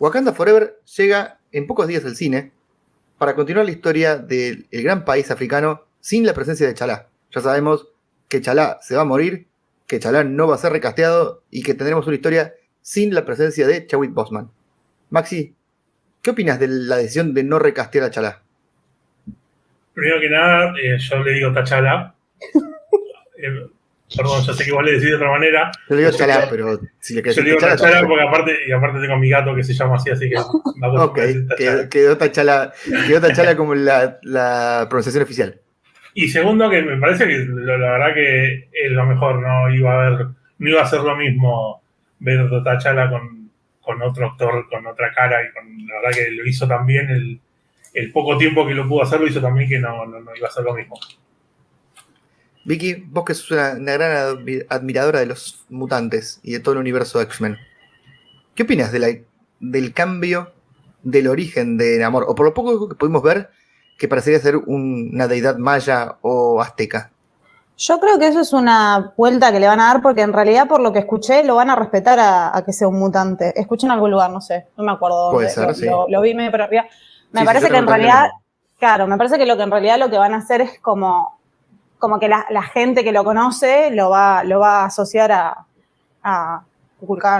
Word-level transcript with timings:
Wakanda 0.00 0.32
Forever 0.32 0.80
llega 0.96 1.38
en 1.52 1.66
pocos 1.66 1.86
días 1.86 2.06
al 2.06 2.16
cine 2.16 2.52
para 3.18 3.34
continuar 3.34 3.66
la 3.66 3.72
historia 3.72 4.16
del 4.16 4.66
gran 4.70 5.04
país 5.04 5.30
africano 5.30 5.84
sin 6.00 6.24
la 6.24 6.32
presencia 6.32 6.66
de 6.66 6.72
Chalá. 6.72 7.08
Ya 7.30 7.42
sabemos 7.42 7.86
que 8.26 8.40
Chalá 8.40 8.78
se 8.80 8.96
va 8.96 9.02
a 9.02 9.04
morir, 9.04 9.46
que 9.86 10.00
Chalá 10.00 10.24
no 10.24 10.48
va 10.48 10.54
a 10.54 10.58
ser 10.58 10.72
recasteado 10.72 11.44
y 11.50 11.62
que 11.62 11.74
tendremos 11.74 12.06
una 12.06 12.16
historia 12.16 12.54
sin 12.80 13.14
la 13.14 13.26
presencia 13.26 13.66
de 13.66 13.86
Chadwick 13.86 14.14
Bosman. 14.14 14.50
Maxi, 15.10 15.54
¿qué 16.22 16.30
opinas 16.30 16.58
de 16.58 16.68
la 16.68 16.96
decisión 16.96 17.34
de 17.34 17.44
no 17.44 17.58
recastear 17.58 18.06
a 18.06 18.10
Chalá? 18.10 18.42
Primero 19.92 20.18
que 20.18 20.30
nada, 20.30 20.72
eh, 20.82 20.96
yo 20.98 21.22
le 21.22 21.32
digo 21.32 21.52
Tachala. 21.52 22.14
Eh, 23.36 23.68
perdón, 24.16 24.42
yo 24.44 24.52
sé 24.54 24.64
que 24.64 24.72
vos 24.72 24.84
le 24.84 24.92
decís 24.92 25.08
de 25.10 25.14
otra 25.16 25.30
manera. 25.30 25.70
Yo 25.88 25.96
le 25.96 26.02
digo 26.02 26.16
Chalá, 26.16 26.46
pero 26.50 26.80
si 27.00 27.14
le 27.14 27.22
querés 27.22 27.36
Yo 27.36 27.42
le 27.42 27.50
digo 27.50 27.60
Tachala 27.60 28.06
porque 28.06 28.22
aparte, 28.22 28.56
y 28.66 28.72
aparte 28.72 29.00
tengo 29.00 29.14
a 29.14 29.18
mi 29.18 29.28
gato 29.30 29.54
que 29.54 29.62
se 29.64 29.74
llama 29.74 29.96
así, 29.96 30.10
así 30.10 30.28
que 30.28 30.36
Ok, 30.82 31.18
a 31.18 31.22
decir 31.22 31.48
Tachala. 31.48 31.76
quedó, 31.76 31.88
quedó 31.90 32.16
Tachala, 32.18 32.72
quedó 33.06 33.20
Tachala 33.20 33.56
como 33.56 33.74
la, 33.74 34.18
la 34.22 34.86
pronunciación 34.88 35.22
oficial. 35.24 35.60
Y 36.14 36.28
segundo, 36.28 36.68
que 36.68 36.82
me 36.82 36.96
parece 36.96 37.26
que 37.26 37.38
lo- 37.38 37.78
la 37.78 37.92
verdad 37.92 38.14
que 38.14 38.68
es 38.72 38.90
lo 38.90 39.06
mejor, 39.06 39.40
no 39.40 39.72
iba 39.72 39.92
a 39.92 40.06
haber, 40.06 40.26
no 40.58 40.68
iba 40.70 40.82
a 40.82 40.86
ser 40.86 41.00
lo 41.00 41.16
mismo 41.16 41.82
ver 42.18 42.48
Tachala 42.64 43.08
con, 43.08 43.50
con 43.80 44.02
otro 44.02 44.26
actor, 44.26 44.68
con 44.68 44.86
otra 44.86 45.12
cara, 45.14 45.42
y 45.44 45.52
con 45.52 45.86
la 45.86 45.94
verdad 46.00 46.10
que 46.18 46.30
lo 46.32 46.44
hizo 46.46 46.66
también 46.66 47.08
el, 47.10 47.40
el 47.94 48.12
poco 48.12 48.36
tiempo 48.36 48.66
que 48.66 48.74
lo 48.74 48.88
pudo 48.88 49.02
hacer, 49.02 49.20
lo 49.20 49.26
hizo 49.28 49.40
también 49.40 49.68
que 49.68 49.78
no, 49.78 50.04
no, 50.06 50.20
no 50.20 50.34
iba 50.36 50.48
a 50.48 50.50
ser 50.50 50.64
lo 50.64 50.74
mismo. 50.74 50.98
Vicky, 52.64 52.94
vos 53.08 53.24
que 53.24 53.34
sos 53.34 53.50
una, 53.52 53.72
una 53.72 53.92
gran 53.92 54.12
admi- 54.38 54.66
admiradora 54.68 55.20
de 55.20 55.26
los 55.26 55.64
mutantes 55.70 56.40
y 56.42 56.52
de 56.52 56.60
todo 56.60 56.74
el 56.74 56.80
universo 56.80 57.20
X-Men, 57.20 57.56
¿qué 58.54 58.62
opinas 58.64 58.92
de 58.92 58.98
la- 58.98 59.16
del 59.60 59.92
cambio 59.94 60.52
del 61.02 61.28
origen 61.28 61.78
de 61.78 61.98
Namor? 61.98 62.24
O 62.28 62.34
por 62.34 62.46
lo 62.46 62.54
poco 62.54 62.88
que 62.88 62.94
pudimos 62.94 63.22
ver, 63.22 63.50
que 63.98 64.08
parecería 64.08 64.38
ser 64.40 64.56
un- 64.56 65.10
una 65.12 65.26
deidad 65.28 65.56
maya 65.56 66.16
o 66.22 66.60
azteca. 66.60 67.10
Yo 67.78 67.98
creo 67.98 68.18
que 68.18 68.28
eso 68.28 68.40
es 68.40 68.52
una 68.52 69.14
vuelta 69.16 69.50
que 69.52 69.58
le 69.60 69.66
van 69.66 69.80
a 69.80 69.86
dar 69.86 70.02
porque 70.02 70.20
en 70.20 70.34
realidad 70.34 70.68
por 70.68 70.80
lo 70.80 70.92
que 70.92 70.98
escuché 70.98 71.42
lo 71.44 71.54
van 71.54 71.70
a 71.70 71.76
respetar 71.76 72.18
a, 72.18 72.54
a 72.54 72.62
que 72.62 72.74
sea 72.74 72.88
un 72.88 72.98
mutante. 72.98 73.58
Escuché 73.58 73.86
en 73.86 73.92
algún 73.92 74.10
lugar, 74.10 74.30
no 74.30 74.42
sé, 74.42 74.66
no 74.76 74.84
me 74.84 74.92
acuerdo 74.92 75.16
dónde. 75.32 75.36
Puede 75.36 75.48
ser, 75.48 75.68
lo, 75.68 75.74
sí. 75.74 75.86
lo- 75.86 76.06
lo 76.06 76.20
vi 76.20 76.34
medio 76.34 76.54
arriba. 76.62 76.84
Me 77.32 77.40
Sí, 77.40 77.46
parece 77.46 77.70
que 77.70 77.76
en 77.78 77.86
realidad, 77.86 78.28
claro, 78.78 79.06
me 79.06 79.16
parece 79.16 79.38
que 79.38 79.46
lo 79.46 79.56
que 79.56 79.62
en 79.62 79.70
realidad 79.70 79.98
lo 79.98 80.10
que 80.10 80.18
van 80.18 80.34
a 80.34 80.38
hacer 80.38 80.60
es 80.60 80.78
como, 80.80 81.39
como 82.00 82.18
que 82.18 82.28
la, 82.28 82.46
la 82.50 82.62
gente 82.62 83.04
que 83.04 83.12
lo 83.12 83.22
conoce 83.22 83.90
lo 83.92 84.10
va, 84.10 84.42
lo 84.42 84.58
va 84.58 84.82
a 84.82 84.84
asociar 84.86 85.30
a, 85.30 85.66
a 86.24 86.64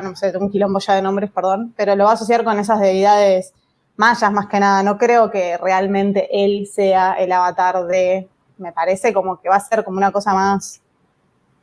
no 0.03 0.17
sé, 0.17 0.37
un 0.39 0.51
quilombo 0.51 0.79
ya 0.79 0.95
de 0.95 1.03
nombres, 1.03 1.31
perdón, 1.31 1.75
pero 1.77 1.97
lo 1.97 2.05
va 2.05 2.11
a 2.11 2.15
asociar 2.15 2.45
con 2.45 2.59
esas 2.59 2.81
deidades 2.81 3.53
mayas 3.97 4.33
más 4.33 4.47
que 4.47 4.61
nada. 4.61 4.83
No 4.83 4.97
creo 4.97 5.31
que 5.31 5.57
realmente 5.59 6.29
él 6.33 6.67
sea 6.67 7.15
el 7.15 7.33
avatar 7.33 7.87
de. 7.87 8.29
Me 8.59 8.73
parece 8.73 9.13
como 9.13 9.41
que 9.41 9.49
va 9.49 9.57
a 9.57 9.61
ser 9.61 9.85
como 9.85 9.99
una 9.99 10.13
cosa 10.13 10.35
más. 10.35 10.81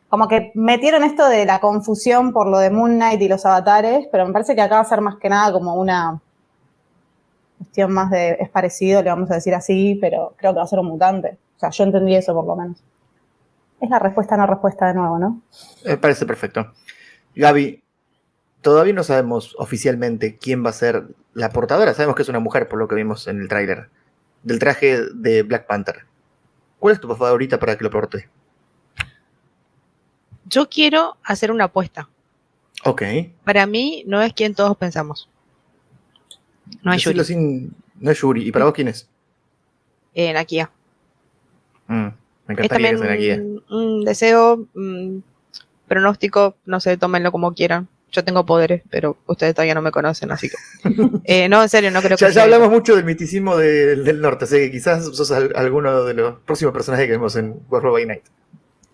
Como 0.10 0.28
que 0.28 0.52
metieron 0.56 1.04
esto 1.04 1.28
de 1.28 1.46
la 1.46 1.60
confusión 1.60 2.32
por 2.32 2.48
lo 2.48 2.60
de 2.60 2.70
Moon 2.70 2.96
Knight 2.96 3.22
y 3.22 3.28
los 3.28 3.46
avatares, 3.46 4.08
pero 4.12 4.26
me 4.26 4.34
parece 4.34 4.56
que 4.56 4.62
acá 4.62 4.76
va 4.76 4.82
a 4.82 4.86
ser 4.86 5.02
más 5.02 5.18
que 5.18 5.30
nada 5.30 5.52
como 5.52 5.76
una 5.76 6.20
cuestión 7.58 7.92
más 7.92 8.10
de. 8.12 8.38
Es 8.40 8.50
parecido, 8.50 9.02
le 9.02 9.10
vamos 9.10 9.30
a 9.32 9.36
decir 9.36 9.54
así, 9.54 9.98
pero 10.00 10.34
creo 10.38 10.54
que 10.54 10.58
va 10.58 10.64
a 10.64 10.68
ser 10.68 10.80
un 10.80 10.88
mutante. 10.88 11.38
O 11.58 11.60
sea, 11.60 11.70
yo 11.72 11.84
entendí 11.84 12.16
eso 12.16 12.34
por 12.34 12.46
lo 12.46 12.56
menos. 12.56 12.84
Es 13.82 13.90
la 13.90 14.00
respuesta, 14.00 14.38
no 14.38 14.48
respuesta 14.48 14.88
de 14.88 14.94
nuevo, 14.96 15.20
¿no? 15.20 15.42
Me 15.86 15.98
parece 15.98 16.26
perfecto. 16.26 16.74
Gaby, 17.36 17.84
todavía 18.62 18.94
no 18.94 19.04
sabemos 19.04 19.56
oficialmente 19.60 20.38
quién 20.38 20.66
va 20.66 20.70
a 20.72 20.74
ser 20.74 21.08
la 21.34 21.50
portadora. 21.50 21.94
Sabemos 21.94 22.16
que 22.16 22.22
es 22.24 22.30
una 22.30 22.40
mujer, 22.40 22.68
por 22.68 22.80
lo 22.80 22.88
que 22.88 22.96
vimos 22.96 23.28
en 23.28 23.40
el 23.42 23.48
tráiler, 23.48 23.90
del 24.44 24.60
traje 24.60 25.02
de 25.14 25.44
Black 25.44 25.68
Panther. 25.68 26.06
¿Cuál 26.80 26.94
es 26.96 27.00
tu 27.02 27.14
favorita 27.16 27.60
para 27.60 27.76
que 27.78 27.84
lo 27.84 27.90
porte? 27.92 28.30
Yo 30.46 30.70
quiero 30.70 31.18
hacer 31.24 31.52
una 31.52 31.66
apuesta. 31.66 32.10
Ok. 32.86 33.02
Para 33.44 33.66
mí 33.66 34.04
no 34.08 34.22
es 34.22 34.34
quien 34.34 34.56
todos 34.56 34.78
pensamos. 34.78 35.30
No 36.84 36.94
es 36.94 37.04
Decilo 37.04 37.24
Yuri. 37.24 37.26
sin- 37.26 37.76
No 38.00 38.12
es 38.12 38.20
Yuri. 38.22 38.48
¿Y 38.48 38.52
para 38.52 38.66
vos 38.66 38.74
quién 38.74 38.88
es? 38.88 39.10
En 40.14 40.34
Nakia. 40.36 40.72
Mm, 41.88 41.94
me 41.96 42.08
Es 42.08 42.50
encantaría 42.50 42.92
que 42.92 42.98
sea 42.98 43.12
aquí. 43.14 43.32
un, 43.32 43.64
un 43.70 44.06
deseo, 44.06 44.68
mm, 44.74 45.18
pronóstico, 45.88 46.56
no 46.66 46.80
sé, 46.80 46.98
tómenlo 46.98 47.32
como 47.32 47.54
quieran. 47.54 47.88
Yo 48.12 48.24
tengo 48.24 48.46
poderes, 48.46 48.84
pero 48.90 49.18
ustedes 49.26 49.54
todavía 49.54 49.74
no 49.76 49.82
me 49.82 49.92
conocen, 49.92 50.32
así 50.32 50.50
que. 50.50 50.56
Eh, 51.26 51.50
no, 51.50 51.62
en 51.62 51.70
serio, 51.70 51.92
no 51.92 52.02
creo 52.02 52.18
que 52.18 52.26
Ya, 52.26 52.32
ya 52.32 52.44
hablamos 52.44 52.70
mucho 52.70 52.96
del 52.96 53.04
misticismo 53.04 53.58
del- 53.58 54.06
del 54.06 54.22
norte, 54.22 54.46
así 54.46 54.56
que 54.58 54.72
quizás 54.72 55.04
sos 55.06 55.30
al- 55.32 55.52
alguno 55.56 56.04
de 56.06 56.14
los 56.14 56.36
próximos 56.40 56.74
personajes 56.74 57.06
que 57.06 57.12
vemos 57.12 57.36
en 57.36 57.56
World 57.70 57.92
by 57.92 58.06
Night. 58.06 58.24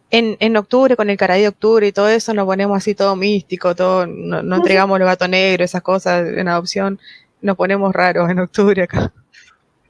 En, 0.10 0.36
en 0.40 0.58
octubre, 0.58 0.96
con 0.96 1.10
el 1.10 1.18
caray 1.18 1.42
de 1.42 1.48
octubre 1.48 1.88
y 1.88 1.92
todo 1.92 2.08
eso, 2.10 2.34
nos 2.34 2.46
ponemos 2.46 2.78
así 2.78 2.94
todo 2.96 3.16
místico, 3.16 3.76
todo, 3.76 4.06
no, 4.08 4.42
no 4.44 4.56
entregamos 4.58 5.00
los 5.00 5.08
gatos 5.08 5.30
negros, 5.30 5.66
esas 5.66 5.82
cosas 5.82 6.28
en 6.28 6.48
adopción. 6.48 7.00
Nos 7.42 7.56
ponemos 7.58 7.94
raros 7.94 8.30
en 8.30 8.40
octubre 8.40 8.84
acá. 8.84 9.12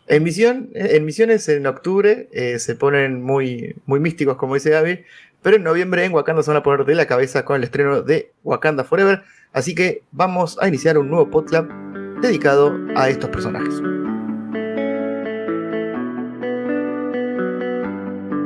En, 0.07 0.23
misión, 0.23 0.69
en 0.73 1.05
misiones 1.05 1.47
en 1.47 1.65
octubre 1.65 2.27
eh, 2.31 2.59
se 2.59 2.75
ponen 2.75 3.21
muy, 3.21 3.75
muy 3.85 3.99
místicos, 3.99 4.35
como 4.35 4.55
dice 4.55 4.69
Gaby, 4.69 5.05
pero 5.41 5.57
en 5.57 5.63
noviembre 5.63 6.03
en 6.03 6.13
Wakanda 6.13 6.43
se 6.43 6.51
van 6.51 6.57
a 6.57 6.63
poner 6.63 6.85
de 6.85 6.95
la 6.95 7.05
cabeza 7.05 7.45
con 7.45 7.57
el 7.57 7.63
estreno 7.63 8.01
de 8.01 8.31
Wakanda 8.43 8.83
Forever, 8.83 9.23
así 9.53 9.73
que 9.75 10.03
vamos 10.11 10.57
a 10.61 10.67
iniciar 10.67 10.97
un 10.97 11.09
nuevo 11.09 11.29
podcast 11.29 11.69
dedicado 12.21 12.77
a 12.95 13.09
estos 13.09 13.29
personajes. 13.29 13.75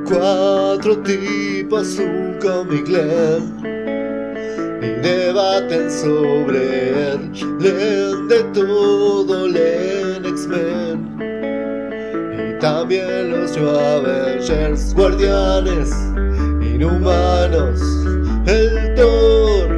Cuatro 0.05 0.97
tipas, 0.99 1.99
un 1.99 2.37
y 4.79 4.87
debaten 5.01 5.91
sobre 5.91 7.11
él. 7.11 7.31
De 7.59 8.43
todo, 8.53 9.47
leen 9.47 10.25
X-Men 10.25 11.26
también 12.67 13.31
los 13.31 13.55
New 13.55 13.69
Avengers, 13.69 14.93
guardianes, 14.93 15.89
inhumanos, 16.61 17.79
el 18.45 18.93
Thor, 18.93 19.69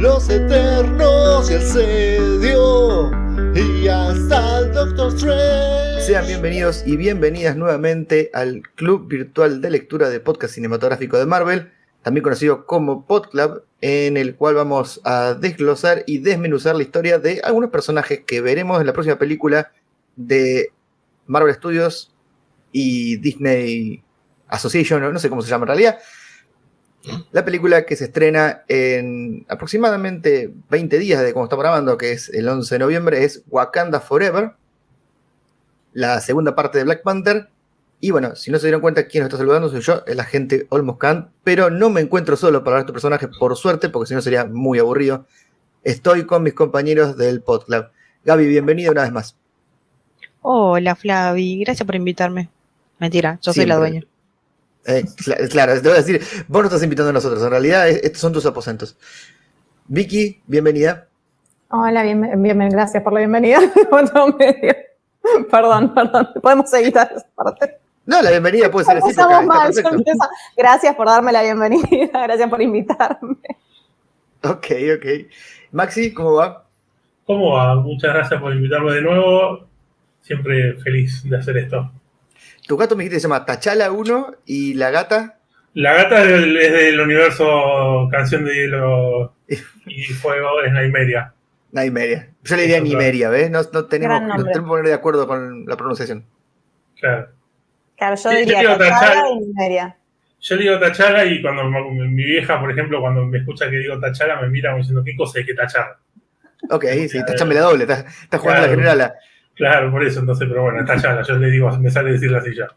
los 0.00 0.30
Eternos 0.30 1.50
y 1.50 1.52
el 1.52 1.60
Sedio 1.60 3.10
y 3.54 3.86
hasta 3.86 4.60
el 4.60 4.72
Doctor 4.72 5.08
Strange. 5.14 6.06
Sean 6.06 6.26
bienvenidos 6.26 6.82
y 6.86 6.96
bienvenidas 6.96 7.54
nuevamente 7.54 8.30
al 8.32 8.62
Club 8.76 9.08
Virtual 9.08 9.60
de 9.60 9.68
Lectura 9.68 10.08
de 10.08 10.18
Podcast 10.18 10.54
Cinematográfico 10.54 11.18
de 11.18 11.26
Marvel, 11.26 11.70
también 12.00 12.24
conocido 12.24 12.64
como 12.64 13.04
PodClub, 13.04 13.64
en 13.82 14.16
el 14.16 14.36
cual 14.36 14.54
vamos 14.54 15.02
a 15.04 15.34
desglosar 15.34 16.02
y 16.06 16.16
desmenuzar 16.16 16.76
la 16.76 16.82
historia 16.82 17.18
de 17.18 17.42
algunos 17.44 17.68
personajes 17.68 18.20
que 18.26 18.40
veremos 18.40 18.80
en 18.80 18.86
la 18.86 18.94
próxima 18.94 19.18
película 19.18 19.70
de 20.16 20.72
Marvel 21.26 21.54
Studios 21.54 22.11
y 22.72 23.16
Disney 23.16 24.02
Association, 24.48 25.12
no 25.12 25.18
sé 25.18 25.28
cómo 25.28 25.42
se 25.42 25.50
llama 25.50 25.64
en 25.64 25.68
realidad. 25.68 25.98
La 27.32 27.44
película 27.44 27.84
que 27.84 27.96
se 27.96 28.04
estrena 28.04 28.62
en 28.68 29.44
aproximadamente 29.48 30.52
20 30.70 30.98
días 30.98 31.22
de 31.22 31.32
cuando 31.32 31.46
estamos 31.46 31.64
grabando, 31.64 31.98
que 31.98 32.12
es 32.12 32.28
el 32.28 32.48
11 32.48 32.74
de 32.74 32.78
noviembre, 32.78 33.24
es 33.24 33.42
Wakanda 33.48 34.00
Forever, 34.00 34.52
la 35.92 36.20
segunda 36.20 36.54
parte 36.54 36.78
de 36.78 36.84
Black 36.84 37.02
Panther. 37.02 37.48
Y 38.00 38.10
bueno, 38.10 38.34
si 38.34 38.50
no 38.50 38.58
se 38.58 38.66
dieron 38.66 38.80
cuenta, 38.80 39.06
quien 39.06 39.22
nos 39.22 39.28
está 39.28 39.38
saludando 39.38 39.68
soy 39.68 39.80
yo, 39.80 40.02
el 40.06 40.18
agente 40.20 40.66
Olmos 40.70 40.98
Khan, 40.98 41.30
pero 41.44 41.70
no 41.70 41.90
me 41.90 42.00
encuentro 42.00 42.36
solo 42.36 42.64
para 42.64 42.76
hablar 42.76 42.84
de 42.84 42.90
este 42.90 42.92
personaje, 42.92 43.28
por 43.38 43.56
suerte, 43.56 43.88
porque 43.88 44.08
si 44.08 44.14
no 44.14 44.22
sería 44.22 44.44
muy 44.44 44.78
aburrido. 44.78 45.26
Estoy 45.84 46.26
con 46.26 46.42
mis 46.44 46.54
compañeros 46.54 47.16
del 47.16 47.42
PodClub. 47.42 47.86
Gaby, 48.24 48.46
bienvenida 48.46 48.90
una 48.92 49.02
vez 49.02 49.12
más. 49.12 49.36
Hola, 50.40 50.94
Flavi, 50.94 51.60
gracias 51.64 51.84
por 51.86 51.94
invitarme. 51.94 52.48
Mentira, 53.02 53.36
yo 53.42 53.52
soy 53.52 53.66
la 53.66 53.74
dueña. 53.78 54.04
Eh, 54.86 55.02
cla- 55.16 55.48
claro, 55.50 55.74
te 55.74 55.88
voy 55.88 55.98
a 55.98 56.02
decir, 56.02 56.22
vos 56.46 56.62
no 56.62 56.68
estás 56.68 56.84
invitando 56.84 57.10
a 57.10 57.12
nosotros, 57.12 57.42
en 57.42 57.50
realidad 57.50 57.88
es- 57.88 58.00
estos 58.04 58.20
son 58.20 58.32
tus 58.32 58.46
aposentos. 58.46 58.96
Vicky, 59.88 60.40
bienvenida. 60.46 61.08
Hola, 61.70 62.04
bien, 62.04 62.40
bien, 62.40 62.68
gracias 62.68 63.02
por 63.02 63.12
la 63.12 63.18
bienvenida. 63.18 63.58
Perdón, 65.50 65.94
perdón. 65.94 66.28
Podemos 66.40 66.72
evitar 66.74 67.10
esa 67.16 67.26
parte. 67.34 67.78
No, 68.06 68.22
la 68.22 68.30
bienvenida 68.30 68.70
puede 68.70 68.86
ser 68.86 68.98
así. 68.98 69.10
Está 69.10 69.42
mal, 69.42 69.72
Gracias 70.56 70.94
por 70.94 71.06
darme 71.08 71.32
la 71.32 71.42
bienvenida, 71.42 72.08
gracias 72.24 72.48
por 72.48 72.62
invitarme. 72.62 73.36
Ok, 74.44 74.66
ok. 74.96 75.06
Maxi, 75.72 76.12
¿cómo 76.14 76.34
va? 76.34 76.66
¿Cómo 77.26 77.52
va? 77.54 77.74
Muchas 77.74 78.14
gracias 78.14 78.40
por 78.40 78.54
invitarme 78.54 78.92
de 78.92 79.02
nuevo. 79.02 79.66
Siempre 80.20 80.74
feliz 80.74 81.28
de 81.28 81.36
hacer 81.36 81.56
esto. 81.56 81.90
Tu 82.72 82.78
gato 82.78 82.96
me 82.96 83.02
dijiste 83.02 83.16
que 83.16 83.20
se 83.20 83.28
llama 83.28 83.44
Tachala 83.44 83.92
1 83.92 84.34
y 84.46 84.72
la 84.72 84.90
gata. 84.90 85.36
La 85.74 85.92
gata 85.92 86.22
es 86.22 86.28
del, 86.30 86.56
es 86.56 86.72
del 86.72 87.00
universo 87.00 88.08
Canción 88.10 88.46
de 88.46 88.54
Hielo 88.54 89.34
y 89.86 90.04
Fuego, 90.04 90.62
es 90.64 90.72
la 90.72 90.82
Imeria. 90.82 91.34
Nymeria. 91.70 92.30
Yo 92.42 92.56
le 92.56 92.62
diría 92.62 92.76
Eso, 92.78 92.86
claro. 92.86 92.98
Nimeria, 92.98 93.28
¿ves? 93.28 93.50
No, 93.50 93.60
no 93.74 93.84
tenemos, 93.84 94.20
tenemos 94.20 94.54
que 94.54 94.60
poner 94.62 94.86
de 94.86 94.94
acuerdo 94.94 95.26
con 95.26 95.66
la 95.66 95.76
pronunciación. 95.76 96.24
Claro. 96.98 97.28
Claro, 97.98 98.16
yo 98.16 98.32
yo 98.32 98.38
diría 98.38 98.60
digo 98.60 98.76
Tachala 98.78 99.28
y 99.28 99.38
Nimeria. 99.40 99.96
Yo 100.40 100.56
digo 100.56 100.78
Tachala 100.78 101.26
y 101.26 101.42
cuando 101.42 101.64
mi 101.64 102.24
vieja, 102.24 102.58
por 102.58 102.70
ejemplo, 102.70 103.02
cuando 103.02 103.26
me 103.26 103.36
escucha 103.36 103.68
que 103.68 103.76
digo 103.76 104.00
Tachala, 104.00 104.40
me 104.40 104.48
mira 104.48 104.70
como 104.70 104.78
diciendo, 104.78 105.04
¿qué 105.04 105.14
cosa 105.14 105.40
hay 105.40 105.44
que 105.44 105.52
tachar? 105.52 105.98
Ok, 106.70 106.86
sí, 107.06 107.22
tachame 107.26 107.54
la 107.54 107.60
doble, 107.60 107.84
estás 107.84 108.40
jugando 108.40 108.64
a 108.64 108.94
la 108.94 108.94
Claro. 108.94 109.14
Claro, 109.54 109.90
por 109.90 110.02
eso, 110.04 110.20
entonces, 110.20 110.48
pero 110.48 110.62
bueno, 110.62 110.84
Tachala, 110.84 111.22
yo 111.22 111.36
le 111.36 111.50
digo, 111.50 111.70
me 111.78 111.90
sale 111.90 112.12
decirla 112.12 112.38
así 112.38 112.54
ya. 112.54 112.68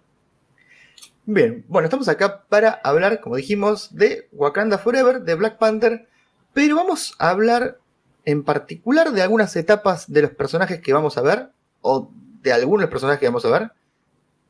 Bien, 1.26 1.66
bueno, 1.68 1.86
estamos 1.86 2.08
acá 2.08 2.44
para 2.48 2.70
hablar, 2.84 3.20
como 3.20 3.36
dijimos, 3.36 3.96
de 3.96 4.28
Wakanda 4.32 4.78
Forever, 4.78 5.22
de 5.22 5.36
Black 5.36 5.58
Panther, 5.58 6.08
pero 6.54 6.76
vamos 6.76 7.16
a 7.18 7.30
hablar 7.30 7.80
en 8.26 8.44
particular 8.44 9.12
de 9.12 9.22
algunas 9.22 9.56
etapas 9.56 10.12
de 10.12 10.24
los 10.24 10.32
personajes 10.32 10.82
que 10.82 10.94
vamos 10.94 11.18
a 11.18 11.22
ver, 11.22 11.50
o 11.82 12.12
de 12.42 12.54
algunos 12.54 12.90
personajes 12.90 13.20
que 13.20 13.28
vamos 13.28 13.46
a 13.46 13.50
ver. 13.50 13.72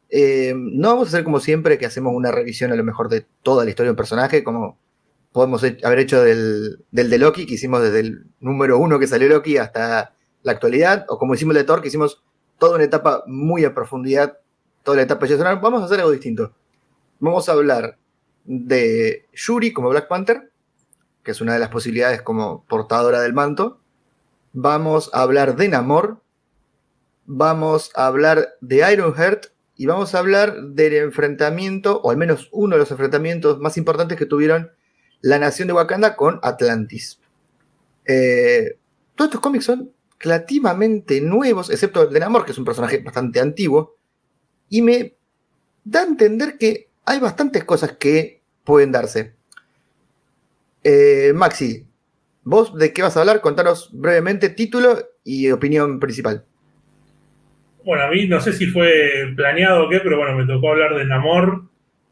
Eh, 0.10 0.54
no 0.56 0.90
vamos 0.90 1.08
a 1.08 1.10
hacer 1.10 1.24
como 1.24 1.40
siempre 1.40 1.78
que 1.78 1.86
hacemos 1.86 2.14
una 2.14 2.32
revisión 2.32 2.72
a 2.72 2.76
lo 2.76 2.84
mejor 2.84 3.10
de 3.10 3.26
toda 3.44 3.64
la 3.64 3.70
historia 3.70 3.88
de 3.88 3.92
un 3.92 3.98
personaje, 3.98 4.44
como 4.44 4.78
podemos 5.32 5.64
haber 5.84 6.00
hecho 6.00 6.22
del, 6.24 6.84
del 6.92 7.10
de 7.10 7.18
Loki, 7.18 7.46
que 7.46 7.56
hicimos 7.56 7.82
desde 7.82 8.00
el 8.02 8.26
número 8.40 8.78
uno 8.80 9.00
que 9.00 9.08
salió 9.08 9.28
Loki 9.28 9.58
hasta 9.58 10.15
la 10.46 10.52
actualidad, 10.52 11.06
o 11.10 11.18
como 11.18 11.34
hicimos 11.34 11.56
el 11.56 11.64
de 11.64 11.66
Thor, 11.66 11.82
que 11.82 11.88
hicimos 11.88 12.24
toda 12.60 12.76
una 12.76 12.84
etapa 12.84 13.24
muy 13.26 13.66
a 13.66 13.74
profundidad, 13.74 14.38
toda 14.84 14.98
la 14.98 15.04
etapa 15.04 15.26
de. 15.26 15.38
Vamos 15.60 15.82
a 15.82 15.86
hacer 15.86 16.00
algo 16.00 16.12
distinto. 16.12 16.54
Vamos 17.20 17.50
a 17.50 17.54
hablar 17.54 17.98
de 18.44 19.26
Yuri 19.34 19.74
como 19.74 19.90
Black 19.90 20.08
Panther, 20.08 20.52
que 21.24 21.32
es 21.32 21.42
una 21.42 21.54
de 21.54 21.60
las 21.60 21.70
posibilidades 21.70 22.22
como 22.22 22.64
portadora 22.66 23.22
del 23.22 23.34
manto. 23.34 23.80
Vamos 24.54 25.10
a 25.14 25.24
hablar 25.24 25.56
de 25.56 25.68
Namor. 25.68 26.22
Vamos 27.26 27.92
a 27.96 28.06
hablar 28.06 28.50
de 28.62 28.94
Ironheart. 28.94 29.48
Y 29.78 29.88
vamos 29.88 30.14
a 30.14 30.20
hablar 30.20 30.62
del 30.62 30.94
enfrentamiento, 30.94 32.00
o 32.02 32.12
al 32.12 32.18
menos 32.18 32.50
uno 32.52 32.76
de 32.76 32.80
los 32.80 32.92
enfrentamientos 32.92 33.60
más 33.60 33.78
importantes 33.78 34.16
que 34.16 34.28
tuvieron 34.28 34.72
la 35.22 35.40
nación 35.40 35.68
de 35.68 35.74
Wakanda 35.74 36.16
con 36.16 36.40
Atlantis. 36.44 37.20
Eh, 38.06 38.78
todos 39.16 39.30
estos 39.30 39.42
cómics 39.42 39.66
son 39.66 39.95
relativamente 40.26 41.22
nuevos, 41.22 41.70
excepto 41.70 42.04
el 42.04 42.14
de 42.14 42.20
Namor, 42.20 42.46
que 42.46 42.52
es 42.52 42.58
un 42.58 42.66
personaje 42.66 42.98
bastante 43.00 43.40
antiguo. 43.40 43.96
Y 44.70 44.82
me 44.82 45.14
da 45.84 46.02
a 46.02 46.06
entender 46.06 46.58
que 46.58 46.90
hay 47.06 47.20
bastantes 47.20 47.64
cosas 47.64 47.94
que 47.94 48.42
pueden 48.64 48.92
darse. 48.92 49.36
Eh, 50.84 51.32
Maxi, 51.34 51.86
vos 52.44 52.76
de 52.76 52.92
qué 52.92 53.02
vas 53.02 53.16
a 53.16 53.22
hablar? 53.22 53.42
Contanos 53.42 53.90
brevemente 53.94 54.50
título 54.50 54.98
y 55.24 55.52
opinión 55.52 56.00
principal. 56.00 56.46
Bueno, 57.84 58.04
a 58.04 58.10
mí 58.10 58.28
no 58.28 58.42
sé 58.42 58.52
si 58.54 58.66
fue 58.66 59.32
planeado 59.36 59.86
o 59.86 59.90
qué, 59.90 60.00
pero 60.00 60.18
bueno, 60.18 60.36
me 60.36 60.48
tocó 60.48 60.72
hablar 60.72 60.96
de 60.96 61.06
Namor, 61.06 61.66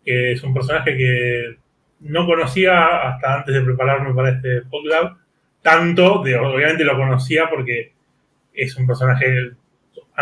que 0.05 0.33
es 0.33 0.43
un 0.43 0.53
personaje 0.53 0.95
que 0.95 1.57
no 2.01 2.27
conocía 2.27 3.09
hasta 3.09 3.35
antes 3.35 3.55
de 3.55 3.61
prepararme 3.61 4.13
para 4.13 4.29
este 4.29 4.61
podcast. 4.69 5.17
Tanto, 5.63 6.21
de, 6.23 6.35
obviamente 6.35 6.83
lo 6.83 6.97
conocía 6.97 7.49
porque 7.49 7.93
es 8.53 8.75
un 8.77 8.87
personaje 8.87 9.51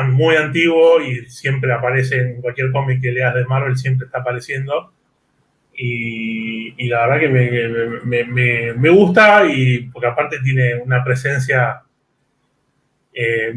muy 0.06 0.36
antiguo 0.38 1.02
y 1.02 1.26
siempre 1.30 1.74
aparece 1.74 2.16
en 2.22 2.42
cualquier 2.42 2.72
cómic 2.72 3.02
que 3.02 3.12
leas 3.12 3.36
de 3.36 3.46
Marvel, 3.46 3.78
siempre 3.78 4.06
está 4.06 4.20
apareciendo. 4.20 4.92
Y, 5.76 6.74
y 6.78 6.88
la 6.90 7.08
verdad 7.08 7.20
que 7.22 7.30
me, 7.30 8.04
me- 8.06 8.24
me- 8.26 8.74
me 8.74 8.90
gusta 8.90 9.46
y 9.46 9.90
porque 9.90 10.08
aparte 10.08 10.38
tiene 10.44 10.76
una 10.76 11.04
presencia 11.04 11.82
eh, 13.14 13.54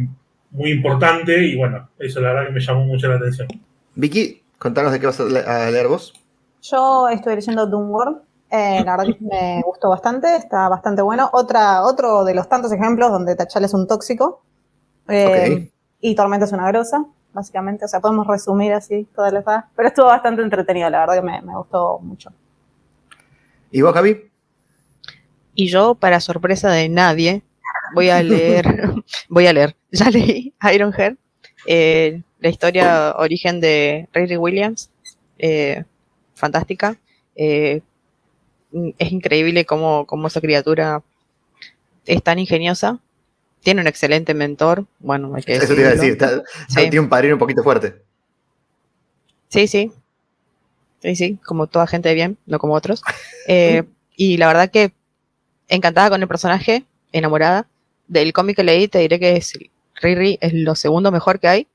muy 0.51 0.71
importante 0.73 1.39
y 1.45 1.57
bueno, 1.57 1.89
eso 1.99 2.21
la 2.21 2.33
verdad 2.33 2.47
que 2.49 2.53
me 2.55 2.61
llamó 2.61 2.85
mucho 2.85 3.09
la 3.09 3.17
atención. 3.17 3.49
Vicky, 3.95 4.43
contanos 4.59 4.93
de 4.93 5.01
qué 5.01 5.07
vas 5.07 5.21
a 5.21 5.25
le- 5.25 5.41
a 5.41 5.71
leer 5.71 5.89
vos. 5.89 6.15
Yo 6.63 7.09
estoy 7.09 7.35
leyendo 7.37 7.67
Doomworld. 7.67 8.19
Eh, 8.51 8.83
la 8.85 8.97
verdad 8.97 9.15
que 9.19 9.25
me 9.25 9.61
gustó 9.65 9.89
bastante, 9.91 10.37
está 10.37 10.69
bastante 10.69 11.03
bueno. 11.03 11.29
Otra, 11.33 11.83
otro 11.83 12.25
de 12.25 12.35
los 12.35 12.49
tantos 12.49 12.73
ejemplos 12.73 13.11
donde 13.11 13.35
T'Challa 13.35 13.67
es 13.67 13.75
un 13.75 13.87
tóxico 13.89 14.43
eh, 15.09 15.55
Ok. 15.67 15.73
y 16.01 16.15
Tormenta 16.15 16.47
es 16.47 16.53
una 16.53 16.69
grosa, 16.69 17.05
básicamente. 17.33 17.85
O 17.85 17.89
sea, 17.89 18.01
podemos 18.01 18.27
resumir 18.27 18.73
así 18.73 19.07
toda 19.15 19.31
la 19.31 19.43
saga. 19.43 19.69
Pero 19.77 19.89
estuvo 19.89 20.07
bastante 20.07 20.43
entretenido, 20.43 20.89
la 20.91 21.01
verdad 21.01 21.15
que 21.17 21.23
me, 21.23 21.43
me 21.43 21.57
gustó 21.57 21.99
mucho. 22.01 22.31
¿Y 23.71 23.81
vos, 23.83 23.93
Javi? 23.93 24.31
Y 25.55 25.69
yo, 25.69 25.95
para 25.95 26.21
sorpresa 26.21 26.71
de 26.71 26.89
nadie, 26.89 27.43
voy 27.95 28.09
a 28.11 28.23
leer, 28.23 28.67
voy 29.29 29.47
a 29.47 29.53
leer, 29.53 29.77
ya 29.93 30.11
leí 30.11 30.53
Ironheart, 30.73 31.17
eh, 31.67 32.23
la 32.41 32.49
historia 32.49 33.15
origen 33.17 33.61
de 33.61 34.09
Riri 34.13 34.37
Williams, 34.37 34.91
eh, 35.39 35.85
fantástica. 36.35 36.97
eh, 37.37 37.81
es 38.99 39.13
increíble 39.13 39.65
cómo, 39.65 40.05
cómo 40.05 40.27
esa 40.27 40.41
criatura 40.41 41.01
es 42.07 42.21
tan 42.25 42.41
ingeniosa. 42.41 42.99
Tiene 43.65 43.81
un 43.81 43.87
excelente 43.89 44.33
mentor. 44.35 44.87
Bueno, 45.01 45.35
hay 45.35 45.43
que 45.43 45.57
Eso 45.57 45.75
te 45.75 45.81
iba 45.81 45.89
a 45.91 45.93
decir, 45.95 46.13
está- 46.13 46.43
Sí. 46.69 46.77
tiene 46.83 47.01
un 47.01 47.09
padrino 47.09 47.35
un 47.35 47.39
poquito 47.41 47.63
fuerte. 47.65 47.97
Sí, 49.49 49.67
sí. 49.67 49.91
Sí, 51.03 51.17
sí, 51.17 51.39
como 51.45 51.67
toda 51.67 51.87
gente 51.87 52.09
de 52.11 52.15
bien, 52.15 52.39
no 52.47 52.59
como 52.59 52.75
otros. 52.75 53.03
Eh, 53.49 53.83
y 54.17 54.39
la 54.39 54.47
verdad 54.47 54.71
que 54.71 54.93
encantada 55.69 56.09
con 56.11 56.23
el 56.23 56.29
personaje, 56.29 56.85
enamorada. 57.13 57.67
Del 58.09 58.33
cómic 58.33 58.57
que 58.57 58.65
leí, 58.65 58.87
te 58.89 59.01
diré 59.01 59.19
que 59.19 59.37
es, 59.37 59.59
Riri 59.97 60.39
es 60.41 60.53
lo 60.55 60.75
segundo 60.75 61.11
mejor 61.13 61.41
que 61.41 61.49
hay. 61.49 61.67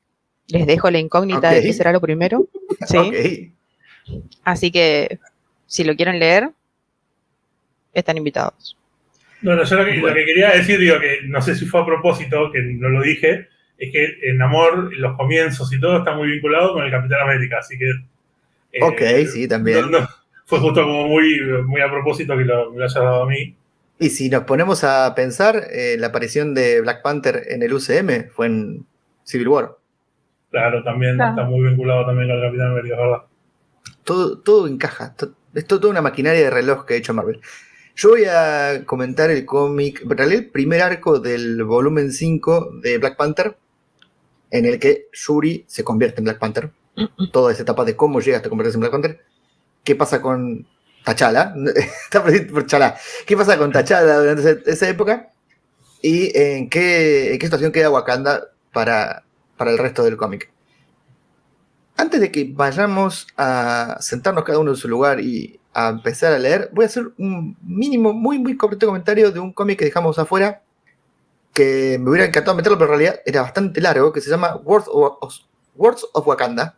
Les 0.48 0.66
dejo 0.66 0.90
la 0.90 0.98
incógnita 1.00 1.52
de 1.52 1.62
qué 1.62 1.74
será 1.74 1.92
lo 1.92 2.02
primero. 2.02 2.48
Sí. 2.88 3.54
Así 4.44 4.72
que 4.72 5.20
si 5.68 5.84
lo 5.84 5.96
quieren 5.96 6.18
leer, 6.20 6.50
están 7.94 8.18
invitados. 8.18 8.76
Bueno, 9.42 9.64
yo 9.64 9.76
lo 9.78 9.86
que, 9.86 9.94
lo 9.96 10.02
Bueno. 10.02 10.16
que 10.16 10.26
quería 10.26 10.52
decir, 10.52 10.80
digo 10.80 11.00
que 11.00 11.20
no 11.26 11.42
sé 11.42 11.56
si 11.56 11.66
fue 11.66 11.82
a 11.82 11.86
propósito, 11.86 12.52
que 12.52 12.62
no 12.62 12.90
lo 12.90 13.02
dije, 13.02 13.48
es 13.78 13.92
que 13.92 14.30
en 14.30 14.42
Amor, 14.42 14.94
los 14.98 15.16
comienzos 15.16 15.72
y 15.74 15.80
todo 15.80 16.00
está 16.00 16.14
muy 16.14 16.28
vinculado 16.30 16.74
con 16.74 16.84
el 16.84 16.92
Capitán 16.92 17.22
América, 17.22 17.58
así 17.60 17.78
que... 17.78 17.90
eh, 18.74 18.84
Ok, 18.84 19.30
sí, 19.32 19.48
también. 19.48 19.90
no- 19.90 20.02
no, 20.02 20.10
fue 20.46 20.60
justo 20.60 20.84
como 20.84 21.08
muy, 21.08 21.40
muy 21.66 21.80
a 21.82 21.90
propósito 21.90 22.38
que 22.38 22.44
lo, 22.44 22.72
me 22.72 22.80
lo 22.80 22.86
haya 22.86 23.00
dado 23.02 23.24
a 23.24 23.28
mí. 23.30 23.56
Y 24.00 24.10
si 24.10 24.30
nos 24.30 24.44
ponemos 24.44 24.84
a 24.84 25.14
pensar, 25.16 25.64
eh, 25.72 25.96
la 26.00 26.08
aparición 26.08 26.54
de 26.54 26.82
Black 26.82 27.02
Panther 27.02 27.44
en 27.50 27.64
el 27.64 27.74
UCM 27.74 28.30
fue 28.32 28.48
en 28.48 28.86
Civil 29.24 29.48
War. 29.50 29.72
Claro, 30.52 30.84
también 30.84 31.16
Claro. 31.16 31.32
está 31.32 31.44
muy 31.44 31.68
vinculado 31.68 32.06
también 32.06 32.28
con 32.30 32.38
el 32.38 32.44
Capitán 32.44 32.72
América, 32.72 32.96
es 32.96 33.02
verdad. 33.02 33.22
Todo, 34.04 34.40
todo 34.40 34.68
encaja. 34.68 35.14
to- 35.16 35.34
Es 35.54 35.66
to- 35.66 35.80
toda 35.80 35.92
una 35.92 36.02
maquinaria 36.02 36.42
de 36.44 36.50
reloj 36.50 36.86
que 36.86 36.94
ha 36.96 36.98
hecho 36.98 37.14
Marvel. 37.14 37.40
Yo 38.00 38.12
voy 38.12 38.24
a 38.24 38.86
comentar 38.86 39.30
el 39.30 39.46
cómic, 39.46 40.04
en 40.10 40.32
el 40.32 40.50
primer 40.50 40.82
arco 40.82 41.20
del 41.20 41.66
volumen 41.66 42.14
5 42.14 42.76
de 42.82 42.98
Black 42.98 43.18
Panther, 43.18 43.58
en 44.52 44.66
el 44.66 44.80
que 44.80 45.10
Shuri 45.12 45.66
se 45.68 45.84
convierte 45.84 46.22
en 46.22 46.24
Black 46.24 46.40
Panther. 46.40 46.72
Toda 47.34 47.52
esa 47.52 47.64
etapa 47.64 47.84
de 47.84 47.98
cómo 47.98 48.22
llega 48.22 48.38
hasta 48.38 48.48
convertirse 48.48 48.78
en 48.78 48.80
Black 48.80 48.94
Panther. 48.94 49.20
¿Qué 49.84 49.98
pasa 49.98 50.22
con 50.22 50.66
T'Challa? 51.04 51.54
Está 51.76 52.24
por 52.24 52.64
T'Challa. 52.64 52.96
¿Qué 53.26 53.36
pasa 53.36 53.58
con 53.58 53.70
T'Challa 53.74 54.18
durante 54.18 54.50
esa, 54.50 54.72
esa 54.72 54.88
época? 54.88 55.34
¿Y 56.02 56.32
en 56.40 56.70
qué, 56.70 57.34
en 57.34 57.40
qué 57.40 57.48
situación 57.48 57.74
queda 57.74 57.90
Wakanda 57.90 58.48
para, 58.72 59.26
para 59.58 59.72
el 59.72 59.78
resto 59.78 60.06
del 60.06 60.16
cómic? 60.16 60.50
Antes 61.98 62.22
de 62.22 62.32
que 62.32 62.50
vayamos 62.50 63.28
a 63.36 63.98
sentarnos 64.00 64.46
cada 64.46 64.60
uno 64.60 64.72
en 64.72 64.78
su 64.78 64.88
lugar 64.88 65.20
y 65.20 65.59
a 65.74 65.90
empezar 65.90 66.34
a 66.34 66.40
leer, 66.40 66.70
voy 66.74 66.84
a 66.84 66.88
hacer 66.88 67.06
un 67.18 67.58
mínimo, 67.62 68.14
muy, 68.14 68.40
muy 68.40 68.58
corto 68.58 68.86
comentario 68.88 69.32
de 69.32 69.40
un 69.40 69.54
cómic 69.54 69.80
que 69.80 69.86
dejamos 69.86 70.18
afuera, 70.20 70.64
que 71.54 71.98
me 72.00 72.10
hubiera 72.10 72.26
encantado 72.28 72.56
meterlo, 72.56 72.78
pero 72.78 72.94
en 72.94 73.00
realidad 73.00 73.22
era 73.26 73.42
bastante 73.42 73.82
largo, 73.82 74.14
que 74.14 74.22
se 74.22 74.30
llama 74.30 74.56
Words 74.58 74.88
of, 74.90 75.36
Words 75.76 76.08
of 76.14 76.28
Wakanda, 76.28 76.78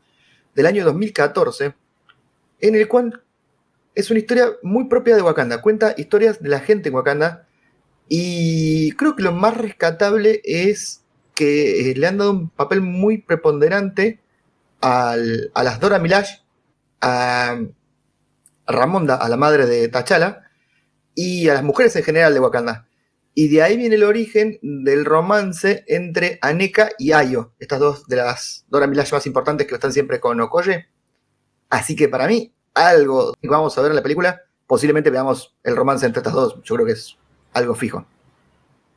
del 0.55 0.65
año 0.65 0.85
2014, 0.85 1.73
en 2.61 2.75
el 2.75 2.87
cual 2.87 3.21
es 3.95 4.09
una 4.11 4.19
historia 4.19 4.49
muy 4.63 4.85
propia 4.85 5.15
de 5.15 5.21
Wakanda, 5.21 5.61
cuenta 5.61 5.93
historias 5.97 6.41
de 6.41 6.49
la 6.49 6.59
gente 6.59 6.89
en 6.89 6.95
Wakanda, 6.95 7.47
y 8.09 8.91
creo 8.93 9.15
que 9.15 9.23
lo 9.23 9.31
más 9.31 9.57
rescatable 9.57 10.41
es 10.43 11.03
que 11.35 11.91
eh, 11.91 11.95
le 11.95 12.07
han 12.07 12.17
dado 12.17 12.31
un 12.31 12.49
papel 12.49 12.81
muy 12.81 13.19
preponderante 13.19 14.19
al- 14.81 15.51
a 15.53 15.63
las 15.63 15.79
Dora 15.79 15.99
Milaje, 15.99 16.41
a 17.01 17.57
Ramonda, 18.71 19.15
a 19.15 19.29
la 19.29 19.37
madre 19.37 19.65
de 19.65 19.87
T'Challa, 19.89 20.43
y 21.15 21.49
a 21.49 21.53
las 21.53 21.63
mujeres 21.63 21.95
en 21.95 22.03
general 22.03 22.33
de 22.33 22.39
Wakanda. 22.39 22.87
Y 23.33 23.47
de 23.47 23.63
ahí 23.63 23.77
viene 23.77 23.95
el 23.95 24.03
origen 24.03 24.59
del 24.61 25.05
romance 25.05 25.85
entre 25.87 26.37
Aneka 26.41 26.91
y 26.97 27.13
Ayo, 27.13 27.53
estas 27.59 27.79
dos 27.79 28.07
de 28.07 28.17
las 28.17 28.65
Dora 28.67 28.87
Milaje 28.87 29.13
más 29.13 29.25
importantes 29.25 29.67
que 29.67 29.75
están 29.75 29.93
siempre 29.93 30.19
con 30.19 30.39
Okoye. 30.41 30.87
Así 31.69 31.95
que 31.95 32.09
para 32.09 32.27
mí, 32.27 32.53
algo 32.73 33.33
que 33.41 33.47
vamos 33.47 33.77
a 33.77 33.81
ver 33.81 33.91
en 33.91 33.95
la 33.95 34.03
película, 34.03 34.41
posiblemente 34.67 35.09
veamos 35.09 35.55
el 35.63 35.75
romance 35.75 36.05
entre 36.05 36.19
estas 36.19 36.33
dos. 36.33 36.61
Yo 36.63 36.75
creo 36.75 36.85
que 36.85 36.93
es 36.93 37.17
algo 37.53 37.73
fijo. 37.75 38.05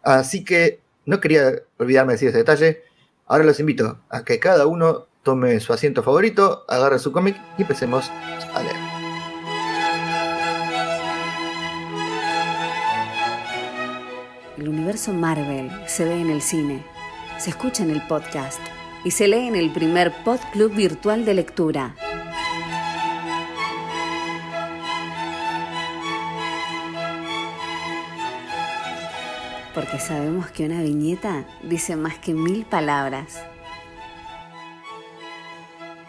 Así 0.02 0.45
que 0.45 0.81
no 1.07 1.21
quería 1.21 1.52
olvidarme 1.78 2.12
de 2.12 2.14
decir 2.14 2.28
ese 2.28 2.38
detalle. 2.38 2.83
Ahora 3.26 3.45
los 3.45 3.61
invito 3.61 4.00
a 4.09 4.25
que 4.25 4.40
cada 4.40 4.66
uno 4.66 5.07
tome 5.23 5.61
su 5.61 5.73
asiento 5.73 6.02
favorito, 6.02 6.64
agarre 6.69 6.99
su 6.99 7.12
cómic 7.12 7.37
y 7.57 7.62
empecemos 7.62 8.11
a 8.52 8.62
leer. 8.62 8.83
El 14.64 14.71
universo 14.71 15.12
Marvel 15.12 15.71
se 15.87 16.06
ve 16.06 16.23
en 16.23 16.30
el 16.30 16.40
cine, 16.40 16.83
se 17.37 17.50
escucha 17.50 17.83
en 17.83 17.90
el 17.90 18.00
podcast 18.06 18.59
y 19.04 19.11
se 19.11 19.28
lee 19.28 19.47
en 19.47 19.56
el 19.56 19.71
primer 19.71 20.11
Pod 20.25 20.38
Club 20.54 20.75
virtual 20.75 21.26
de 21.26 21.35
lectura. 21.35 21.94
Porque 29.75 29.99
sabemos 29.99 30.50
que 30.50 30.64
una 30.64 30.80
viñeta 30.80 31.44
dice 31.62 31.94
más 31.97 32.16
que 32.16 32.33
mil 32.33 32.64
palabras. 32.64 33.44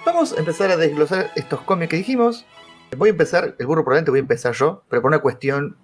Vamos 0.06 0.32
a 0.32 0.40
empezar 0.40 0.72
a 0.72 0.78
desglosar 0.78 1.30
estos 1.36 1.60
cómics 1.60 1.90
que 1.90 1.98
dijimos. 1.98 2.46
Voy 2.96 3.10
a 3.10 3.12
empezar, 3.12 3.58
el 3.60 3.68
burro 3.68 3.84
probablemente 3.84 4.12
voy 4.12 4.20
a 4.20 4.22
empezar 4.22 4.54
yo, 4.54 4.82
pero 4.88 5.02
por 5.02 5.10
una 5.10 5.20
cuestión 5.20 5.76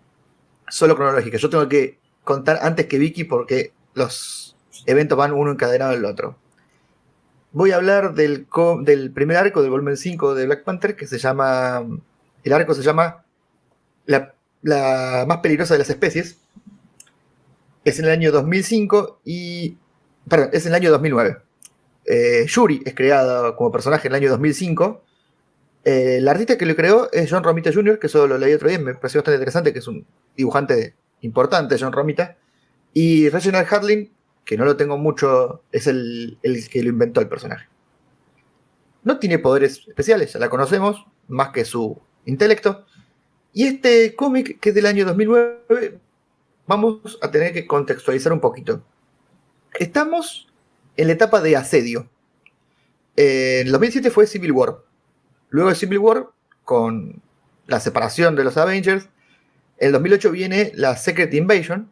solo 0.69 0.95
cronológica. 0.95 1.37
Yo 1.37 1.49
tengo 1.49 1.67
que 1.67 2.00
contar 2.23 2.59
antes 2.61 2.87
que 2.87 2.97
Vicky 2.97 3.23
porque 3.23 3.73
los 3.93 4.55
eventos 4.85 5.17
van 5.17 5.33
uno 5.33 5.51
encadenado 5.51 5.91
al 5.91 6.05
otro. 6.05 6.37
Voy 7.51 7.71
a 7.71 7.75
hablar 7.75 8.13
del, 8.13 8.47
del 8.83 9.11
primer 9.11 9.37
arco 9.37 9.61
del 9.61 9.71
volumen 9.71 9.97
5 9.97 10.35
de 10.35 10.45
Black 10.45 10.63
Panther 10.63 10.95
que 10.95 11.07
se 11.07 11.17
llama. 11.17 11.85
El 12.43 12.53
arco 12.53 12.73
se 12.73 12.81
llama 12.81 13.25
La, 14.05 14.33
la 14.61 15.25
más 15.27 15.39
peligrosa 15.39 15.73
de 15.73 15.79
las 15.79 15.89
especies. 15.89 16.37
Es 17.83 17.99
en 17.99 18.05
el 18.05 18.11
año 18.11 18.31
2005 18.31 19.21
y. 19.25 19.77
Perdón, 20.27 20.49
es 20.53 20.65
en 20.65 20.71
el 20.71 20.75
año 20.75 20.91
2009. 20.91 21.37
Eh, 22.05 22.45
Yuri 22.47 22.81
es 22.85 22.95
creada 22.95 23.55
como 23.55 23.71
personaje 23.71 24.07
en 24.07 24.13
el 24.13 24.21
año 24.21 24.29
2005. 24.29 25.03
Eh, 25.83 26.17
el 26.17 26.27
artista 26.27 26.57
que 26.57 26.65
lo 26.65 26.75
creó 26.75 27.11
es 27.11 27.29
John 27.29 27.43
Romita 27.43 27.71
Jr., 27.73 27.99
que 27.99 28.07
eso 28.07 28.27
lo 28.27 28.37
leí 28.37 28.53
otro 28.53 28.69
día, 28.69 28.77
me 28.79 28.93
pareció 28.93 29.19
bastante 29.19 29.37
interesante, 29.37 29.73
que 29.73 29.79
es 29.79 29.87
un 29.87 30.05
dibujante 30.37 30.95
importante, 31.21 31.77
John 31.79 31.93
Romita. 31.93 32.37
Y 32.93 33.29
Reginald 33.29 33.67
Harlin, 33.71 34.11
que 34.45 34.57
no 34.57 34.65
lo 34.65 34.75
tengo 34.75 34.97
mucho, 34.97 35.63
es 35.71 35.87
el, 35.87 36.37
el 36.43 36.69
que 36.69 36.83
lo 36.83 36.89
inventó 36.89 37.21
el 37.21 37.29
personaje. 37.29 37.67
No 39.03 39.17
tiene 39.17 39.39
poderes 39.39 39.87
especiales, 39.87 40.33
ya 40.33 40.39
la 40.39 40.49
conocemos, 40.49 41.05
más 41.27 41.49
que 41.49 41.65
su 41.65 41.99
intelecto. 42.25 42.85
Y 43.53 43.65
este 43.65 44.15
cómic, 44.15 44.59
que 44.59 44.69
es 44.69 44.75
del 44.75 44.85
año 44.85 45.05
2009, 45.05 45.99
vamos 46.67 47.17
a 47.21 47.31
tener 47.31 47.53
que 47.53 47.67
contextualizar 47.67 48.31
un 48.31 48.39
poquito. 48.39 48.83
Estamos 49.73 50.47
en 50.97 51.07
la 51.07 51.13
etapa 51.13 51.41
de 51.41 51.55
asedio. 51.55 52.09
En 53.15 53.67
el 53.67 53.71
2007 53.71 54.11
fue 54.11 54.27
Civil 54.27 54.51
War. 54.51 54.77
Luego 55.49 55.69
de 55.69 55.75
Civil 55.75 55.99
War, 55.99 56.29
con 56.63 57.21
la 57.67 57.79
separación 57.79 58.35
de 58.35 58.43
los 58.43 58.57
Avengers, 58.57 59.09
en 59.81 59.87
el 59.87 59.93
2008 59.93 60.29
viene 60.29 60.71
la 60.75 60.95
Secret 60.95 61.33
Invasion, 61.33 61.91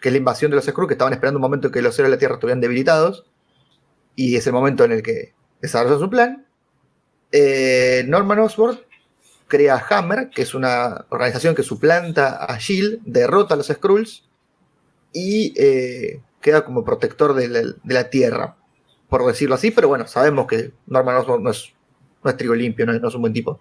que 0.00 0.08
es 0.08 0.12
la 0.12 0.18
invasión 0.18 0.52
de 0.52 0.54
los 0.54 0.66
Skrulls, 0.66 0.86
que 0.86 0.94
estaban 0.94 1.12
esperando 1.12 1.38
un 1.38 1.42
momento 1.42 1.66
en 1.66 1.72
que 1.72 1.82
los 1.82 1.98
héroes 1.98 2.10
de 2.12 2.16
la 2.16 2.18
Tierra 2.20 2.34
estuvieran 2.34 2.60
debilitados. 2.60 3.26
Y 4.14 4.36
es 4.36 4.46
el 4.46 4.52
momento 4.52 4.84
en 4.84 4.92
el 4.92 5.02
que 5.02 5.34
desarrollan 5.60 5.98
su 5.98 6.08
plan. 6.08 6.46
Eh, 7.32 8.04
Norman 8.06 8.38
Osborn 8.38 8.78
crea 9.48 9.84
Hammer, 9.90 10.30
que 10.30 10.42
es 10.42 10.54
una 10.54 11.06
organización 11.08 11.56
que 11.56 11.64
suplanta 11.64 12.36
a 12.36 12.56
Shield, 12.56 13.00
derrota 13.04 13.54
a 13.54 13.56
los 13.56 13.66
Skrulls 13.66 14.28
y 15.12 15.54
eh, 15.56 16.20
queda 16.40 16.64
como 16.64 16.84
protector 16.84 17.34
de 17.34 17.74
la, 17.82 18.10
Tierra, 18.10 18.54
por 19.08 19.26
decirlo 19.26 19.56
así. 19.56 19.72
Pero 19.72 19.88
bueno, 19.88 20.06
sabemos 20.06 20.46
que 20.46 20.70
Norman 20.86 21.16
Osborn 21.16 21.42
no 21.42 21.50
es, 21.50 21.74
trigo 22.36 22.54
limpio, 22.54 22.86
no 22.86 22.92
es, 22.92 23.02
no 23.02 23.08
es 23.08 23.14
un 23.16 23.22
buen 23.22 23.32
tipo. 23.32 23.60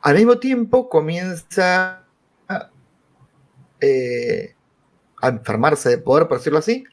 Al 0.00 0.14
mismo 0.14 0.38
tiempo 0.38 0.88
comienza 0.88 2.03
eh, 3.84 4.54
a 5.20 5.28
enfermarse 5.28 5.88
de 5.88 5.98
poder, 5.98 6.26
por 6.26 6.38
decirlo 6.38 6.58
así, 6.58 6.84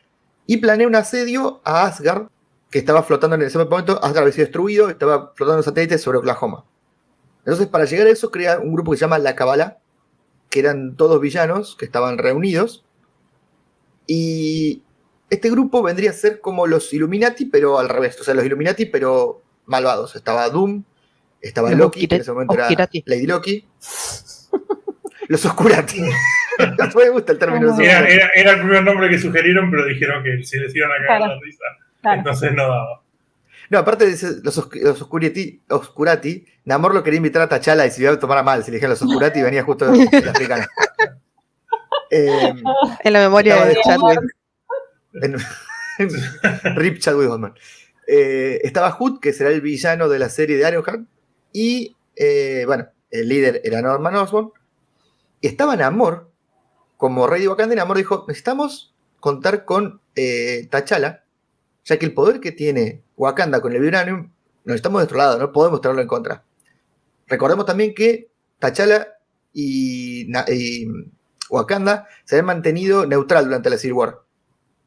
y 0.46 0.58
planea 0.58 0.88
un 0.88 0.96
asedio 0.96 1.62
a 1.64 1.86
Asgard, 1.86 2.28
que 2.70 2.80
estaba 2.80 3.04
flotando 3.04 3.36
en 3.36 3.44
ese 3.44 3.58
momento, 3.58 4.04
Asgard 4.04 4.24
había 4.24 4.34
sido 4.34 4.46
destruido, 4.46 4.90
estaba 4.90 5.34
flotando 5.36 5.60
en 5.60 5.64
satélites 5.64 6.02
sobre 6.02 6.18
Oklahoma. 6.18 6.66
Entonces, 7.40 7.68
para 7.68 7.86
llegar 7.86 8.08
a 8.08 8.12
eso, 8.12 8.32
crea 8.32 8.60
un 8.60 8.74
grupo 8.74 8.92
que 8.92 8.98
se 8.98 9.02
llama 9.02 9.20
La 9.20 9.36
Cabala, 9.36 9.80
que 10.50 10.60
eran 10.60 10.96
todos 10.96 11.20
villanos 11.20 11.76
que 11.76 11.86
estaban 11.86 12.18
reunidos. 12.18 12.86
Y 14.06 14.84
este 15.30 15.50
grupo 15.50 15.82
vendría 15.82 16.12
a 16.12 16.14
ser 16.14 16.40
como 16.40 16.68
los 16.68 16.94
Illuminati, 16.94 17.46
pero 17.46 17.80
al 17.80 17.90
revés. 17.90 18.20
O 18.20 18.24
sea, 18.24 18.34
los 18.34 18.46
Illuminati, 18.46 18.86
pero 18.86 19.42
malvados. 19.66 20.16
Estaba 20.16 20.50
Doom, 20.50 20.84
estaba 21.40 21.72
Loki, 21.72 22.08
que 22.08 22.16
en 22.16 22.22
ese 22.22 22.32
momento 22.32 22.54
era. 22.54 22.70
Lady 23.06 23.26
Loki. 23.26 23.66
Los 25.28 25.46
Oscurati. 25.46 26.02
no 26.68 26.88
me 26.96 27.10
gusta 27.10 27.32
el 27.34 27.38
término. 27.40 27.76
Era- 27.80 28.00
Era, 28.00 28.00
Oscurati. 28.00 28.40
era- 28.40 28.52
el 28.54 28.60
primer 28.60 28.84
nombre 28.84 29.10
que 29.10 29.20
sugirieron, 29.20 29.70
pero 29.72 29.86
dijeron 29.86 30.24
que 30.24 30.44
se 30.44 30.60
les 30.60 30.76
iban 30.76 30.92
a 30.92 30.96
cagar 30.96 31.18
Claro. 31.18 31.36
la 31.36 31.42
risa. 31.42 31.64
Claro. 32.02 32.18
Entonces 32.20 32.54
no 32.54 32.64
daba. 32.64 33.02
No, 33.70 33.80
aparte 33.80 34.06
de 34.06 34.12
ese- 34.12 34.42
los, 34.44 34.58
los 34.76 35.02
Oscurati, 35.02 35.62
Oscurati, 35.70 36.46
Namor 36.66 36.94
lo 36.94 37.04
quería 37.04 37.18
invitar 37.18 37.42
a 37.44 37.48
Tachala 37.50 37.86
y 37.86 37.92
se 37.92 38.02
iba 38.02 38.12
a 38.12 38.20
tomar 38.20 38.38
a 38.40 38.44
mal. 38.44 38.64
Si 38.64 38.72
le 38.72 38.76
dijeron 38.78 38.92
los 38.92 39.02
Oscurati, 39.02 39.42
venía 39.44 39.64
justo 39.64 39.86
el 39.94 40.30
africano. 40.30 40.66
Eh, 42.10 42.54
En 43.04 43.14
la 43.14 43.20
memoria 43.20 43.64
de 43.66 43.76
de- 43.76 43.82
Chadwick. 43.84 44.20
en- 45.22 45.38
Rip 46.76 47.00
Chadwick 47.00 47.28
Boseman. 47.28 47.54
Eh, 48.08 48.60
estaba 48.64 48.92
Hood, 48.92 49.20
que 49.20 49.34
será 49.34 49.50
el 49.52 49.62
villano 49.62 50.10
de 50.10 50.20
la 50.20 50.30
serie 50.30 50.58
de 50.58 50.68
Ironheart. 50.68 51.02
Y, 51.54 51.96
eh, 52.16 52.64
bueno, 52.66 52.88
el 53.10 53.30
líder 53.30 53.62
era 53.64 53.82
Norman 53.82 54.16
Osborn. 54.16 54.52
Y 55.40 55.48
estaba 55.48 55.76
Namor, 55.76 56.31
como 57.02 57.26
rey 57.26 57.42
de 57.42 57.48
Wakanda. 57.48 57.74
Namor 57.74 57.98
dijo: 57.98 58.26
Necesitamos 58.28 58.94
contar 59.20 59.66
con 59.66 60.02
eh, 60.16 60.68
T'Challa, 60.70 61.24
ya 61.84 61.98
que 61.98 62.06
el 62.06 62.14
poder 62.14 62.40
que 62.40 62.52
tiene 62.52 63.02
Wakanda 63.18 63.60
con 63.60 63.74
el 63.74 63.82
Vibranium 63.82 64.30
lo 64.66 64.74
necesitamos 64.74 65.00
de 65.00 65.04
nuestro 65.06 65.18
lado, 65.18 65.40
no 65.40 65.52
podemos 65.52 65.82
tenerlo 65.82 66.04
en 66.04 66.08
contra. 66.08 66.44
Recordemos 67.28 67.66
también 67.66 67.96
que 67.96 68.30
T'Challa 68.60 69.08
y, 69.52 70.32
Wakanda 71.50 72.08
se 72.24 72.36
habían 72.36 72.46
mantenido 72.46 73.08
neutral 73.08 73.46
durante 73.46 73.72
la 73.72 73.78
Civil 73.78 73.94
War. 73.94 74.20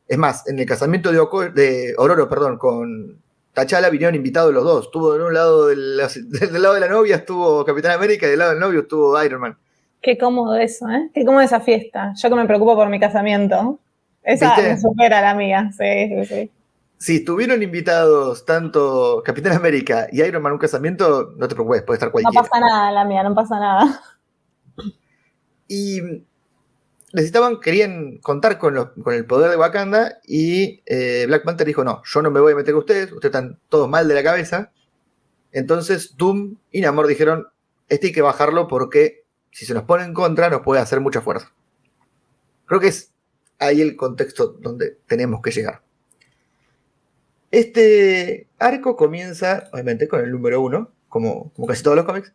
Es 0.07 0.17
más, 0.17 0.47
en 0.47 0.59
el 0.61 0.67
casamiento 0.67 1.11
de, 1.11 1.19
Oko- 1.21 1.53
de 1.53 1.95
Ororo 1.99 2.29
perdón, 2.29 2.59
con 2.59 3.21
T'Challa 3.55 3.91
vinieron 3.91 4.15
invitados 4.15 4.55
los 4.55 4.63
dos. 4.63 4.85
Estuvo 4.87 5.15
de 5.15 5.25
un 5.25 5.35
lado 5.35 5.67
de 5.67 5.75
la- 5.77 6.09
del 6.17 6.63
lado 6.63 6.75
de 6.75 6.81
la 6.81 6.89
novia 6.89 7.17
estuvo 7.17 7.65
Capitán 7.65 7.91
América 7.91 8.27
y 8.27 8.31
del 8.31 8.39
lado 8.39 8.53
del 8.53 8.61
novio 8.61 8.81
estuvo 8.83 9.21
Iron 9.25 9.41
Man. 9.41 9.59
Qué 10.05 10.19
cómodo 10.19 10.55
eso, 10.57 10.87
¿eh? 10.91 11.11
Qué 11.15 11.25
cómodo 11.25 11.41
esa 11.41 11.61
fiesta. 11.61 12.13
Yo 12.23 12.29
que 12.29 12.35
me 12.37 12.45
preocupo 12.47 12.77
por 12.77 12.91
mi 12.91 13.01
casamiento. 13.01 13.81
Esa 14.23 14.55
¿Viste? 14.55 14.71
me 14.75 14.79
supera 14.79 15.23
la 15.23 15.35
mía, 15.35 15.71
sí, 15.73 16.09
sí, 16.09 16.25
sí. 16.27 16.51
Si 16.99 17.17
estuvieron 17.17 17.63
invitados 17.63 18.45
tanto 18.45 19.23
Capitán 19.25 19.53
América 19.55 20.07
y 20.13 20.23
Iron 20.23 20.43
Man 20.43 20.51
a 20.51 20.55
un 20.55 20.59
casamiento, 20.61 21.33
no 21.39 21.49
te 21.49 21.55
preocupes, 21.55 21.83
puede 21.83 21.97
estar 21.97 22.09
No 22.09 22.13
cualquiera. 22.13 22.43
pasa 22.43 22.61
nada 22.61 22.93
la 22.93 23.05
mía, 23.07 23.23
no 23.23 23.35
pasa 23.35 23.59
nada. 23.59 24.01
Y 25.69 26.01
necesitaban, 27.13 27.61
querían 27.61 28.19
contar 28.19 28.59
con, 28.59 28.75
los- 28.75 28.89
con 29.03 29.15
el 29.15 29.25
poder 29.27 29.51
de 29.51 29.57
Wakanda 29.57 30.19
y 30.27 30.83
eh, 30.87 31.25
Black 31.27 31.45
Panther 31.45 31.67
dijo, 31.67 31.85
no, 31.85 32.03
yo 32.05 32.23
no 32.23 32.31
me 32.31 32.41
voy 32.41 32.53
a 32.53 32.57
meter 32.57 32.75
con 32.75 32.81
ustedes, 32.81 33.13
ustedes 33.13 33.35
están 33.35 33.59
todos 33.69 33.89
mal 33.89 34.07
de 34.09 34.15
la 34.15 34.23
cabeza. 34.23 34.71
Entonces 35.53 36.15
Doom 36.17 36.57
y 36.71 36.81
Namor 36.81 37.07
dijeron, 37.07 37.47
este 37.89 38.09
hay 38.09 38.13
que 38.13 38.23
bajarlo 38.23 38.67
porque 38.69 39.24
si 39.55 39.67
se 39.67 39.73
nos 39.73 39.85
pone 39.85 40.03
en 40.03 40.15
contra 40.15 40.51
nos 40.51 40.63
puede 40.63 40.81
hacer 40.81 41.01
mucha 41.01 41.21
fuerza. 41.21 41.53
Creo 42.67 42.81
que 42.81 42.89
es 42.89 43.13
ahí 43.61 43.81
el 43.81 43.95
contexto 43.95 44.49
donde 44.49 44.99
tenemos 45.07 45.41
que 45.43 45.53
llegar. 45.53 45.83
Este 47.53 48.49
arco 48.59 48.97
comienza, 48.97 49.69
obviamente, 49.73 50.09
con 50.09 50.25
el 50.25 50.33
número 50.33 50.61
uno, 50.61 50.91
como, 51.09 51.53
casi 51.69 51.85
todos 51.85 51.97
los 51.97 52.05
cómics. 52.05 52.33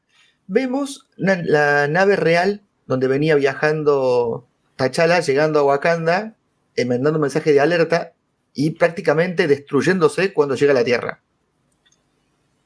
Vemos 0.48 1.10
la 1.18 1.90
nave 1.90 2.16
real 2.16 2.64
donde 2.88 3.10
venía 3.10 3.36
viajando 3.36 4.48
T'Challa, 4.78 5.20
llegando 5.20 5.60
a 5.60 5.64
Wakanda, 5.64 6.38
mandando 6.88 7.18
un 7.18 7.24
mensaje 7.24 7.52
de 7.52 7.60
alerta 7.60 8.14
y 8.54 8.72
prácticamente 8.72 9.50
destruyéndose 9.50 10.32
cuando 10.32 10.56
llega 10.56 10.72
a 10.72 10.76
la 10.76 10.86
Tierra. 10.86 11.22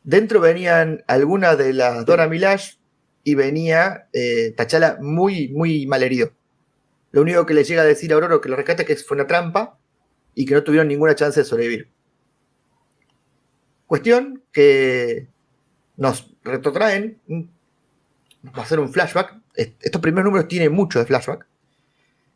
Dentro 0.04 0.40
venían 0.40 1.04
algunas 1.08 1.58
de 1.58 1.74
las 1.74 2.06
Dora 2.06 2.28
Milaje 2.28 2.83
y 3.24 3.36
venía 3.36 4.08
eh, 4.14 4.54
T'Challa 4.58 4.98
muy, 5.02 5.50
muy 5.50 5.86
mal 5.88 6.04
herido. 6.04 6.32
Lo 7.12 7.22
único 7.22 7.46
que 7.46 7.54
le 7.54 7.64
llega 7.64 7.82
a 7.84 7.86
decir 7.86 8.12
a 8.12 8.16
Aurora 8.16 8.40
que 8.42 8.50
lo 8.50 8.56
rescata 8.56 8.82
es 8.84 8.88
que 8.88 8.96
fue 8.98 9.16
una 9.16 9.28
trampa 9.28 9.78
y 10.36 10.46
que 10.46 10.56
no 10.56 10.64
tuvieron 10.64 10.88
ninguna 10.88 11.16
chance 11.16 11.40
de 11.40 11.46
sobrevivir. 11.46 11.90
Cuestión 13.88 14.44
que 14.52 15.28
nos 15.98 16.34
retrotraen, 16.44 17.20
un- 17.28 17.52
va 18.58 18.64
a 18.64 18.66
ser 18.66 18.80
un 18.80 18.92
flashback. 18.92 19.36
Est- 19.56 19.76
Estos 19.82 20.02
primeros 20.02 20.26
números 20.26 20.48
tienen 20.48 20.72
mucho 20.72 21.00
de 21.00 21.06
flashback. 21.06 21.46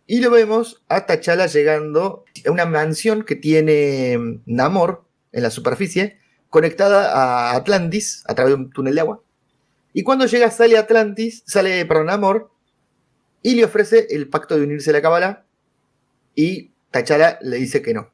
Y 0.06 0.22
lo 0.22 0.29
vemos 0.32 0.84
a 0.88 1.06
T'Challa 1.06 1.48
llegando 1.48 2.24
a 2.46 2.51
una 2.51 2.65
mansión 2.65 3.24
que 3.24 3.36
tiene 3.36 4.17
mm, 4.17 4.41
Namor 4.46 5.03
en 5.32 5.44
la 5.44 5.50
superficie, 5.50 6.20
conectada 6.50 7.12
a 7.51 7.56
Atlantis 7.56 8.24
a 8.27 8.36
través 8.36 8.51
de 8.53 8.60
un 8.62 8.70
túnel 8.72 8.96
de 8.96 9.01
agua. 9.01 9.22
Y 9.98 10.04
cuando 10.04 10.27
llega 10.27 10.51
sale 10.51 10.77
Atlantis, 10.77 11.42
sale, 11.48 11.84
perdón, 11.88 12.06
Namor, 12.06 12.51
y 13.42 13.56
le 13.56 13.66
ofrece 13.66 14.06
el 14.12 14.30
pacto 14.30 14.56
de 14.56 14.62
unirse 14.63 14.92
a 14.92 14.94
la 14.94 15.01
Cábala, 15.01 15.44
y 16.36 16.70
T'Challa 16.92 17.39
le 17.42 17.58
dice 17.58 17.82
que 17.82 17.96
no. 17.96 18.12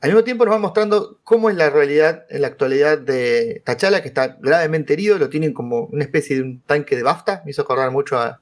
Al 0.00 0.10
mismo 0.10 0.24
tiempo 0.24 0.44
nos 0.44 0.54
va 0.54 0.58
mostrando 0.58 1.20
cómo 1.22 1.50
es 1.50 1.56
la 1.56 1.70
realidad 1.70 2.26
en 2.30 2.42
la 2.42 2.48
actualidad 2.48 2.98
de 2.98 3.62
T'Challa, 3.64 4.02
que 4.02 4.08
está 4.08 4.38
gravemente 4.40 4.94
herido, 4.94 5.18
lo 5.18 5.28
tienen 5.28 5.52
como 5.54 5.82
una 5.84 6.02
especie 6.02 6.34
de 6.34 6.42
un 6.42 6.62
tanque 6.62 6.96
de 6.96 7.04
BAFTA, 7.04 7.42
me 7.44 7.52
hizo 7.52 7.62
acordar 7.62 7.92
mucho 7.92 8.18
a, 8.18 8.40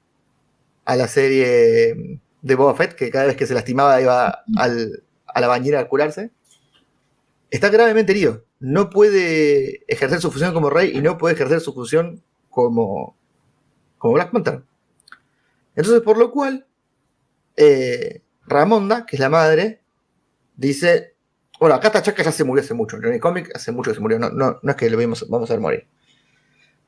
a 0.85 0.95
la 0.95 1.07
serie 1.07 2.19
de 2.41 2.55
Boba 2.55 2.73
Fett, 2.73 2.95
que 2.95 3.11
cada 3.11 3.25
vez 3.25 3.35
que 3.35 3.45
se 3.45 3.53
lastimaba 3.53 4.01
iba 4.01 4.43
al- 4.55 5.03
a 5.27 5.41
la 5.41 5.47
bañera 5.47 5.79
a 5.79 5.87
curarse. 5.87 6.31
Está 7.51 7.69
gravemente 7.69 8.13
herido, 8.13 8.45
no 8.59 8.89
puede 8.89 9.83
ejercer 9.87 10.21
su 10.21 10.31
función 10.31 10.55
como 10.55 10.71
rey 10.71 10.91
y 10.97 11.01
no 11.01 11.19
puede 11.19 11.35
ejercer 11.35 11.59
su 11.61 11.71
función 11.75 12.23
como, 12.57 13.15
como 13.99 14.15
Black 14.15 14.31
Panther. 14.31 14.63
Entonces, 15.75 16.01
por 16.01 16.17
lo 16.17 16.31
cual, 16.31 16.65
eh, 17.55 18.23
Ramonda, 18.47 19.05
que 19.05 19.15
es 19.15 19.19
la 19.19 19.29
madre, 19.29 19.83
dice, 20.55 21.13
bueno, 21.59 21.75
acá 21.75 21.91
Tachaca 21.91 22.23
ya 22.23 22.31
se 22.31 22.43
murió 22.43 22.63
hace 22.63 22.73
mucho, 22.73 22.97
en 22.97 23.13
el 23.13 23.19
cómic 23.19 23.51
hace 23.53 23.71
mucho 23.71 23.91
que 23.91 23.95
se 23.95 24.01
murió, 24.01 24.17
no, 24.17 24.31
no, 24.31 24.57
no 24.59 24.71
es 24.71 24.75
que 24.75 24.89
lo 24.89 24.97
vimos, 24.97 25.29
vamos 25.29 25.51
a 25.51 25.53
ver 25.53 25.61
morir. 25.61 25.87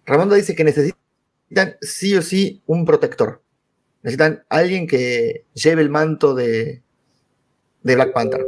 Ramonda 0.08 0.36
dice 0.36 0.56
que 0.56 0.64
necesitan 0.64 1.78
sí 1.82 2.18
o 2.18 2.24
sí 2.24 2.64
un 2.66 2.84
protector. 2.84 3.44
Necesitan 4.02 4.44
alguien 4.50 4.88
que 4.88 5.46
lleve 5.54 5.84
el 5.84 5.92
manto 5.92 6.34
de, 6.34 6.82
de 7.84 7.96
Black 7.96 8.12
Panther. 8.12 8.44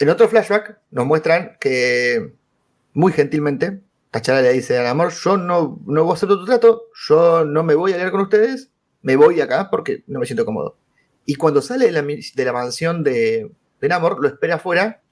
En 0.00 0.10
otro 0.10 0.28
flashback 0.28 0.80
nos 0.90 1.06
muestran 1.06 1.56
que 1.60 2.34
muy 2.92 3.10
gentilmente 3.12 3.80
T'Challa 4.10 4.40
le 4.42 4.52
dice 4.52 4.78
al 4.78 4.86
amor, 4.86 5.12
yo 5.12 5.36
no, 5.36 5.80
no 5.86 6.04
voy 6.04 6.12
a 6.12 6.14
hacer 6.14 6.28
tu 6.28 6.44
trato, 6.44 6.84
yo 7.08 7.44
no 7.44 7.62
me 7.62 7.74
voy 7.74 7.92
a 7.92 7.96
liar 7.98 8.10
con 8.10 8.22
ustedes, 8.22 8.70
me 9.02 9.16
voy 9.16 9.40
acá 9.40 9.68
porque 9.70 10.02
no 10.06 10.18
me 10.20 10.26
siento 10.26 10.44
cómodo. 10.46 10.76
Y 11.26 11.34
cuando 11.34 11.60
sale 11.60 11.86
de 11.86 11.92
la, 11.92 12.02
de 12.02 12.44
la 12.44 12.52
mansión 12.52 13.04
de, 13.04 13.52
de 13.80 13.88
Namor, 13.88 14.18
lo 14.20 14.28
espera 14.28 14.54
afuera 14.56 15.02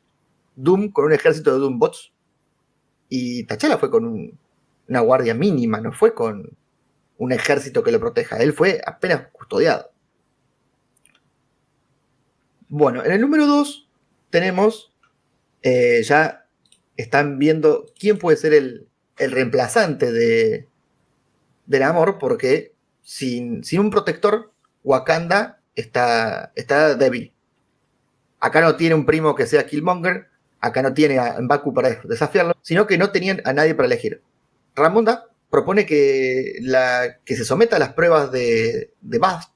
Doom 0.56 0.90
con 0.92 1.04
un 1.04 1.12
ejército 1.12 1.52
de 1.52 1.58
Doom 1.58 1.78
bots. 1.78 2.12
Y 3.10 3.44
T'Challa 3.44 3.76
fue 3.78 3.90
con 3.90 4.04
un- 4.06 4.38
una 4.88 5.00
guardia 5.00 5.34
mínima, 5.34 5.80
no 5.80 5.92
fue 5.92 6.14
con 6.14 6.56
un 7.18 7.32
ejército 7.32 7.82
que 7.82 7.92
lo 7.92 8.00
proteja. 8.00 8.38
Él 8.38 8.52
fue 8.54 8.80
apenas 8.86 9.28
custodiado. 9.32 9.90
Bueno, 12.68 13.04
en 13.04 13.12
el 13.12 13.20
número 13.20 13.46
2 13.46 13.88
tenemos, 14.30 14.92
eh, 15.62 16.02
ya 16.02 16.45
están 16.96 17.38
viendo 17.38 17.86
quién 17.98 18.18
puede 18.18 18.36
ser 18.36 18.52
el, 18.54 18.88
el 19.18 19.30
reemplazante 19.32 20.12
de, 20.12 20.68
del 21.66 21.82
amor, 21.82 22.18
porque 22.18 22.74
sin, 23.02 23.62
sin 23.64 23.80
un 23.80 23.90
protector, 23.90 24.52
Wakanda 24.84 25.60
está, 25.74 26.52
está 26.54 26.94
débil. 26.94 27.32
Acá 28.40 28.60
no 28.60 28.76
tiene 28.76 28.94
un 28.94 29.06
primo 29.06 29.34
que 29.34 29.46
sea 29.46 29.66
Killmonger, 29.66 30.26
acá 30.60 30.82
no 30.82 30.92
tiene 30.94 31.18
a 31.18 31.40
Mbaku 31.40 31.72
para 31.74 32.00
desafiarlo, 32.04 32.54
sino 32.62 32.86
que 32.86 32.98
no 32.98 33.10
tenían 33.10 33.40
a 33.44 33.52
nadie 33.52 33.74
para 33.74 33.86
elegir. 33.86 34.22
Ramonda 34.74 35.26
propone 35.50 35.86
que, 35.86 36.58
la, 36.60 37.18
que 37.24 37.36
se 37.36 37.44
someta 37.44 37.76
a 37.76 37.78
las 37.78 37.92
pruebas 37.94 38.30
de, 38.30 38.92
de 39.00 39.18
Bast, 39.18 39.52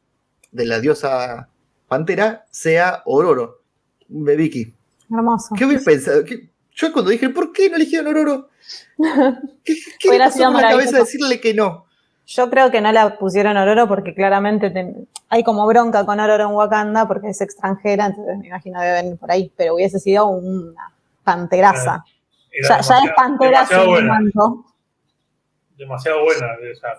de 0.53 0.65
la 0.67 0.81
diosa 0.81 1.49
pantera, 1.89 2.47
sea 2.51 3.03
Ororo. 3.05 3.61
Vicky, 4.09 4.75
Hermoso. 5.11 5.55
¿qué 5.57 5.65
hubieras 5.65 5.85
pensado? 5.85 6.25
¿Qué- 6.25 6.50
Yo 6.75 6.93
cuando 6.93 7.11
dije, 7.11 7.29
¿por 7.31 7.53
qué 7.53 7.69
no 7.71 7.77
eligieron 7.77 8.09
Ororo? 8.09 8.49
¿Qué, 9.65 9.75
qué 9.99 10.09
le 10.09 10.09
Hubiera 10.11 10.27
pasó 10.27 10.45
por 10.53 10.63
la 10.63 10.71
cabeza 10.71 10.99
decirle 10.99 11.41
que 11.41 11.55
no? 11.55 11.87
Yo 12.27 12.49
creo 12.49 12.71
que 12.71 12.81
no 12.81 12.93
la 12.93 13.19
pusieron 13.19 13.57
Ororo 13.57 13.89
porque 13.89 14.15
claramente 14.15 14.71
ten- 14.71 15.09
hay 15.29 15.43
como 15.43 15.67
bronca 15.67 16.07
con 16.07 16.21
Ororo 16.21 16.45
en 16.45 16.51
Wakanda 16.55 17.09
porque 17.09 17.29
es 17.31 17.41
extranjera, 17.41 18.07
entonces 18.07 18.39
me 18.39 18.47
imagino 18.47 18.79
que 18.79 18.87
debe 18.87 19.03
venir 19.03 19.19
por 19.19 19.31
ahí, 19.33 19.53
pero 19.57 19.75
hubiese 19.75 19.99
sido 19.99 20.29
una 20.29 20.93
panteraza. 21.25 22.05
Era 22.53 22.69
Ya, 22.69 22.69
ya 22.69 22.79
es 22.81 22.89
demasiado- 22.89 23.15
pantera 23.17 23.65
demasiado. 23.69 24.65
Demasiado 25.77 26.23
buena. 26.25 26.47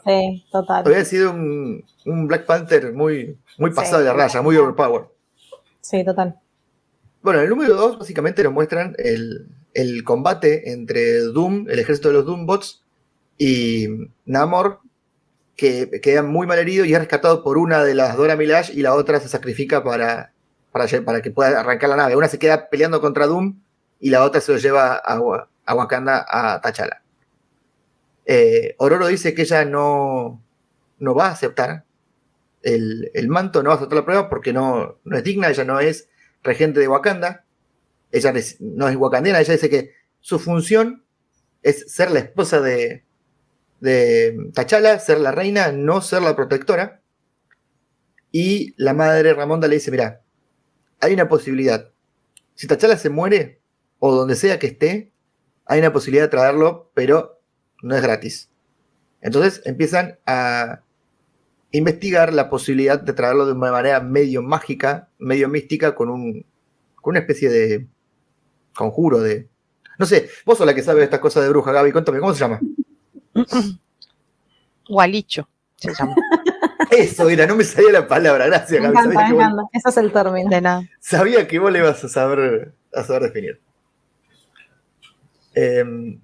Sí, 0.05 0.43
total. 0.51 0.83
Había 0.85 1.05
sido 1.05 1.31
un, 1.31 1.85
un 2.05 2.27
Black 2.27 2.45
Panther 2.47 2.91
muy, 2.93 3.37
muy 3.59 3.69
Sí. 3.69 3.75
pasado 3.75 3.99
de 3.99 4.05
la 4.07 4.13
raya, 4.13 4.41
muy 4.41 4.57
overpowered. 4.57 5.05
Sí, 5.81 6.03
total. 6.03 6.35
Bueno, 7.21 7.39
en 7.39 7.43
el 7.45 7.49
número 7.51 7.75
2 7.75 7.99
básicamente 7.99 8.43
nos 8.43 8.51
muestran 8.53 8.95
el, 8.97 9.47
el 9.73 10.03
combate 10.03 10.71
entre 10.71 11.19
Doom, 11.19 11.67
el 11.69 11.79
ejército 11.79 12.09
de 12.09 12.13
los 12.15 12.25
Doombots, 12.25 12.83
y 13.37 13.87
Namor, 14.25 14.79
que 15.55 16.01
queda 16.01 16.23
muy 16.23 16.47
mal 16.47 16.59
herido 16.59 16.85
y 16.85 16.93
es 16.93 16.99
rescatado 16.99 17.43
por 17.43 17.57
una 17.57 17.83
de 17.83 17.95
las 17.95 18.17
Dora 18.17 18.35
Milaje 18.35 18.73
y 18.73 18.81
la 18.81 18.93
otra 18.95 19.19
se 19.19 19.27
sacrifica 19.27 19.83
para, 19.83 20.33
para, 20.71 21.21
que 21.21 21.31
pueda 21.31 21.59
arrancar 21.59 21.89
la 21.89 21.95
nave. 21.97 22.15
Una 22.15 22.27
se 22.27 22.39
queda 22.39 22.69
peleando 22.69 23.01
contra 23.01 23.27
Doom 23.27 23.59
y 23.99 24.09
la 24.09 24.23
otra 24.23 24.41
se 24.41 24.51
lo 24.51 24.57
lleva 24.57 24.95
a 24.95 25.75
Wakanda 25.75 26.25
a 26.27 26.61
T'Challa. 26.61 27.01
Eh, 28.25 28.75
Ororo 28.77 29.07
dice 29.07 29.33
que 29.33 29.43
ella 29.43 29.65
no, 29.65 30.41
no 30.99 31.15
va 31.15 31.27
a 31.27 31.31
aceptar 31.31 31.83
el, 32.61 33.11
el 33.13 33.27
manto, 33.27 33.63
no 33.63 33.69
va 33.69 33.75
a 33.75 33.77
aceptar 33.77 33.97
la 33.97 34.05
prueba 34.05 34.29
porque 34.29 34.53
no, 34.53 34.97
no 35.03 35.17
es 35.17 35.23
digna, 35.23 35.49
ella 35.49 35.65
no 35.65 35.79
es 35.79 36.09
regente 36.43 36.79
de 36.79 36.87
Wakanda. 36.87 37.45
Ella 38.11 38.33
no 38.59 38.87
es 38.87 38.95
wakandiana, 38.95 39.39
ella 39.39 39.53
dice 39.53 39.69
que 39.69 39.91
su 40.19 40.39
función 40.39 41.05
es 41.63 41.91
ser 41.93 42.11
la 42.11 42.19
esposa 42.19 42.61
de, 42.61 43.05
de 43.79 44.37
T'Challa, 44.53 44.99
ser 44.99 45.19
la 45.19 45.31
reina, 45.31 45.71
no 45.71 46.01
ser 46.01 46.21
la 46.21 46.35
protectora. 46.35 47.01
Y 48.31 48.73
la 48.77 48.93
madre 48.93 49.33
Ramonda 49.33 49.67
le 49.67 49.75
dice, 49.75 49.91
mira, 49.91 50.21
hay 50.99 51.13
una 51.13 51.27
posibilidad. 51.27 51.91
Si 52.55 52.67
T'Challa 52.67 52.97
se 52.97 53.09
muere, 53.09 53.59
o 53.99 54.13
donde 54.15 54.35
sea 54.35 54.59
que 54.59 54.67
esté, 54.67 55.11
hay 55.65 55.79
una 55.79 55.93
posibilidad 55.93 56.25
de 56.25 56.29
traerlo, 56.29 56.91
pero 56.93 57.41
no 57.81 57.95
es 57.95 58.01
gratis. 58.01 58.49
Entonces 59.21 59.61
empiezan 59.65 60.17
a 60.25 60.81
investigar 61.71 62.33
la 62.33 62.49
posibilidad 62.49 62.99
de 62.99 63.13
traerlo 63.13 63.45
de 63.45 63.53
una 63.53 63.71
manera 63.71 64.01
medio 64.01 64.41
mágica, 64.41 65.09
medio 65.17 65.47
mística, 65.47 65.95
con, 65.95 66.09
un, 66.09 66.45
con 66.95 67.11
una 67.11 67.19
especie 67.19 67.49
de 67.49 67.87
conjuro 68.73 69.19
de... 69.19 69.47
No 69.97 70.05
sé, 70.05 70.29
vos 70.45 70.57
sos 70.57 70.65
la 70.65 70.73
que 70.73 70.81
sabe 70.81 70.99
de 70.99 71.05
estas 71.05 71.19
cosas 71.19 71.43
de 71.43 71.49
bruja, 71.49 71.71
Gaby, 71.71 71.91
cuéntame, 71.91 72.19
¿cómo 72.19 72.33
se 72.33 72.39
llama? 72.39 72.59
Gualicho 74.89 75.47
se 75.75 75.93
llama. 75.93 76.15
Eso 76.91 77.29
era, 77.29 77.45
no 77.47 77.55
me 77.55 77.63
salía 77.63 77.91
la 77.91 78.07
palabra, 78.07 78.47
gracias, 78.47 78.81
Me 78.81 78.91
Gaby. 78.91 78.97
encanta, 78.97 79.21
me 79.23 79.27
que, 79.29 79.33
vos. 79.33 79.69
Ese 79.71 79.89
es 79.89 79.97
el 79.97 80.11
término. 80.11 80.49
De 80.49 80.61
nada. 80.61 80.89
sabía 80.99 81.47
que 81.47 81.59
vos 81.59 81.71
le 81.71 81.79
ibas 81.79 82.03
a 82.03 82.09
saber, 82.09 82.73
a 82.93 83.03
saber 83.03 83.23
definir. 83.23 83.61
Eh, 85.53 86.19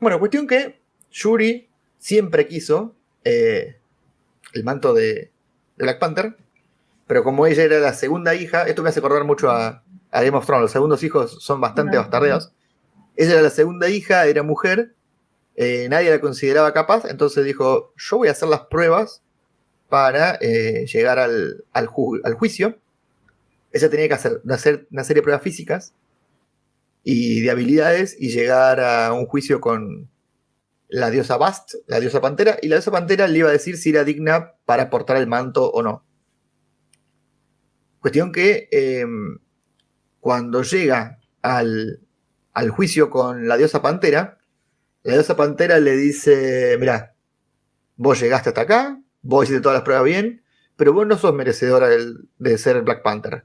bueno, 0.00 0.18
cuestión 0.18 0.46
que 0.46 0.80
Yuri 1.10 1.68
siempre 1.98 2.46
quiso 2.46 2.94
eh, 3.24 3.78
el 4.52 4.64
manto 4.64 4.92
de, 4.94 5.04
de 5.14 5.30
Black 5.78 5.98
Panther, 5.98 6.36
pero 7.06 7.24
como 7.24 7.46
ella 7.46 7.62
era 7.64 7.78
la 7.78 7.94
segunda 7.94 8.34
hija, 8.34 8.64
esto 8.64 8.82
me 8.82 8.90
hace 8.90 9.00
acordar 9.00 9.24
mucho 9.24 9.50
a, 9.50 9.82
a 10.16 10.22
Game 10.22 10.36
of 10.36 10.46
Thrones, 10.46 10.62
los 10.62 10.72
segundos 10.72 11.02
hijos 11.02 11.42
son 11.42 11.60
bastante 11.60 11.96
bastardeados. 11.98 12.52
Ella 13.16 13.32
era 13.32 13.42
la 13.42 13.50
segunda 13.50 13.88
hija, 13.88 14.26
era 14.26 14.42
mujer, 14.42 14.94
eh, 15.54 15.88
nadie 15.90 16.10
la 16.10 16.20
consideraba 16.20 16.72
capaz, 16.72 17.04
entonces 17.04 17.44
dijo, 17.44 17.92
yo 17.96 18.16
voy 18.18 18.28
a 18.28 18.32
hacer 18.32 18.48
las 18.48 18.62
pruebas 18.66 19.22
para 19.88 20.36
eh, 20.40 20.86
llegar 20.86 21.18
al, 21.18 21.64
al 21.72 21.88
ju- 21.88 22.20
al 22.24 22.34
juicio. 22.34 22.78
Ella 23.72 23.90
tenía 23.90 24.08
que 24.08 24.14
hacer, 24.14 24.40
una 24.42 24.58
serie 24.58 25.20
de 25.20 25.22
pruebas 25.22 25.42
físicas 25.42 25.94
y 27.04 27.42
de 27.42 27.50
habilidades 27.50 28.16
y 28.18 28.30
llegar 28.30 28.80
a 28.80 29.12
un 29.12 29.26
juicio 29.26 29.60
con 29.60 30.08
la 30.88 31.10
diosa 31.10 31.36
Bast, 31.36 31.74
la 31.86 32.00
diosa 32.00 32.20
Pantera, 32.20 32.58
y 32.62 32.68
la 32.68 32.76
diosa 32.76 32.90
Pantera 32.90 33.28
le 33.28 33.38
iba 33.38 33.48
a 33.48 33.52
decir 33.52 33.76
si 33.76 33.90
era 33.90 34.02
digna 34.04 34.54
para 34.64 34.88
portar 34.88 35.16
el 35.18 35.26
manto 35.26 35.70
o 35.70 35.82
no. 35.82 36.04
Cuestión 38.00 38.30
que 38.30 38.68
eh, 38.70 39.04
cuando 40.26 40.62
llega 40.64 41.20
al, 41.40 42.00
al 42.52 42.70
juicio 42.70 43.10
con 43.10 43.46
la 43.46 43.56
diosa 43.56 43.80
Pantera, 43.80 44.38
la 45.04 45.12
diosa 45.12 45.36
Pantera 45.36 45.78
le 45.78 45.92
dice, 45.96 46.76
mira, 46.80 47.14
vos 47.96 48.18
llegaste 48.18 48.48
hasta 48.48 48.62
acá, 48.62 49.00
vos 49.22 49.44
hiciste 49.44 49.60
todas 49.62 49.76
las 49.76 49.84
pruebas 49.84 50.04
bien, 50.04 50.42
pero 50.74 50.92
vos 50.92 51.06
no 51.06 51.16
sos 51.16 51.32
merecedora 51.32 51.88
del- 51.88 52.28
de 52.40 52.58
ser 52.58 52.82
Black 52.82 53.04
Panther. 53.04 53.44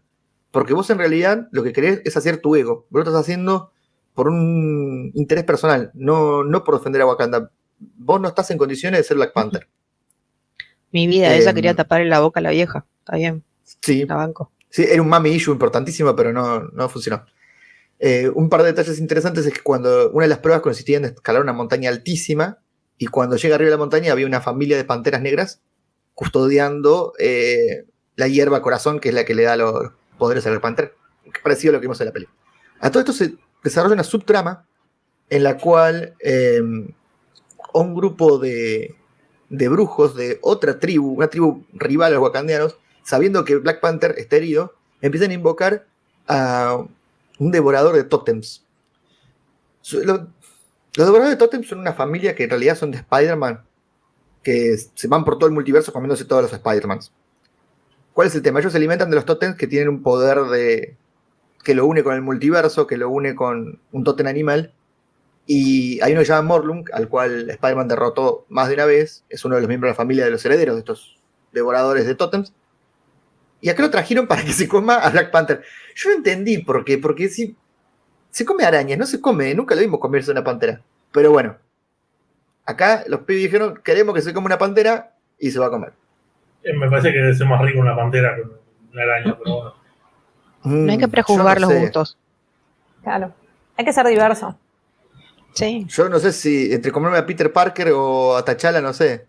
Porque 0.50 0.74
vos 0.74 0.90
en 0.90 0.98
realidad 0.98 1.48
lo 1.52 1.62
que 1.62 1.72
querés 1.72 2.02
es 2.04 2.18
hacer 2.18 2.38
tu 2.42 2.56
ego. 2.56 2.88
Vos 2.90 3.06
lo 3.06 3.12
estás 3.12 3.22
haciendo 3.22 3.72
por 4.16 4.28
un 4.28 5.12
interés 5.14 5.44
personal, 5.44 5.92
no, 5.94 6.44
no 6.44 6.64
por 6.64 6.80
defender 6.80 7.04
a 7.04 7.06
Wakanda. 7.06 7.52
Vos 7.78 8.20
no 8.20 8.28
estás 8.28 8.50
en 8.50 8.58
condiciones 8.58 9.02
de 9.02 9.04
ser 9.04 9.18
Black 9.18 9.34
Panther. 9.34 9.68
Mi 10.92 11.06
vida, 11.06 11.36
ella 11.36 11.52
Em. 11.52 11.56
quería 11.56 11.76
taparle 11.76 12.08
la 12.10 12.22
boca 12.22 12.40
a 12.40 12.44
la 12.44 12.50
vieja. 12.50 12.88
Está 13.02 13.18
bien, 13.18 13.44
Sí, 13.84 14.04
la 14.08 14.16
banco. 14.16 14.52
Sí, 14.72 14.86
era 14.90 15.02
un 15.02 15.10
mami 15.10 15.32
issue 15.32 15.52
importantísimo, 15.52 16.16
pero 16.16 16.34
no, 16.34 16.62
no 16.62 16.90
funcionó. 16.90 17.26
Eh, 18.00 18.32
un 18.34 18.50
par 18.50 18.64
de 18.64 18.70
detalles 18.70 18.98
interesantes 19.00 19.46
es 19.46 19.54
que 19.54 19.62
cuando 19.62 20.10
una 20.12 20.24
de 20.24 20.30
las 20.30 20.40
pruebas 20.40 20.64
consistía 20.64 20.98
en 20.98 21.06
escalar 21.06 21.42
una 21.42 21.54
montaña 21.54 21.90
altísima 21.90 22.58
y 22.98 23.08
cuando 23.08 23.36
llega 23.36 23.56
arriba 23.56 23.68
de 23.68 23.76
la 23.76 23.78
montaña 23.78 24.12
había 24.12 24.26
una 24.26 24.42
familia 24.42 24.76
de 24.76 24.86
panteras 24.86 25.22
negras 25.22 25.62
custodiando 26.16 27.14
eh, 27.20 27.86
la 28.16 28.28
hierba 28.28 28.62
corazón, 28.62 29.00
que 29.00 29.10
es 29.10 29.16
la 29.16 29.26
que 29.26 29.36
le 29.36 29.44
da 29.44 29.56
los 29.56 29.92
poderes 30.18 30.48
al 30.48 30.56
es 30.56 31.42
parecido 31.44 31.72
a 31.72 31.74
lo 31.74 31.80
que 31.80 31.86
vimos 31.86 32.00
en 32.02 32.08
la 32.08 32.14
peli. 32.14 32.28
A 32.80 32.90
todo 32.90 33.02
esto 33.02 33.14
se 33.14 33.36
desarrolla 33.64 33.94
una 33.94 34.04
subtrama 34.04 34.66
en 35.30 35.44
la 35.44 35.58
cual 35.58 36.16
eh, 36.20 36.62
un 37.74 37.96
grupo 37.96 38.40
de, 38.40 38.96
de 39.50 39.70
brujos 39.70 40.16
de 40.16 40.40
otra 40.42 40.80
tribu, 40.80 41.14
una 41.14 41.28
tribu 41.28 41.66
rival 41.74 42.12
a 42.12 42.16
los 42.16 42.24
wakandianos, 42.24 42.78
sabiendo 43.04 43.44
que 43.46 43.56
Black 43.56 43.80
Panther 43.80 44.16
está 44.18 44.36
herido, 44.38 44.74
empiezan 45.02 45.32
a 45.32 45.34
invocar 45.34 45.86
a 46.28 46.84
un 47.40 47.52
devorador 47.52 47.96
de 47.96 48.04
tótems. 48.04 48.66
Los 49.92 50.28
devoradores 50.96 51.32
de 51.32 51.38
tótems 51.38 51.68
son 51.68 51.80
una 51.80 51.94
familia 51.94 52.36
que 52.36 52.44
en 52.44 52.50
realidad 52.50 52.78
son 52.78 52.92
de 52.92 52.98
Spider-Man, 52.98 53.64
que 54.44 54.78
se 54.78 55.08
van 55.08 55.24
por 55.24 55.38
todo 55.38 55.48
el 55.48 55.54
multiverso 55.54 55.94
comiéndose 55.94 56.26
todos 56.26 56.44
los 56.44 56.54
Spider-Mans. 56.54 57.12
¿Cuál 58.14 58.28
es 58.28 58.36
el 58.36 58.42
tema? 58.42 58.60
Ellos 58.60 58.74
se 58.74 58.78
alimentan 58.78 59.10
de 59.10 59.16
los 59.16 59.26
tótems 59.26 59.56
que 59.56 59.68
tienen 59.68 59.90
un 59.90 60.04
poder 60.04 60.40
de 60.46 60.98
que 61.64 61.76
lo 61.76 61.86
une 61.86 62.04
con 62.04 62.14
el 62.16 62.22
multiverso, 62.22 62.88
que 62.88 62.98
lo 62.98 63.10
une 63.10 63.36
con 63.36 63.80
un 63.92 64.04
tótem 64.04 64.28
animal. 64.28 64.74
Y 65.48 66.00
hay 66.02 66.12
uno 66.12 66.22
que 66.22 66.26
se 66.26 66.34
llama 66.34 66.48
Morlung, 66.48 66.90
al 66.94 67.08
cual 67.08 67.50
Spider-Man 67.50 67.88
derrotó 67.88 68.46
más 68.50 68.68
de 68.68 68.76
una 68.76 68.86
vez. 68.86 69.24
Es 69.30 69.46
uno 69.46 69.56
de 69.56 69.62
los 69.62 69.68
miembros 69.68 69.90
de 69.90 69.94
la 69.94 69.98
familia 69.98 70.26
de 70.26 70.32
los 70.32 70.46
herederos 70.46 70.76
de 70.76 70.80
estos 70.80 71.18
devoradores 71.52 72.06
de 72.06 72.16
tótems. 72.16 72.54
Y 73.62 73.70
acá 73.70 73.84
lo 73.84 73.92
trajeron 73.92 74.28
para 74.28 74.44
que 74.44 74.52
se 74.54 74.68
coma 74.68 74.96
a 74.96 75.10
Black 75.10 75.32
Panther. 75.32 75.62
Yo 75.96 76.10
no 76.10 76.16
entendí 76.18 76.58
por 76.60 76.84
qué, 76.84 76.98
porque 76.98 77.30
si 77.30 77.56
se 78.32 78.44
come 78.46 78.64
arañas, 78.66 78.98
no 78.98 79.06
se 79.06 79.22
come, 79.22 79.54
nunca 79.54 79.76
lo 79.76 79.82
vimos 79.82 80.00
comerse 80.00 80.32
una 80.32 80.44
pantera. 80.44 80.82
Pero 81.12 81.32
bueno, 81.32 81.56
acá 82.66 83.04
los 83.08 83.22
pibes 83.22 83.44
dijeron, 83.44 83.80
queremos 83.84 84.16
que 84.16 84.22
se 84.22 84.34
coma 84.34 84.48
una 84.48 84.58
pantera 84.58 85.14
y 85.38 85.52
se 85.52 85.60
va 85.60 85.68
a 85.68 85.70
comer. 85.70 85.94
Eh, 86.64 86.74
Me 86.74 86.90
parece 86.90 87.12
que 87.12 87.20
debe 87.20 87.34
ser 87.36 87.48
más 87.48 87.62
rico 87.62 87.80
una 87.80 87.96
pantera 87.96 88.36
que 88.36 88.42
una 88.94 89.04
araña, 89.04 89.38
pero 89.38 89.56
bueno. 89.56 89.74
No 90.64 90.92
hay 90.92 90.98
que 90.98 91.08
Mm, 91.08 91.12
prejuzgar 91.12 91.60
no 91.60 91.68
los 91.68 91.74
sé. 91.76 91.80
gustos. 91.82 92.18
Claro. 93.04 93.34
Hay 93.78 93.86
que 93.86 93.94
ser 93.94 94.06
diverso. 94.08 94.58
Sí. 95.54 95.86
Yo 95.90 96.08
no 96.08 96.20
sé 96.20 96.32
si 96.32 96.72
entre 96.74 96.92
comerme 96.92 97.18
a 97.18 97.26
Peter 97.26 97.52
Parker 97.52 97.90
o 97.94 98.36
a 98.38 98.46
T'Challa, 98.46 98.80
no 98.82 98.94
sé. 98.94 99.26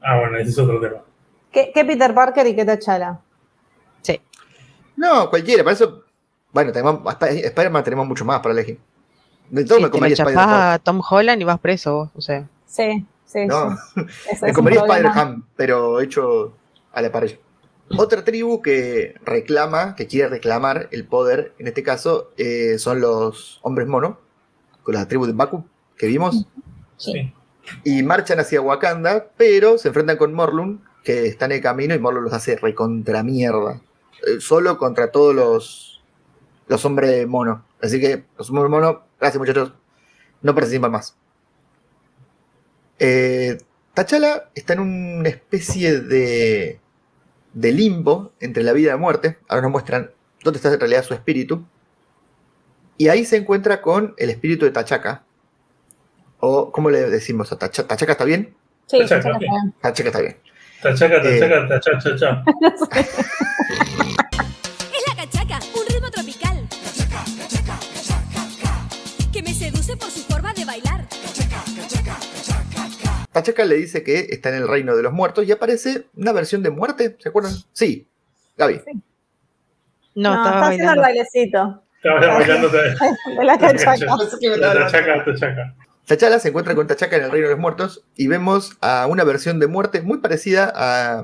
Ah, 0.00 0.18
bueno, 0.18 0.36
ese 0.38 0.50
es 0.50 0.58
otro 0.58 0.80
tema. 0.80 0.96
¿Qué, 1.52 1.70
qué 1.74 1.84
Peter 1.84 2.14
Parker 2.14 2.46
y 2.46 2.56
qué 2.56 2.64
T'Challa? 2.64 3.20
Sí. 4.02 4.20
No, 4.96 5.28
cualquiera, 5.30 5.62
para 5.62 5.74
eso. 5.74 6.04
Bueno, 6.52 6.72
tenemos, 6.72 7.00
Spider-Man 7.20 7.84
tenemos 7.84 8.06
mucho 8.06 8.24
más 8.24 8.40
para 8.40 8.52
elegir. 8.52 8.78
De 9.50 9.64
todo 9.64 9.78
Sí, 9.78 9.84
me 9.84 9.90
comería 9.90 10.14
Spider-Man. 10.14 10.48
a 10.72 10.78
Tom 10.78 11.00
Holland 11.08 11.40
y 11.40 11.44
vas 11.44 11.58
preso 11.60 11.94
vos, 11.94 12.10
o 12.14 12.20
sea. 12.20 12.48
Sí, 12.66 13.06
sí, 13.26 13.46
No, 13.46 13.76
sí. 13.94 14.00
Me 14.42 14.48
es 14.48 14.54
comería. 14.54 14.80
Spider-Ham, 14.80 15.46
pero 15.56 16.00
hecho 16.00 16.54
a 16.92 17.02
la 17.02 17.12
parrilla. 17.12 17.36
Otra 17.98 18.24
tribu 18.24 18.62
que 18.62 19.14
reclama, 19.24 19.94
que 19.94 20.06
quiere 20.06 20.28
reclamar 20.28 20.88
el 20.92 21.06
poder, 21.06 21.52
en 21.58 21.66
este 21.66 21.82
caso, 21.82 22.30
eh, 22.38 22.78
son 22.78 23.00
los 23.02 23.58
hombres 23.62 23.86
mono, 23.86 24.18
con 24.82 24.94
la 24.94 25.06
tribu 25.06 25.26
de 25.26 25.32
Baku, 25.34 25.64
que 25.98 26.06
vimos, 26.06 26.46
Sí. 26.96 27.34
y 27.84 28.02
marchan 28.02 28.40
hacia 28.40 28.62
Wakanda, 28.62 29.26
pero 29.36 29.76
se 29.76 29.88
enfrentan 29.88 30.16
con 30.16 30.32
Morlun, 30.32 30.82
que 31.02 31.26
está 31.26 31.46
en 31.46 31.52
el 31.52 31.60
camino, 31.60 31.94
y 31.94 31.98
Morlun 31.98 32.24
los 32.24 32.32
hace 32.32 32.56
recontra 32.56 33.22
mierda. 33.22 33.80
Eh, 34.26 34.40
solo 34.40 34.78
contra 34.78 35.10
todos 35.10 35.34
los, 35.34 36.02
los 36.68 36.84
hombres 36.84 37.26
mono. 37.26 37.64
Así 37.80 38.00
que 38.00 38.24
los 38.38 38.48
hombres 38.50 38.70
mono, 38.70 39.02
gracias 39.18 39.38
muchachos, 39.38 39.72
no 40.42 40.54
participan 40.54 40.92
más. 40.92 41.16
Eh, 42.98 43.58
T'Challa 43.94 44.48
está 44.54 44.74
en 44.74 44.80
una 44.80 45.28
especie 45.28 46.00
de, 46.00 46.80
de 47.52 47.72
limbo 47.72 48.32
entre 48.40 48.62
la 48.62 48.72
vida 48.72 48.88
y 48.88 48.90
la 48.90 48.96
muerte. 48.96 49.38
Ahora 49.48 49.62
nos 49.62 49.72
muestran 49.72 50.10
dónde 50.42 50.58
está 50.58 50.72
en 50.72 50.80
realidad 50.80 51.04
su 51.04 51.14
espíritu. 51.14 51.64
Y 52.96 53.08
ahí 53.08 53.24
se 53.24 53.36
encuentra 53.36 53.82
con 53.82 54.14
el 54.16 54.30
espíritu 54.30 54.64
de 54.64 54.70
T'Chaka. 54.70 55.24
O, 56.38 56.70
¿cómo 56.72 56.90
le 56.90 57.10
decimos 57.10 57.52
a 57.52 57.58
T'Chaka? 57.58 57.96
¿T'Chaka 57.96 58.12
está 58.12 58.24
bien? 58.24 58.54
Sí, 58.86 58.98
sí. 58.98 59.02
está 59.02 59.38
bien. 59.38 59.74
T'Chaka 59.82 60.08
está 60.08 60.20
bien. 60.20 60.36
Tachaca, 60.82 61.16
Eh. 61.22 61.38
tachaca, 61.40 61.68
tacha, 61.68 61.98
chacha. 61.98 62.42
Es 64.92 65.02
la 65.08 65.14
cachaca, 65.16 65.58
un 65.74 65.86
ritmo 65.88 66.10
tropical. 66.10 66.66
Que 69.32 69.42
me 69.42 69.54
seduce 69.54 69.96
por 69.96 70.10
su 70.10 70.20
forma 70.24 70.52
de 70.52 70.64
bailar. 70.64 71.06
T'Chaka 73.32 73.64
le 73.64 73.76
dice 73.76 74.02
que 74.04 74.26
está 74.30 74.50
en 74.50 74.56
el 74.56 74.68
reino 74.68 74.94
de 74.94 75.02
los 75.02 75.12
muertos 75.12 75.46
y 75.48 75.52
aparece 75.52 76.04
una 76.16 76.32
versión 76.32 76.62
de 76.62 76.68
muerte, 76.70 77.16
¿se 77.18 77.28
acuerdan? 77.30 77.52
Sí, 77.72 78.06
Gaby. 78.58 78.82
No, 80.14 80.34
No, 80.34 80.34
estaba 80.34 80.50
está 80.50 80.66
haciendo 80.68 80.92
el 80.92 81.00
bailecito 81.00 81.82
Estaba 81.96 82.34
bailando 82.34 82.68
de 82.68 82.82
de 83.38 83.44
la 83.44 83.56
T'Chaka. 83.58 83.94
tachaca, 83.96 85.24
tachaca. 85.24 85.74
T'Challa 86.12 86.38
se 86.38 86.48
encuentra 86.48 86.74
con 86.74 86.86
T'Chaka 86.86 87.16
en 87.16 87.24
el 87.24 87.30
reino 87.30 87.46
de 87.46 87.54
los 87.54 87.60
muertos 87.60 88.04
y 88.16 88.26
vemos 88.26 88.76
a 88.82 89.06
una 89.06 89.24
versión 89.24 89.58
de 89.58 89.66
muerte 89.66 90.02
muy 90.02 90.18
parecida 90.18 90.70
a... 90.74 91.22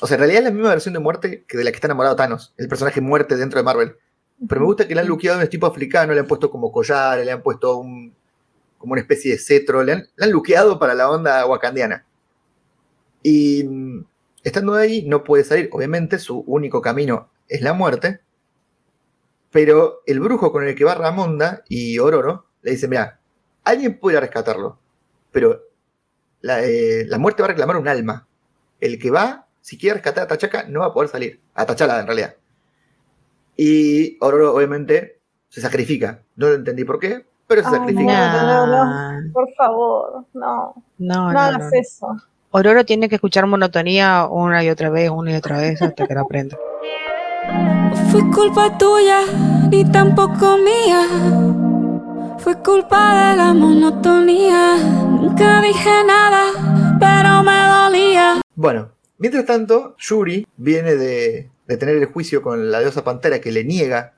O 0.00 0.06
sea, 0.06 0.14
en 0.14 0.20
realidad 0.20 0.38
es 0.38 0.44
la 0.44 0.50
misma 0.50 0.70
versión 0.70 0.94
de 0.94 1.00
muerte 1.00 1.44
que 1.46 1.58
de 1.58 1.64
la 1.64 1.70
que 1.70 1.76
está 1.76 1.86
enamorado 1.86 2.16
Thanos, 2.16 2.54
el 2.56 2.66
personaje 2.66 3.02
muerte 3.02 3.36
dentro 3.36 3.58
de 3.60 3.64
Marvel. 3.64 3.96
Pero 4.48 4.62
me 4.62 4.66
gusta 4.66 4.88
que 4.88 4.94
le 4.94 5.02
han 5.02 5.06
luqueado 5.06 5.40
en 5.40 5.48
tipo 5.50 5.66
africano, 5.66 6.14
le 6.14 6.20
han 6.20 6.26
puesto 6.26 6.50
como 6.50 6.72
collares, 6.72 7.26
le 7.26 7.30
han 7.30 7.42
puesto 7.42 7.76
un, 7.76 8.14
como 8.78 8.92
una 8.92 9.02
especie 9.02 9.32
de 9.32 9.38
cetro, 9.38 9.84
le 9.84 9.92
han, 9.92 10.08
le 10.16 10.24
han 10.24 10.30
luqueado 10.32 10.78
para 10.78 10.94
la 10.94 11.10
onda 11.10 11.44
wakandiana. 11.46 12.06
Y 13.22 13.64
mm, 13.64 14.04
estando 14.42 14.74
ahí 14.74 15.04
no 15.06 15.24
puede 15.24 15.44
salir, 15.44 15.68
obviamente 15.72 16.18
su 16.18 16.40
único 16.46 16.80
camino 16.80 17.28
es 17.48 17.60
la 17.60 17.74
muerte, 17.74 18.20
pero 19.50 20.00
el 20.06 20.20
brujo 20.20 20.50
con 20.50 20.64
el 20.66 20.74
que 20.74 20.84
va 20.84 20.94
Ramonda 20.94 21.62
y 21.68 21.98
Ororo 21.98 22.46
le 22.62 22.72
dice, 22.72 22.88
mira, 22.88 23.20
alguien 23.64 23.98
puede 23.98 24.14
ir 24.14 24.18
a 24.18 24.20
rescatarlo, 24.22 24.78
pero 25.30 25.60
la, 26.40 26.62
eh, 26.62 27.04
la 27.06 27.18
muerte 27.18 27.42
va 27.42 27.46
a 27.46 27.50
reclamar 27.50 27.76
un 27.76 27.88
alma. 27.88 28.26
El 28.80 28.98
que 28.98 29.10
va, 29.10 29.46
si 29.60 29.78
quiere 29.78 29.94
rescatar 29.94 30.24
a 30.24 30.26
Tachaca, 30.28 30.64
no 30.68 30.80
va 30.80 30.86
a 30.86 30.92
poder 30.92 31.08
salir. 31.08 31.40
A 31.54 31.64
Tachala, 31.66 32.00
en 32.00 32.06
realidad. 32.06 32.34
Y 33.56 34.16
Ororo, 34.20 34.54
obviamente, 34.54 35.20
se 35.48 35.60
sacrifica. 35.60 36.22
No 36.36 36.48
lo 36.48 36.54
entendí 36.54 36.84
por 36.84 36.98
qué, 36.98 37.24
pero 37.46 37.62
se 37.62 37.68
Ay, 37.68 37.74
sacrifica. 37.74 38.42
no. 38.42 38.66
Nah. 38.66 39.32
Por 39.32 39.52
favor, 39.54 40.24
no. 40.32 40.74
No, 40.98 41.26
No, 41.26 41.32
no, 41.32 41.38
hagas 41.38 41.70
no. 41.72 41.78
eso. 41.78 42.06
Ororo 42.50 42.84
tiene 42.84 43.08
que 43.08 43.14
escuchar 43.14 43.46
monotonía 43.46 44.26
una 44.30 44.62
y 44.64 44.68
otra 44.70 44.90
vez, 44.90 45.10
una 45.10 45.32
y 45.32 45.36
otra 45.36 45.58
vez 45.58 45.80
hasta 45.80 46.06
que 46.06 46.14
la 46.14 46.22
aprenda. 46.22 46.58
No 47.48 47.96
fue 48.10 48.20
culpa 48.30 48.76
tuya, 48.78 49.20
ni 49.70 49.84
tampoco 49.90 50.58
mía. 50.58 51.06
Fue 52.42 52.58
culpa 52.62 53.30
de 53.30 53.36
la 53.36 53.52
monotonía. 53.54 54.76
Nunca 54.76 55.60
dije 55.62 55.90
nada, 56.06 56.50
pero 56.98 57.42
me 57.42 57.68
dolía. 57.68 58.40
Bueno, 58.54 58.92
mientras 59.18 59.46
tanto, 59.46 59.94
Yuri 59.98 60.46
viene 60.56 60.96
de, 60.96 61.50
de 61.66 61.76
tener 61.76 61.96
el 61.96 62.06
juicio 62.06 62.42
con 62.42 62.70
la 62.70 62.80
diosa 62.80 63.04
Pantera 63.04 63.40
que 63.40 63.52
le 63.52 63.64
niega 63.64 64.14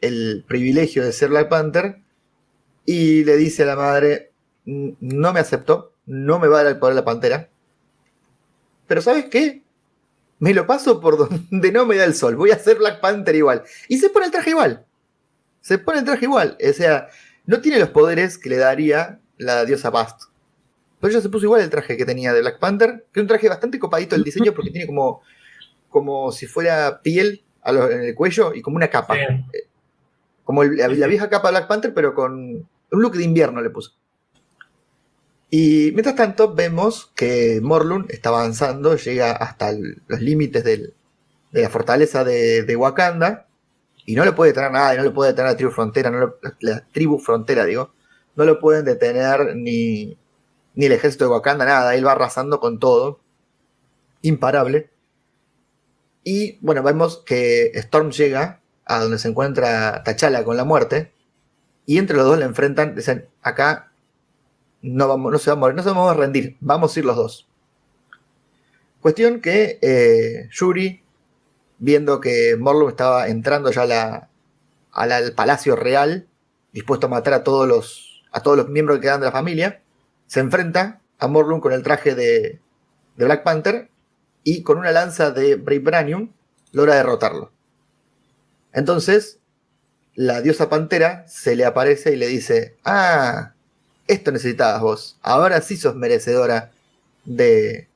el 0.00 0.44
privilegio 0.48 1.04
de 1.04 1.12
ser 1.12 1.28
Black 1.30 1.48
Panther 1.48 2.00
y 2.86 3.24
le 3.24 3.36
dice 3.36 3.64
a 3.64 3.66
la 3.66 3.76
madre, 3.76 4.32
"N- 4.64 4.96
no 5.00 5.32
me 5.32 5.40
aceptó, 5.40 5.92
no 6.06 6.38
me 6.38 6.48
va 6.48 6.60
a 6.60 6.62
dar 6.64 6.72
el 6.72 6.78
poder 6.78 6.94
la 6.94 7.04
Pantera, 7.04 7.48
pero 8.86 9.02
¿sabes 9.02 9.26
qué? 9.26 9.62
Me 10.38 10.54
lo 10.54 10.66
paso 10.66 11.00
por 11.00 11.18
donde 11.18 11.72
no 11.72 11.84
me 11.84 11.96
da 11.96 12.04
el 12.04 12.14
sol, 12.14 12.36
voy 12.36 12.50
a 12.52 12.58
ser 12.58 12.78
Black 12.78 13.00
Panther 13.00 13.34
igual. 13.34 13.62
Y 13.88 13.98
se 13.98 14.08
pone 14.08 14.26
el 14.26 14.32
traje 14.32 14.50
igual. 14.50 14.86
Se 15.60 15.78
pone 15.78 15.98
el 15.98 16.04
traje 16.04 16.24
igual. 16.26 16.56
O 16.66 16.72
sea, 16.72 17.08
no 17.48 17.60
tiene 17.60 17.78
los 17.80 17.88
poderes 17.90 18.38
que 18.38 18.48
le 18.50 18.56
daría 18.58 19.18
la 19.38 19.64
diosa 19.64 19.90
Bast. 19.90 20.22
Pero 21.00 21.10
ella 21.12 21.20
se 21.22 21.28
puso 21.28 21.46
igual 21.46 21.62
el 21.62 21.70
traje 21.70 21.96
que 21.96 22.04
tenía 22.04 22.32
de 22.32 22.40
Black 22.40 22.58
Panther, 22.58 23.06
que 23.12 23.20
es 23.20 23.22
un 23.22 23.28
traje 23.28 23.48
bastante 23.48 23.78
copadito 23.78 24.14
el 24.16 24.22
diseño 24.24 24.52
porque 24.54 24.70
tiene 24.70 24.86
como, 24.86 25.22
como 25.88 26.30
si 26.32 26.46
fuera 26.46 27.00
piel 27.02 27.42
a 27.62 27.72
lo- 27.72 27.90
en 27.90 28.02
el 28.02 28.14
cuello 28.14 28.52
y 28.54 28.62
como 28.62 28.76
una 28.76 28.88
capa. 28.88 29.14
Sí. 29.14 29.58
Como 30.44 30.62
el- 30.62 30.76
la, 30.76 30.88
la 30.88 31.06
vieja 31.06 31.28
capa 31.30 31.48
de 31.48 31.52
Black 31.52 31.68
Panther, 31.68 31.94
pero 31.94 32.14
con 32.14 32.32
un 32.34 33.02
look 33.02 33.16
de 33.16 33.24
invierno 33.24 33.60
le 33.62 33.70
puso. 33.70 33.92
Y 35.50 35.90
mientras 35.92 36.14
tanto 36.16 36.54
vemos 36.54 37.10
que 37.14 37.60
Morlun 37.62 38.06
está 38.10 38.28
avanzando, 38.28 38.96
llega 38.96 39.32
hasta 39.32 39.70
el- 39.70 40.02
los 40.06 40.20
límites 40.20 40.62
de 40.64 40.92
la 41.52 41.70
fortaleza 41.70 42.24
de, 42.24 42.62
de 42.64 42.76
Wakanda 42.76 43.46
y 44.08 44.14
no 44.14 44.24
le 44.24 44.32
puede 44.32 44.52
detener 44.52 44.72
nada, 44.72 44.94
y 44.94 44.96
no 44.96 45.02
le 45.04 45.10
puede 45.10 45.32
detener 45.32 45.50
la 45.50 45.56
tribu 45.58 45.70
frontera, 45.70 46.10
no 46.10 46.18
lo- 46.18 46.38
la 46.60 46.80
tribu 46.92 47.18
frontera, 47.18 47.66
digo, 47.66 47.92
no 48.36 48.44
lo 48.46 48.58
pueden 48.58 48.86
detener 48.86 49.54
ni, 49.54 50.16
ni 50.74 50.86
el 50.86 50.92
ejército 50.92 51.26
de 51.26 51.30
Wakanda, 51.32 51.66
nada, 51.66 51.94
él 51.94 52.06
va 52.06 52.12
arrasando 52.12 52.58
con 52.58 52.78
todo, 52.78 53.20
imparable. 54.22 54.88
Y 56.24 56.56
bueno, 56.62 56.82
vemos 56.82 57.18
que 57.18 57.70
Storm 57.74 58.10
llega 58.10 58.60
a 58.86 58.98
donde 59.00 59.18
se 59.18 59.28
encuentra 59.28 60.02
T'Challa 60.04 60.42
con 60.42 60.56
la 60.56 60.64
muerte. 60.64 61.12
Y 61.84 61.98
entre 61.98 62.16
los 62.16 62.24
dos 62.26 62.38
le 62.38 62.46
enfrentan, 62.46 62.94
dicen, 62.94 63.28
acá 63.42 63.92
no, 64.80 65.06
vamos, 65.06 65.32
no 65.32 65.38
se 65.38 65.52
va 65.52 65.68
a 65.68 65.72
no 65.74 65.82
se 65.82 65.88
vamos 65.90 66.10
a 66.10 66.14
rendir, 66.14 66.56
vamos 66.60 66.96
a 66.96 66.98
ir 66.98 67.04
los 67.04 67.16
dos. 67.16 67.48
Cuestión 69.00 69.40
que 69.40 69.78
eh, 69.82 70.48
Yuri, 70.50 71.02
viendo 71.78 72.20
que 72.20 72.56
Morlun 72.58 72.90
estaba 72.90 73.28
entrando 73.28 73.70
ya 73.70 74.28
al 74.92 75.32
palacio 75.32 75.76
real, 75.76 76.26
dispuesto 76.72 77.06
a 77.06 77.10
matar 77.10 77.34
a 77.34 77.44
todos 77.44 77.68
los, 77.68 78.24
a 78.32 78.42
todos 78.42 78.56
los 78.56 78.68
miembros 78.68 78.98
que 78.98 79.02
quedan 79.02 79.20
de 79.20 79.26
la 79.26 79.32
familia, 79.32 79.82
se 80.26 80.40
enfrenta 80.40 81.00
a 81.18 81.26
Morlun 81.28 81.60
con 81.60 81.72
el 81.72 81.82
traje 81.82 82.14
de, 82.14 82.60
de 83.16 83.24
Black 83.24 83.42
Panther 83.42 83.90
y 84.44 84.62
con 84.62 84.78
una 84.78 84.92
lanza 84.92 85.30
de 85.30 85.56
Vibranium 85.56 86.32
logra 86.72 86.94
derrotarlo. 86.94 87.52
Entonces, 88.72 89.38
la 90.14 90.40
diosa 90.42 90.68
pantera 90.68 91.26
se 91.28 91.56
le 91.56 91.64
aparece 91.64 92.12
y 92.12 92.16
le 92.16 92.26
dice, 92.26 92.76
ah, 92.84 93.52
esto 94.06 94.32
necesitabas 94.32 94.80
vos, 94.80 95.18
ahora 95.22 95.60
sí 95.60 95.76
sos 95.76 95.94
merecedora 95.94 96.72
de, 97.24 97.88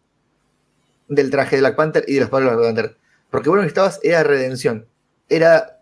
del 1.09 1.31
traje 1.31 1.57
de 1.57 1.63
Black 1.63 1.77
Panther 1.77 2.05
y 2.07 2.15
de 2.15 2.21
los 2.21 2.29
poderes 2.29 2.51
de 2.51 2.57
Black 2.57 2.75
Panther. 2.75 3.02
Porque 3.33 3.49
vos 3.49 3.57
lo 3.57 3.63
que 3.63 3.67
necesitabas 3.67 3.99
era 4.05 4.23
redención, 4.23 4.87
era 5.29 5.81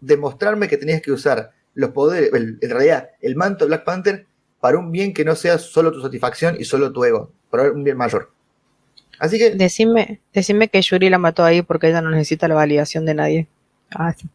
demostrarme 0.00 0.68
que 0.68 0.76
tenías 0.76 1.02
que 1.02 1.10
usar 1.10 1.50
los 1.74 1.90
poderes, 1.90 2.32
el- 2.32 2.58
en 2.60 2.70
realidad, 2.70 3.10
el 3.20 3.34
manto 3.34 3.64
de 3.64 3.70
Black 3.70 3.84
Panther 3.84 4.26
para 4.60 4.78
un 4.78 4.92
bien 4.92 5.12
que 5.12 5.24
no 5.24 5.34
sea 5.34 5.58
solo 5.58 5.90
tu 5.90 6.00
satisfacción 6.00 6.56
y 6.60 6.64
solo 6.64 6.92
tu 6.92 7.02
ego, 7.04 7.32
para 7.50 7.72
un 7.72 7.82
bien 7.82 7.96
mayor. 7.96 8.30
Así 9.18 9.38
que 9.38 9.50
Decime, 9.50 10.20
decime 10.32 10.68
que 10.68 10.80
Yuri 10.80 11.10
la 11.10 11.18
mató 11.18 11.42
ahí 11.44 11.62
porque 11.62 11.88
ella 11.88 12.00
no 12.00 12.10
necesita 12.10 12.46
la 12.48 12.54
validación 12.54 13.04
de 13.04 13.14
nadie. 13.14 13.48
Ah, 13.90 14.14
sí. 14.16 14.28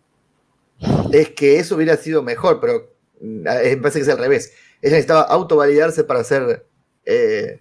es 1.13 1.29
que 1.29 1.59
eso 1.59 1.75
hubiera 1.75 1.95
sido 1.97 2.21
mejor, 2.23 2.59
pero 2.59 2.91
mm, 3.21 3.41
me 3.43 3.77
parece 3.77 3.99
que 3.99 4.03
es 4.03 4.09
al 4.09 4.17
revés. 4.17 4.53
Ella 4.81 4.91
necesitaba 4.93 5.21
autovalidarse 5.21 6.03
para 6.03 6.23
ser 6.23 6.65
eh, 7.05 7.59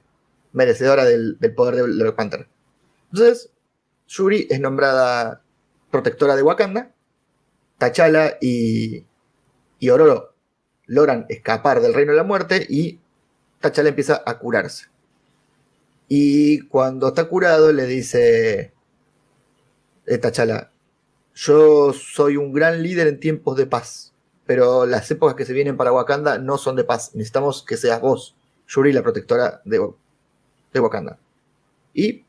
merecedora 0.53 1.05
del, 1.05 1.38
del 1.38 1.55
poder 1.55 1.77
de 1.77 1.83
Black 1.83 2.14
Panther. 2.17 2.47
Entonces, 3.12 3.51
Yuri 4.16 4.46
es 4.48 4.61
nombrada 4.61 5.42
protectora 5.90 6.37
de 6.37 6.42
Wakanda. 6.42 6.92
T'Challa 7.79 8.38
y, 8.40 9.05
y 9.81 9.90
Ororo 9.90 10.35
logran 10.87 11.27
escapar 11.29 11.81
del 11.81 11.94
reino 11.94 12.12
de 12.12 12.18
la 12.18 12.24
muerte 12.24 12.64
y 12.68 13.00
T'Challa 13.61 13.88
empieza 13.88 14.22
a 14.24 14.38
curarse. 14.38 14.87
Y 16.09 16.61
cuando 16.68 17.09
está 17.09 17.24
curado 17.24 17.72
le 17.72 17.87
dice 17.87 18.72
eh, 20.07 20.18
T'Challa, 20.18 20.70
yo 21.35 21.92
soy 21.92 22.37
un 22.37 22.53
gran 22.53 22.83
líder 22.83 23.09
en 23.09 23.18
tiempos 23.18 23.57
de 23.57 23.66
paz, 23.66 24.12
pero 24.46 24.87
las 24.87 25.11
épocas 25.11 25.35
que 25.35 25.44
se 25.44 25.53
vienen 25.53 25.77
para 25.77 25.92
Wakanda 25.92 26.38
no 26.38 26.59
son 26.59 26.77
de 26.77 26.85
paz. 26.85 27.14
Necesitamos 27.14 27.64
que 27.64 27.77
seas 27.77 28.00
vos, 28.00 28.37
Yuri, 28.68 28.92
la 28.92 29.03
protectora 29.03 29.61
de, 29.64 29.85
de 30.72 30.81
Wakanda. 30.81 31.18
Y 31.92 32.24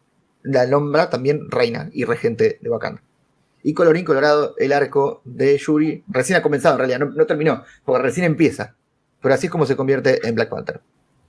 la 0.45 0.65
nombra 0.65 1.09
también 1.09 1.49
reina 1.49 1.89
y 1.93 2.05
regente 2.05 2.57
de 2.61 2.69
Wakanda. 2.69 3.01
Y 3.63 3.73
colorín 3.73 4.05
colorado, 4.05 4.53
el 4.57 4.71
arco 4.73 5.21
de 5.25 5.57
Yuri 5.57 6.03
recién 6.07 6.37
ha 6.37 6.41
comenzado 6.43 6.75
en 6.75 6.79
realidad, 6.79 6.99
no, 6.99 7.05
no 7.07 7.25
terminó, 7.25 7.63
porque 7.83 8.01
recién 8.03 8.25
empieza. 8.25 8.75
Pero 9.21 9.33
así 9.33 9.47
es 9.47 9.51
como 9.51 9.65
se 9.65 9.75
convierte 9.75 10.25
en 10.27 10.35
Black 10.35 10.49
Panther. 10.49 10.81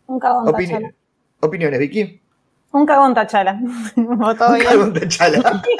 Un 0.07 0.21
cagón 0.21 0.47
Opini- 0.47 0.69
Tachala. 0.69 0.93
opiniones, 1.41 1.79
Vicky. 1.81 2.21
Un 2.73 2.85
cagón 2.85 3.15
Tachala. 3.15 3.59
¿O 4.23 4.35
todo 4.35 4.53
bien? 4.55 4.67
Cagón 4.67 4.93
de 4.93 5.09
Chala. 5.09 5.63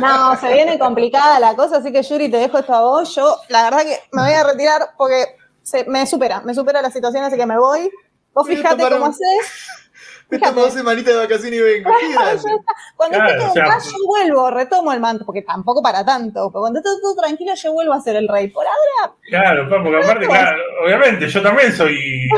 No, 0.00 0.36
se 0.36 0.52
viene 0.52 0.78
complicada 0.78 1.38
la 1.38 1.54
cosa, 1.54 1.76
así 1.76 1.92
que 1.92 2.02
Yuri, 2.02 2.28
te 2.30 2.36
dejo 2.38 2.58
esto 2.58 2.74
a 2.74 2.80
vos. 2.80 3.14
Yo, 3.14 3.36
la 3.48 3.62
verdad 3.64 3.82
que 3.82 3.96
me 4.12 4.22
voy 4.22 4.32
a 4.32 4.42
retirar 4.44 4.82
porque 4.98 5.36
se- 5.62 5.84
me 5.84 6.06
supera, 6.06 6.40
me 6.40 6.54
supera 6.54 6.82
la 6.82 6.90
situación, 6.90 7.22
así 7.24 7.36
que 7.36 7.46
me 7.46 7.58
voy. 7.58 7.90
Vos 8.32 8.46
fijate 8.48 8.82
cómo 8.82 9.04
un- 9.04 9.10
haces. 9.10 9.83
Me 10.30 10.38
tomo 10.38 10.62
dos 10.62 10.72
semanitas 10.72 11.12
de 11.14 11.20
vacaciones 11.20 11.52
y 11.52 11.62
vengo. 11.62 11.90
¿Qué 12.00 12.06
Claro, 12.12 12.24
grande. 12.24 12.42
ya 12.44 12.54
está. 12.56 12.72
Cuando 12.96 13.16
Claro, 13.18 13.30
esté 13.30 13.44
todo 13.46 13.56
en 13.58 13.64
paz, 13.70 13.84
yo 13.84 14.06
vuelvo, 14.06 14.50
retomo 14.50 14.92
el 14.92 15.00
manto, 15.00 15.24
porque 15.26 15.42
tampoco 15.42 15.82
para 15.82 16.04
tanto. 16.04 16.50
Pero 16.50 16.60
cuando 16.60 16.78
esté 16.80 16.90
todo 17.02 17.14
tranquilo, 17.14 17.52
yo 17.54 17.72
vuelvo 17.72 17.92
a 17.92 18.00
ser 18.00 18.16
el 18.16 18.28
rey. 18.28 18.48
Por 18.48 18.64
ahora, 18.66 19.14
Claro, 19.28 19.68
porque 19.68 19.96
aparte, 20.04 20.26
claro, 20.26 20.58
obviamente, 20.84 21.28
yo 21.28 21.42
también 21.42 21.72
soy 21.72 22.28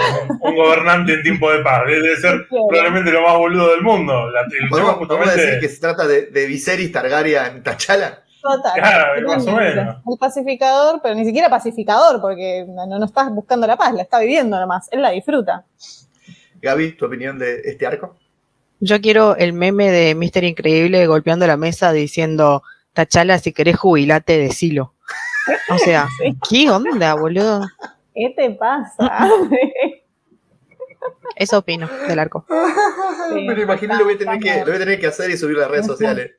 un, 0.40 0.54
gobernante 0.56 1.14
en 1.14 1.22
tiempo 1.22 1.50
de 1.50 1.60
paz. 1.60 1.82
Debe 1.86 2.16
ser 2.16 2.46
probablemente 2.48 3.10
lo 3.10 3.22
más 3.22 3.36
boludo 3.38 3.70
del 3.70 3.82
mundo. 3.82 4.30
La, 4.30 4.40
el 4.42 4.48
tema 4.50 4.68
¿Podemos, 4.70 4.94
podemos 4.94 5.16
justamente- 5.18 5.46
decir 5.46 5.60
que 5.60 5.68
se 5.68 5.80
trata 5.80 6.06
de, 6.06 6.26
de 6.26 6.46
Viserys 6.46 6.92
Targaryen 6.92 7.62
T'Challa? 7.62 8.22
total. 8.42 8.72
Claro, 8.74 9.28
más 9.28 9.46
o 9.46 9.52
menos. 9.52 9.96
El 10.06 10.18
pacificador, 10.20 11.00
pero 11.02 11.14
ni 11.16 11.24
siquiera 11.24 11.48
pacificador, 11.48 12.20
porque 12.20 12.64
no, 12.68 12.86
no 12.86 13.04
estás 13.04 13.28
buscando 13.30 13.66
la 13.66 13.76
paz, 13.76 13.92
la 13.92 14.02
está 14.02 14.20
viviendo 14.20 14.58
nomás. 14.60 14.88
Él 14.92 15.02
la 15.02 15.10
disfruta. 15.10 15.64
Gaby, 16.66 16.92
¿tu 16.96 17.06
opinión 17.06 17.38
de 17.38 17.60
este 17.64 17.86
arco? 17.86 18.16
Yo 18.80 19.00
quiero 19.00 19.36
el 19.36 19.52
meme 19.52 19.88
de 19.92 20.16
Mister 20.16 20.42
Increíble 20.42 21.06
golpeando 21.06 21.46
la 21.46 21.56
mesa 21.56 21.92
diciendo, 21.92 22.64
Tachala, 22.92 23.38
si 23.38 23.52
querés 23.52 23.76
jubilate, 23.76 24.36
decilo. 24.36 24.94
O 25.70 25.78
sea, 25.78 26.08
¿qué 26.50 26.68
onda, 26.68 27.14
boludo? 27.14 27.62
¿Qué 28.12 28.34
te 28.36 28.50
pasa? 28.50 29.28
Eso 31.36 31.58
opino 31.58 31.88
del 32.08 32.18
arco. 32.18 32.44
Me 33.32 33.54
lo 33.54 33.62
imagino, 33.62 33.96
lo 33.96 34.04
voy, 34.04 34.14
a 34.14 34.18
tener 34.18 34.40
que, 34.40 34.58
lo 34.58 34.64
voy 34.66 34.74
a 34.74 34.78
tener 34.78 34.98
que 34.98 35.06
hacer 35.06 35.30
y 35.30 35.36
subir 35.36 35.58
a 35.58 35.60
las 35.60 35.70
redes 35.70 35.86
sociales. 35.86 36.32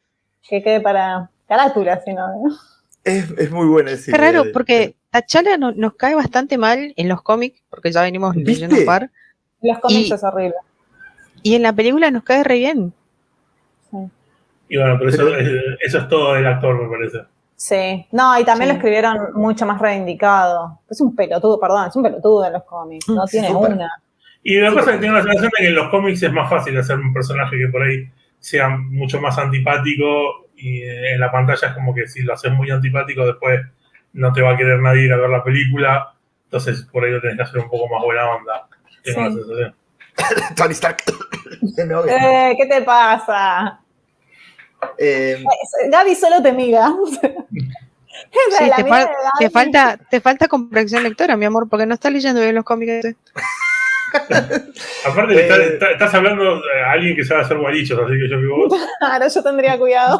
que 0.50 0.62
quede 0.62 0.82
para 0.82 1.30
carátula, 1.48 2.02
si 2.04 2.13
no. 2.13 2.28
Es, 3.06 3.32
es 3.38 3.50
muy 3.50 3.68
bueno 3.68 3.92
ese. 3.92 4.12
Qué 4.12 4.18
raro, 4.18 4.44
porque 4.52 4.98
Tachala 5.10 5.56
no- 5.58 5.72
nos 5.72 5.96
cae 5.96 6.16
bastante 6.16 6.58
mal 6.58 6.94
en 6.98 7.08
los 7.08 7.22
cómics, 7.22 7.63
porque 7.70 7.94
ya 7.94 8.02
venimos 8.02 8.36
¿Viste? 8.36 8.52
leyendo 8.52 8.76
un 8.76 8.86
par, 8.86 9.10
Los 9.62 9.80
cómics 9.80 10.10
Y- 10.10 10.13
es 10.13 10.24
horrible. 10.24 10.56
y 11.43 11.56
en 11.56 11.62
la 11.63 11.74
película 11.74 12.12
nos 12.12 12.24
cae 12.24 12.43
re 12.43 12.56
bien. 12.60 12.93
Y 14.70 14.78
bueno, 14.78 14.96
pero 15.00 15.10
eso, 15.10 15.24
Pero- 15.26 15.76
eso 15.80 15.98
es 16.00 16.08
todo 16.10 16.34
del 16.34 16.46
actor, 16.46 16.76
me 16.82 16.89
parece. 16.89 17.20
Sí. 17.56 18.06
No, 18.12 18.38
y 18.38 18.43
también 18.43 18.67
Sí. 18.70 18.74
lo 18.74 18.78
escribieron 18.78 19.17
mucho 19.34 19.65
más 19.65 19.80
reivindicado. 19.80 20.80
Es 20.89 21.00
un 21.00 21.15
pelotudo, 21.15 21.58
perdón, 21.60 21.88
es 21.88 21.96
un 21.96 22.04
pelotudo 22.04 22.46
en 22.46 22.54
los 22.54 22.63
cómics. 22.65 23.08
No 23.08 23.24
Mm, 23.24 23.28
tiene 23.28 23.48
súper. 23.48 23.72
una. 23.74 23.89
Y 24.43 24.60
la 24.60 24.70
Sí, 24.72 24.76
cosa 24.76 24.91
que 24.91 24.98
tengo 25.00 25.13
la 25.13 25.22
sensación 25.24 25.52
de 25.58 25.63
que 25.63 25.67
en 25.70 25.76
los 25.76 25.89
cómics 25.89 26.22
es 26.22 26.32
más 26.34 26.50
fácil 26.50 26.78
hacer 26.78 26.98
un 27.00 27.13
personaje 27.13 27.58
que 27.58 27.67
por 27.70 27.82
ahí 27.82 28.10
sea 28.39 28.70
mucho 28.70 29.20
más 29.22 29.38
antipático 29.38 30.48
y 30.58 30.82
eh, 30.84 31.13
en 31.13 31.20
la 31.20 31.32
pantalla 31.32 31.67
es 31.70 31.74
como 31.74 31.93
que 31.96 32.08
si 32.08 32.22
lo 32.24 32.34
haces 32.34 32.52
muy 32.52 32.70
antipático 32.70 33.26
después 33.26 33.62
no 34.13 34.34
te 34.34 34.41
va 34.41 34.52
a 34.52 34.58
querer 34.58 34.80
nadie 34.80 35.06
ir 35.06 35.13
a 35.13 35.17
ver 35.17 35.30
la 35.30 35.43
película, 35.43 36.13
entonces 36.46 36.84
por 36.91 37.04
ahí 37.06 37.12
lo 37.12 37.22
tenés 37.22 37.38
que 37.38 37.43
hacer 37.43 37.60
un 37.60 37.70
poco 37.70 37.88
más 37.93 38.04
buena 38.04 38.30
onda. 38.30 38.67
Sí. 39.13 40.54
Tony 40.56 40.72
Stark. 40.74 40.98
Me. 41.78 41.93
Eh, 42.13 42.56
¿Qué 42.58 42.65
te 42.65 42.82
pasa? 42.82 43.80
Eh, 44.98 45.43
Gaby 45.89 46.15
solo 46.15 46.41
te 46.41 46.52
miga. 46.54 46.93
Sí, 48.58 48.65
te, 48.76 48.84
fal- 48.84 49.10
falta, 49.52 49.98
te 50.10 50.20
falta 50.20 50.48
comprensión 50.48 51.04
lectora, 51.04 51.38
mi 51.38 51.46
amor, 51.46 51.70
porque 51.70 51.86
no 51.86 51.93
estás 51.93 52.12
leyendo 52.12 52.41
bien 52.41 52.56
los 52.56 52.65
cómics. 52.65 53.15
Aparte, 55.06 55.36
que 55.36 55.41
estás, 55.41 55.60
Eh. 55.60 55.70
estás- 55.74 55.91
estás 55.91 56.13
hablando 56.15 56.43
a 56.86 56.91
alguien 56.91 57.15
que 57.15 57.24
sabe 57.24 57.41
hacer 57.41 57.58
guarichos, 57.58 58.00
así 58.00 58.13
que 58.17 58.28
yo 58.30 58.38
vos 58.58 58.74
Claro, 59.00 59.28
yo 59.28 59.43
tendría 59.43 59.78
cuidado. 59.78 60.20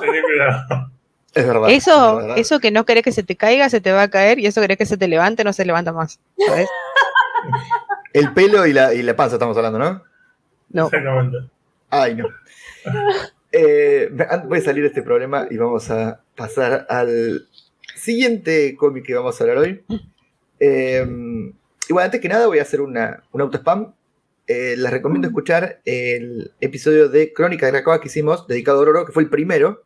es 1.34 1.48
verdad. 1.48 1.70
es 1.70 1.78
Eso, 1.88 2.18
verdad. 2.18 2.38
eso 2.38 2.60
que 2.60 2.70
no 2.72 2.86
querés 2.86 3.04
que 3.04 3.12
se 3.12 3.24
te 3.24 3.36
caiga, 3.36 3.68
se 3.70 3.82
te 3.82 3.92
va 3.92 4.04
a 4.04 4.10
caer, 4.10 4.38
y 4.40 4.46
eso 4.46 4.62
querés 4.62 4.78
que 4.78 4.86
se 4.86 4.98
te 4.98 5.08
levante, 5.08 5.44
no 5.44 5.52
se 5.54 5.66
levanta 5.66 5.92
más. 5.92 6.20
¿sabes? 6.48 6.70
El 8.14 8.34
pelo 8.34 8.66
y 8.66 8.74
la, 8.74 8.94
y 8.94 9.02
la 9.04 9.16
panza 9.16 9.36
estamos 9.36 9.56
hablando, 9.58 9.80
¿no? 9.80 10.04
No. 10.70 10.86
Exactamente. 10.86 11.38
Ay, 11.90 12.16
no. 12.16 12.28
Eh, 13.52 14.10
voy 14.46 14.60
a 14.60 14.62
salir 14.62 14.84
de 14.84 14.90
este 14.90 15.02
problema 15.04 15.48
y 15.50 15.58
vamos 15.58 15.90
a 15.90 16.22
pasar 16.36 16.86
al 16.90 17.48
siguiente 17.96 18.76
cómic 18.76 19.06
que 19.06 19.16
vamos 19.16 19.40
a 19.40 19.44
hablar 19.44 19.58
hoy. 19.60 19.84
Eh, 20.60 21.06
igual, 21.90 22.06
antes 22.06 22.20
que 22.22 22.30
nada, 22.30 22.48
voy 22.48 22.60
a 22.60 22.64
hacer 22.64 22.82
una, 22.82 23.24
un 23.32 23.42
auto 23.42 23.58
spam. 23.58 23.94
Eh, 24.48 24.76
les 24.78 24.92
recomiendo 24.92 25.28
escuchar 25.28 25.82
el 25.86 26.52
episodio 26.62 27.10
de 27.10 27.34
Crónica 27.34 27.66
de 27.66 27.72
Krakoa 27.74 28.00
que 28.00 28.08
hicimos, 28.08 28.48
dedicado 28.48 28.78
a 28.80 28.82
Ororo, 28.82 29.06
que 29.06 29.12
fue 29.12 29.24
el 29.24 29.30
primero, 29.30 29.84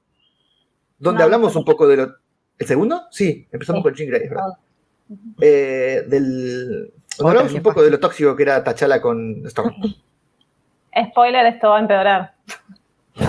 donde 1.00 1.20
No, 1.20 1.26
hablamos 1.26 1.54
no. 1.54 1.60
un 1.62 1.66
poco 1.66 1.88
de 1.88 1.98
lo. 1.98 2.16
¿El 2.60 2.68
segundo? 2.68 3.04
Sí, 3.10 3.48
empezamos 3.52 3.80
Sí. 3.80 3.84
con 3.84 3.94
Jean 3.96 4.10
Grey, 4.10 4.24
es 4.24 4.30
¿verdad? 4.30 4.46
Ah. 4.50 4.60
Eh, 5.42 6.04
del. 6.08 6.94
Hablamos 7.20 7.54
un 7.54 7.62
poco 7.62 7.82
de 7.84 7.90
lo 7.92 8.00
tóxico 8.00 8.36
que 8.36 8.44
era 8.44 8.64
Tachala 8.64 9.02
con 9.02 9.46
Storm. 9.46 9.74
Spoiler, 11.12 11.46
esto 11.46 11.70
va 11.70 11.78
a 11.78 11.82
empeorar. 11.82 12.34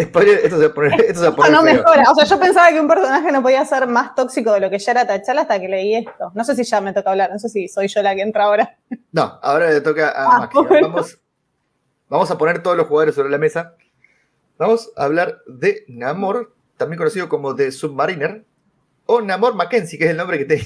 Spoiler, 0.00 0.40
esto 0.44 0.56
se 0.58 0.66
va 0.66 0.70
a 0.70 0.74
poner, 0.74 1.00
esto 1.00 1.20
se 1.20 1.20
va 1.20 1.26
a 1.26 1.30
Esto 1.30 1.36
poner 1.36 1.52
no 1.52 1.62
feo. 1.62 1.74
mejora. 1.74 2.10
O 2.10 2.14
sea, 2.14 2.24
yo 2.24 2.38
pensaba 2.38 2.68
que 2.70 2.80
un 2.80 2.88
personaje 2.88 3.32
no 3.32 3.42
podía 3.42 3.64
ser 3.64 3.86
más 3.86 4.14
tóxico 4.14 4.52
de 4.52 4.60
lo 4.60 4.70
que 4.70 4.78
ya 4.78 4.92
era 4.92 5.06
Tachala 5.06 5.42
hasta 5.42 5.60
que 5.60 5.68
leí 5.68 5.94
esto. 5.94 6.30
No 6.34 6.44
sé 6.44 6.54
si 6.54 6.64
ya 6.64 6.80
me 6.80 6.92
toca 6.92 7.10
hablar, 7.10 7.30
no 7.30 7.38
sé 7.38 7.48
si 7.48 7.68
soy 7.68 7.88
yo 7.88 8.02
la 8.02 8.14
que 8.14 8.22
entra 8.22 8.44
ahora. 8.44 8.76
No, 9.12 9.38
ahora 9.42 9.70
le 9.70 9.80
toca 9.80 10.08
a 10.10 10.36
Ah, 10.44 10.50
bueno. 10.52 10.88
Vamos, 10.90 11.18
vamos 12.08 12.30
a 12.30 12.38
poner 12.38 12.62
todos 12.62 12.76
los 12.76 12.86
jugadores 12.86 13.14
sobre 13.14 13.30
la 13.30 13.38
mesa. 13.38 13.74
Vamos 14.58 14.90
a 14.96 15.04
hablar 15.04 15.38
de 15.46 15.84
Namor, 15.88 16.54
también 16.76 16.98
conocido 16.98 17.28
como 17.28 17.54
The 17.54 17.72
Submariner, 17.72 18.44
o 19.06 19.20
Namor 19.20 19.54
Mackenzie, 19.54 19.98
que 19.98 20.04
es 20.06 20.10
el 20.10 20.16
nombre 20.16 20.38
que 20.38 20.44
tenía. 20.46 20.64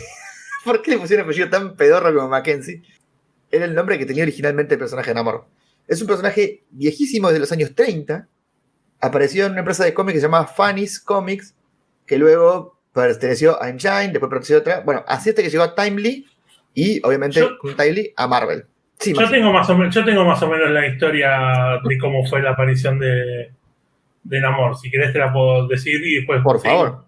¿Por 0.64 0.82
qué 0.82 0.92
le 0.92 0.98
pusieron 0.98 1.24
apellido 1.24 1.48
tan 1.48 1.74
pedorro 1.76 2.14
como 2.14 2.28
Mackenzie? 2.28 2.82
Era 3.50 3.64
el 3.64 3.74
nombre 3.74 3.98
que 3.98 4.06
tenía 4.06 4.22
originalmente 4.22 4.74
el 4.74 4.78
personaje 4.80 5.10
de 5.10 5.14
Namor. 5.14 5.46
Es 5.88 6.00
un 6.00 6.06
personaje 6.06 6.62
viejísimo 6.70 7.28
desde 7.28 7.40
los 7.40 7.52
años 7.52 7.74
30. 7.74 8.28
Apareció 9.00 9.46
en 9.46 9.52
una 9.52 9.60
empresa 9.60 9.84
de 9.84 9.94
cómics 9.94 10.14
que 10.14 10.20
se 10.20 10.26
llamaba 10.26 10.46
Funny's 10.46 11.00
Comics, 11.00 11.54
que 12.06 12.18
luego 12.18 12.78
perteneció 12.92 13.60
a 13.60 13.68
Engine, 13.68 14.08
después 14.08 14.30
perteneció 14.30 14.56
a 14.56 14.60
otra. 14.60 14.80
Bueno, 14.80 15.04
así 15.08 15.30
hasta 15.30 15.42
que 15.42 15.50
llegó 15.50 15.64
a 15.64 15.74
Timely 15.74 16.26
y 16.74 17.04
obviamente 17.04 17.40
Yo- 17.40 17.58
con 17.58 17.76
Timely 17.76 18.12
a 18.16 18.26
Marvel. 18.28 18.66
Sí, 18.98 19.14
Yo 19.14 19.30
tengo, 19.30 19.50
más 19.50 19.68
o 19.70 19.78
menos, 19.78 19.94
yo 19.94 20.04
tengo 20.04 20.24
más 20.26 20.42
o 20.42 20.48
menos 20.48 20.70
la 20.70 20.86
historia 20.86 21.80
de 21.82 21.98
cómo 21.98 22.26
fue 22.26 22.42
la 22.42 22.50
aparición 22.50 22.98
de, 22.98 23.50
de 24.22 24.40
Namor. 24.40 24.76
Si 24.76 24.90
querés 24.90 25.12
te 25.14 25.18
la 25.18 25.32
puedo 25.32 25.66
decir 25.66 25.98
y 26.06 26.16
después... 26.16 26.42
por 26.42 26.60
sí. 26.60 26.68
favor. 26.68 27.06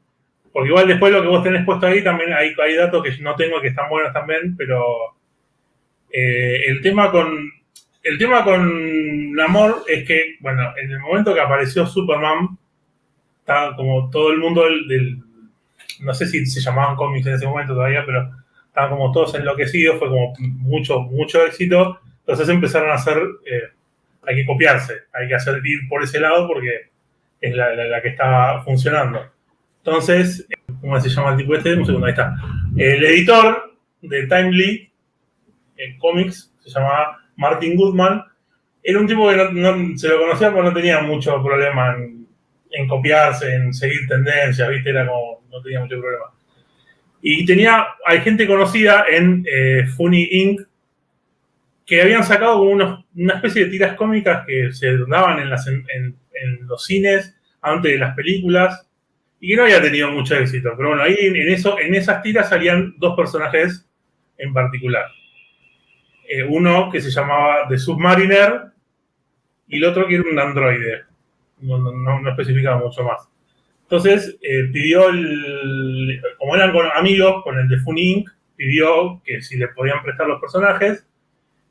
Porque 0.52 0.68
igual 0.68 0.86
después 0.86 1.12
lo 1.12 1.22
que 1.22 1.28
vos 1.28 1.42
tenés 1.42 1.64
puesto 1.64 1.86
ahí 1.86 2.04
también 2.04 2.32
hay, 2.32 2.52
hay 2.62 2.74
datos 2.76 3.02
que 3.02 3.22
no 3.22 3.34
tengo 3.36 3.60
que 3.60 3.68
están 3.68 3.88
buenos 3.88 4.12
también, 4.12 4.54
pero 4.56 4.84
eh, 6.10 6.64
el 6.66 6.80
tema 6.82 7.10
con 7.10 7.50
el 8.04 8.18
tema 8.18 8.42
con 8.44 9.32
Namor 9.32 9.84
es 9.86 10.04
que, 10.06 10.34
bueno, 10.40 10.72
en 10.76 10.90
el 10.90 10.98
momento 10.98 11.32
que 11.32 11.40
apareció 11.40 11.86
Superman, 11.86 12.58
estaba 13.38 13.76
como 13.76 14.10
todo 14.10 14.32
el 14.32 14.38
mundo 14.38 14.64
del, 14.64 15.18
no 16.00 16.12
sé 16.12 16.26
si 16.26 16.44
se 16.46 16.60
llamaban 16.60 16.96
cómics 16.96 17.26
en 17.28 17.34
ese 17.34 17.46
momento 17.46 17.74
todavía, 17.74 18.04
pero 18.04 18.28
estaban 18.66 18.90
como 18.90 19.12
todos 19.12 19.34
enloquecidos, 19.36 20.00
fue 20.00 20.08
como 20.08 20.32
mucho, 20.38 21.00
mucho 21.02 21.44
éxito. 21.46 22.00
Entonces 22.20 22.48
empezaron 22.48 22.90
a 22.90 22.94
hacer, 22.94 23.18
eh, 23.46 23.68
hay 24.26 24.34
que 24.36 24.46
copiarse, 24.46 24.94
hay 25.12 25.28
que 25.28 25.34
hacer 25.36 25.60
ir 25.64 25.88
por 25.88 26.02
ese 26.02 26.18
lado 26.18 26.48
porque 26.48 26.90
es 27.40 27.54
la- 27.54 27.72
la 27.74 28.02
que 28.02 28.08
estaba 28.08 28.62
funcionando. 28.64 29.20
Entonces, 29.84 30.46
¿cómo 30.80 31.00
se 31.00 31.08
llama 31.08 31.30
el 31.32 31.36
tipo 31.38 31.54
este? 31.54 31.74
Un 31.74 31.84
segundo, 31.86 32.06
ahí 32.06 32.12
está. 32.12 32.34
El 32.76 33.04
editor 33.04 33.74
de 34.00 34.26
Timely 34.26 34.90
en 35.76 35.98
cómics 35.98 36.52
se 36.60 36.70
llamaba 36.70 37.18
Martin 37.36 37.76
Goodman. 37.76 38.22
Era 38.82 38.98
un 39.00 39.06
tipo 39.06 39.28
que 39.28 39.36
no, 39.52 39.96
se 39.98 40.08
lo 40.08 40.18
conocía 40.20 40.50
porque 40.52 40.68
no 40.68 40.74
tenía 40.74 41.00
mucho 41.02 41.42
problema 41.42 41.96
en, 42.70 42.88
copiarse, 42.88 43.54
en 43.54 43.72
seguir 43.74 44.06
tendencias, 44.08 44.68
¿viste? 44.68 44.90
Era 44.90 45.06
como, 45.06 45.42
no 45.50 45.60
tenía 45.62 45.80
mucho 45.80 45.98
problema. 46.00 46.26
Y 47.20 47.44
tenía, 47.44 47.86
hay 48.04 48.20
gente 48.20 48.46
conocida 48.46 49.04
en 49.10 49.44
eh, 49.50 49.86
Funny 49.96 50.28
Inc. 50.30 50.60
que 51.86 52.02
habían 52.02 52.24
sacado 52.24 52.58
como 52.58 52.70
unos- 52.70 53.04
una 53.14 53.34
especie 53.34 53.64
de 53.64 53.70
tiras 53.70 53.94
cómicas 53.96 54.44
que 54.46 54.72
se 54.72 54.96
daban 55.08 55.38
en, 55.40 55.50
las, 55.50 55.66
en- 55.66 55.84
en 55.94 56.66
los 56.66 56.84
cines 56.84 57.36
antes 57.60 57.92
de 57.92 57.98
las 57.98 58.14
películas 58.16 58.88
y 59.42 59.48
que 59.48 59.56
no 59.56 59.64
había 59.64 59.82
tenido 59.82 60.08
mucho 60.12 60.36
éxito. 60.36 60.72
Pero 60.76 60.90
bueno, 60.90 61.02
ahí 61.02 61.16
en, 61.18 61.48
eso, 61.48 61.76
en 61.76 61.96
esas 61.96 62.22
tiras 62.22 62.48
salían 62.48 62.94
dos 62.98 63.16
personajes 63.16 63.90
en 64.38 64.52
particular. 64.54 65.06
Eh, 66.28 66.44
uno 66.44 66.88
que 66.92 67.00
se 67.00 67.10
llamaba 67.10 67.66
The 67.68 67.76
Submariner 67.76 68.66
y 69.66 69.78
el 69.78 69.84
otro 69.84 70.06
que 70.06 70.14
era 70.14 70.30
un 70.30 70.38
androide. 70.38 71.06
No, 71.58 71.76
no, 71.76 72.30
especificaba 72.30 72.78
mucho 72.78 73.02
más. 73.02 73.28
Entonces 73.82 74.38
eh, 74.42 74.68
pidió, 74.72 75.08
el, 75.08 76.22
como 76.38 76.54
eran 76.54 76.72
amigos 76.94 77.42
con 77.42 77.58
el 77.58 77.68
de 77.68 77.78
Funny 77.78 78.12
Inc., 78.12 78.30
pidió 78.54 79.20
que 79.24 79.42
si 79.42 79.56
le 79.56 79.66
podían 79.68 80.04
prestar 80.04 80.28
los 80.28 80.40
personajes. 80.40 81.04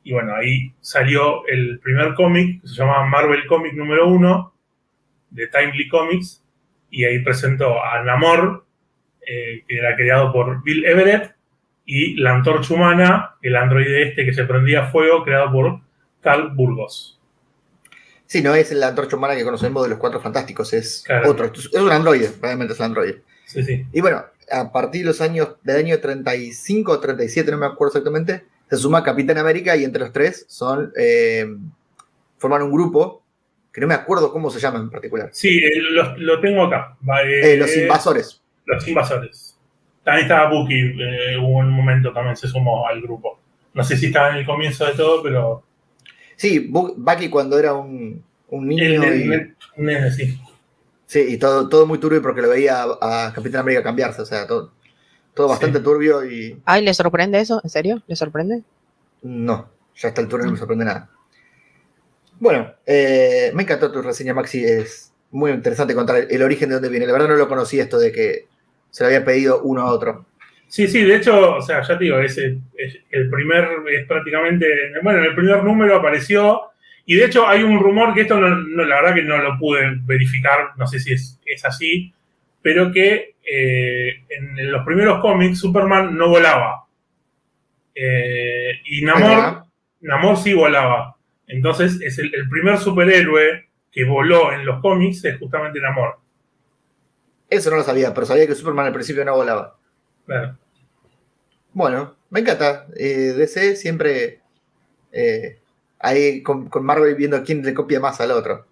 Y 0.04 0.12
bueno, 0.12 0.34
ahí 0.34 0.74
salió 0.82 1.46
el 1.46 1.78
primer 1.78 2.12
cómic, 2.12 2.60
que 2.60 2.68
se 2.68 2.74
llamaba 2.74 3.06
Marvel 3.06 3.46
Comic 3.46 3.72
número 3.72 4.08
uno, 4.08 4.52
de 5.30 5.46
Timely 5.46 5.88
Comics, 5.88 6.41
y 6.92 7.04
ahí 7.04 7.18
presentó 7.20 7.82
a 7.82 8.02
Namor, 8.04 8.64
eh, 9.26 9.64
que 9.66 9.78
era 9.78 9.96
creado 9.96 10.32
por 10.32 10.62
Bill 10.62 10.84
Everett, 10.84 11.34
y 11.84 12.14
la 12.20 12.34
antorcha 12.34 12.74
humana, 12.74 13.34
el 13.42 13.56
androide 13.56 14.04
este 14.08 14.24
que 14.24 14.32
se 14.32 14.44
prendía 14.44 14.82
a 14.84 14.90
fuego, 14.92 15.24
creado 15.24 15.50
por 15.50 15.80
Carl 16.20 16.50
Burgos. 16.54 17.18
Sí, 18.26 18.40
no 18.42 18.54
es 18.54 18.70
el 18.70 18.82
antorcha 18.82 19.16
humana 19.16 19.34
que 19.34 19.42
conocemos 19.42 19.82
de 19.82 19.88
los 19.90 19.98
cuatro 19.98 20.20
fantásticos, 20.20 20.72
es 20.72 21.02
Claro. 21.04 21.30
otro. 21.30 21.46
Es 21.46 21.74
un 21.74 21.90
androide, 21.90 22.30
realmente 22.40 22.74
es 22.74 22.78
un 22.78 22.86
androide. 22.86 23.22
Sí, 23.46 23.62
sí. 23.64 23.84
Y 23.92 24.00
bueno, 24.00 24.24
a 24.50 24.70
partir 24.70 25.00
de 25.02 25.08
los 25.08 25.20
años 25.20 25.56
del 25.62 25.76
año 25.76 25.98
35 25.98 26.92
o 26.92 27.00
37, 27.00 27.50
no 27.50 27.58
me 27.58 27.66
acuerdo 27.66 27.92
exactamente, 27.92 28.44
se 28.70 28.76
suma 28.76 29.02
Capitán 29.02 29.38
América 29.38 29.76
y 29.76 29.84
entre 29.84 30.00
los 30.00 30.12
tres 30.12 30.46
son 30.48 30.92
eh, 30.96 31.46
forman 32.38 32.62
un 32.62 32.72
grupo 32.72 33.21
que 33.72 33.80
no 33.80 33.86
me 33.86 33.94
acuerdo 33.94 34.32
cómo 34.32 34.50
se 34.50 34.60
llama 34.60 34.78
en 34.80 34.90
particular. 34.90 35.30
Sí, 35.32 35.48
eh, 35.58 35.80
lo, 35.92 36.16
lo 36.18 36.40
tengo 36.40 36.64
acá. 36.64 36.96
Eh, 37.24 37.52
eh, 37.54 37.56
los 37.56 37.74
invasores. 37.76 38.42
Los 38.66 38.86
invasores. 38.86 39.58
También 40.04 40.24
estaba 40.26 40.50
Bucky, 40.50 40.74
eh, 40.98 41.36
hubo 41.38 41.58
un 41.58 41.70
momento 41.70 42.12
también 42.12 42.36
se 42.36 42.48
sumó 42.48 42.86
al 42.86 43.00
grupo. 43.00 43.38
No 43.74 43.82
sé 43.84 43.96
si 43.96 44.06
estaba 44.06 44.30
en 44.30 44.36
el 44.38 44.46
comienzo 44.46 44.84
de 44.84 44.92
todo, 44.92 45.22
pero 45.22 45.62
Sí, 46.36 46.68
Bu- 46.70 46.94
Bucky 46.96 47.28
cuando 47.30 47.58
era 47.58 47.72
un, 47.74 48.22
un 48.48 48.68
niño 48.68 48.82
el, 48.84 49.02
el- 49.04 49.20
y, 49.26 49.32
el- 49.32 49.56
un 49.76 49.84
nene, 49.86 50.10
sí. 50.10 50.38
sí, 51.06 51.20
y 51.28 51.36
todo, 51.38 51.68
todo 51.68 51.86
muy 51.86 51.98
turbio 51.98 52.20
porque 52.20 52.42
lo 52.42 52.48
veía 52.48 52.82
a, 52.82 53.26
a 53.28 53.32
Capitán 53.32 53.60
América 53.60 53.82
cambiarse, 53.84 54.22
o 54.22 54.26
sea, 54.26 54.46
todo, 54.46 54.72
todo 55.34 55.48
bastante 55.48 55.78
Sí. 55.78 55.84
turbio 55.84 56.24
y 56.28 56.60
Ay, 56.64 56.82
¿le 56.84 56.92
sorprende 56.94 57.38
eso? 57.40 57.60
¿En 57.62 57.70
serio? 57.70 58.02
¿Le 58.06 58.16
sorprende? 58.16 58.62
no, 59.22 59.70
ya 59.96 60.08
a 60.08 60.10
esta 60.10 60.20
altura 60.20 60.44
no 60.44 60.50
me 60.52 60.58
sorprende 60.58 60.84
nada. 60.84 61.08
Bueno, 62.42 62.74
eh, 62.84 63.52
me 63.54 63.62
encantó 63.62 63.92
tu 63.92 64.02
reseña, 64.02 64.34
Maxi, 64.34 64.64
es 64.64 65.14
muy 65.30 65.52
interesante 65.52 65.94
contar 65.94 66.26
el, 66.28 66.42
origen 66.42 66.70
de 66.70 66.74
dónde 66.74 66.88
viene. 66.88 67.06
La 67.06 67.12
verdad 67.12 67.28
no 67.28 67.36
lo 67.36 67.46
conocía 67.46 67.84
esto 67.84 68.00
de 68.00 68.10
que 68.10 68.46
se 68.90 69.04
lo 69.04 69.06
había 69.06 69.24
pedido 69.24 69.62
uno 69.62 69.82
a 69.82 69.92
otro. 69.92 70.26
Sí, 70.66 70.88
sí, 70.88 71.04
de 71.04 71.14
hecho, 71.14 71.54
o 71.54 71.62
sea, 71.62 71.82
ya 71.82 71.96
te 71.96 72.02
digo, 72.02 72.18
es, 72.18 72.36
es 72.36 72.98
el 73.12 73.30
primer, 73.30 73.68
es 73.92 74.08
prácticamente, 74.08 74.66
bueno, 75.04 75.20
en 75.20 75.26
el 75.26 75.36
primer 75.36 75.62
número 75.62 75.94
apareció, 75.94 76.62
y 77.06 77.14
de 77.14 77.26
hecho 77.26 77.46
hay 77.46 77.62
un 77.62 77.78
rumor 77.78 78.12
que 78.12 78.22
esto, 78.22 78.40
no, 78.40 78.48
no, 78.48 78.84
la 78.86 79.02
verdad 79.02 79.14
que 79.14 79.22
no 79.22 79.38
lo 79.38 79.56
pude 79.56 80.00
verificar, 80.04 80.70
no 80.76 80.88
sé 80.88 80.98
si 80.98 81.12
es, 81.12 81.38
es 81.46 81.64
así, 81.64 82.12
pero 82.60 82.90
que 82.90 83.36
eh, 83.48 84.24
en 84.28 84.72
los 84.72 84.84
primeros 84.84 85.20
cómics 85.20 85.60
Superman 85.60 86.18
no 86.18 86.28
volaba. 86.28 86.86
Eh, 87.94 88.80
y 88.86 89.04
Namor, 89.04 89.30
Ajá. 89.30 89.64
Namor 90.00 90.36
sí 90.38 90.54
volaba. 90.54 91.11
Entonces 91.46 92.00
es 92.00 92.18
el, 92.18 92.34
el 92.34 92.48
primer 92.48 92.78
superhéroe 92.78 93.68
que 93.90 94.04
voló 94.04 94.52
en 94.52 94.64
los 94.64 94.80
cómics 94.80 95.24
es 95.24 95.38
justamente 95.38 95.80
Namor. 95.80 96.18
Eso 97.48 97.70
no 97.70 97.76
lo 97.76 97.84
sabía, 97.84 98.14
pero 98.14 98.26
sabía 98.26 98.46
que 98.46 98.54
Superman 98.54 98.86
al 98.86 98.94
principio 98.94 99.24
no 99.24 99.36
volaba. 99.36 99.76
Claro. 100.24 100.56
Bueno, 101.74 102.16
me 102.30 102.40
encanta. 102.40 102.86
Eh, 102.96 103.34
DC 103.36 103.76
siempre 103.76 104.40
eh, 105.12 105.58
ahí 105.98 106.42
con, 106.42 106.68
con 106.68 106.84
Marvel 106.84 107.14
viendo 107.14 107.42
quién 107.44 107.62
le 107.62 107.74
copia 107.74 108.00
más 108.00 108.20
al 108.20 108.30
otro. 108.30 108.66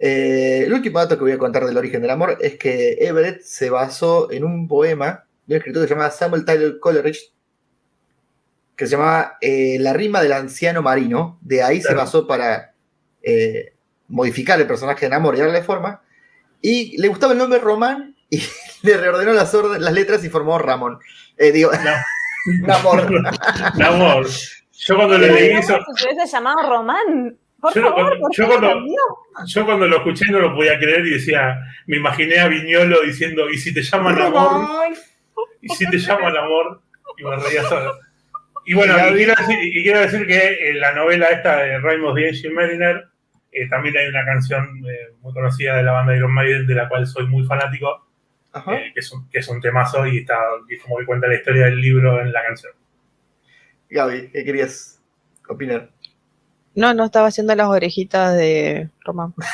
Eh, 0.00 0.64
el 0.66 0.72
último 0.72 0.98
dato 0.98 1.16
que 1.16 1.24
voy 1.24 1.32
a 1.32 1.38
contar 1.38 1.64
del 1.66 1.76
origen 1.76 2.00
del 2.02 2.10
amor 2.10 2.38
es 2.40 2.56
que 2.56 2.94
Everett 3.00 3.42
se 3.42 3.70
basó 3.70 4.32
en 4.32 4.44
un 4.44 4.66
poema 4.66 5.26
de 5.46 5.54
un 5.54 5.58
escritor 5.58 5.82
que 5.82 5.88
se 5.88 5.94
llama 5.94 6.10
Samuel 6.10 6.44
Tyler 6.44 6.78
Coleridge, 6.80 7.32
que 8.80 8.86
se 8.86 8.92
llamaba 8.96 9.36
eh, 9.42 9.76
La 9.78 9.92
rima 9.92 10.22
del 10.22 10.32
anciano 10.32 10.80
marino. 10.80 11.38
De 11.42 11.62
ahí 11.62 11.82
se 11.82 11.92
basó 11.94 12.26
para 12.26 12.72
eh, 13.22 13.74
modificar 14.08 14.58
el 14.58 14.66
personaje 14.66 15.04
de 15.04 15.10
Namor 15.10 15.36
y 15.36 15.40
darle 15.40 15.60
forma. 15.62 16.00
Y 16.62 16.96
le 16.98 17.08
gustaba 17.08 17.34
el 17.34 17.38
nombre 17.38 17.58
Román 17.58 18.16
y 18.30 18.42
le 18.82 18.96
reordenó 18.96 19.34
las, 19.34 19.52
orden- 19.54 19.80
las 19.82 19.92
letras 19.92 20.24
y 20.24 20.30
formó 20.30 20.58
Ramón. 20.58 20.98
Eh, 21.36 21.52
digo, 21.52 21.70
Na- 21.72 22.02
Namor. 22.66 23.10
Namor. 23.76 24.26
Yo 24.72 24.96
cuando 24.96 25.18
lo 25.18 25.26
leí 25.26 25.50
eso, 25.58 25.78
Si 25.94 26.02
se 26.02 26.08
hubiese 26.14 26.32
llamado 26.32 26.66
Román. 26.66 27.36
Por 27.60 27.74
Yo- 27.74 27.82
favor, 27.82 28.18
¿por 28.18 28.34
yo 28.34 28.46
cuando- 28.48 28.66
lo 28.68 28.74
cambió? 28.76 28.96
yo 29.46 29.64
cuando 29.66 29.86
lo 29.88 29.96
escuché 29.98 30.24
no 30.32 30.38
lo 30.38 30.54
podía 30.54 30.78
creer 30.78 31.04
y 31.06 31.10
decía, 31.10 31.58
me 31.86 31.98
imaginé 31.98 32.38
a 32.40 32.48
Viñolo 32.48 33.02
diciendo, 33.02 33.50
¿y 33.50 33.58
si 33.58 33.74
te 33.74 33.82
llaman 33.82 34.18
amor? 34.18 34.90
¿Y 35.60 35.68
si 35.68 35.84
te 35.90 35.98
llaman 35.98 36.34
amor? 36.34 36.80
Y 37.18 37.24
me 37.24 37.36
reía 37.36 37.62
solo. 37.64 37.92
Y 38.70 38.74
bueno, 38.74 38.94
y 38.94 39.14
quiero, 39.14 39.34
decir, 39.36 39.58
y 39.64 39.82
quiero 39.82 39.98
decir 39.98 40.24
que 40.28 40.70
en 40.70 40.78
la 40.78 40.92
novela 40.92 41.26
esta 41.26 41.56
de 41.56 41.80
Raymond 41.80 42.16
de 42.16 42.28
Angel 42.28 42.52
Mariner 42.52 43.04
eh, 43.50 43.68
también 43.68 43.96
hay 43.96 44.06
una 44.06 44.24
canción 44.24 44.80
eh, 44.88 45.12
muy 45.22 45.32
conocida 45.32 45.76
de 45.76 45.82
la 45.82 45.90
banda 45.90 46.16
Iron 46.16 46.32
Maiden, 46.32 46.68
de 46.68 46.76
la 46.76 46.88
cual 46.88 47.04
soy 47.04 47.26
muy 47.26 47.44
fanático, 47.44 48.06
Ajá. 48.52 48.76
eh, 48.76 48.92
que, 48.94 49.00
es 49.00 49.10
un, 49.10 49.28
que 49.28 49.40
es 49.40 49.48
un 49.48 49.60
temazo 49.60 50.06
y 50.06 50.18
está 50.18 50.36
y 50.68 50.76
es 50.76 50.82
como 50.84 50.98
que 50.98 51.04
cuenta 51.04 51.26
la 51.26 51.34
historia 51.34 51.64
del 51.64 51.80
libro 51.80 52.20
en 52.20 52.32
la 52.32 52.44
canción. 52.44 52.72
Gaby, 53.90 54.30
¿qué 54.32 54.44
querías 54.44 55.02
opinar? 55.48 55.90
No, 56.76 56.94
no 56.94 57.06
estaba 57.06 57.26
haciendo 57.26 57.56
las 57.56 57.66
orejitas 57.66 58.36
de 58.36 58.88
Román. 59.04 59.34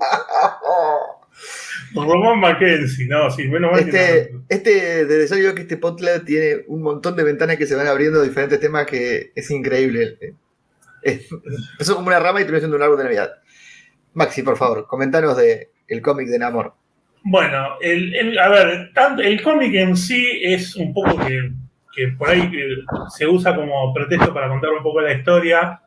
Roman 1.94 2.40
Mackenzie, 2.40 3.06
no, 3.06 3.30
sí, 3.30 3.48
menos 3.48 3.72
mal 3.72 3.84
que 3.84 3.90
Este, 3.90 4.32
no. 4.32 4.42
este, 4.48 5.04
desde 5.06 5.26
ya 5.28 5.36
digo 5.36 5.54
que 5.54 5.62
este 5.62 5.76
podcast 5.76 6.24
tiene 6.24 6.64
un 6.68 6.82
montón 6.82 7.16
de 7.16 7.24
ventanas 7.24 7.56
que 7.56 7.66
se 7.66 7.74
van 7.74 7.86
abriendo 7.86 8.20
de 8.20 8.28
diferentes 8.28 8.60
temas 8.60 8.86
que 8.86 9.32
es 9.34 9.50
increíble. 9.50 10.16
Empezó 11.02 11.94
como 11.96 12.08
una 12.08 12.20
rama 12.20 12.40
y 12.40 12.44
terminó 12.44 12.60
siendo 12.60 12.76
un 12.76 12.82
árbol 12.82 12.98
de 12.98 13.04
Navidad. 13.04 13.32
Maxi, 14.14 14.42
por 14.42 14.56
favor, 14.56 14.86
comentanos 14.86 15.36
de 15.36 15.70
el 15.88 16.00
cómic 16.02 16.28
de 16.28 16.38
Namor? 16.38 16.74
Bueno, 17.24 17.76
el, 17.80 18.14
el- 18.14 18.38
a 18.38 18.48
ver, 18.48 18.90
tanto, 18.94 19.22
el 19.22 19.42
cómic 19.42 19.74
en 19.74 19.96
sí 19.96 20.40
es 20.42 20.74
un 20.76 20.92
poco 20.92 21.16
que, 21.26 21.50
que 21.94 22.08
por 22.18 22.28
ahí 22.30 22.40
eh, 22.42 22.84
se 23.16 23.26
usa 23.26 23.54
como 23.54 23.92
pretexto 23.94 24.32
para 24.34 24.48
contar 24.48 24.70
un 24.70 24.82
poco 24.82 25.00
la 25.00 25.12
historia. 25.12 25.80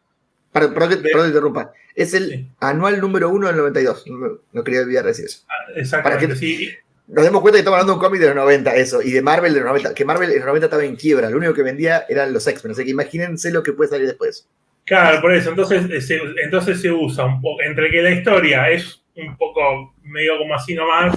Perdón, 0.55 0.73
perdón 0.73 0.89
que, 0.89 0.95
De- 0.95 1.01
perdón 1.09 1.21
que 1.23 1.27
interrumpa. 1.29 1.71
Es 1.93 2.13
el 2.13 2.29
Sí. 2.29 2.49
anual 2.59 2.99
número 3.01 3.29
uno 3.29 3.47
del 3.47 3.57
92. 3.57 4.05
No, 4.07 4.39
no 4.51 4.63
quería 4.63 4.81
olvidar 4.81 5.05
decir 5.05 5.25
eso. 5.25 5.45
Exactamente, 5.75 6.27
Para 6.27 6.33
que- 6.33 6.39
sí. 6.39 6.69
Nos 7.07 7.23
damos 7.23 7.41
cuenta 7.41 7.57
que 7.57 7.59
estamos 7.59 7.75
hablando 7.77 7.93
de 7.93 7.97
un 7.99 8.03
cómic 8.03 8.19
de 8.21 8.27
los 8.27 8.35
90, 8.35 8.75
eso, 8.75 8.99
y 9.03 9.11
de 9.11 9.21
Marvel 9.21 9.53
de 9.53 9.59
los 9.59 9.67
90, 9.69 9.93
que 9.93 10.05
Marvel 10.05 10.31
en 10.31 10.37
los 10.37 10.45
90 10.47 10.65
estaba 10.65 10.83
en 10.83 10.95
quiebra, 10.95 11.29
lo 11.29 11.37
único 11.37 11.53
que 11.53 11.61
vendía 11.61 12.03
eran 12.09 12.33
los 12.33 12.47
X-Men, 12.47 12.71
así 12.71 12.83
que 12.83 12.89
imagínense 12.91 13.51
lo 13.51 13.61
que 13.61 13.73
puede 13.73 13.91
salir 13.91 14.07
después. 14.07 14.49
Claro, 14.85 15.21
por 15.21 15.31
eso. 15.33 15.49
Entonces 15.51 15.87
eh, 15.91 16.01
se, 16.01 16.19
entonces 16.43 16.81
se 16.81 16.91
usa 16.91 17.25
un 17.25 17.41
poco, 17.41 17.61
entre 17.61 17.91
que 17.91 18.01
la 18.01 18.09
historia 18.11 18.71
es 18.71 19.03
un 19.15 19.37
poco 19.37 19.93
medio 20.03 20.37
como 20.39 20.55
así 20.55 20.73
nomás, 20.73 21.15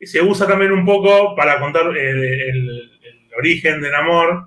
y 0.00 0.06
se 0.06 0.20
usa 0.20 0.46
también 0.48 0.72
un 0.72 0.84
poco 0.84 1.36
para 1.36 1.60
contar 1.60 1.96
eh, 1.96 2.10
el, 2.50 2.68
el 3.02 3.30
origen 3.38 3.80
del 3.80 3.94
amor. 3.94 4.46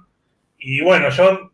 Y 0.59 0.81
bueno, 0.81 1.09
yo, 1.11 1.50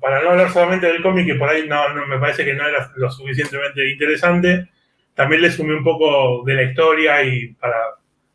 para 0.00 0.22
no 0.22 0.30
hablar 0.30 0.50
solamente 0.50 0.86
del 0.86 1.02
cómic, 1.02 1.26
que 1.26 1.34
por 1.36 1.48
ahí 1.48 1.66
no, 1.68 1.88
no- 1.94 2.06
me 2.06 2.18
parece 2.18 2.44
que 2.44 2.54
no 2.54 2.66
era 2.66 2.90
lo 2.96 3.10
suficientemente 3.10 3.88
interesante, 3.90 4.68
también 5.14 5.42
le 5.42 5.50
sumé 5.50 5.74
un 5.74 5.84
poco 5.84 6.44
de 6.44 6.54
la 6.54 6.62
historia 6.64 7.22
y 7.24 7.48
para 7.54 7.76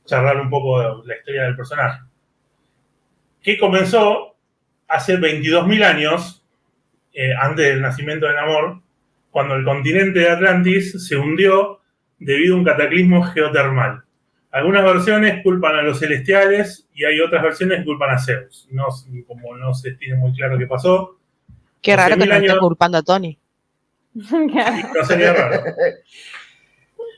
charlar 0.05 0.37
un 0.41 0.49
poco 0.49 1.01
de 1.03 1.07
la 1.07 1.17
historia 1.17 1.43
del 1.43 1.55
personaje. 1.55 2.01
Que 3.41 3.57
comenzó 3.57 4.35
hace 4.87 5.17
22.000 5.17 5.83
años, 5.83 6.45
eh, 7.13 7.33
antes 7.39 7.65
del 7.65 7.81
nacimiento 7.81 8.27
del 8.27 8.37
amor, 8.37 8.81
cuando 9.31 9.55
el 9.55 9.63
continente 9.63 10.19
de 10.19 10.29
Atlantis 10.29 11.07
se 11.07 11.15
hundió 11.15 11.79
debido 12.19 12.55
a 12.55 12.57
un 12.59 12.65
cataclismo 12.65 13.23
geotermal. 13.23 14.03
Algunas 14.51 14.83
versiones 14.83 15.41
culpan 15.43 15.75
a 15.77 15.81
los 15.81 15.99
celestiales 15.99 16.87
y 16.93 17.05
hay 17.05 17.19
otras 17.21 17.41
versiones 17.41 17.79
que 17.79 17.85
culpan 17.85 18.11
a 18.13 18.19
Zeus. 18.19 18.67
No, 18.71 18.87
como 19.25 19.55
no 19.55 19.73
se 19.73 19.93
tiene 19.93 20.15
muy 20.17 20.33
claro 20.33 20.57
qué 20.57 20.67
pasó, 20.67 21.17
Qué 21.81 21.95
raro 21.95 22.15
que 22.15 22.23
12.000 22.23 22.27
no 22.27 22.35
esté 22.35 22.59
culpando 22.59 22.97
a 22.97 23.01
Tony. 23.03 23.37
no 24.13 25.05
sería 25.05 25.33
raro. 25.33 25.63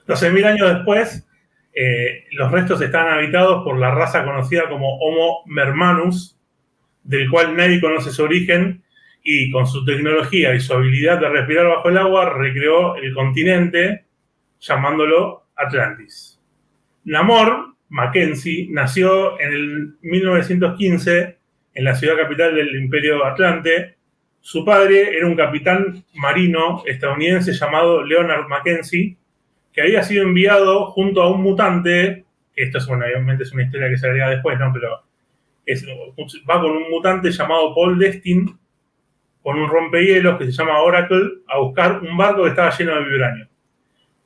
12.000 0.08 0.46
años 0.46 0.74
después, 0.76 1.28
eh, 1.74 2.26
los 2.32 2.52
restos 2.52 2.82
están 2.82 3.08
habitados 3.08 3.64
por 3.64 3.78
la 3.78 3.92
raza 3.92 4.24
conocida 4.24 4.70
como 4.70 4.98
Homo 5.00 5.44
mermanus, 5.46 6.38
del 7.04 7.30
cual 7.30 7.56
nadie 7.56 7.82
conoce 7.82 8.12
su 8.12 8.24
origen, 8.24 8.84
y 9.24 9.50
con 9.52 9.66
su 9.66 9.86
tecnología 9.86 10.54
y 10.54 10.60
su 10.60 10.74
habilidad 10.74 11.20
de 11.20 11.30
respirar 11.30 11.68
bajo 11.68 11.90
el 11.90 11.98
agua, 11.98 12.30
recreó 12.30 12.98
el 12.98 13.14
continente 13.14 14.06
llamándolo 14.60 15.48
Atlantis. 15.56 16.40
Namor 17.06 17.76
Mackenzie 17.90 18.68
nació 18.70 19.40
en 19.40 19.54
el 19.54 19.96
1915 20.02 21.38
en 21.76 21.84
la 21.84 21.96
ciudad 21.96 22.18
capital 22.18 22.56
del 22.56 22.76
Imperio 22.76 23.26
Atlante. 23.26 23.98
Su 24.46 24.66
padre 24.66 25.16
era 25.16 25.26
un 25.26 25.38
capitán 25.38 26.04
marino 26.16 26.84
estadounidense 26.86 27.54
llamado 27.54 28.04
Leonard 28.04 28.50
Mackenzie, 28.50 29.16
que 29.72 29.82
había 29.82 30.04
sido 30.04 30.24
enviado 30.24 30.88
junto 30.88 31.24
a 31.24 31.32
un 31.32 31.42
mutante, 31.42 32.26
esto 32.54 32.78
es, 32.78 32.90
obviamente 32.90 33.44
es 33.44 33.54
una 33.54 33.64
historia 33.64 33.88
que 33.88 33.98
se 33.98 34.06
agrega 34.06 34.32
después, 34.32 34.60
¿no? 34.60 34.74
Pero 34.74 35.02
va 36.50 36.62
con 36.62 36.72
un 36.72 36.90
mutante 36.90 37.32
llamado 37.32 37.74
Paul 37.74 37.98
Destin, 37.98 38.60
con 39.42 39.58
un 39.58 39.70
rompehielos 39.70 40.38
que 40.38 40.46
se 40.48 40.52
llama 40.52 40.82
Oracle, 40.82 41.24
a 41.48 41.60
buscar 41.60 42.02
un 42.02 42.18
barco 42.18 42.44
que 42.44 42.50
estaba 42.50 42.78
lleno 42.78 42.96
de 42.96 43.10
vibranio. 43.10 43.48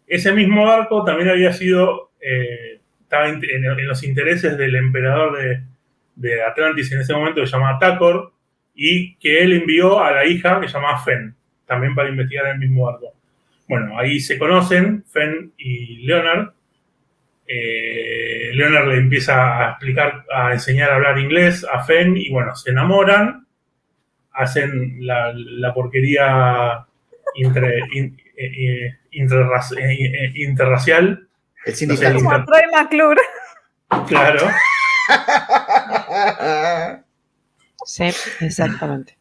Ese 0.07 0.31
mismo 0.31 0.65
barco 0.65 1.03
también 1.03 1.29
había 1.29 1.53
sido, 1.53 2.09
eh, 2.19 2.81
estaba 3.01 3.29
en 3.29 3.87
los 3.87 4.03
intereses 4.03 4.57
del 4.57 4.75
emperador 4.77 5.37
de, 5.37 5.61
de 6.15 6.41
Atlantis 6.41 6.91
en 6.91 7.01
ese 7.01 7.13
momento, 7.13 7.39
que 7.39 7.45
se 7.45 7.53
llamaba 7.53 7.77
Tacor, 7.77 8.33
y 8.77 9.15
que 9.15 9.41
él 9.43 9.51
envió 9.53 10.01
a 10.01 10.11
la 10.11 10.25
hija 10.25 10.61
que 10.61 10.67
se 10.67 10.73
llamaba 10.75 10.99
Fen, 11.03 11.35
también 11.65 11.93
para 11.95 12.09
investigar 12.09 12.47
el 12.47 12.59
mismo 12.59 12.85
barco. 12.85 13.13
Bueno, 13.67 13.97
ahí 13.99 14.19
se 14.21 14.37
conocen, 14.37 15.03
Fen 15.11 15.51
y 15.57 16.05
Leonard. 16.05 16.51
Eh, 17.47 18.51
Leonard 18.53 18.87
le 18.89 18.97
empieza 18.97 19.65
a 19.65 19.69
explicar, 19.71 20.25
a 20.33 20.53
enseñar 20.53 20.91
a 20.91 20.95
hablar 20.95 21.17
inglés 21.17 21.65
a 21.69 21.83
Fen 21.83 22.15
y 22.17 22.29
bueno, 22.29 22.55
se 22.55 22.71
enamoran, 22.71 23.45
hacen 24.33 24.97
la, 25.05 25.33
la 25.33 25.73
porquería 25.73 26.85
intre- 27.41 27.81
in- 27.93 28.17
eh, 28.37 28.45
eh, 28.45 28.97
interraci- 29.13 30.31
interracial, 30.35 31.27
El 31.65 31.73
sindicato. 31.75 32.19
Como 32.19 32.45
Troy 32.45 32.61
McClure. 32.73 33.21
claro. 34.07 34.47
Sí, 37.87 38.03
exactamente. 38.41 39.17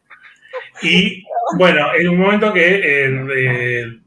Y 0.81 1.23
bueno, 1.57 1.87
en 1.95 2.09
un 2.09 2.17
momento 2.19 2.53
que, 2.53 2.75
eh, 2.75 3.25
eh, 3.35 3.99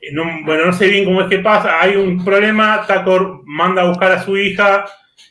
en 0.00 0.18
un- 0.18 0.44
bueno, 0.44 0.66
no 0.66 0.72
sé 0.72 0.88
bien 0.88 1.04
cómo 1.04 1.22
es 1.22 1.28
que 1.28 1.38
pasa, 1.40 1.80
hay 1.80 1.96
un 1.96 2.24
problema, 2.24 2.84
Takor 2.86 3.42
manda 3.44 3.82
a 3.82 3.88
buscar 3.88 4.12
a 4.12 4.22
su 4.22 4.36
hija, 4.36 4.86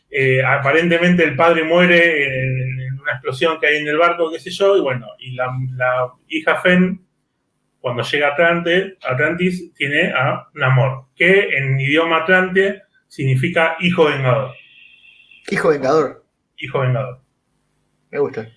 eh, 0.10 0.44
aparentemente 0.44 1.24
el 1.24 1.36
padre 1.36 1.64
muere 1.64 2.44
en, 2.46 2.80
en 2.82 3.00
una 3.02 3.14
explosión 3.14 3.60
que 3.60 3.68
hay 3.68 3.78
en 3.78 3.88
el 3.88 3.98
barco, 3.98 4.32
qué 4.32 4.40
sé 4.40 4.50
yo, 4.52 4.78
y 4.78 4.82
bueno, 4.82 5.08
y 5.20 5.32
la, 5.32 5.48
la 5.76 6.12
hija 6.28 6.58
Fen, 6.62 7.02
cuando 7.80 8.04
llega 8.04 8.30
a 8.30 8.32
Atlante, 8.32 8.98
Atlantis, 9.04 9.74
tiene 9.74 10.12
a 10.12 10.48
Namor, 10.54 11.06
que 11.16 11.58
en 11.58 11.80
idioma 11.80 12.18
Atlante 12.24 12.84
significa 13.08 13.78
hijo 13.80 14.06
vengador, 14.06 14.54
Hijo 15.50 15.70
vengador. 15.70 16.26
hijo 16.58 16.80
vengador. 16.80 17.22
Me 18.16 18.22
gusta. 18.22 18.50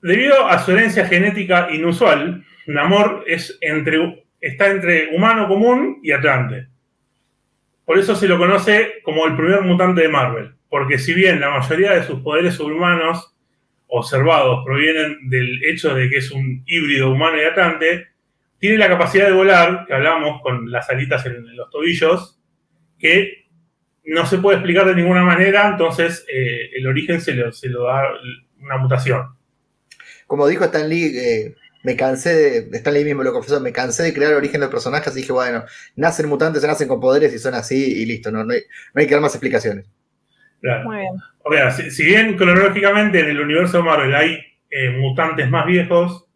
Debido 0.00 0.46
a 0.46 0.58
su 0.60 0.72
herencia 0.72 1.06
genética 1.06 1.68
inusual, 1.70 2.42
Namor 2.66 3.22
es 3.26 3.58
entre, 3.60 4.24
está 4.40 4.70
entre 4.70 5.14
humano 5.14 5.46
común 5.46 6.00
y 6.02 6.12
Atlante. 6.12 6.68
Por 7.84 7.98
eso 7.98 8.16
se 8.16 8.26
lo 8.26 8.38
conoce 8.38 9.02
como 9.02 9.26
el 9.26 9.36
primer 9.36 9.60
mutante 9.60 10.00
de 10.00 10.08
Marvel, 10.08 10.54
porque 10.70 10.96
si 10.96 11.12
bien 11.12 11.38
la 11.38 11.50
mayoría 11.50 11.92
de 11.92 12.02
sus 12.02 12.20
poderes 12.20 12.54
subhumanos 12.54 13.36
observados 13.88 14.64
provienen 14.64 15.28
del 15.28 15.62
hecho 15.66 15.94
de 15.94 16.08
que 16.08 16.16
es 16.16 16.30
un 16.30 16.62
híbrido 16.64 17.10
humano 17.10 17.36
y 17.36 17.44
Atlante, 17.44 18.06
tiene 18.58 18.78
la 18.78 18.88
capacidad 18.88 19.26
de 19.26 19.34
volar, 19.34 19.84
que 19.86 19.92
hablamos 19.92 20.40
con 20.40 20.70
las 20.70 20.88
alitas 20.88 21.26
en 21.26 21.44
los 21.54 21.68
tobillos, 21.68 22.40
que 22.98 23.49
no 24.10 24.26
se 24.26 24.38
puede 24.38 24.58
explicar 24.58 24.86
de 24.86 24.96
ninguna 24.96 25.22
manera, 25.22 25.68
entonces 25.68 26.24
eh, 26.32 26.70
el 26.76 26.86
origen 26.86 27.20
se 27.20 27.34
lo, 27.34 27.52
se 27.52 27.68
lo 27.68 27.84
da 27.84 28.02
una 28.60 28.76
mutación. 28.78 29.36
Como 30.26 30.48
dijo 30.48 30.64
Stan 30.64 30.88
Lee, 30.88 31.16
eh, 31.16 31.54
me 31.84 31.94
cansé 31.94 32.34
de. 32.34 32.76
Stan 32.78 32.92
Lee 32.92 33.04
mismo 33.04 33.22
lo 33.22 33.32
confesó, 33.32 33.60
me 33.60 33.72
cansé 33.72 34.02
de 34.02 34.12
crear 34.12 34.32
el 34.32 34.38
origen 34.38 34.60
de 34.60 34.66
los 34.66 34.72
personajes 34.72 35.12
y 35.16 35.20
dije, 35.20 35.32
bueno, 35.32 35.64
nacen 35.94 36.28
mutantes, 36.28 36.60
se 36.60 36.66
nacen 36.66 36.88
con 36.88 37.00
poderes 37.00 37.32
y 37.32 37.38
son 37.38 37.54
así 37.54 38.02
y 38.02 38.04
listo, 38.04 38.32
no, 38.32 38.44
no, 38.44 38.52
hay, 38.52 38.62
no 38.94 39.00
hay 39.00 39.06
que 39.06 39.14
dar 39.14 39.22
más 39.22 39.34
explicaciones. 39.34 39.86
Claro. 40.60 40.84
Muy 40.84 40.98
bien. 40.98 41.14
O 41.44 41.52
sea, 41.52 41.70
si, 41.70 41.90
si 41.90 42.04
bien 42.04 42.36
cronológicamente 42.36 43.20
en 43.20 43.28
el 43.28 43.40
universo 43.40 43.78
de 43.78 43.84
Marvel 43.84 44.14
hay 44.14 44.40
eh, 44.70 44.90
mutantes 44.90 45.48
más 45.48 45.66
viejos, 45.66 46.26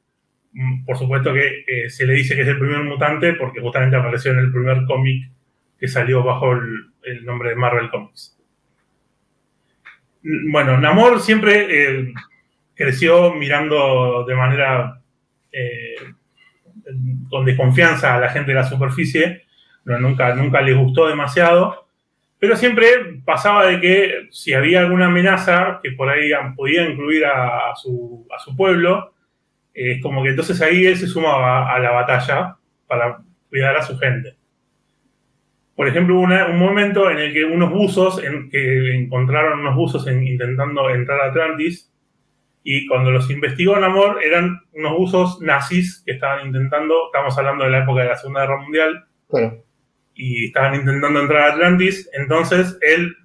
mm, 0.52 0.84
por 0.84 0.96
supuesto 0.96 1.34
que 1.34 1.64
eh, 1.66 1.90
se 1.90 2.06
le 2.06 2.14
dice 2.14 2.36
que 2.36 2.42
es 2.42 2.48
el 2.48 2.58
primer 2.58 2.84
mutante 2.84 3.34
porque 3.34 3.60
justamente 3.60 3.96
apareció 3.96 4.30
en 4.30 4.38
el 4.38 4.52
primer 4.52 4.84
cómic 4.86 5.33
que 5.84 5.88
salió 5.88 6.22
bajo 6.22 6.50
el, 6.52 7.26
nombre 7.26 7.50
de 7.50 7.56
Marvel 7.56 7.90
Comics. 7.90 8.38
Bueno, 10.50 10.78
Namor 10.78 11.20
siempre 11.20 11.66
eh, 11.68 12.14
creció 12.74 13.34
mirando 13.34 14.24
de 14.24 14.34
manera 14.34 15.02
eh, 15.52 15.96
con 17.28 17.44
desconfianza 17.44 18.14
a 18.14 18.20
la 18.20 18.30
gente 18.30 18.52
de 18.52 18.60
la 18.60 18.64
superficie, 18.64 19.42
no, 19.84 20.00
nunca, 20.00 20.34
nunca 20.34 20.62
le 20.62 20.72
gustó 20.72 21.06
demasiado. 21.06 21.86
Pero 22.38 22.56
siempre 22.56 23.20
pasaba 23.22 23.66
de 23.66 23.78
que 23.78 24.28
si 24.30 24.54
había 24.54 24.80
alguna 24.80 25.08
amenaza 25.08 25.80
que 25.82 25.92
por 25.92 26.08
ahí 26.08 26.30
podía 26.56 26.88
incluir 26.88 27.26
a, 27.26 27.74
su, 27.74 28.26
pueblo, 28.56 29.12
es 29.74 30.00
como 30.00 30.22
que 30.22 30.30
entonces 30.30 30.62
ahí 30.62 30.86
él 30.86 30.96
se 30.96 31.08
sumaba 31.08 31.70
a 31.74 31.78
la 31.78 31.90
batalla 31.90 32.56
para 32.86 33.18
cuidar 33.50 33.76
a 33.76 33.82
su 33.82 33.98
gente. 33.98 34.34
Por 35.76 35.88
ejemplo, 35.88 36.14
hubo 36.14 36.22
una- 36.22 36.46
un 36.46 36.58
momento 36.58 37.10
en 37.10 37.18
el 37.18 37.32
que 37.32 37.44
unos 37.44 37.70
buzos, 37.70 38.22
en- 38.22 38.48
que 38.50 38.94
encontraron 38.94 39.60
unos 39.60 39.74
buzos 39.74 40.06
en- 40.06 40.26
intentando 40.26 40.88
entrar 40.90 41.20
a 41.20 41.26
Atlantis, 41.26 41.90
y 42.62 42.86
cuando 42.86 43.10
los 43.10 43.30
investigó 43.30 43.76
Namor, 43.78 44.22
eran 44.22 44.60
unos 44.72 44.92
buzos 44.96 45.40
nazis 45.42 46.02
que 46.06 46.12
estaban 46.12 46.46
intentando, 46.46 47.06
estamos 47.06 47.36
hablando 47.36 47.64
de 47.64 47.70
la 47.70 47.78
época 47.80 48.02
de 48.02 48.08
la 48.08 48.16
Segunda 48.16 48.40
Guerra 48.42 48.60
Mundial, 48.62 49.04
Bueno, 49.28 49.54
y 50.14 50.46
estaban 50.46 50.76
intentando 50.76 51.20
entrar 51.20 51.42
a 51.50 51.52
Atlantis, 51.54 52.08
entonces 52.14 52.78
él, 52.82 53.16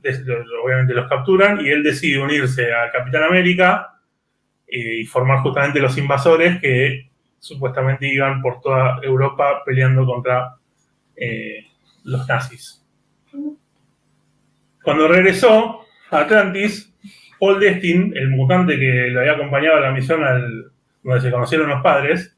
obviamente 0.64 0.94
los 0.94 1.08
capturan 1.08 1.62
y 1.64 1.70
él 1.70 1.84
decide 1.84 2.20
unirse 2.20 2.74
al 2.74 2.92
Capitán 2.92 3.24
América 3.24 3.94
eh, 4.68 5.00
y 5.02 5.06
formar 5.06 5.40
justamente 5.40 5.80
los 5.80 5.98
invasores 5.98 6.60
que 6.62 7.10
supuestamente 7.40 8.08
iban 8.12 8.42
por 8.42 8.60
toda 8.62 9.00
Europa 9.04 9.64
peleando 9.66 10.06
contra, 10.06 10.56
eh, 11.16 11.66
los 12.04 12.28
nazis. 12.28 12.86
Cuando 14.84 15.08
regresó 15.08 15.82
a 16.10 16.20
Atlantis, 16.20 16.94
Paul 17.40 17.60
Destin, 17.60 18.14
el 18.16 18.30
mutante 18.30 18.78
que 18.78 19.08
lo 19.12 19.22
había 19.22 19.34
acompañado 19.34 19.78
a 19.78 19.82
la 19.82 19.92
misión 19.92 20.24
al, 20.24 20.72
donde 21.04 21.22
se 21.22 21.32
conocieron 21.32 21.70
los 21.70 21.82
padres, 21.82 22.36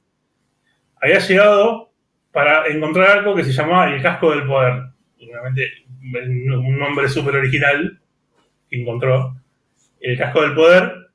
había 1.02 1.20
llegado 1.20 1.92
para 2.32 2.68
encontrar 2.68 3.20
algo 3.20 3.36
que 3.36 3.44
se 3.44 3.52
llamaba 3.52 3.94
el 3.94 4.02
casco 4.02 4.32
del 4.32 4.46
poder. 4.46 4.84
Obviamente, 5.18 5.68
un 6.02 6.78
nombre 6.78 7.10
súper 7.10 7.36
original 7.36 8.00
que 8.70 8.82
encontró. 8.82 9.36
El 10.00 10.18
casco 10.18 10.42
del 10.42 10.54
poder. 10.54 11.10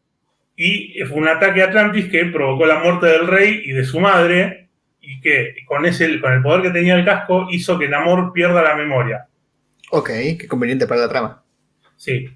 Y 0.57 1.03
fue 1.05 1.19
un 1.19 1.29
ataque 1.29 1.63
a 1.63 1.67
Atlantis 1.67 2.07
que 2.11 2.25
provocó 2.27 2.67
la 2.67 2.79
muerte 2.79 3.07
del 3.07 3.27
rey 3.27 3.63
y 3.65 3.73
de 3.73 3.85
su 3.85 4.01
madre. 4.01 4.66
Y 5.09 5.21
que 5.21 5.55
con, 5.67 5.87
ese, 5.87 6.21
con 6.21 6.33
el 6.33 6.43
poder 6.43 6.63
que 6.63 6.71
tenía 6.71 6.97
el 6.97 7.05
casco 7.05 7.47
hizo 7.51 7.79
que 7.79 7.89
Namor 7.89 8.33
pierda 8.33 8.61
la 8.63 8.75
memoria. 8.75 9.27
Ok, 9.91 10.09
qué 10.39 10.47
conveniente 10.49 10.87
para 10.87 11.03
la 11.03 11.09
trama. 11.09 11.45
Sí. 11.97 12.29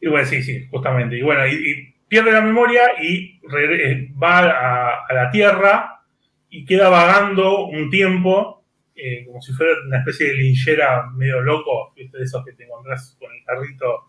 Y 0.00 0.08
bueno, 0.08 0.26
sí, 0.26 0.42
sí, 0.42 0.66
justamente. 0.70 1.16
Y 1.16 1.22
bueno, 1.22 1.46
y, 1.46 1.52
y 1.54 1.94
pierde 2.06 2.30
la 2.32 2.42
memoria 2.42 2.82
y 3.02 3.40
eh, 3.58 4.10
va 4.22 4.38
a, 4.40 5.04
a 5.08 5.14
la 5.14 5.30
Tierra 5.30 6.02
y 6.50 6.64
queda 6.66 6.88
vagando 6.90 7.66
un 7.66 7.88
tiempo, 7.90 8.64
eh, 8.94 9.24
como 9.26 9.40
si 9.40 9.52
fuera 9.52 9.72
una 9.86 9.98
especie 10.00 10.26
de 10.28 10.34
linchera 10.34 11.06
medio 11.14 11.40
loco, 11.40 11.92
¿viste? 11.96 12.18
de 12.18 12.24
esos 12.24 12.44
que 12.44 12.52
te 12.52 12.64
encontrás 12.64 13.16
con 13.18 13.30
el 13.34 13.42
carrito 13.44 14.04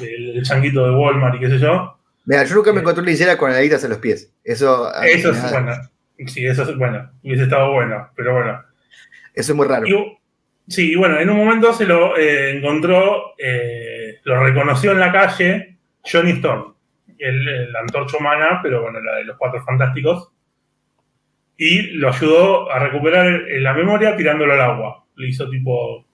del, 0.00 0.42
changuito 0.42 0.84
de 0.84 0.96
Walmart 0.96 1.36
y 1.36 1.40
qué 1.40 1.48
sé 1.50 1.58
yo. 1.60 1.98
Mira, 2.26 2.44
yo 2.44 2.54
nunca 2.56 2.72
me 2.72 2.78
Eh. 2.78 2.80
encontré 2.80 3.02
una 3.02 3.10
linchera 3.10 3.38
con 3.38 3.52
alitas 3.52 3.84
en 3.84 3.90
los 3.90 3.98
pies. 3.98 4.32
Eso, 4.42 4.92
es 5.02 5.50
bueno. 5.52 5.72
Sí, 6.26 6.46
eso 6.46 6.62
es 6.62 6.76
bueno. 6.76 7.10
Hubiese 7.22 7.44
estado 7.44 7.72
bueno, 7.72 8.10
pero 8.14 8.34
bueno. 8.34 8.62
eso 9.34 9.52
es 9.52 9.56
muy 9.56 9.66
raro. 9.66 9.86
Y, 9.86 10.18
sí, 10.68 10.92
y 10.92 10.94
bueno, 10.94 11.18
en 11.18 11.30
un 11.30 11.38
momento 11.38 11.72
se 11.72 11.86
lo 11.86 12.16
eh, 12.16 12.56
encontró, 12.56 13.34
eh, 13.38 14.20
lo 14.24 14.42
reconoció 14.42 14.92
en 14.92 15.00
la 15.00 15.12
calle 15.12 15.78
Johnny 16.04 16.32
Storm, 16.32 16.74
el, 17.18 17.72
la 17.72 17.80
antorcha 17.80 18.18
humana, 18.18 18.60
pero 18.62 18.82
bueno, 18.82 19.00
la 19.00 19.16
de 19.16 19.24
los 19.24 19.36
cuatro 19.36 19.62
fantásticos, 19.64 20.30
y 21.56 21.82
lo 21.92 22.08
ayudó 22.08 22.70
a 22.70 22.78
recuperar 22.78 23.42
la 23.48 23.74
memoria 23.74 24.16
tirándolo 24.16 24.52
al 24.52 24.60
agua. 24.60 25.04
Le 25.16 25.28
hizo 25.28 25.48
tipo, 25.48 26.06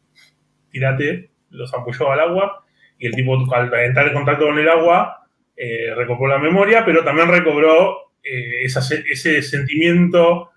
tirate, 0.71 1.31
lo 1.51 1.67
zampulló 1.67 2.13
al 2.13 2.21
agua, 2.21 2.65
y 2.99 3.07
el 3.07 3.15
tipo 3.15 3.35
al 3.55 3.73
entrar 3.73 4.09
en 4.09 4.15
contacto 4.15 4.47
con 4.47 4.59
el 4.59 4.69
agua, 4.69 5.27
eh, 5.57 5.95
recobró 5.95 6.29
la 6.29 6.39
memoria, 6.39 6.85
pero 6.85 7.03
también 7.05 7.29
recobró 7.29 8.10
eh, 8.23 8.65
ese 8.65 9.43
sentimiento 9.43 10.51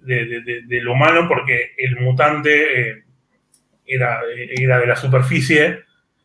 de, 0.00 0.26
de- 0.26 0.40
de- 0.42 0.62
del 0.66 0.88
humano 0.88 1.26
porque 1.28 1.72
el 1.78 1.96
mutante 2.00 2.90
eh, 2.90 3.04
era, 3.86 4.20
de 4.80 4.86
la 4.86 4.96
superficie, 4.96 5.80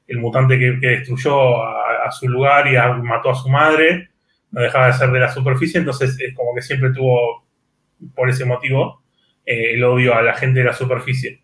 el 0.08 0.18
mutante 0.18 0.58
que, 0.58 0.72
destruyó 0.74 1.64
a, 1.64 2.12
su 2.12 2.28
lugar 2.28 2.68
y 2.68 2.76
mató 3.04 3.30
a 3.30 3.36
su 3.36 3.50
madre, 3.50 4.10
no 4.52 4.62
dejaba 4.62 4.88
de 4.88 4.94
ser 4.94 5.12
de 5.12 5.20
la 5.20 5.30
superficie, 5.30 5.80
entonces 5.80 6.20
es 6.20 6.34
como 6.34 6.56
que 6.56 6.62
siempre 6.62 6.92
tuvo, 6.92 7.46
por 8.16 8.30
ese 8.30 8.46
motivo, 8.46 9.04
eh, 9.46 9.74
el 9.74 9.84
odio 9.84 10.16
a 10.16 10.22
la 10.24 10.34
gente 10.34 10.60
de 10.60 10.66
la 10.66 10.74
superficie. 10.74 11.42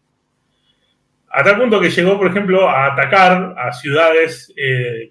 A 1.29 1.43
tal 1.43 1.57
punto 1.57 1.81
que 1.81 1.89
llegó, 1.89 2.17
por 2.17 2.27
ejemplo, 2.27 2.69
a 2.69 2.93
atacar 2.93 3.53
a 3.57 3.71
ciudades, 3.73 4.53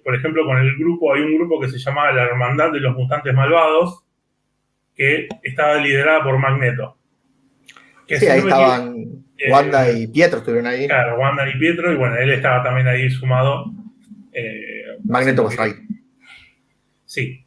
por 0.03 0.15
ejemplo, 0.15 0.43
con 0.45 0.57
el 0.57 0.75
grupo, 0.75 1.13
hay 1.13 1.21
un 1.21 1.35
grupo 1.35 1.59
que 1.61 1.69
se 1.69 1.77
llamaba 1.77 2.11
la 2.11 2.23
Hermandad 2.23 2.71
de 2.71 2.79
los 2.79 2.95
Mutantes 2.95 3.33
Malvados, 3.33 4.04
que 4.95 5.27
estaba 5.43 5.77
liderada 5.77 6.23
por 6.23 6.37
Magneto. 6.37 6.97
Que 8.07 8.19
Sí, 8.19 8.27
ahí 8.27 8.39
no 8.41 8.47
estaban 8.47 8.95
eh, 9.37 9.51
Wanda 9.51 9.91
y 9.91 10.07
Pietro, 10.07 10.39
estuvieron 10.39 10.67
ahí. 10.67 10.87
Claro, 10.87 11.17
Wanda 11.19 11.49
y 11.49 11.57
Pietro, 11.59 11.91
y 11.91 11.95
bueno, 11.95 12.15
él 12.17 12.31
estaba 12.31 12.63
también 12.63 12.87
ahí 12.87 13.09
sumado. 13.09 13.65
eh, 14.31 14.97
Magneto 15.03 15.43
was 15.43 15.55
right. 15.57 15.75
Sí. 17.05 17.45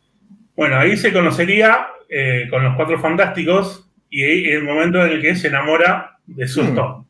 Bueno, 0.57 0.77
ahí 0.77 0.97
se 0.97 1.13
conocería 1.13 1.87
eh, 2.09 2.47
con 2.51 2.65
los 2.65 2.75
cuatro 2.77 2.99
fantásticos 2.99 3.91
y 4.11 4.23
ahí 4.25 4.45
el 4.47 4.65
momento 4.65 5.05
en 5.05 5.13
el 5.13 5.23
que 5.23 5.35
se 5.37 5.49
enamora 5.49 6.19
de 6.27 6.47
Sue 6.49 6.65
Hmm. 6.65 6.69
Storm. 6.69 7.05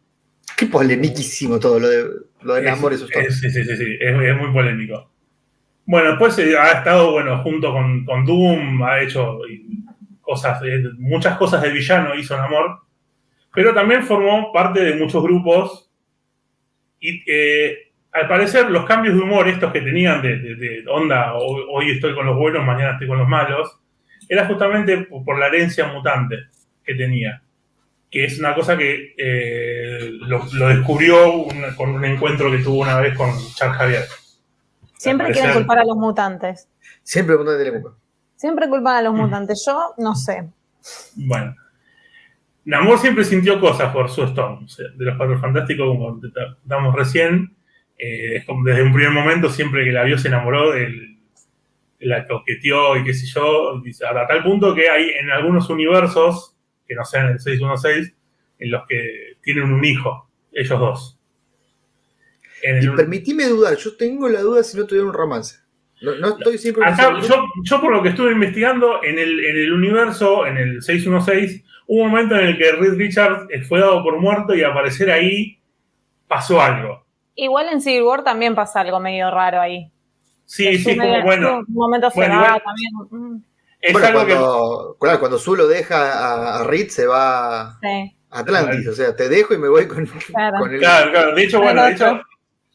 Qué 0.56 0.66
polemiquísimo 0.66 1.58
todo 1.60 1.78
lo 1.78 1.88
de, 1.88 2.04
lo 2.42 2.54
de 2.54 2.60
Es- 2.60 2.66
Namor 2.66 2.92
y 2.92 2.96
sus 2.96 3.10
es- 3.14 3.40
Sí, 3.40 3.50
sí, 3.50 3.64
sí, 3.64 3.76
sí, 3.76 3.96
es, 4.00 4.20
es 4.20 4.36
muy 4.36 4.52
polémico. 4.52 5.10
Bueno, 5.86 6.10
después 6.10 6.38
eh, 6.40 6.58
ha 6.58 6.72
estado, 6.78 7.12
bueno, 7.12 7.42
junto 7.42 7.72
con, 7.72 8.04
con 8.04 8.24
Doom, 8.26 8.82
ha 8.82 9.00
hecho 9.00 9.38
cosas, 10.28 10.60
eh, 10.62 10.82
muchas 10.98 11.38
cosas 11.38 11.62
de 11.62 11.70
villano 11.70 12.14
hizo 12.14 12.36
Namor, 12.36 12.80
pero 13.54 13.72
también 13.72 14.02
formó 14.02 14.52
parte 14.52 14.80
de 14.84 14.94
muchos 14.94 15.22
grupos 15.22 15.90
y 17.00 17.22
eh, 17.26 17.92
al 18.12 18.28
parecer 18.28 18.70
los 18.70 18.84
cambios 18.84 19.14
de 19.14 19.22
humor 19.22 19.48
estos 19.48 19.72
que 19.72 19.80
tenían 19.80 20.20
de, 20.20 20.36
de- 20.38 20.54
de 20.56 20.84
onda, 20.88 21.32
hoy, 21.34 21.62
hoy 21.70 21.90
estoy 21.92 22.14
con 22.14 22.26
los 22.26 22.36
buenos, 22.36 22.62
mañana 22.64 22.92
estoy 22.92 23.08
con 23.08 23.16
los 23.18 23.28
malos, 23.28 23.78
era 24.28 24.46
justamente 24.46 24.98
por 25.24 25.38
la 25.38 25.46
herencia 25.46 25.86
mutante 25.86 26.36
que 26.84 26.94
tenía, 26.94 27.42
que 28.10 28.24
es 28.26 28.38
una 28.38 28.54
cosa 28.54 28.76
que 28.76 29.14
eh, 29.16 30.10
lo, 30.26 30.44
lo 30.52 30.68
descubrió 30.68 31.32
un- 31.32 31.74
con 31.74 31.88
un 31.90 32.04
encuentro 32.04 32.50
que 32.50 32.58
tuvo 32.58 32.82
una 32.82 33.00
vez 33.00 33.16
con 33.16 33.30
Charles 33.54 33.78
Javier. 33.78 34.04
Siempre 34.98 35.26
quieren 35.32 35.50
culpar 35.60 35.78
a 35.78 35.84
los 35.84 35.96
mutantes. 35.96 36.68
Siempre 37.02 37.32
el 37.34 37.38
mundo 37.38 37.52
de 37.52 37.58
Telemundo. 37.64 37.96
Siempre 38.38 38.68
culpan 38.68 38.96
a 38.96 39.02
los 39.02 39.12
Mm. 39.14 39.16
mutantes. 39.18 39.62
Yo 39.66 39.94
no 39.98 40.14
sé. 40.14 40.48
Bueno. 41.16 41.54
Namor 42.64 42.98
siempre 42.98 43.24
sintió 43.24 43.60
cosas 43.60 43.92
por 43.92 44.08
su 44.10 44.22
Storm. 44.24 44.64
O 44.64 44.68
sea, 44.68 44.86
de 44.94 45.04
los 45.04 45.16
Cuatro 45.16 45.38
Fantásticos, 45.38 45.86
como 45.86 46.20
te 46.20 46.28
damos 46.64 46.94
recién, 46.94 47.56
eh, 47.98 48.36
es 48.36 48.44
como 48.44 48.64
desde 48.64 48.82
un 48.82 48.92
primer 48.92 49.10
momento, 49.12 49.48
siempre 49.50 49.84
que 49.84 49.90
la 49.92 50.04
vio 50.04 50.16
se 50.18 50.28
enamoró, 50.28 50.74
él, 50.74 51.18
la 52.00 52.26
coqueteó 52.28 52.96
y 52.96 53.04
qué 53.04 53.12
sé 53.12 53.26
yo, 53.26 53.80
dice, 53.82 54.06
a 54.06 54.26
tal 54.26 54.42
punto 54.44 54.72
que 54.74 54.88
hay 54.88 55.10
en 55.20 55.30
algunos 55.30 55.68
universos, 55.68 56.54
que 56.86 56.94
no 56.94 57.04
sean 57.04 57.26
el 57.28 57.40
616, 57.40 58.14
en 58.60 58.70
los 58.70 58.86
que 58.88 59.36
tienen 59.42 59.64
un 59.72 59.84
hijo, 59.84 60.28
ellos 60.52 60.78
dos. 60.78 61.18
En 62.62 62.82
Y 62.82 62.86
el- 62.86 62.94
permitime 62.94 63.46
dudar, 63.46 63.76
yo 63.76 63.96
tengo 63.96 64.28
la 64.28 64.40
duda 64.42 64.62
si 64.62 64.76
no 64.76 64.86
tuvieron 64.86 65.08
un 65.08 65.14
romance. 65.14 65.58
No, 66.00 66.14
no 66.16 66.28
estoy 66.28 66.58
siempre 66.58 66.84
Acá, 66.86 67.18
yo, 67.20 67.44
yo 67.64 67.80
por 67.80 67.92
lo 67.92 68.02
que 68.02 68.10
estuve 68.10 68.32
investigando, 68.32 69.02
en 69.02 69.18
el, 69.18 69.44
en 69.44 69.56
el 69.56 69.72
universo, 69.72 70.46
en 70.46 70.56
el 70.56 70.82
616, 70.82 71.64
hubo 71.88 72.02
un 72.04 72.10
momento 72.10 72.36
en 72.36 72.46
el 72.46 72.58
que 72.58 72.70
Reed 72.72 72.94
Richards 72.96 73.46
eh, 73.50 73.62
fue 73.62 73.80
dado 73.80 74.02
por 74.02 74.18
muerto 74.20 74.54
y 74.54 74.62
al 74.62 74.70
aparecer 74.72 75.10
ahí 75.10 75.58
pasó 76.28 76.60
algo. 76.60 77.04
Igual 77.34 77.68
en 77.72 77.80
Civil 77.80 78.02
War 78.02 78.22
también 78.24 78.54
pasa 78.54 78.80
algo 78.80 79.00
medio 79.00 79.30
raro 79.30 79.60
ahí. 79.60 79.90
Sí, 80.44 80.78
sí, 80.78 80.96
como 80.96 81.22
bueno. 81.22 81.58
Un 81.58 81.74
momento 81.74 82.10
se 82.10 82.20
Bueno, 82.20 82.36
va 82.40 82.58
también. 82.60 82.92
mm, 83.10 83.42
Es 83.80 83.92
bueno, 83.92 84.08
algo 84.08 84.20
que. 84.26 84.32
cuando, 84.34 84.96
claro, 85.00 85.20
cuando 85.20 85.38
Zulo 85.38 85.68
deja 85.68 86.12
a, 86.12 86.60
a 86.60 86.64
Reed 86.64 86.88
se 86.88 87.06
va 87.06 87.60
a 87.72 87.78
Atlantis. 88.30 88.88
O 88.88 88.92
sea, 88.94 89.14
te 89.14 89.28
dejo 89.28 89.54
y 89.54 89.58
me 89.58 89.68
voy 89.68 89.86
con, 89.86 90.06
Claro. 90.06 90.58
con 90.60 90.72
el. 90.72 90.80
Claro, 90.80 91.10
claro. 91.12 91.34
De 91.34 91.42
hecho, 91.44 91.60
bueno, 91.60 91.84
de 91.84 91.92
hecho, 91.92 92.20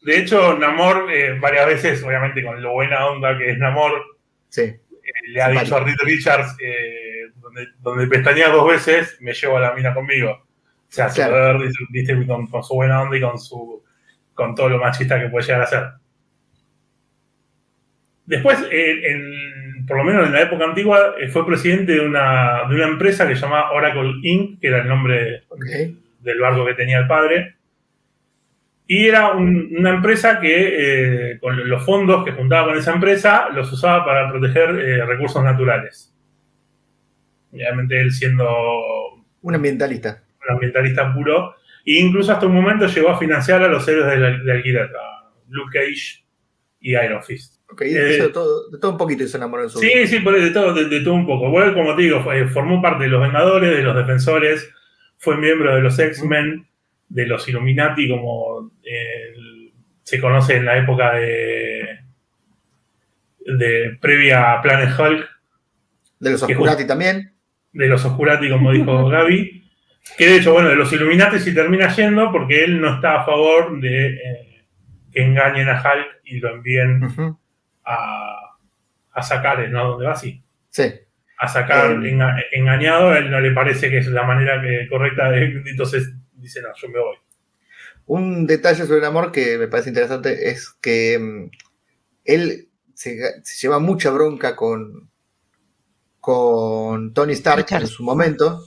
de 0.04 0.18
hecho 0.18 0.56
Namor, 0.58 1.10
eh, 1.12 1.38
varias 1.38 1.66
veces, 1.66 2.02
obviamente 2.02 2.42
con 2.44 2.62
lo 2.62 2.72
buena 2.72 3.06
onda 3.06 3.36
que 3.38 3.50
es 3.50 3.58
Namor, 3.58 3.92
Sí. 4.48 4.62
eh, 4.62 4.78
le 5.28 5.42
ha 5.42 5.48
dicho 5.48 5.76
a 5.76 5.80
Reed 5.80 5.96
Richards, 6.04 6.56
eh, 6.60 7.30
donde, 7.36 7.68
donde 7.80 8.06
pestañea 8.06 8.48
dos 8.50 8.68
veces, 8.68 9.16
me 9.20 9.32
llevo 9.32 9.56
a 9.56 9.60
la 9.60 9.72
mina 9.74 9.92
conmigo. 9.94 10.30
O 10.32 10.92
sea, 10.94 11.08
se 11.08 11.16
Claro. 11.16 11.58
puede 11.58 11.68
ver, 11.68 11.72
dice- 11.90 12.26
con, 12.26 12.46
con 12.46 12.62
su 12.62 12.74
buena 12.74 13.02
onda 13.02 13.16
y 13.16 13.20
con 13.20 13.38
su 13.38 13.82
con 14.34 14.54
todo 14.56 14.68
lo 14.68 14.78
machista 14.78 15.20
que 15.20 15.28
puede 15.28 15.46
llegar 15.46 15.62
a 15.62 15.66
ser. 15.66 15.84
Después, 18.26 18.58
en- 18.70 19.86
por 19.86 19.98
lo 19.98 20.04
menos 20.04 20.26
en 20.26 20.32
la 20.32 20.42
época 20.42 20.64
antigua, 20.64 21.14
fue 21.30 21.46
presidente 21.46 21.92
de 21.92 22.00
una, 22.00 22.62
de 22.68 22.74
una 22.74 22.86
empresa 22.88 23.28
que 23.28 23.34
se 23.36 23.42
llamaba 23.42 23.72
Oracle 23.72 24.14
Inc., 24.22 24.60
que 24.60 24.68
era 24.68 24.78
el 24.78 24.88
nombre 24.88 25.44
del 26.20 26.40
barco 26.40 26.64
que 26.64 26.74
tenía 26.74 26.98
el 26.98 27.06
padre. 27.06 27.56
Y 28.86 29.06
era 29.06 29.32
un- 29.32 29.70
una 29.78 29.90
empresa 29.90 30.38
que, 30.40 31.32
eh, 31.32 31.38
con 31.40 31.68
los 31.68 31.84
fondos 31.86 32.24
que 32.24 32.32
juntaba 32.32 32.68
con 32.68 32.76
esa 32.78 32.92
empresa, 32.92 33.48
los 33.54 33.72
usaba 33.72 34.04
para 34.04 34.30
proteger 34.30 34.70
eh, 34.78 35.04
recursos 35.06 35.42
naturales. 35.42 36.14
Obviamente 37.52 38.00
él 38.00 38.10
siendo 38.12 38.46
Un 39.42 39.54
ambientalista. 39.54 40.22
un 40.46 40.54
ambientalista 40.54 41.14
puro, 41.14 41.54
e 41.86 41.98
incluso 41.98 42.32
hasta 42.32 42.46
un 42.46 42.54
momento 42.54 42.86
llegó 42.86 43.10
a 43.10 43.18
financiar 43.18 43.62
a 43.62 43.68
los 43.68 43.86
héroes 43.88 44.06
de, 44.20 44.38
de 44.44 44.52
alquiler, 44.52 44.82
a 44.94 45.30
Luke 45.48 45.78
Cage 45.78 46.24
y 46.80 46.90
Iron 46.96 47.22
Fist. 47.22 47.54
Ok, 47.70 47.82
Eh, 47.82 48.14
hizo 48.14 48.24
de 48.24 48.32
todo, 48.32 48.70
de 48.70 48.78
todo 48.78 48.90
un 48.92 48.98
poquito 48.98 49.26
se 49.26 49.36
enamoró 49.36 49.62
en 49.64 49.70
su 49.70 49.78
Sí, 49.78 50.06
sí, 50.06 50.20
por 50.20 50.38
de 50.38 50.50
todo, 50.50 50.74
de, 50.74 50.84
de 50.88 51.00
todo 51.00 51.14
un 51.14 51.26
poco. 51.26 51.48
Bueno, 51.50 51.72
como 51.72 51.94
te 51.96 52.02
digo, 52.02 52.22
formó 52.52 52.82
parte 52.82 53.04
de 53.04 53.10
los 53.10 53.22
Vengadores, 53.22 53.70
de 53.76 53.82
los 53.82 53.96
Defensores, 53.96 54.70
fue 55.18 55.36
miembro 55.38 55.74
de 55.74 55.80
los 55.80 55.98
X-Men, 55.98 56.66
de 57.08 57.26
los 57.26 57.46
Illuminati, 57.48 58.08
como 58.08 58.72
eh, 58.82 59.34
se 60.02 60.20
conoce 60.20 60.56
en 60.56 60.64
la 60.64 60.78
época 60.78 61.14
de, 61.14 62.00
de 63.46 63.96
previa 64.00 64.52
a 64.54 64.62
Planet 64.62 64.98
Hulk, 64.98 65.28
De 66.18 66.30
los 66.30 66.42
Oscurati 66.42 66.86
también. 66.86 67.32
de 67.72 67.86
los 67.88 68.04
Oscurati, 68.04 68.48
como 68.48 68.72
dijo 68.72 69.08
Gaby. 69.08 69.62
Que 70.18 70.26
de 70.28 70.36
hecho, 70.36 70.52
bueno, 70.52 70.68
de 70.68 70.76
los 70.76 70.92
Illuminati 70.92 71.38
sí 71.38 71.54
termina 71.54 71.88
yendo 71.94 72.30
porque 72.30 72.64
él 72.64 72.78
no 72.80 72.96
está 72.96 73.20
a 73.22 73.24
favor 73.24 73.80
de 73.80 74.08
eh, 74.08 74.64
que 75.10 75.22
engañen 75.22 75.68
a 75.68 75.80
Hulk 75.80 76.06
y 76.24 76.40
lo 76.40 76.54
envíen 76.56 77.00
a, 77.84 78.56
a 79.12 79.22
sacar, 79.22 79.66
¿no? 79.70 79.88
¿Dónde 79.90 80.06
va? 80.06 80.12
así? 80.12 80.42
Sí. 80.68 80.92
A 81.38 81.48
sacar 81.48 81.92
Eh. 81.92 82.12
enga- 82.12 82.44
engañado, 82.52 83.10
a 83.10 83.18
él 83.18 83.30
no 83.30 83.40
le 83.40 83.50
parece 83.52 83.88
que 83.90 83.98
es 83.98 84.06
la 84.08 84.24
manera 84.24 84.60
que- 84.60 84.86
correcta 84.90 85.30
de. 85.30 85.62
Entonces 85.66 86.12
dice, 86.44 86.62
no, 86.62 86.68
yo 86.80 86.88
me 86.88 86.98
voy. 87.00 87.16
Un 88.06 88.46
detalle 88.46 88.86
sobre 88.86 88.98
el 88.98 89.04
amor 89.04 89.32
que 89.32 89.58
me 89.58 89.68
parece 89.68 89.88
interesante 89.90 90.50
es 90.50 90.70
que 90.80 91.18
mm, 91.18 91.50
él 92.24 92.70
se, 92.94 93.16
se 93.42 93.60
lleva 93.66 93.78
mucha 93.78 94.10
bronca 94.10 94.54
con, 94.56 95.10
con 96.20 97.12
Tony 97.14 97.32
Stark 97.34 97.58
Richard. 97.64 97.82
en 97.82 97.88
su 97.88 98.02
momento 98.04 98.62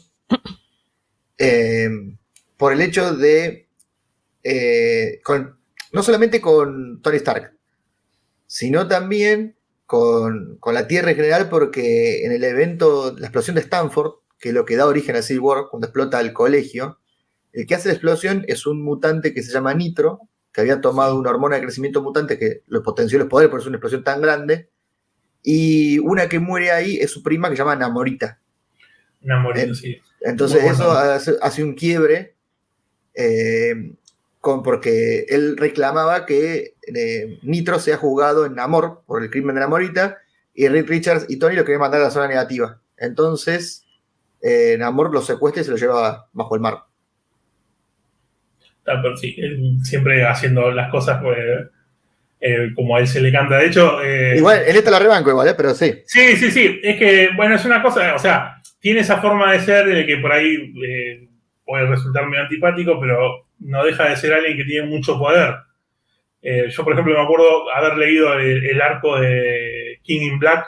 eh, 1.38 1.89
por 2.57 2.73
el 2.73 2.82
hecho 2.82 3.15
de 3.15 3.69
eh, 4.43 5.19
con- 5.23 5.57
no 5.91 6.03
solamente 6.03 6.41
con 6.41 7.01
Tony 7.01 7.17
Stark 7.17 7.53
sino 8.45 8.88
también 8.88 9.57
con, 9.86 10.57
con 10.59 10.73
la 10.73 10.88
Tierra 10.88 11.11
en 11.11 11.15
general 11.17 11.49
porque 11.49 12.25
en 12.25 12.32
el 12.32 12.43
evento 12.43 13.15
la 13.17 13.28
explosión 13.28 13.55
de 13.55 13.61
Stanford 13.61 14.13
que 14.39 14.49
es 14.49 14.55
lo 14.55 14.65
que 14.65 14.75
da 14.75 14.86
origen 14.86 15.15
a 15.15 15.21
Civil 15.21 15.41
War 15.41 15.63
cuando 15.69 15.88
explota 15.88 16.19
el 16.21 16.34
colegio 16.34 16.99
el 17.53 17.65
que 17.65 17.75
hace 17.75 17.89
la 17.89 17.93
explosión 17.93 18.45
es 18.47 18.65
un 18.65 18.83
mutante 18.83 19.33
que 19.33 19.41
se 19.43 19.51
llama 19.51 19.73
Nitro, 19.73 20.21
que 20.51 20.61
había 20.61 20.81
tomado 20.81 21.17
una 21.19 21.29
hormona 21.29 21.55
de 21.57 21.61
crecimiento 21.63 22.01
mutante 22.01 22.37
que 22.37 22.63
lo 22.67 22.81
potenció 22.83 23.19
los 23.19 23.27
poderes, 23.27 23.49
por 23.49 23.59
eso 23.59 23.65
es 23.65 23.69
una 23.69 23.77
explosión 23.77 24.03
tan 24.03 24.21
grande. 24.21 24.69
Y 25.43 25.99
una 25.99 26.27
que 26.27 26.39
muere 26.39 26.71
ahí 26.71 26.97
es 26.97 27.11
su 27.11 27.23
prima 27.23 27.49
que 27.49 27.55
se 27.55 27.59
llama 27.61 27.75
Namorita. 27.75 28.39
Enamorado, 29.21 29.71
Eh, 29.71 29.75
sí. 29.75 29.97
Entonces 30.21 30.61
Muy 30.61 30.71
eso 30.71 30.85
bueno. 30.85 30.99
hace, 30.99 31.35
hace 31.41 31.63
un 31.63 31.73
quiebre 31.75 32.35
eh, 33.13 33.93
con, 34.41 34.63
porque 34.63 35.25
él 35.29 35.57
reclamaba 35.57 36.25
que 36.25 36.75
eh, 36.93 37.39
Nitro 37.43 37.79
se 37.79 37.93
ha 37.93 37.97
jugado 37.97 38.45
en 38.45 38.55
Namor 38.55 39.03
por 39.05 39.23
el 39.23 39.29
crimen 39.29 39.55
de 39.55 39.61
Namorita 39.61 40.17
y 40.53 40.67
Rick 40.67 40.89
Richards 40.89 41.25
y 41.29 41.37
Tony 41.37 41.55
lo 41.55 41.63
querían 41.63 41.81
mandar 41.81 42.01
a 42.01 42.05
la 42.05 42.11
zona 42.11 42.27
negativa. 42.27 42.81
Entonces 42.97 43.85
Namor 44.79 45.13
lo 45.13 45.21
secuestra 45.21 45.61
y 45.61 45.65
se 45.65 45.71
lo 45.71 45.77
lleva 45.77 46.29
bajo 46.33 46.55
el 46.55 46.61
mar. 46.61 46.86
Está, 48.88 49.01
pero 49.01 49.17
sí, 49.17 49.35
él 49.38 49.79
siempre 49.83 50.23
haciendo 50.25 50.71
las 50.71 50.89
cosas 50.89 51.21
pues, 51.21 51.38
eh, 52.39 52.69
como 52.73 52.95
a 52.95 53.01
él 53.01 53.07
se 53.07 53.19
le 53.19 53.33
canta. 53.33 53.57
De 53.57 53.65
hecho, 53.65 54.01
eh, 54.01 54.38
Igual, 54.38 54.63
en 54.65 54.75
esta 54.77 54.91
la 54.91 54.99
rebanco 54.99 55.29
igual, 55.29 55.49
¿eh? 55.49 55.55
pero 55.57 55.73
sí. 55.73 55.93
Sí, 56.05 56.38
sí, 56.38 56.49
sí. 56.49 56.79
Es 56.81 56.97
que, 56.97 57.31
bueno, 57.35 57.55
es 57.55 57.65
una 57.65 57.83
cosa, 57.83 58.15
o 58.15 58.19
sea, 58.19 58.61
tiene 58.79 59.01
esa 59.01 59.17
forma 59.17 59.51
de 59.51 59.59
ser 59.59 59.88
de 59.88 60.05
que 60.05 60.17
por 60.17 60.31
ahí 60.31 60.73
puede 61.65 61.85
resultar 61.85 62.27
muy 62.27 62.38
antipático, 62.38 62.97
pero 62.97 63.47
no 63.59 63.83
deja 63.83 64.07
de 64.07 64.15
ser 64.15 64.33
alguien 64.33 64.55
que 64.55 64.63
tiene 64.63 64.88
mucho 64.88 65.19
poder. 65.19 65.55
Yo, 66.41 66.83
por 66.85 66.93
ejemplo, 66.93 67.13
me 67.13 67.21
acuerdo 67.21 67.69
haber 67.73 67.97
leído 67.97 68.33
el, 68.39 68.65
el 68.67 68.81
arco 68.81 69.19
de 69.19 69.99
King 70.01 70.21
in 70.21 70.39
Black, 70.39 70.65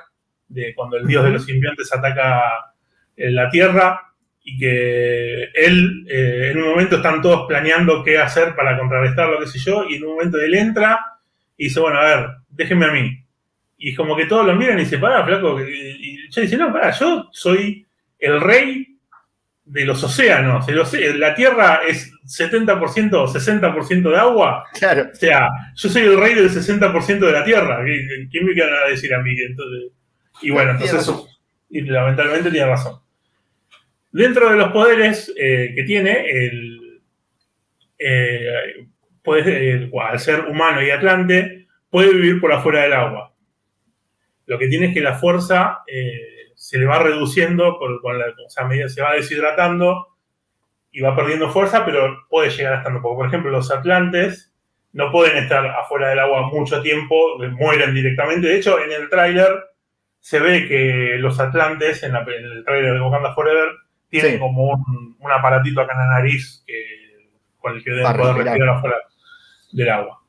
de 0.50 0.76
cuando 0.76 0.98
el 0.98 1.08
dios 1.08 1.24
de 1.24 1.30
los 1.30 1.46
simbiontes 1.46 1.94
ataca 1.94 2.74
la 3.16 3.50
Tierra, 3.50 4.09
y 4.52 4.58
que 4.58 5.44
él, 5.54 6.06
eh, 6.10 6.50
en 6.52 6.58
un 6.62 6.70
momento 6.70 6.96
están 6.98 7.22
todos 7.22 7.46
planeando 7.48 8.04
qué 8.04 8.18
hacer 8.18 8.56
para 8.56 8.78
contrarrestar 8.78 9.30
lo 9.30 9.40
que 9.40 9.48
sé 9.48 9.60
yo, 9.60 9.86
y 9.90 9.96
en 9.96 10.04
un 10.06 10.16
momento 10.16 10.40
él 10.40 10.56
entra 10.56 11.00
y 11.58 11.66
dice, 11.66 11.80
bueno, 11.80 12.00
a 12.00 12.04
ver, 12.06 12.26
déjenme 12.50 12.86
a 12.86 12.92
mí. 12.92 13.24
Y 13.78 13.92
es 13.92 13.98
como 13.98 14.16
que 14.16 14.26
todos 14.26 14.46
lo 14.46 14.56
miran 14.56 14.80
y 14.80 14.86
se 14.86 14.98
para, 14.98 15.24
flaco. 15.26 15.60
Y, 15.62 15.64
y 15.72 16.30
yo 16.32 16.42
dice, 16.42 16.58
no, 16.58 16.72
pará, 16.74 16.92
yo 16.92 17.30
soy 17.32 17.86
el 18.18 18.42
rey 18.42 18.88
de 19.66 19.86
los 19.86 20.04
océanos. 20.04 20.68
El 20.68 21.20
la 21.20 21.36
Tierra 21.36 21.82
es 21.88 22.12
70% 22.26 23.14
o 23.14 23.28
60% 23.28 24.10
de 24.10 24.18
agua. 24.18 24.64
Claro. 24.74 25.10
O 25.12 25.16
sea, 25.16 25.48
yo 25.76 25.90
soy 25.90 26.02
el 26.04 26.20
rey 26.20 26.34
del 26.34 26.50
60% 26.50 27.20
de 27.20 27.32
la 27.32 27.44
Tierra. 27.46 27.84
¿Qué- 27.86 28.28
¿Quién 28.32 28.46
me 28.46 28.54
queda 28.54 28.84
a 28.86 28.90
decir 28.90 29.14
a 29.14 29.22
mí? 29.22 29.32
Entonces, 29.40 29.92
y 30.42 30.50
bueno, 30.50 30.72
entonces, 30.72 31.06
y 31.70 31.82
lamentablemente 31.82 32.50
tiene 32.52 32.66
razón. 32.68 33.00
Dentro 34.12 34.50
de 34.50 34.58
los 34.58 34.72
poderes 34.72 35.34
eh, 35.38 35.72
que 35.76 35.84
tiene, 35.84 36.26
el, 36.30 37.02
eh, 38.00 38.88
el- 39.26 39.92
al 40.02 40.20
ser 40.20 40.42
humano 40.46 40.82
y 40.82 40.90
atlante, 40.90 41.68
puede 41.90 42.14
vivir 42.14 42.40
por 42.42 42.52
afuera 42.52 42.84
del 42.84 42.94
agua. 42.94 43.34
Lo 44.46 44.58
que 44.58 44.68
tiene 44.68 44.88
es 44.88 44.94
que 44.94 45.02
la 45.02 45.14
fuerza 45.16 45.80
eh, 45.88 46.52
se 46.56 46.78
le 46.80 46.86
va 46.86 47.04
reduciendo, 47.04 47.78
por, 47.78 48.02
con 48.02 48.18
la, 48.18 48.26
o 48.28 48.50
sea, 48.50 48.68
se 48.90 49.02
va 49.02 49.14
deshidratando 49.14 50.08
y 50.92 51.02
va 51.02 51.16
perdiendo 51.16 51.50
fuerza, 51.52 51.86
pero 51.86 52.26
puede 52.30 52.50
llegar 52.50 52.74
a 52.74 52.78
estar 52.78 53.00
Por 53.02 53.28
ejemplo, 53.28 53.52
los 53.52 53.72
atlantes 53.72 54.54
no 54.92 55.12
pueden 55.12 55.38
estar 55.38 55.66
afuera 55.68 56.10
del 56.10 56.20
agua 56.20 56.50
mucho 56.52 56.82
tiempo, 56.82 57.38
mueren 57.52 57.94
directamente. 57.94 58.48
De 58.48 58.58
hecho, 58.58 58.84
en 58.84 58.92
el 58.92 59.08
tráiler 59.10 59.50
se 60.20 60.40
ve 60.40 60.68
que 60.68 61.18
los 61.20 61.40
atlantes, 61.40 62.02
en, 62.04 62.14
la- 62.14 62.22
en 62.24 62.46
el 62.46 62.64
tráiler 62.66 62.94
de 62.96 63.02
Wakanda 63.02 63.36
Forever, 63.36 63.70
tienen 64.10 64.34
Sí. 64.34 64.40
como 64.40 64.64
un, 64.72 65.16
un 65.20 65.32
aparatito 65.32 65.82
acá 65.82 65.94
en 65.94 66.00
la 66.00 66.08
nariz 66.08 66.64
que, 66.66 67.30
con 67.60 67.76
el 67.76 67.84
que 67.84 67.92
deben 67.92 68.16
poder 68.18 68.36
respirar. 68.36 68.70
afuera 68.70 68.96
del 69.72 69.90
agua. 69.90 70.20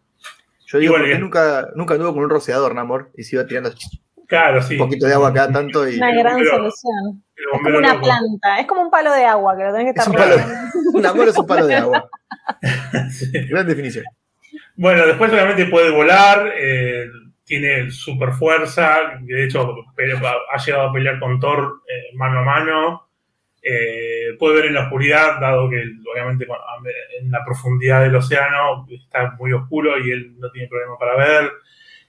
Yo 0.67 0.79
digo, 0.79 0.93
Y 0.93 0.99
bueno, 0.99 1.05
porque 1.05 1.19
y- 1.19 1.21
nunca, 1.21 1.69
nunca 1.75 1.95
anduvo 1.95 2.15
con 2.15 2.23
un 2.25 2.31
rociador, 2.31 2.75
Namor, 2.75 3.11
y 3.17 3.23
se 3.25 3.37
iba 3.37 3.47
tirando 3.47 3.73
Claro, 4.29 4.63
sí. 4.63 4.75
un 4.75 4.79
poquito 4.87 5.07
de 5.07 5.15
agua 5.15 5.33
cada 5.33 5.51
tanto 5.53 5.89
y 5.89 5.97
Una 5.97 6.13
gran 6.15 6.35
bombero- 6.37 6.51
solución. 6.57 7.25
Es 7.35 7.45
como 7.63 7.79
una 7.79 7.95
loco. 7.95 8.05
planta, 8.07 8.61
es 8.61 8.67
como 8.67 8.83
un 8.83 8.91
palo 8.91 9.13
de 9.13 9.25
agua 9.25 9.57
que 9.57 9.65
lo 9.65 9.73
tenés 9.73 9.87
que 9.95 10.01
Es 10.01 10.07
estar 10.07 10.09
un 10.09 10.17
palo 11.03 11.25
es 11.31 11.39
un 11.39 11.47
palo 11.47 11.67
de 11.67 11.75
agua. 11.75 12.09
Sí. 13.11 13.31
Gran 13.49 13.67
definición. 13.67 14.05
Bueno, 14.77 15.07
después 15.07 15.33
obviamente 15.33 15.67
puede 15.67 15.91
volar, 15.91 16.53
eh, 16.57 17.07
tiene 17.45 17.91
super 17.91 18.33
fuerza, 18.33 18.99
de 19.21 19.45
hecho 19.45 19.75
ha 20.53 20.59
llegado 20.65 20.89
a 20.89 20.93
pelear 20.93 21.19
con 21.21 21.39
Thor 21.41 21.83
eh, 21.89 22.15
mano 22.17 22.41
a 22.41 22.43
mano, 22.43 23.10
eh, 23.63 24.37
puede 24.39 24.57
ver 24.57 24.65
en 24.67 24.75
la 24.75 24.85
oscuridad, 24.85 25.39
dado 25.41 25.69
que 25.69 25.83
obviamente 26.13 26.47
en 27.21 27.31
la 27.31 27.45
profundidad 27.45 28.03
del 28.03 28.15
océano 28.15 28.87
está 28.91 29.33
muy 29.39 29.53
oscuro 29.53 29.99
y 29.99 30.11
él 30.11 30.35
no 30.39 30.51
tiene 30.51 30.69
problema 30.69 30.97
para 30.99 31.17
ver. 31.17 31.51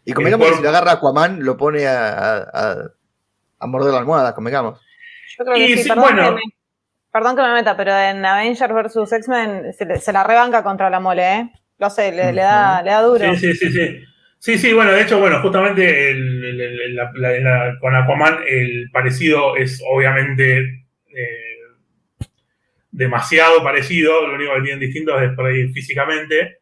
Y 0.05 0.13
convengamos 0.13 0.47
que 0.49 0.55
si 0.55 0.63
lo 0.63 0.69
agarra 0.69 0.93
Aquaman, 0.93 1.43
lo 1.43 1.57
pone 1.57 1.85
a, 1.85 2.47
a, 3.59 3.67
morder 3.67 3.93
la 3.93 3.99
almohada, 3.99 4.33
convengamos. 4.33 4.79
Yo 5.37 5.45
creo 5.45 5.55
que 5.57 5.63
Y 5.63 5.77
sí, 5.77 5.83
sí, 5.83 5.89
perdón, 5.89 6.03
bueno. 6.05 6.25
que 6.29 6.31
me, 6.35 6.41
perdón 7.11 7.35
que 7.35 7.41
me 7.43 7.53
meta, 7.53 7.77
pero 7.77 7.97
en 7.97 8.25
Avengers 8.25 8.73
vs. 8.95 9.11
X-Men 9.11 9.73
se, 9.73 10.13
la 10.13 10.23
rebanca 10.23 10.63
contra 10.63 10.89
la 10.89 10.99
mole, 10.99 11.33
¿eh? 11.33 11.51
Lo 11.77 11.89
sé, 11.89 12.11
le, 12.11 12.31
le 12.33 12.41
da, 12.41 12.81
le 12.81 12.91
da 12.91 13.01
duro. 13.01 13.35
Sí, 13.35 13.53
sí, 13.53 13.53
sí, 13.53 13.71
sí. 13.71 14.03
Sí, 14.39 14.57
sí, 14.57 14.73
bueno, 14.73 14.91
de 14.91 15.03
hecho, 15.03 15.19
bueno, 15.19 15.39
justamente 15.39 16.09
el- 16.09 16.43
el- 16.43 16.61
el- 16.61 16.95
la- 16.95 17.11
la- 17.13 17.39
la- 17.39 17.79
con 17.79 17.95
Aquaman 17.95 18.39
el 18.47 18.89
parecido 18.91 19.55
es 19.55 19.83
obviamente 19.87 20.80
eh, 21.15 22.25
demasiado 22.91 23.63
parecido, 23.63 24.27
lo 24.27 24.35
único 24.35 24.53
que 24.55 24.61
tienen 24.61 24.79
distinto 24.79 25.19
es 25.19 25.33
por 25.33 25.45
ahí 25.45 25.71
físicamente, 25.71 26.59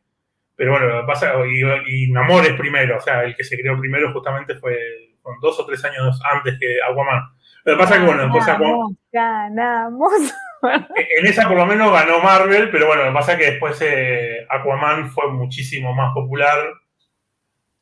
pero 0.56 0.72
bueno, 0.72 0.88
lo 0.88 1.02
que 1.02 1.08
pasa, 1.08 1.34
y, 1.48 2.06
y 2.06 2.12
Namor 2.12 2.46
es 2.46 2.54
primero, 2.54 2.98
o 2.98 3.02
sea, 3.02 3.24
el 3.24 3.36
que 3.36 3.44
se 3.44 3.58
creó 3.58 3.80
primero 3.80 4.12
justamente 4.14 4.56
fue 4.56 4.78
con 5.22 5.40
dos 5.40 5.60
o 5.60 5.66
tres 5.66 5.84
años 5.86 6.20
antes 6.32 6.58
que 6.60 6.78
Aquaman. 6.90 7.24
Lo 7.66 7.74
que 7.74 7.80
pasa 7.80 7.96
es 7.96 8.00
que, 8.02 8.06
bueno, 8.06 8.24
después 8.24 8.48
Aquaman, 8.48 8.98
Ganamos, 9.12 10.14
en 11.18 11.26
esa 11.26 11.48
por 11.48 11.58
lo 11.58 11.66
menos 11.66 11.92
ganó 11.92 12.20
Marvel, 12.20 12.70
pero 12.72 12.88
bueno, 12.88 13.04
lo 13.04 13.10
que 13.10 13.16
pasa 13.16 13.34
es 13.34 13.40
que 13.40 13.52
después 13.52 13.82
eh, 13.82 14.46
Aquaman 14.50 15.10
fue 15.10 15.32
muchísimo 15.32 15.94
más 15.94 16.14
popular 16.14 16.58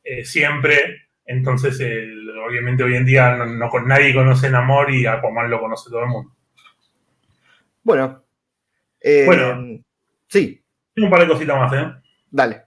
eh, 0.03 0.24
siempre. 0.24 1.07
Entonces, 1.26 1.80
eh, 1.82 2.07
obviamente 2.47 2.84
hoy 2.84 2.95
en 2.95 3.05
día 3.05 3.36
no, 3.36 3.45
no 3.45 3.70
con 3.70 3.88
nadie 3.88 4.13
conoce 4.13 4.49
Namor 4.49 4.91
y 4.91 5.05
Aquaman 5.05 5.49
lo 5.49 5.59
conoce 5.59 5.89
todo 5.89 6.01
el 6.01 6.07
mundo. 6.07 6.36
Bueno. 7.88 8.21
eh, 8.99 9.23
Bueno. 9.25 9.79
Sí, 10.27 10.61
Tengo 10.93 11.07
un 11.07 11.11
par 11.11 11.21
de 11.21 11.27
cositas 11.29 11.55
más, 11.57 11.71
¿eh? 11.73 11.89
dale. 12.29 12.63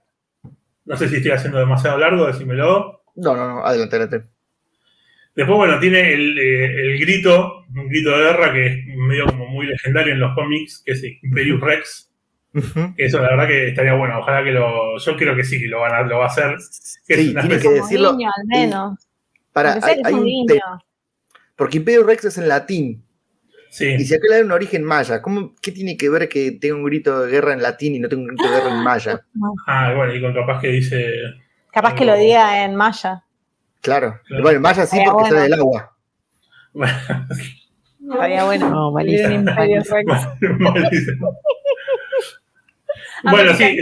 No 0.85 0.97
sé 0.97 1.07
si 1.07 1.17
estoy 1.17 1.31
haciendo 1.31 1.59
demasiado 1.59 1.99
largo, 1.99 2.25
decímelo. 2.25 3.03
No, 3.17 3.35
no, 3.35 3.47
no, 3.47 3.63
adelante, 3.65 3.97
adelante. 3.97 4.27
Después, 5.35 5.55
bueno, 5.57 5.79
tiene 5.79 6.11
el, 6.11 6.39
eh, 6.39 6.81
el 6.81 6.99
grito, 6.99 7.65
un 7.75 7.87
grito 7.87 8.09
de 8.17 8.23
guerra 8.23 8.51
que 8.51 8.65
es 8.65 8.85
medio 8.97 9.27
como 9.27 9.45
muy 9.45 9.67
legendario 9.67 10.13
en 10.13 10.19
los 10.21 10.33
cómics, 10.33 10.81
que 10.83 10.93
es 10.93 11.03
Imperius 11.21 11.61
Rex. 11.61 12.11
Eso 12.97 13.21
la 13.21 13.29
verdad 13.29 13.47
que 13.47 13.67
estaría 13.69 13.93
bueno. 13.93 14.17
Ojalá 14.19 14.43
que 14.43 14.51
lo. 14.51 14.97
Yo 14.97 15.15
creo 15.15 15.35
que 15.35 15.43
sí 15.43 15.61
que 15.61 15.67
lo, 15.67 15.81
van 15.81 15.93
a, 15.93 16.01
lo 16.01 16.17
va 16.17 16.25
a 16.25 16.27
hacer. 16.29 16.55
Que 17.07 17.13
es 17.13 17.19
Sí, 17.21 17.29
una 17.29 17.41
tiene 17.41 17.59
que 17.61 17.69
decirlo. 17.69 18.11
niño, 18.13 18.29
al 18.35 18.47
menos. 18.47 19.07
Para, 19.53 19.77
hay, 19.83 20.01
un 20.13 20.19
un 20.25 20.45
te- 20.47 20.59
porque 21.55 21.77
Imperio 21.77 22.03
Rex 22.03 22.25
es 22.25 22.37
en 22.39 22.47
latín. 22.47 23.05
Sí. 23.71 23.87
Y 23.97 24.03
si 24.03 24.13
acá 24.13 24.25
le 24.29 24.35
da 24.39 24.43
un 24.43 24.51
origen 24.51 24.83
maya, 24.83 25.21
¿cómo, 25.21 25.55
¿qué 25.61 25.71
tiene 25.71 25.95
que 25.95 26.09
ver 26.09 26.27
que 26.27 26.51
tenga 26.51 26.75
un 26.75 26.83
grito 26.83 27.21
de 27.21 27.31
guerra 27.31 27.53
en 27.53 27.61
latín 27.61 27.95
y 27.95 27.99
no 27.99 28.09
tenga 28.09 28.23
un 28.23 28.27
grito 28.27 28.43
de 28.43 28.49
guerra 28.57 28.75
en 28.75 28.83
maya? 28.83 29.21
Ah, 29.65 29.93
bueno, 29.95 30.13
y 30.13 30.21
con 30.21 30.33
capaz 30.33 30.59
que 30.59 30.67
dice. 30.67 31.13
Capaz 31.71 31.95
que 31.95 32.03
lo 32.03 32.17
diga 32.17 32.65
en 32.65 32.75
maya. 32.75 33.23
Claro. 33.79 34.19
Claro. 34.25 34.43
Bueno, 34.43 34.57
en 34.57 34.61
maya 34.61 34.85
sí 34.85 34.97
porque 35.05 35.21
bueno. 35.21 35.29
sale 35.29 35.41
del 35.43 35.53
agua. 35.53 35.97
Bueno, 36.73 36.93
Estaría 38.01 38.43
bueno. 38.45 38.69
No, 38.69 38.91
malísimo. 38.91 39.31
imperio 39.31 39.81
malísimo. 40.59 41.39
bueno, 43.23 43.53
sí. 43.53 43.77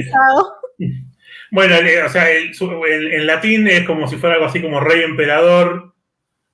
Bueno, 1.51 1.75
eh, 1.75 2.03
o 2.03 2.09
sea, 2.09 2.29
en 2.29 3.25
latín 3.25 3.67
es 3.67 3.87
como 3.87 4.07
si 4.07 4.17
fuera 4.17 4.35
algo 4.35 4.45
así 4.47 4.61
como 4.61 4.79
rey 4.79 5.01
emperador, 5.01 5.95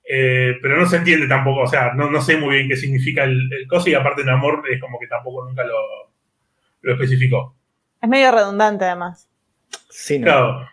eh, 0.08 0.54
pero 0.62 0.76
no 0.78 0.86
se 0.86 0.96
entiende 0.96 1.26
tampoco, 1.26 1.60
o 1.62 1.66
sea, 1.66 1.92
no, 1.94 2.10
no 2.10 2.20
sé 2.20 2.36
muy 2.36 2.54
bien 2.56 2.68
qué 2.68 2.76
significa 2.76 3.24
el, 3.24 3.48
el 3.52 3.66
coso 3.66 3.90
y 3.90 3.94
aparte 3.94 4.22
en 4.22 4.28
amor 4.30 4.62
es 4.70 4.80
como 4.80 4.98
que 5.00 5.06
tampoco 5.08 5.44
nunca 5.46 5.64
lo, 5.64 5.74
lo 6.82 6.92
especificó. 6.92 7.56
Es 8.00 8.08
medio 8.08 8.30
redundante, 8.30 8.84
además. 8.84 9.28
Sí, 9.90 10.18
no. 10.18 10.24
Claro. 10.26 10.68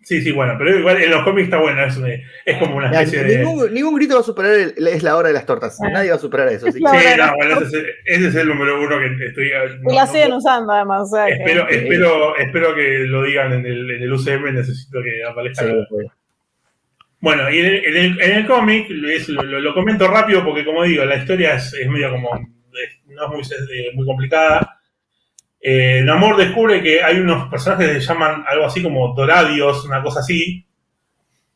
Sí, 0.00 0.22
sí, 0.22 0.32
bueno, 0.32 0.54
pero 0.56 0.78
igual 0.78 1.02
en 1.02 1.10
los 1.10 1.22
cómics 1.22 1.46
está 1.46 1.58
bueno, 1.58 1.84
es, 1.84 1.98
es 2.46 2.56
como 2.56 2.76
una 2.76 2.90
Ya, 2.90 3.02
especie 3.02 3.24
de... 3.24 3.38
ningún, 3.44 3.74
ningún 3.74 3.94
grito 3.96 4.14
va 4.14 4.20
a 4.20 4.24
superar 4.24 4.52
el- 4.52 4.88
es 4.88 5.02
la 5.02 5.16
hora 5.16 5.28
de 5.28 5.34
las 5.34 5.44
tortas. 5.44 5.78
Ah. 5.82 5.90
Nadie 5.90 6.08
va 6.10 6.16
a 6.16 6.20
superar 6.20 6.48
eso. 6.48 6.64
Sí, 6.72 6.78
de 6.78 7.16
no, 7.18 7.34
bueno, 7.36 7.60
ese, 7.60 7.78
es, 7.80 7.84
ese 8.06 8.28
es 8.28 8.34
el 8.36 8.48
número 8.48 8.80
uno 8.80 8.98
que 9.00 9.26
estoy... 9.26 9.50
no- 9.82 9.92
y 9.92 9.94
la 9.96 10.06
no- 10.06 10.10
siguen 10.10 10.32
usando, 10.32 10.72
además. 10.72 11.02
O 11.02 11.14
sea 11.14 11.26
que- 11.26 11.32
espero, 11.34 11.68
espero, 11.68 12.36
espero 12.38 12.74
que 12.74 12.98
lo 13.00 13.22
digan 13.24 13.52
en 13.52 13.66
el, 13.66 13.90
en 13.90 14.02
el 14.04 14.10
UCM, 14.12 14.54
necesito 14.54 15.00
que 15.02 15.22
aparezca. 15.30 15.64
Sí, 15.66 15.72
la- 15.72 15.86
pues. 15.90 16.06
Bueno, 17.20 17.50
y 17.50 17.58
en 17.58 17.66
el, 17.66 17.84
en 17.84 17.96
el- 17.96 18.20
en 18.20 18.32
el 18.38 18.46
cómic, 18.46 18.86
lo, 18.90 19.42
lo- 19.42 19.60
lo 19.60 19.74
comento 19.74 20.06
rápido 20.08 20.44
porque, 20.44 20.64
como 20.64 20.84
digo, 20.84 21.04
la 21.04 21.16
historia 21.16 21.54
es, 21.54 21.74
es 21.74 21.88
medio 21.88 22.10
como. 22.10 22.28
es- 22.36 23.00
no 23.06 23.24
es 23.24 23.30
muy, 23.30 23.40
es 23.40 23.94
muy 23.94 24.06
complicada. 24.06 24.80
Eh, 25.60 26.02
Namor 26.04 26.36
descubre 26.36 26.80
que 26.80 27.02
hay 27.02 27.18
unos 27.18 27.48
personajes 27.50 27.88
que 27.88 28.00
se 28.00 28.06
llaman 28.06 28.44
algo 28.46 28.66
así 28.66 28.80
como 28.82 29.12
Doradios, 29.14 29.84
una 29.84 30.00
cosa 30.02 30.20
así, 30.20 30.64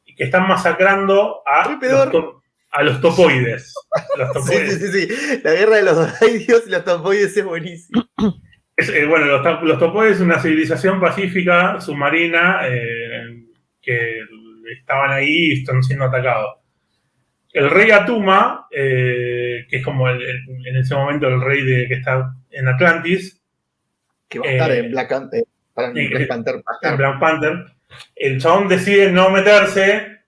y 0.05 0.15
que 0.17 0.25
están 0.25 0.49
masacrando 0.49 1.43
a, 1.47 1.79
los, 1.81 2.11
to- 2.11 2.43
a 2.73 2.83
los 2.83 3.01
topoides. 3.01 3.73
Los 4.19 4.29
Sí, 4.33 4.35
topoides. 4.35 4.79
sí, 4.81 4.89
sí, 4.89 5.07
sí. 5.07 5.41
La 5.45 5.53
guerra 5.53 5.77
de 5.77 5.83
los 5.85 5.97
doraidios 5.97 6.65
y 6.67 6.71
los 6.71 6.85
topoides 6.85 7.37
es 7.37 7.45
buenísimo. 7.45 8.05
Es, 8.75 8.89
eh, 8.89 9.05
bueno, 9.05 9.27
los, 9.27 9.63
los 9.65 9.79
topoides 9.79 10.17
es 10.17 10.23
una 10.23 10.41
civilización 10.41 10.99
pacífica 10.99 11.79
submarina 11.79 12.63
eh, 12.67 13.45
que 13.83 14.21
estaban 14.79 15.11
ahí 15.11 15.29
y 15.51 15.53
están 15.61 15.83
siendo 15.83 16.05
atacados. 16.07 16.57
El 17.53 17.69
rey 17.71 17.91
Atuma, 17.91 18.67
eh, 18.71 19.67
que 19.69 19.77
es 19.77 19.85
como 19.85 20.09
el- 20.09 20.23
el- 20.23 20.67
en 20.67 20.77
ese 20.77 20.95
momento 20.95 21.29
el 21.29 21.41
rey 21.41 21.63
de, 21.65 21.87
que 21.89 21.95
está 21.95 22.35
en 22.51 22.69
Atlantis, 22.69 23.39
Que 24.29 24.39
va 24.39 24.47
a 24.47 24.51
estar 24.53 24.71
Eh, 24.73 24.79
en 24.79 24.91
Black, 24.93 25.09
Pan- 25.11 25.29
eh, 25.35 25.43
para- 25.75 25.89
en 25.89 25.95
sí, 25.97 26.09
Black 26.09 26.29
Panther. 26.29 26.55
en. 26.83 26.97
Black 26.97 27.21
Panther, 27.21 27.65
el 28.17 28.41
chabón 28.41 28.69
decide 28.69 29.13
no 29.13 29.29
meterse 29.29 30.21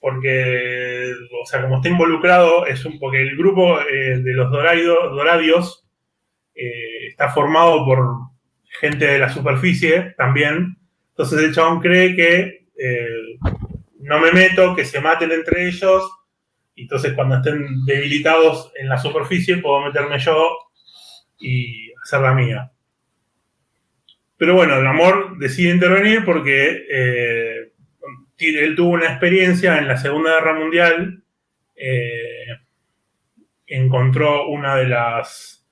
porque, 0.00 1.12
o 1.42 1.46
sea, 1.46 1.62
como 1.62 1.76
está 1.76 1.88
involucrado, 1.88 2.66
es 2.66 2.84
un, 2.86 2.98
porque 2.98 3.20
el 3.22 3.36
grupo 3.36 3.78
de 3.80 4.22
los 4.34 4.50
Doradios 4.50 5.80
eh, 6.54 7.08
está 7.08 7.28
formado 7.30 7.84
por 7.84 8.06
gente 8.80 9.06
de 9.06 9.18
la 9.18 9.28
superficie 9.28 10.14
también. 10.16 10.76
Entonces 11.10 11.42
el 11.44 11.54
chabón 11.54 11.80
cree 11.80 12.14
que 12.16 12.66
eh, 12.78 13.08
no 14.04 14.20
me 14.20 14.32
meto, 14.32 14.74
que 14.74 14.84
se 14.84 15.00
maten 15.00 15.32
entre 15.32 15.66
ellos. 15.68 16.10
Entonces 16.76 17.14
cuando 17.14 17.36
estén 17.36 17.84
debilitados 17.86 18.72
en 18.76 18.88
la 18.88 18.98
superficie 18.98 19.58
puedo 19.58 19.80
meterme 19.80 20.18
yo 20.18 20.58
y 21.38 21.92
hacer 22.02 22.20
la 22.20 22.34
mía. 22.34 22.70
Pero 24.36 24.54
bueno, 24.54 24.76
el 24.78 24.86
amor 24.86 25.38
decide 25.38 25.72
intervenir 25.72 26.24
porque 26.24 26.84
eh, 26.90 27.72
él 28.38 28.74
tuvo 28.76 28.90
una 28.90 29.06
experiencia 29.06 29.78
en 29.78 29.88
la 29.88 29.96
Segunda 29.96 30.34
Guerra 30.34 30.54
Mundial. 30.54 31.22
eh, 31.76 32.46
encontró 33.66 34.48
una 34.48 34.76
de 34.76 34.86
las 34.86 35.66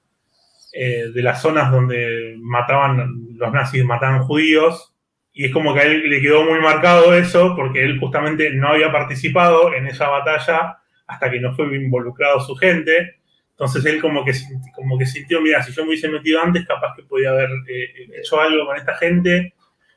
eh, 0.73 1.11
de 1.13 1.23
las 1.23 1.43
zonas 1.43 1.71
donde 1.71 2.35
mataban 2.41 3.37
los 3.37 3.53
nazis 3.53 3.85
mataban 3.85 4.23
judíos 4.23 4.92
y 5.33 5.47
es 5.47 5.53
como 5.53 5.75
que 5.75 5.81
a 5.81 5.85
él 5.85 6.09
le 6.09 6.21
quedó 6.21 6.45
muy 6.45 6.61
marcado 6.61 7.15
eso 7.15 7.55
porque 7.57 7.83
él 7.83 7.99
justamente 7.99 8.51
no 8.51 8.69
había 8.69 8.93
participado 8.93 9.73
en 9.75 9.87
esa 9.87 10.09
batalla 10.09 10.79
hasta 11.07 11.31
que 11.31 11.41
no 11.41 11.55
fue 11.55 11.75
involucrado 11.75 12.41
su 12.41 12.55
gente 12.57 13.23
entonces 13.63 13.85
él 13.87 14.01
como 14.01 14.25
que, 14.25 14.33
como 14.75 14.99
que 14.99 15.07
sintió, 15.07 15.41
mira, 15.41 15.63
si 15.63 15.73
yo 15.73 15.83
me 15.83 15.91
hubiese 15.91 16.09
metido 16.09 16.43
antes, 16.43 16.67
capaz 16.67 16.97
que 16.97 17.05
podía 17.05 17.31
haber 17.31 17.49
eh, 17.69 18.09
hecho 18.19 18.41
algo 18.41 18.67
con 18.67 18.77
esta 18.77 18.95
gente. 18.95 19.55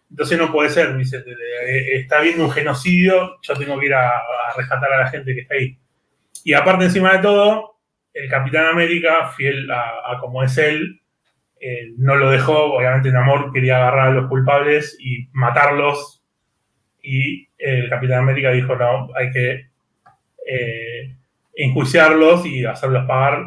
Entonces 0.07 0.37
no 0.37 0.51
puede 0.51 0.69
ser, 0.69 0.91
me 0.91 0.99
dice, 0.99 1.17
eh, 1.17 1.23
eh, 1.65 1.99
está 2.01 2.19
habiendo 2.19 2.43
un 2.43 2.51
genocidio, 2.51 3.39
yo 3.41 3.53
tengo 3.55 3.79
que 3.79 3.87
ir 3.87 3.93
a, 3.95 4.07
a 4.09 4.53
rescatar 4.55 4.93
a 4.93 4.99
la 4.99 5.07
gente 5.07 5.33
que 5.33 5.41
está 5.41 5.55
ahí. 5.55 5.79
Y 6.43 6.53
aparte, 6.53 6.85
encima 6.85 7.13
de 7.13 7.23
todo, 7.23 7.79
el 8.13 8.29
Capitán 8.29 8.67
América, 8.67 9.29
fiel 9.35 9.69
a, 9.71 10.11
a 10.11 10.19
como 10.19 10.43
es 10.43 10.55
él, 10.59 11.01
no 11.97 12.15
lo 12.15 12.29
dejó, 12.29 12.73
obviamente 12.75 13.09
en 13.09 13.15
quería 13.53 13.77
agarrar 13.77 14.09
a 14.09 14.11
los 14.11 14.27
culpables 14.29 14.97
y 14.99 15.27
matarlos. 15.33 16.23
Y 17.01 17.47
el 17.57 17.89
Capitán 17.89 18.19
América 18.19 18.51
dijo, 18.51 18.75
no, 18.75 19.09
hay 19.15 19.31
que 19.31 19.67
eh, 20.47 21.15
enjuiciarlos 21.55 22.45
y 22.45 22.65
hacerlos 22.65 23.05
pagar 23.05 23.43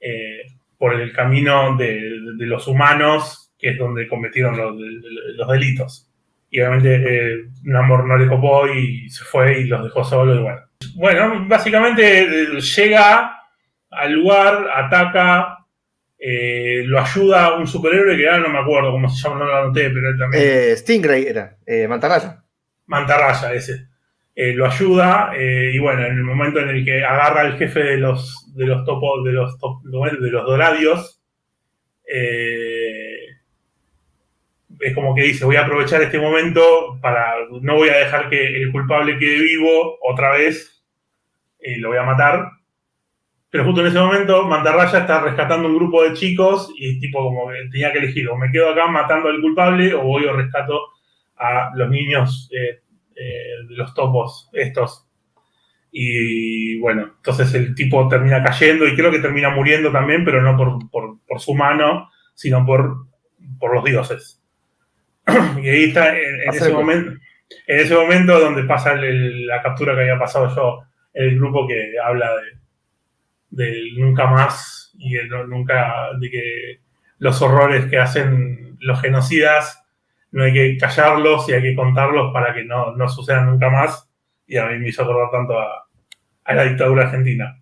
eh, 0.00 0.42
por 0.78 0.94
el 0.94 1.12
camino 1.12 1.76
de, 1.76 2.00
los 2.46 2.66
humanos, 2.68 3.52
que 3.58 3.70
es 3.70 3.78
donde 3.78 4.08
cometieron 4.08 4.56
los, 4.56 4.78
de- 4.78 5.00
los 5.34 5.48
delitos. 5.48 6.08
Y 6.50 6.60
obviamente 6.60 6.94
eh, 6.96 7.44
Namor 7.64 8.06
no 8.06 8.16
le 8.16 8.26
copó 8.26 8.66
y 8.68 9.08
se 9.10 9.24
fue 9.24 9.60
y 9.60 9.64
los 9.64 9.84
dejó 9.84 10.02
solos. 10.04 10.40
Bueno. 10.40 10.60
bueno, 10.96 11.44
básicamente 11.46 12.22
eh, 12.22 12.60
llega 12.60 13.36
al 13.90 14.12
lugar, 14.12 14.66
ataca, 14.74 15.59
eh, 16.20 16.82
lo 16.84 17.00
ayuda 17.00 17.56
un 17.56 17.66
superhéroe 17.66 18.16
que 18.16 18.28
ahora 18.28 18.42
no 18.42 18.50
me 18.50 18.58
acuerdo 18.58 18.92
cómo 18.92 19.08
se 19.08 19.22
llama, 19.22 19.40
no 19.40 19.46
lo 19.46 19.56
anoté, 19.56 19.88
pero 19.90 20.10
él 20.10 20.18
también. 20.18 20.42
Eh, 20.46 20.76
Stingray 20.76 21.26
era, 21.26 21.56
eh, 21.66 21.88
Mantarraya. 21.88 22.44
Mantarraya 22.86 23.54
ese. 23.54 23.88
Lo 24.36 24.64
ayuda 24.64 25.32
y 25.36 25.78
bueno, 25.80 26.06
en 26.06 26.12
el 26.12 26.22
momento 26.22 26.60
en 26.60 26.70
el 26.70 26.82
que 26.82 27.04
agarra 27.04 27.42
al 27.42 27.58
jefe 27.58 27.80
de 27.80 27.96
los 27.98 28.50
de 28.56 28.64
los 28.64 28.86
topos 28.86 29.22
de 29.24 29.32
los 29.32 29.58
top- 29.58 29.82
de 29.84 30.30
los 30.30 30.46
doradios, 30.46 31.20
es 34.80 34.94
como 34.94 35.14
que 35.14 35.22
dice 35.22 35.44
voy 35.44 35.56
a 35.56 35.62
aprovechar 35.66 36.00
este 36.02 36.18
momento 36.18 36.98
para 37.02 37.34
no 37.60 37.74
voy 37.76 37.90
a 37.90 37.98
dejar 37.98 38.30
que 38.30 38.62
el 38.62 38.72
culpable 38.72 39.18
quede 39.18 39.40
vivo 39.42 39.98
otra 40.02 40.30
vez 40.32 40.82
lo 41.78 41.88
voy 41.90 41.98
a 41.98 42.02
matar. 42.04 42.48
Pero 43.50 43.64
justo 43.64 43.80
en 43.80 43.88
ese 43.88 43.98
momento 43.98 44.44
Mantarraya 44.46 45.00
está 45.00 45.20
rescatando 45.22 45.66
un 45.68 45.76
grupo 45.76 46.02
de 46.04 46.12
chicos 46.14 46.72
y 46.78 47.00
tipo 47.00 47.18
como 47.22 47.48
que 47.50 47.68
tenía 47.70 47.92
que 47.92 47.98
elegir 47.98 48.28
o 48.28 48.36
me 48.36 48.50
quedo 48.52 48.70
acá 48.70 48.86
matando 48.86 49.28
al 49.28 49.40
culpable 49.40 49.92
o 49.94 50.02
voy 50.02 50.24
o 50.24 50.32
rescato 50.34 50.78
a 51.36 51.70
los 51.74 51.90
niños 51.90 52.48
eh, 52.52 52.80
eh, 53.16 53.66
de 53.68 53.74
los 53.76 53.92
topos 53.94 54.48
estos. 54.52 55.06
Y 55.92 56.78
bueno, 56.78 57.12
entonces 57.16 57.52
el 57.54 57.74
tipo 57.74 58.06
termina 58.08 58.42
cayendo 58.42 58.86
y 58.86 58.94
creo 58.94 59.10
que 59.10 59.18
termina 59.18 59.50
muriendo 59.50 59.90
también, 59.90 60.24
pero 60.24 60.40
no 60.42 60.56
por, 60.56 60.88
por- 60.90 61.18
por 61.26 61.40
su 61.40 61.54
mano, 61.54 62.08
sino 62.34 62.64
por, 62.64 63.06
por 63.58 63.74
los 63.74 63.82
dioses. 63.84 64.40
y 65.62 65.68
ahí 65.68 65.84
está 65.84 66.16
en, 66.16 66.42
en 66.42 66.48
ese 66.50 66.72
momento, 66.72 67.10
en 67.66 67.80
ese 67.80 67.94
momento 67.96 68.38
donde 68.38 68.62
pasa 68.62 68.92
el- 68.92 69.46
la 69.46 69.60
captura 69.62 69.94
que 69.94 70.02
había 70.02 70.18
pasado 70.18 70.54
yo, 70.54 70.82
el 71.14 71.34
grupo 71.36 71.66
que 71.66 71.94
habla 72.04 72.30
de 72.36 72.59
del 73.50 73.94
nunca 73.98 74.26
más 74.26 74.92
y 74.98 75.16
el 75.16 75.28
no- 75.28 75.46
nunca 75.46 76.10
de 76.18 76.30
que 76.30 76.80
los 77.18 77.40
horrores 77.42 77.86
que 77.90 77.98
hacen 77.98 78.76
los 78.80 79.00
genocidas 79.00 79.84
no 80.32 80.44
hay 80.44 80.52
que 80.52 80.76
callarlos 80.78 81.48
y 81.48 81.52
hay 81.52 81.62
que 81.62 81.74
contarlos 81.74 82.32
para 82.32 82.54
que 82.54 82.64
no, 82.64 82.94
no 82.96 83.08
sucedan 83.08 83.46
nunca 83.46 83.68
más. 83.68 84.08
Y 84.46 84.56
a 84.56 84.66
mí 84.66 84.78
me 84.78 84.88
hizo 84.88 85.02
acordar 85.02 85.30
tanto 85.30 85.58
a, 85.58 85.88
a 86.44 86.54
la 86.54 86.64
dictadura 86.64 87.04
argentina. 87.06 87.60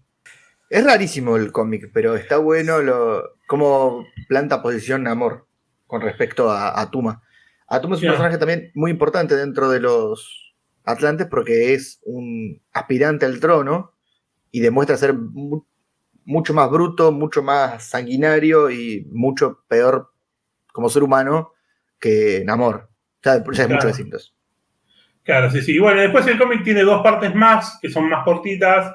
Es 0.70 0.84
rarísimo 0.84 1.36
el 1.36 1.50
cómic, 1.50 1.90
pero 1.94 2.14
está 2.14 2.36
bueno 2.36 2.80
lo, 2.82 3.36
cómo 3.46 4.06
planta 4.28 4.60
posición 4.62 5.02
Namor 5.02 5.46
con 5.86 6.02
respecto 6.02 6.50
a, 6.50 6.78
a 6.78 6.90
Tuma. 6.90 7.22
Atuma 7.66 7.96
es 7.96 8.02
un 8.02 8.08
personaje 8.08 8.38
también 8.38 8.70
muy 8.74 8.90
importante 8.90 9.34
dentro 9.34 9.68
de 9.70 9.80
los 9.80 10.54
Atlantes 10.84 11.26
porque 11.30 11.72
es 11.74 12.00
un 12.04 12.62
aspirante 12.72 13.26
al 13.26 13.40
trono 13.40 13.92
y 14.50 14.60
demuestra 14.60 14.96
ser 14.96 15.14
mucho 16.28 16.52
más 16.52 16.70
bruto, 16.70 17.10
mucho 17.10 17.42
más 17.42 17.82
sanguinario 17.84 18.70
y 18.70 19.06
mucho 19.10 19.64
peor 19.66 20.12
como 20.72 20.88
ser 20.90 21.02
humano 21.02 21.52
que 21.98 22.42
Namor. 22.44 22.88
Ya, 23.24 23.36
ya 23.36 23.38
es 23.38 23.56
Claro. 23.56 23.74
mucho 23.74 23.86
decirlos. 23.88 24.34
Claro, 25.24 25.50
sí, 25.50 25.62
sí. 25.62 25.74
Y 25.74 25.78
bueno, 25.78 26.00
después 26.00 26.26
el 26.26 26.38
cómic 26.38 26.62
tiene 26.62 26.82
dos 26.82 27.02
partes 27.02 27.34
más, 27.34 27.78
que 27.82 27.88
son 27.88 28.08
más 28.08 28.24
cortitas. 28.24 28.94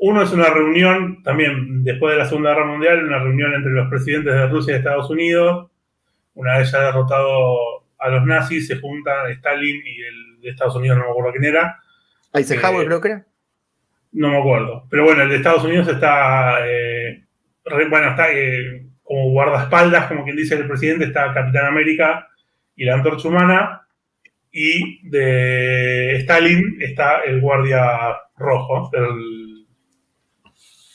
Uno 0.00 0.22
es 0.22 0.32
una 0.32 0.50
reunión, 0.50 1.22
también 1.22 1.84
después 1.84 2.12
de 2.14 2.18
la 2.18 2.26
Segunda 2.28 2.50
Guerra 2.50 2.66
Mundial, 2.66 3.04
una 3.04 3.18
reunión 3.20 3.54
entre 3.54 3.70
los 3.72 3.88
presidentes 3.88 4.34
de 4.34 4.48
Rusia 4.48 4.74
y 4.74 4.78
Estados 4.78 5.08
Unidos. 5.08 5.70
Una 6.34 6.58
vez 6.58 6.70
ya 6.72 6.80
derrotado 6.82 7.84
a 7.98 8.08
los 8.08 8.24
nazis, 8.26 8.66
se 8.66 8.80
juntan 8.80 9.30
Stalin 9.30 9.82
y 9.86 10.02
el 10.02 10.40
de 10.40 10.50
Estados 10.50 10.74
Unidos, 10.74 10.98
no 10.98 11.04
me 11.04 11.10
acuerdo 11.10 11.30
quién 11.32 11.44
era. 11.44 11.78
Eisenhower 12.34 12.82
Eh, 12.82 12.86
creo 12.86 13.00
que 13.00 13.08
era. 13.08 13.26
No 14.12 14.28
me 14.30 14.38
acuerdo. 14.38 14.86
Pero 14.90 15.04
bueno, 15.04 15.22
el 15.22 15.28
de 15.30 15.36
Estados 15.36 15.64
Unidos 15.64 15.88
está. 15.88 16.58
eh, 16.68 17.24
bueno, 17.90 18.10
está 18.10 18.32
eh, 18.32 18.86
como 19.02 19.30
guardaespaldas, 19.30 20.06
como 20.06 20.24
quien 20.24 20.36
dice 20.36 20.54
el 20.54 20.66
presidente, 20.68 21.04
está 21.06 21.32
Capitán 21.32 21.66
América 21.66 22.28
y 22.76 22.84
la 22.84 22.94
antorcha 22.94 23.28
humana. 23.28 23.86
Y 24.52 25.08
de 25.08 26.16
Stalin 26.18 26.76
está 26.80 27.20
el 27.20 27.40
guardia 27.40 27.82
rojo, 28.36 28.90
el, 28.92 29.66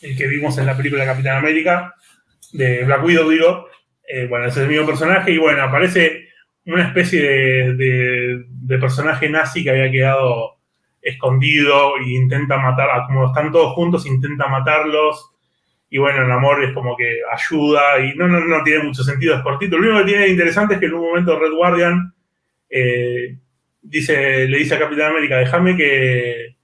el 0.01 0.17
que 0.17 0.27
vimos 0.27 0.57
en 0.59 0.67
la 0.67 0.77
película 0.77 1.05
Capitán 1.05 1.37
América, 1.37 1.95
de 2.53 2.83
Black 2.83 3.03
Widow, 3.03 3.29
digo. 3.29 3.67
Eh, 4.07 4.25
bueno, 4.27 4.45
ese 4.45 4.59
es 4.59 4.63
el 4.65 4.69
mismo 4.71 4.85
personaje. 4.85 5.31
Y 5.31 5.37
bueno, 5.37 5.63
aparece 5.63 6.27
una 6.65 6.85
especie 6.87 7.21
de, 7.21 7.73
de- 7.75 8.43
de 8.47 8.77
personaje 8.77 9.27
nazi 9.29 9.63
que 9.63 9.71
había 9.71 9.91
quedado 9.91 10.56
escondido 11.07 11.97
e 11.97 12.09
intenta 12.09 12.57
matar, 12.57 12.89
como 13.07 13.27
están 13.27 13.51
todos 13.51 13.73
juntos, 13.73 14.05
intenta 14.05 14.47
matarlos. 14.47 15.31
Y 15.89 15.99
bueno, 15.99 16.23
el 16.25 16.31
amor 16.31 16.63
es 16.63 16.73
como 16.73 16.97
que 16.97 17.19
ayuda 17.31 17.99
y 18.01 18.13
no, 18.15 18.27
no, 18.27 18.39
no 18.41 18.63
tiene 18.63 18.83
mucho 18.83 19.03
sentido, 19.03 19.35
es 19.35 19.41
cortito. 19.41 19.77
Lo 19.77 19.83
único 19.89 19.99
que 20.05 20.11
tiene 20.11 20.27
interesante 20.27 20.73
es 20.75 20.79
que 20.79 20.87
en 20.87 20.93
un 20.95 21.01
momento 21.07 21.39
Red 21.39 21.53
Guardian 21.53 22.13
eh, 22.69 23.37
dice, 23.81 24.47
le 24.47 24.57
dice 24.57 24.75
a 24.75 24.79
Capitán 24.79 25.11
América, 25.11 25.37
déjame 25.37 25.77
que 25.77 26.55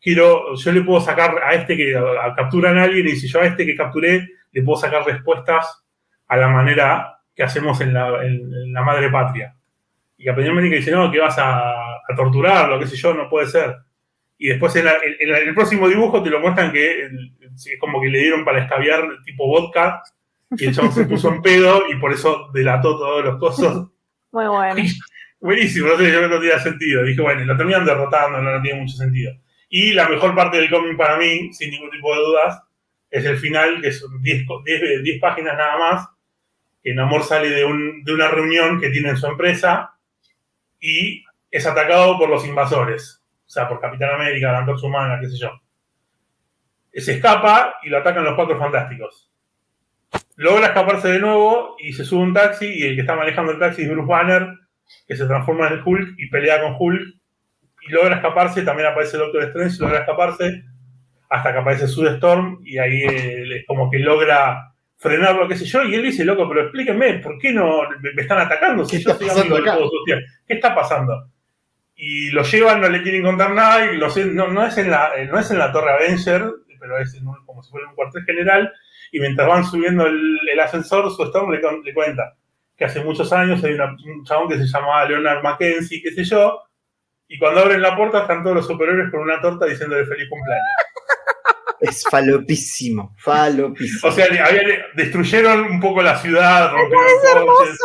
quiero, 0.00 0.54
yo 0.56 0.72
le 0.72 0.82
puedo 0.82 1.00
sacar 1.00 1.40
a 1.44 1.54
este 1.54 1.76
que 1.76 1.94
a- 1.96 2.26
a- 2.26 2.34
capturan 2.34 2.76
a 2.78 2.82
alguien 2.84 3.06
y 3.06 3.16
si 3.16 3.28
yo 3.28 3.40
a 3.40 3.46
este 3.46 3.64
que 3.64 3.76
capturé 3.76 4.28
le 4.50 4.62
puedo 4.62 4.80
sacar 4.80 5.04
respuestas 5.06 5.84
a 6.28 6.36
la 6.36 6.48
manera 6.48 7.18
que 7.36 7.42
hacemos 7.44 7.80
en 7.80 7.94
la, 7.94 8.24
en 8.26 8.72
la 8.72 8.82
madre 8.82 9.10
patria. 9.10 9.54
Y 10.18 10.24
Capitán 10.24 10.50
América 10.52 10.76
dice, 10.76 10.90
no, 10.90 11.10
que 11.10 11.20
vas 11.20 11.38
a, 11.38 11.70
a 11.70 12.14
torturarlo, 12.16 12.78
qué 12.80 12.86
sé 12.86 12.96
yo, 12.96 13.14
no 13.14 13.28
puede 13.28 13.46
ser. 13.46 13.76
Y 14.44 14.48
después 14.48 14.74
en, 14.74 14.86
la- 14.86 14.96
en- 14.96 15.30
en 15.30 15.48
el 15.48 15.54
próximo 15.54 15.88
dibujo 15.88 16.20
te 16.22 16.30
lo 16.30 16.40
muestran 16.40 16.72
que 16.72 17.02
es 17.04 17.78
como 17.78 18.00
que 18.02 18.08
le 18.08 18.18
dieron 18.18 18.44
para 18.44 18.62
escabiar 18.64 19.04
tipo 19.24 19.46
vodka 19.46 20.02
y 20.50 20.64
el 20.66 20.74
chabón 20.74 20.92
se 20.92 21.04
puso 21.06 21.28
en 21.32 21.40
pedo 21.42 21.84
y 21.88 21.94
por 21.96 22.12
eso 22.12 22.50
delató 22.52 22.98
todos 22.98 23.24
los 23.24 23.38
cosas. 23.38 23.76
Muy 24.32 24.46
bueno. 24.46 24.74
Buenísimo, 25.40 25.88
no 25.88 25.96
sé, 25.96 26.10
yo 26.12 26.26
no 26.28 26.40
tenía 26.40 26.58
sentido. 26.58 27.04
Dije, 27.04 27.20
bueno, 27.22 27.44
lo 27.44 27.56
terminan 27.56 27.84
derrotando, 27.84 28.40
no, 28.40 28.50
no 28.52 28.62
tiene 28.62 28.80
mucho 28.80 28.96
sentido. 28.96 29.32
Y 29.68 29.92
la 29.92 30.08
mejor 30.08 30.34
parte 30.34 30.56
del 30.58 30.68
cómic 30.70 30.96
para 30.96 31.16
mí, 31.18 31.52
sin 31.52 31.70
ningún 31.70 31.90
tipo 31.90 32.12
de 32.14 32.20
dudas, 32.20 32.62
es 33.10 33.24
el 33.24 33.36
final, 33.38 33.80
que 33.80 33.92
son 33.92 34.20
10 34.22 34.44
co- 34.46 34.62
10 34.64 35.02
10 35.04 35.20
páginas 35.20 35.56
nada 35.56 35.78
más, 35.78 36.08
que 36.82 36.94
Namor 36.94 37.22
sale 37.22 37.48
de, 37.50 37.64
un- 37.64 38.02
de 38.04 38.12
una 38.12 38.26
reunión 38.28 38.80
que 38.80 38.90
tiene 38.90 39.10
en 39.10 39.16
su 39.16 39.26
empresa 39.26 39.92
y 40.80 41.24
es 41.50 41.64
atacado 41.66 42.18
por 42.18 42.28
los 42.28 42.44
invasores. 42.46 43.21
O 43.52 43.54
sea, 43.54 43.68
por 43.68 43.82
Capitán 43.82 44.08
América, 44.14 44.50
la 44.50 44.60
Antorcha 44.60 44.86
Humana, 44.86 45.18
qué 45.20 45.28
sé 45.28 45.36
yo. 45.36 45.50
Se 46.94 47.12
escapa 47.12 47.74
y 47.82 47.90
lo 47.90 47.98
atacan 47.98 48.24
los 48.24 48.34
cuatro 48.34 48.58
fantásticos. 48.58 49.30
Logra 50.36 50.68
escaparse 50.68 51.08
de 51.08 51.18
nuevo 51.18 51.76
y 51.78 51.92
se 51.92 52.02
sube 52.02 52.22
un 52.22 52.32
taxi 52.32 52.64
y 52.64 52.82
el 52.84 52.94
que 52.94 53.02
está 53.02 53.14
manejando 53.14 53.52
el 53.52 53.58
taxi 53.58 53.82
es 53.82 53.90
Bruce 53.90 54.08
Banner, 54.08 54.48
que 55.06 55.16
se 55.16 55.26
transforma 55.26 55.68
en 55.68 55.82
Hulk 55.84 56.14
y 56.16 56.30
pelea 56.30 56.62
con 56.62 56.76
Hulk 56.78 57.02
y 57.82 57.92
logra 57.92 58.16
escaparse, 58.16 58.62
también 58.62 58.88
aparece 58.88 59.18
el 59.18 59.24
Doctor 59.24 59.42
Strange, 59.42 59.76
logra 59.80 59.98
escaparse 59.98 60.64
hasta 61.28 61.52
que 61.52 61.58
aparece 61.58 61.88
Sue 61.88 62.08
Storm 62.08 62.58
y 62.64 62.78
ahí 62.78 63.02
es 63.02 63.66
como 63.66 63.90
que 63.90 63.98
logra 63.98 64.72
frenarlo, 64.96 65.46
qué 65.46 65.56
sé 65.56 65.66
yo, 65.66 65.84
y 65.84 65.94
él 65.94 66.04
dice, 66.04 66.24
loco, 66.24 66.48
pero 66.48 66.62
explíquenme, 66.62 67.18
¿por 67.18 67.38
qué 67.38 67.52
no 67.52 67.82
me, 68.00 68.22
están 68.22 68.38
atacando? 68.38 68.86
Si 68.86 68.96
¿Qué 68.96 69.02
yo 69.02 69.18
pasando 69.18 69.56
amigo 69.56 69.56
de 69.58 69.78
todos. 69.78 69.90
¿Qué 70.46 70.54
está 70.54 70.74
pasando? 70.74 71.28
Y 72.04 72.30
lo 72.32 72.42
llevan, 72.42 72.80
no 72.80 72.88
le 72.88 73.00
quieren 73.00 73.22
contar 73.22 73.52
nada, 73.52 73.92
y 73.92 73.96
no, 73.96 74.48
no 74.48 74.66
es 74.66 74.76
en 74.76 74.90
la, 74.90 75.12
eh, 75.16 75.26
no 75.26 75.38
es 75.38 75.48
en 75.52 75.58
la 75.60 75.70
Torre 75.70 75.92
Avenger, 75.92 76.50
pero 76.80 76.98
es 76.98 77.14
en 77.14 77.28
un- 77.28 77.46
como 77.46 77.62
si 77.62 77.70
fuera 77.70 77.88
un 77.88 77.94
cuartel 77.94 78.24
general, 78.24 78.72
y 79.12 79.20
mientras 79.20 79.46
van 79.46 79.64
subiendo 79.64 80.04
el, 80.06 80.36
el 80.52 80.58
ascensor, 80.58 81.08
Sue 81.14 81.26
Storm 81.26 81.52
le, 81.52 81.60
cuenta 81.94 82.34
que 82.76 82.86
hace 82.86 83.04
muchos 83.04 83.32
años 83.32 83.62
hay 83.62 83.74
una- 83.74 83.94
un 84.04 84.24
chabón 84.24 84.48
que 84.48 84.56
se 84.58 84.66
llamaba 84.66 85.04
Leonard 85.04 85.44
Mackenzie, 85.44 86.02
qué 86.02 86.10
sé 86.10 86.24
yo, 86.24 86.60
y 87.28 87.38
cuando 87.38 87.60
abren 87.60 87.80
la 87.80 87.94
puerta 87.96 88.22
están 88.22 88.42
todos 88.42 88.56
los 88.56 88.66
superhéroes 88.66 89.12
con 89.12 89.20
una 89.20 89.40
torta 89.40 89.66
diciéndole 89.66 90.04
feliz 90.04 90.28
cumpleaños. 90.28 90.66
Es 91.78 92.04
falopísimo, 92.10 93.14
falopísimo. 93.18 94.08
O 94.08 94.12
sea, 94.12 94.26
destruyeron 94.94 95.60
un 95.66 95.80
poco 95.80 96.02
la 96.02 96.16
ciudad, 96.18 96.72
rompieron 96.72 97.46
coches, 97.46 97.78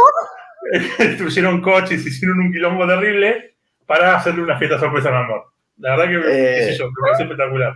destruyeron 0.98 1.62
coches, 1.62 2.06
hicieron 2.06 2.40
un 2.40 2.52
quilombo 2.52 2.88
terrible 2.88 3.57
para 3.88 4.16
hacerle 4.18 4.44
una 4.44 4.60
fiesta 4.60 4.80
sorpresa 4.80 5.10
al 5.10 5.16
amor. 5.24 5.46
La 5.78 5.96
verdad 5.96 6.06
que, 6.06 6.16
Eh. 6.32 6.56
qué 6.60 6.64
sé 6.74 6.78
yo, 6.78 6.88
me 6.88 6.94
parece 7.02 7.24
espectacular. 7.24 7.74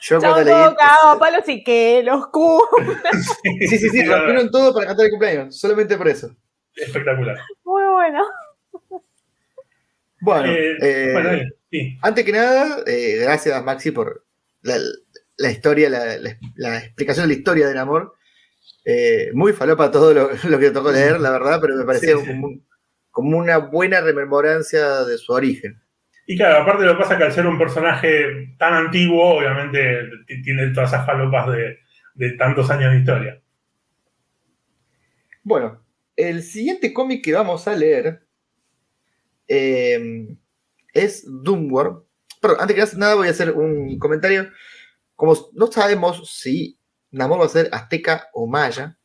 Yo 0.00 0.20
Chau, 0.20 0.32
cuando 0.32 0.44
leí. 0.50 0.52
todo 0.64 0.74
cagado 0.76 1.08
a 1.10 1.18
palos 1.20 1.48
y 1.48 1.62
que 1.62 2.02
los 2.04 2.26
cubos. 2.28 2.64
Sí, 3.68 3.78
sí, 3.78 3.88
sí, 3.90 4.04
rompieron 4.04 4.50
todo 4.50 4.74
para 4.74 4.86
cantar 4.86 5.04
el 5.06 5.10
cumpleaños, 5.10 5.58
solamente 5.60 5.96
por 5.96 6.08
eso. 6.08 6.34
Espectacular. 6.74 7.38
Muy 7.64 7.84
bueno. 7.92 8.24
Bueno, 10.20 10.46
Eh, 10.52 10.76
eh, 10.80 11.10
bueno, 11.12 11.30
ahí, 11.30 11.42
sí. 11.70 11.98
antes 12.02 12.24
que 12.24 12.32
nada, 12.32 12.78
eh, 12.86 13.18
gracias 13.22 13.62
Maxi 13.64 13.90
por 13.90 14.24
la, 14.62 14.76
la 15.36 15.50
historia, 15.50 15.90
la, 15.90 16.16
la- 16.18 16.38
la 16.56 16.78
explicación 16.78 17.24
de 17.28 17.34
la 17.34 17.38
historia 17.38 17.68
del 17.68 17.78
amor. 17.78 18.14
Eh, 18.84 19.30
muy 19.34 19.52
falopa 19.52 19.90
todo 19.90 20.12
lo, 20.14 20.30
lo 20.44 20.58
que 20.58 20.70
tocó 20.70 20.92
leer, 20.92 21.20
la 21.20 21.30
verdad, 21.30 21.58
pero 21.60 21.74
me 21.76 21.84
parecía 21.84 22.14
Sí, 22.16 22.20
sí. 22.22 22.26
Como, 22.28 22.46
un- 22.48 22.66
como 23.12 23.38
una 23.38 23.58
buena 23.58 24.00
rememorancia 24.00 25.04
de 25.04 25.16
su 25.18 25.32
origen. 25.32 25.80
Y 26.26 26.36
claro, 26.36 26.62
aparte 26.62 26.84
lo 26.84 26.94
que 26.94 27.02
pasa 27.02 27.12
es 27.12 27.18
que 27.18 27.24
al 27.24 27.32
ser 27.32 27.46
un 27.46 27.58
personaje 27.58 28.54
tan 28.58 28.74
antiguo, 28.74 29.36
obviamente 29.36 30.08
tiene 30.42 30.72
todas 30.72 30.92
esas 30.92 31.06
falopas 31.06 31.52
de, 31.52 31.78
de 32.14 32.32
tantos 32.32 32.68
años 32.70 32.92
de 32.92 32.98
historia. 32.98 33.40
Bueno, 35.44 35.84
el 36.16 36.42
siguiente 36.42 36.92
cómic 36.92 37.24
que 37.24 37.32
vamos 37.32 37.68
a 37.68 37.76
leer 37.76 38.26
eh, 39.48 40.36
es 40.92 41.24
Doomworld. 41.26 42.04
Pero 42.40 42.60
antes 42.60 42.90
que 42.90 42.96
nada 42.96 43.14
voy 43.14 43.28
a 43.28 43.32
hacer 43.32 43.52
un 43.52 43.98
comentario. 43.98 44.50
Como 45.14 45.36
no 45.52 45.66
sabemos 45.68 46.36
si 46.36 46.78
Namor 47.10 47.40
va 47.40 47.46
a 47.46 47.48
ser 47.48 47.68
azteca 47.72 48.28
o 48.32 48.46
maya, 48.46 48.98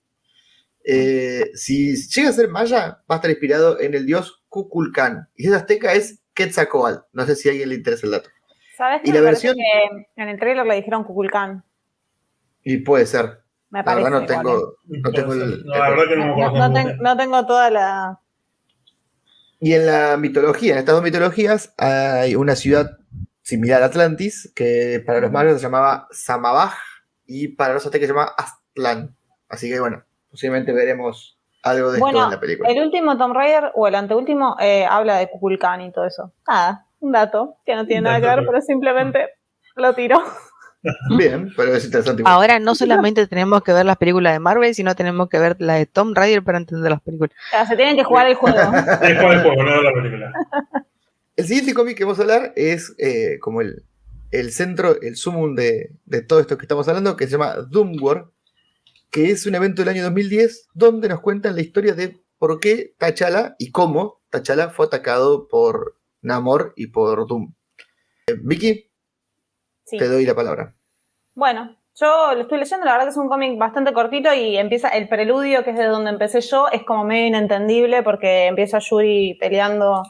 eh, 0.90 1.52
si 1.54 1.96
llega 1.96 2.30
a 2.30 2.34
ser 2.34 2.48
maya, 2.50 3.04
va 3.10 3.16
a 3.16 3.16
estar 3.16 3.30
inspirado 3.30 3.80
en 3.80 3.94
el 3.94 4.06
dios 4.06 4.42
Kukulkan. 4.48 5.28
Y 5.36 5.44
si 5.44 5.50
es 5.50 5.56
azteca 5.56 5.94
es 5.94 6.22
Quetzalcoatl. 6.34 7.00
No 7.14 7.26
sé 7.26 7.36
si 7.36 7.50
a 7.50 7.52
alguien 7.52 7.70
le 7.70 7.76
interesa 7.76 8.06
el 8.06 8.12
dato. 8.14 8.30
¿Sabes 8.78 9.02
Y 9.04 9.12
qué? 9.12 9.14
la 9.14 9.22
versión- 9.22 9.56
que 9.56 10.22
en 10.22 10.30
el 10.30 10.40
trailer 10.40 10.66
le 10.66 10.76
dijeron 10.76 11.04
Kukulkan. 11.04 11.64
Y 12.64 12.78
puede 12.78 13.06
ser. 13.06 13.42
Me 13.70 13.80
La 13.80 13.84
parece. 13.86 14.04
verdad 14.10 14.22
no 14.22 14.26
tengo, 14.26 14.76
no 14.86 15.12
tengo 15.12 15.34
el- 15.34 15.66
No, 15.66 15.76
la 15.76 15.90
verdad 15.90 16.04
que 16.08 16.16
no 16.16 16.22
me 16.22 16.28
No, 16.28 16.34
acuerdo. 16.48 16.58
no 16.58 16.70
muy 16.70 16.74
ten- 16.76 16.86
bien. 16.88 16.98
no 17.02 17.18
tengo 17.18 17.46
toda 17.46 17.70
la. 17.70 18.20
Y 19.60 19.74
en 19.74 19.86
la 19.88 20.16
mitología, 20.18 20.74
en 20.74 20.80
estas 20.80 20.96
dos 20.96 21.04
mitologías, 21.04 21.74
hay 21.78 22.36
una 22.36 22.56
ciudad 22.56 22.98
similar 23.42 23.82
a 23.82 23.88
Atlantis, 23.88 24.52
que 24.56 25.04
para 25.06 25.20
los 25.20 25.32
mayas 25.32 25.56
se 25.56 25.64
llamaba 25.64 26.08
Samabaj 26.12 26.76
y 27.26 27.50
para 27.50 27.74
los 27.74 27.86
aztecas 27.86 28.08
se 28.08 28.14
llama 28.14 28.32
Aztlán. 28.38 29.16
Así 29.50 29.70
que 29.70 29.80
bueno, 29.80 30.04
posiblemente 30.38 30.72
veremos 30.72 31.36
algo 31.64 31.92
de 31.92 31.98
esto 31.98 32.10
en 32.10 32.30
la 32.30 32.40
película. 32.40 32.70
El 32.70 32.84
último 32.84 33.18
Tomb 33.18 33.34
Raider 33.34 33.72
o 33.74 33.88
el 33.88 33.96
anteúltimo 33.96 34.56
eh, 34.60 34.86
habla 34.86 35.18
de 35.18 35.30
Kukulkan 35.30 35.82
y 35.82 35.92
todo 35.92 36.06
eso. 36.06 36.32
Nada, 36.48 36.86
un 37.00 37.12
dato 37.12 37.58
que 37.66 37.74
no 37.74 37.88
tiene 37.88 38.04
nada 38.04 38.22
que 38.22 38.28
ver, 38.28 38.46
pero 38.46 38.62
simplemente 38.62 39.30
lo 39.76 39.96
tiró. 39.96 40.22
Bien, 41.18 41.52
pero 41.58 41.74
es 41.74 41.86
interesante. 41.86 42.22
Ahora 42.24 42.60
no 42.60 42.76
solamente 42.76 43.26
tenemos 43.26 43.64
que 43.64 43.74
ver 43.74 43.88
las 43.88 43.98
películas 43.98 44.34
de 44.34 44.40
Marvel, 44.40 44.76
sino 44.76 44.96
tenemos 44.96 45.28
que 45.28 45.40
ver 45.40 45.56
la 45.58 45.74
de 45.74 45.88
Tom 45.88 46.14
Raider 46.14 46.44
para 46.44 46.60
entender 46.60 46.92
las 46.92 47.02
películas. 47.02 47.36
O 47.48 47.50
sea, 47.50 47.66
se 47.66 47.76
tienen 47.76 47.96
que 47.96 48.04
jugar 48.04 48.28
el 48.28 48.36
juego. 48.36 48.72
Del 49.02 49.18
juego, 49.18 49.64
no 49.64 49.82
la 49.82 49.94
película. 49.94 50.32
El 51.36 51.46
siguiente 51.46 51.74
cómic 51.74 51.98
que 51.98 52.04
vamos 52.04 52.20
a 52.20 52.22
hablar 52.22 52.54
es 52.56 52.94
eh, 53.00 53.40
como 53.40 53.62
el, 53.62 53.84
el 54.30 54.52
centro, 54.52 55.02
el 55.02 55.16
sumum 55.16 55.56
de, 55.56 55.92
de 56.06 56.22
todo 56.22 56.40
esto 56.40 56.60
que 56.60 56.66
estamos 56.66 56.88
hablando, 56.88 57.18
que 57.18 57.26
se 57.26 57.32
llama 57.32 57.56
Doom 57.56 57.98
War, 58.00 58.28
que 59.12 59.32
es 59.32 59.45
un 59.45 59.55
evento 59.55 59.82
del 59.82 59.89
año 59.89 60.03
2010 60.03 60.70
donde 60.74 61.10
nos 61.10 61.22
cuentan 61.22 61.55
la 61.55 61.62
historia 61.62 61.93
de 61.93 62.20
por 62.38 62.60
qué 62.60 62.93
T'Challa 62.99 63.55
y 63.58 63.72
cómo 63.72 64.22
T'Challa 64.30 64.70
fue 64.70 64.86
atacado 64.88 65.47
por 65.47 65.95
Namor 66.22 66.74
y 66.76 66.88
por 66.88 67.28
Doom. 67.28 67.53
Eh, 68.28 68.36
Vicky, 68.41 68.84
Sí. 69.86 69.97
te 69.97 70.08
doy 70.10 70.26
la 70.26 70.36
palabra. 70.36 70.76
Bueno, 71.34 71.78
yo 71.95 72.34
lo 72.36 72.41
estoy 72.41 72.60
leyendo, 72.60 72.86
la 72.86 72.91
verdad 72.91 73.05
que 73.05 73.12
es 73.12 73.18
un 73.18 73.30
cómic 73.30 73.58
bastante 73.58 73.93
cortito 73.93 74.34
y 74.34 74.58
empieza 74.58 74.89
el 74.89 75.08
preludio, 75.08 75.64
que 75.64 75.72
es 75.72 75.78
de 75.78 75.86
donde 75.86 76.10
empecé 76.10 76.41
yo, 76.41 76.68
es 76.68 76.84
como 76.84 77.05
medio 77.05 77.28
inentendible 77.28 78.03
porque 78.03 78.47
empieza 78.47 78.80
Yuri 78.80 79.38
peleando 79.39 80.03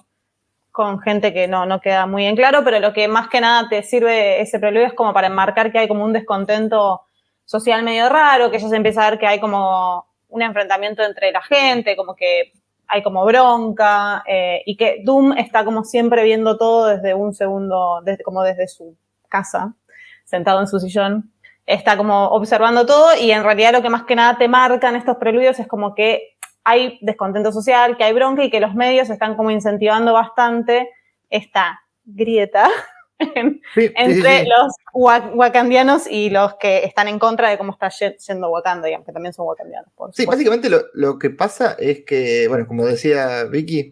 con 0.71 0.99
gente 0.99 1.33
que 1.33 1.47
no, 1.47 1.65
no 1.65 1.79
queda 1.79 2.05
muy 2.07 2.25
en 2.25 2.35
claro, 2.35 2.63
pero 2.63 2.79
lo 2.79 2.93
que 2.93 3.07
más 3.07 3.29
que 3.29 3.41
nada 3.41 3.69
te 3.69 3.83
sirve 3.83 4.41
ese 4.41 4.59
preludio 4.59 4.87
es 4.87 4.93
como 4.93 5.13
para 5.13 5.27
enmarcar 5.27 5.71
que 5.71 5.79
hay 5.79 5.87
como 5.87 6.03
un 6.03 6.13
descontento 6.13 7.01
social 7.47 7.81
medio 7.81 8.09
raro, 8.09 8.51
que 8.51 8.59
ya 8.59 8.67
se 8.67 8.75
empieza 8.75 9.07
a 9.07 9.09
ver 9.09 9.19
que 9.19 9.25
hay 9.25 9.39
como 9.39 10.05
un 10.27 10.41
enfrentamiento 10.41 11.01
entre 11.01 11.31
la 11.31 11.41
gente, 11.41 11.95
como 11.95 12.13
que 12.13 12.51
hay 12.87 13.01
como 13.01 13.25
bronca, 13.25 14.21
eh, 14.27 14.61
y 14.65 14.75
que 14.75 15.01
Doom 15.03 15.31
está 15.37 15.63
como 15.63 15.85
siempre 15.85 16.23
viendo 16.23 16.57
todo 16.57 16.87
desde 16.87 17.13
un 17.13 17.33
segundo, 17.33 18.01
desde, 18.03 18.23
como 18.23 18.43
desde 18.43 18.67
su 18.67 18.95
casa 19.29 19.73
sentado 20.25 20.59
en 20.59 20.67
su 20.67 20.79
sillón, 20.79 21.31
está 21.65 21.95
como 21.95 22.27
observando 22.27 22.85
todo 22.85 23.11
y 23.19 23.31
en 23.31 23.43
realidad 23.43 23.71
lo 23.71 23.81
que 23.81 23.89
más 23.89 24.03
que 24.03 24.15
nada 24.15 24.37
te 24.37 24.49
marcan 24.49 24.97
estos 24.97 25.15
preludios 25.17 25.57
es 25.59 25.67
como 25.67 25.95
que 25.95 26.35
hay 26.65 26.99
descontento 27.01 27.53
social, 27.53 27.95
que 27.95 28.03
hay 28.03 28.11
bronca 28.11 28.43
y 28.43 28.49
que 28.49 28.59
los 28.59 28.75
medios 28.75 29.09
están 29.09 29.37
como 29.37 29.51
incentivando 29.51 30.11
bastante 30.11 30.89
esta 31.29 31.81
grieta 32.03 32.69
Sí, 33.20 33.91
entre 33.95 34.13
sí, 34.13 34.22
sí. 34.43 34.49
los 34.49 34.74
wa- 34.93 35.32
wakandianos 35.34 36.07
y 36.09 36.30
los 36.30 36.55
que 36.55 36.86
están 36.86 37.07
en 37.07 37.20
contra 37.20 37.49
de 37.49 37.57
cómo 37.57 37.72
está 37.74 37.89
ye- 37.89 38.15
yendo 38.28 38.49
Wakanda, 38.49 38.86
digamos, 38.88 39.05
que 39.05 39.11
también 39.13 39.34
son 39.34 39.47
wakandianos. 39.47 39.91
Por 39.95 40.13
Sí, 40.13 40.26
básicamente 40.26 40.70
lo, 40.70 40.82
lo 40.93 41.18
que 41.20 41.30
pasa 41.30 41.76
es 41.80 42.03
que, 42.05 42.47
bueno, 42.47 42.68
como 42.68 42.86
decía 42.86 43.43
Vicky, 43.45 43.91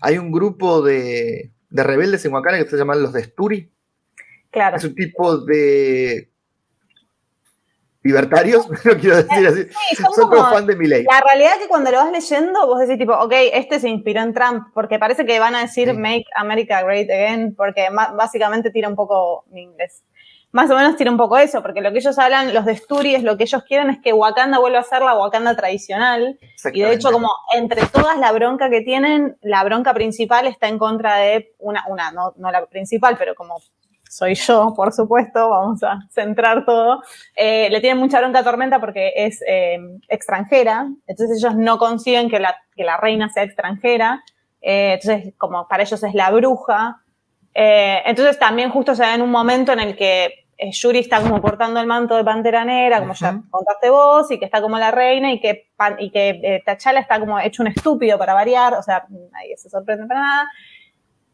hay 0.00 0.18
un 0.18 0.32
grupo 0.32 0.82
de, 0.82 1.50
de 1.70 1.82
rebeldes 1.82 2.24
en 2.24 2.32
Wakanda 2.32 2.62
que 2.62 2.70
se 2.70 2.76
llaman 2.76 3.02
los 3.02 3.12
de 3.12 3.24
Sturi. 3.24 3.70
Claro. 4.50 4.76
Es 4.76 4.84
un 4.84 4.94
tipo 4.94 5.38
de 5.38 6.31
libertarios, 8.02 8.68
no 8.84 8.92
quiero 9.00 9.16
decir 9.22 9.46
así. 9.46 9.62
Sí, 9.90 9.96
son 9.96 10.14
Son 10.14 10.28
como- 10.30 10.44
fan 10.50 10.66
de 10.66 10.76
Milei. 10.76 11.04
La 11.04 11.20
realidad 11.20 11.52
es 11.54 11.62
que 11.62 11.68
cuando 11.68 11.90
lo 11.90 11.98
vas 11.98 12.12
leyendo, 12.12 12.66
vos 12.66 12.80
decís 12.80 12.98
tipo, 12.98 13.12
ok, 13.14 13.32
este 13.52 13.80
se 13.80 13.88
inspiró 13.88 14.20
en 14.22 14.34
Trump, 14.34 14.68
porque 14.74 14.98
parece 14.98 15.24
que 15.24 15.38
van 15.38 15.54
a 15.54 15.62
decir 15.62 15.90
Sí. 15.90 15.96
Make 15.96 16.24
America 16.36 16.82
Great 16.82 17.08
Again, 17.10 17.54
porque 17.56 17.88
básicamente 18.16 18.70
tira 18.70 18.88
un 18.88 18.96
poco 18.96 19.44
mi 19.50 19.62
inglés. 19.62 20.04
Más 20.54 20.70
o 20.70 20.76
menos 20.76 20.96
tira 20.96 21.10
un 21.10 21.16
poco 21.16 21.38
eso, 21.38 21.62
porque 21.62 21.80
lo 21.80 21.92
que 21.92 21.98
ellos 21.98 22.18
hablan, 22.18 22.52
los 22.52 22.66
de 22.66 22.76
Sturi, 22.76 23.14
es 23.14 23.22
lo 23.22 23.38
que 23.38 23.44
ellos 23.44 23.62
quieren 23.66 23.88
es 23.88 23.98
que 24.02 24.12
Wakanda 24.12 24.58
vuelva 24.58 24.80
a 24.80 24.84
ser 24.84 25.00
la 25.00 25.14
Wakanda 25.16 25.56
tradicional. 25.56 26.38
Y 26.74 26.82
de 26.82 26.92
hecho, 26.92 27.10
como 27.10 27.30
entre 27.54 27.86
todas 27.86 28.18
la 28.18 28.30
bronca 28.32 28.68
que 28.68 28.82
tienen, 28.82 29.38
la 29.40 29.64
bronca 29.64 29.94
principal 29.94 30.46
está 30.46 30.68
en 30.68 30.78
contra 30.78 31.16
de 31.16 31.54
una, 31.58 31.84
una 31.88 32.12
no, 32.12 32.34
no 32.36 32.50
la 32.50 32.66
principal, 32.66 33.16
pero 33.18 33.34
como 33.34 33.62
soy 34.12 34.34
yo, 34.34 34.74
por 34.76 34.92
supuesto, 34.92 35.48
vamos 35.48 35.82
a 35.82 36.00
centrar 36.10 36.66
todo. 36.66 37.02
Eh, 37.34 37.68
le 37.70 37.80
tienen 37.80 37.96
mucha 37.98 38.20
bronca 38.20 38.40
a 38.40 38.44
Tormenta 38.44 38.78
porque 38.78 39.10
es 39.16 39.42
eh, 39.48 39.78
extranjera, 40.08 40.86
entonces 41.06 41.38
ellos 41.38 41.56
no 41.56 41.78
consiguen 41.78 42.28
que 42.28 42.38
la, 42.38 42.54
que 42.76 42.84
la 42.84 42.98
reina 42.98 43.30
sea 43.30 43.44
extranjera, 43.44 44.22
eh, 44.60 44.98
entonces 45.00 45.32
como 45.38 45.66
para 45.66 45.82
ellos 45.84 46.02
es 46.02 46.12
la 46.12 46.30
bruja. 46.30 47.00
Eh, 47.54 48.02
entonces 48.04 48.38
también 48.38 48.68
justo 48.68 48.94
se 48.94 49.02
da 49.02 49.14
en 49.14 49.22
un 49.22 49.30
momento 49.30 49.72
en 49.72 49.80
el 49.80 49.96
que 49.96 50.46
eh, 50.58 50.70
Yuri 50.72 50.98
está 50.98 51.22
como 51.22 51.40
portando 51.40 51.80
el 51.80 51.86
manto 51.86 52.14
de 52.14 52.22
Pantera 52.22 52.66
Negra, 52.66 53.00
como 53.00 53.14
ya 53.14 53.30
Ujú. 53.30 53.50
contaste 53.50 53.88
vos, 53.88 54.30
y 54.30 54.38
que 54.38 54.44
está 54.44 54.60
como 54.60 54.78
la 54.78 54.90
reina 54.90 55.32
y 55.32 55.40
que, 55.40 55.70
y 55.98 56.10
que 56.10 56.40
eh, 56.42 56.62
T'Challa 56.66 57.00
está 57.00 57.18
como 57.18 57.40
hecho 57.40 57.62
un 57.62 57.68
estúpido 57.68 58.18
para 58.18 58.34
variar, 58.34 58.74
o 58.74 58.82
sea, 58.82 59.06
nadie 59.08 59.56
se 59.56 59.70
sorprende 59.70 60.06
para 60.06 60.20
nada. 60.20 60.50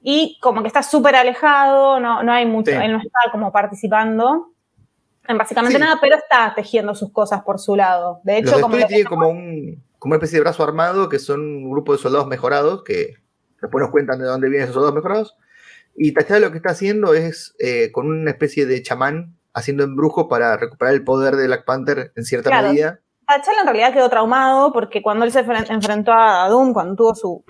Y 0.01 0.39
como 0.41 0.63
que 0.63 0.69
está 0.69 0.83
súper 0.83 1.17
alejado, 1.17 1.99
no, 2.01 2.23
no 2.23 2.33
hay 2.33 2.47
mucho, 2.47 2.71
Sí. 2.71 2.77
él 2.77 2.93
no 2.93 2.99
está 2.99 3.19
como 3.33 3.51
participando 3.53 4.53
en 5.27 5.37
básicamente 5.39 5.77
Sí. 5.79 5.83
nada, 5.83 5.99
pero 6.01 6.17
está 6.17 6.53
tejiendo 6.55 6.95
sus 6.95 7.13
cosas 7.13 7.43
por 7.43 7.59
su 7.59 7.77
lado. 7.77 8.21
De 8.25 8.39
hecho, 8.39 8.53
Los 8.53 8.61
como 8.61 8.77
lo- 8.77 8.87
tienen 8.87 9.07
como, 9.07 9.29
un, 9.29 9.83
como 9.99 10.13
una 10.13 10.17
especie 10.19 10.39
de 10.39 10.43
brazo 10.45 10.63
armado 10.63 11.09
que 11.09 11.19
son 11.19 11.41
un 11.41 11.71
grupo 11.71 11.93
de 11.93 11.99
soldados 11.99 12.27
mejorados 12.29 12.83
que 12.85 13.15
después 13.61 13.83
nos 13.83 13.91
cuentan 13.91 14.19
de 14.21 14.25
dónde 14.27 14.49
vienen 14.49 14.65
esos 14.65 14.75
soldados 14.75 14.95
mejorados. 14.95 15.37
Y 15.97 16.15
T'Challa 16.15 16.39
lo 16.47 16.53
que 16.53 16.59
está 16.59 16.71
haciendo 16.71 17.13
es 17.15 17.57
eh, 17.59 17.91
con 17.93 18.07
una 18.07 18.31
especie 18.31 18.67
de 18.67 18.81
chamán 18.83 19.35
haciendo 19.53 19.83
embrujo 19.83 20.29
para 20.29 20.57
recuperar 20.57 20.95
el 20.95 21.03
poder 21.03 21.35
de 21.35 21.49
Black 21.49 21.65
Panther 21.65 22.13
en 22.15 22.25
cierta 22.25 22.51
Claro. 22.51 22.69
medida. 22.69 23.01
T'Challa 23.27 23.61
en 23.63 23.67
realidad 23.67 23.93
quedó 23.93 24.09
traumado 24.09 24.73
porque 24.73 25.03
cuando 25.03 25.25
él 25.25 25.33
se 25.33 25.45
enfren- 25.45 25.69
enfrentó 25.69 26.13
a 26.13 26.49
Doom, 26.49 26.73
cuando 26.73 26.95
tuvo 26.95 27.15
su... 27.17 27.45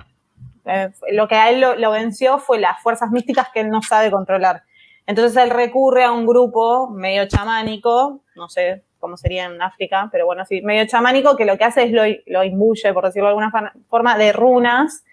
eh, 0.68 0.90
lo 1.12 1.26
que 1.26 1.34
a 1.34 1.50
él 1.50 1.60
lo, 1.60 1.74
lo 1.76 1.90
venció 1.90 2.38
fue 2.38 2.58
las 2.58 2.80
fuerzas 2.82 3.10
místicas 3.10 3.48
que 3.52 3.60
él 3.60 3.70
no 3.70 3.82
sabe 3.82 4.10
controlar. 4.10 4.62
Entonces 5.06 5.42
él 5.42 5.50
recurre 5.50 6.04
a 6.04 6.12
un 6.12 6.26
grupo 6.26 6.88
medio 6.90 7.26
chamánico, 7.26 8.20
no 8.36 8.48
sé 8.48 8.84
cómo 8.98 9.16
sería 9.16 9.46
en 9.46 9.60
África, 9.62 10.08
pero 10.12 10.26
bueno, 10.26 10.44
sí, 10.44 10.60
medio 10.62 10.86
chamánico, 10.86 11.36
que 11.36 11.44
lo 11.44 11.56
que 11.56 11.64
hace 11.64 11.84
es 11.84 11.92
lo, 11.92 12.02
lo 12.26 12.44
imbuye, 12.44 12.92
por 12.92 13.04
decirlo 13.04 13.28
de 13.28 13.30
alguna 13.30 13.72
forma, 13.88 14.18
de 14.18 14.32
runas 14.32 15.04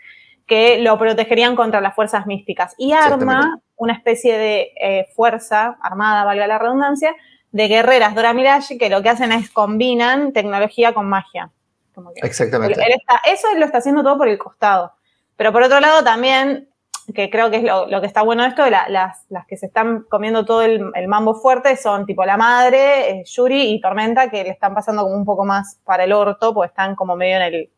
que 0.47 0.79
lo 0.79 0.97
protegerían 0.97 1.55
contra 1.55 1.81
las 1.81 1.95
fuerzas 1.95 2.25
místicas. 2.27 2.75
Y 2.77 2.91
arma 2.93 3.59
una 3.77 3.93
especie 3.93 4.37
de 4.37 4.71
eh, 4.79 5.07
fuerza 5.15 5.77
armada, 5.81 6.23
valga 6.25 6.45
la 6.47 6.57
redundancia, 6.59 7.15
de 7.51 7.67
guerreras 7.69 8.15
Dora 8.15 8.33
Milaje 8.33 8.77
que 8.77 8.89
lo 8.89 9.01
que 9.01 9.09
hacen 9.09 9.31
es 9.31 9.49
combinan 9.49 10.33
tecnología 10.33 10.93
con 10.93 11.07
magia. 11.07 11.51
Como 11.93 12.11
que 12.11 12.19
él- 12.19 12.27
Exactamente. 12.27 12.73
él 12.85 12.93
está- 12.99 13.21
eso 13.31 13.47
él 13.53 13.59
lo 13.61 13.65
está 13.65 13.77
haciendo 13.77 14.03
todo 14.03 14.17
por 14.17 14.27
el 14.27 14.37
costado. 14.37 14.91
Pero 15.37 15.51
por 15.51 15.63
otro 15.63 15.79
lado 15.79 16.03
también, 16.03 16.69
que 17.13 17.29
creo 17.29 17.51
que 17.51 17.57
es 17.57 17.63
lo, 17.63 18.01
que 18.01 18.07
está 18.07 18.23
bueno 18.23 18.43
de 18.43 18.49
esto, 18.49 18.67
la- 18.69 18.87
las, 18.89 19.45
que 19.47 19.57
se 19.57 19.67
están 19.67 20.03
comiendo 20.09 20.43
todo 20.45 20.63
el, 20.63 20.91
el 20.95 21.07
mambo 21.07 21.35
fuerte 21.35 21.75
son 21.77 22.05
tipo 22.05 22.25
la 22.25 22.37
madre, 22.37 23.09
eh, 23.19 23.23
Yuri 23.25 23.73
y 23.73 23.81
Tormenta, 23.81 24.29
que 24.29 24.43
le 24.43 24.49
están 24.49 24.73
pasando 24.73 25.03
como 25.03 25.15
un 25.15 25.25
poco 25.25 25.45
más 25.45 25.79
para 25.83 26.03
el 26.05 26.13
orto, 26.13 26.53
porque 26.53 26.69
están 26.69 26.95
como 26.95 27.15
medio 27.15 27.35
en 27.37 27.41
el 27.43 27.69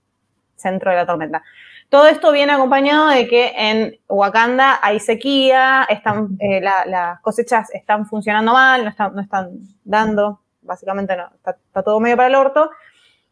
centro 0.55 0.91
de 0.91 0.97
la 0.97 1.05
tormenta. 1.05 1.43
Todo 1.89 2.07
esto 2.07 2.31
viene 2.31 2.51
acompañado 2.53 3.07
de 3.09 3.27
que 3.27 3.53
en 3.55 3.97
Wakanda 4.09 4.79
hay 4.81 4.99
sequía, 4.99 5.85
están, 5.89 6.37
eh, 6.39 6.59
la- 6.61 6.85
las 6.85 7.19
cosechas 7.21 7.69
están 7.73 8.05
funcionando 8.05 8.53
mal, 8.53 8.83
no 8.83 8.89
están, 8.89 9.15
no 9.15 9.21
están 9.21 9.49
dando, 9.83 10.41
básicamente 10.61 11.15
no, 11.15 11.27
está, 11.35 11.51
está 11.51 11.83
todo 11.83 11.99
medio 11.99 12.15
para 12.17 12.27
el 12.29 12.35
orto. 12.35 12.69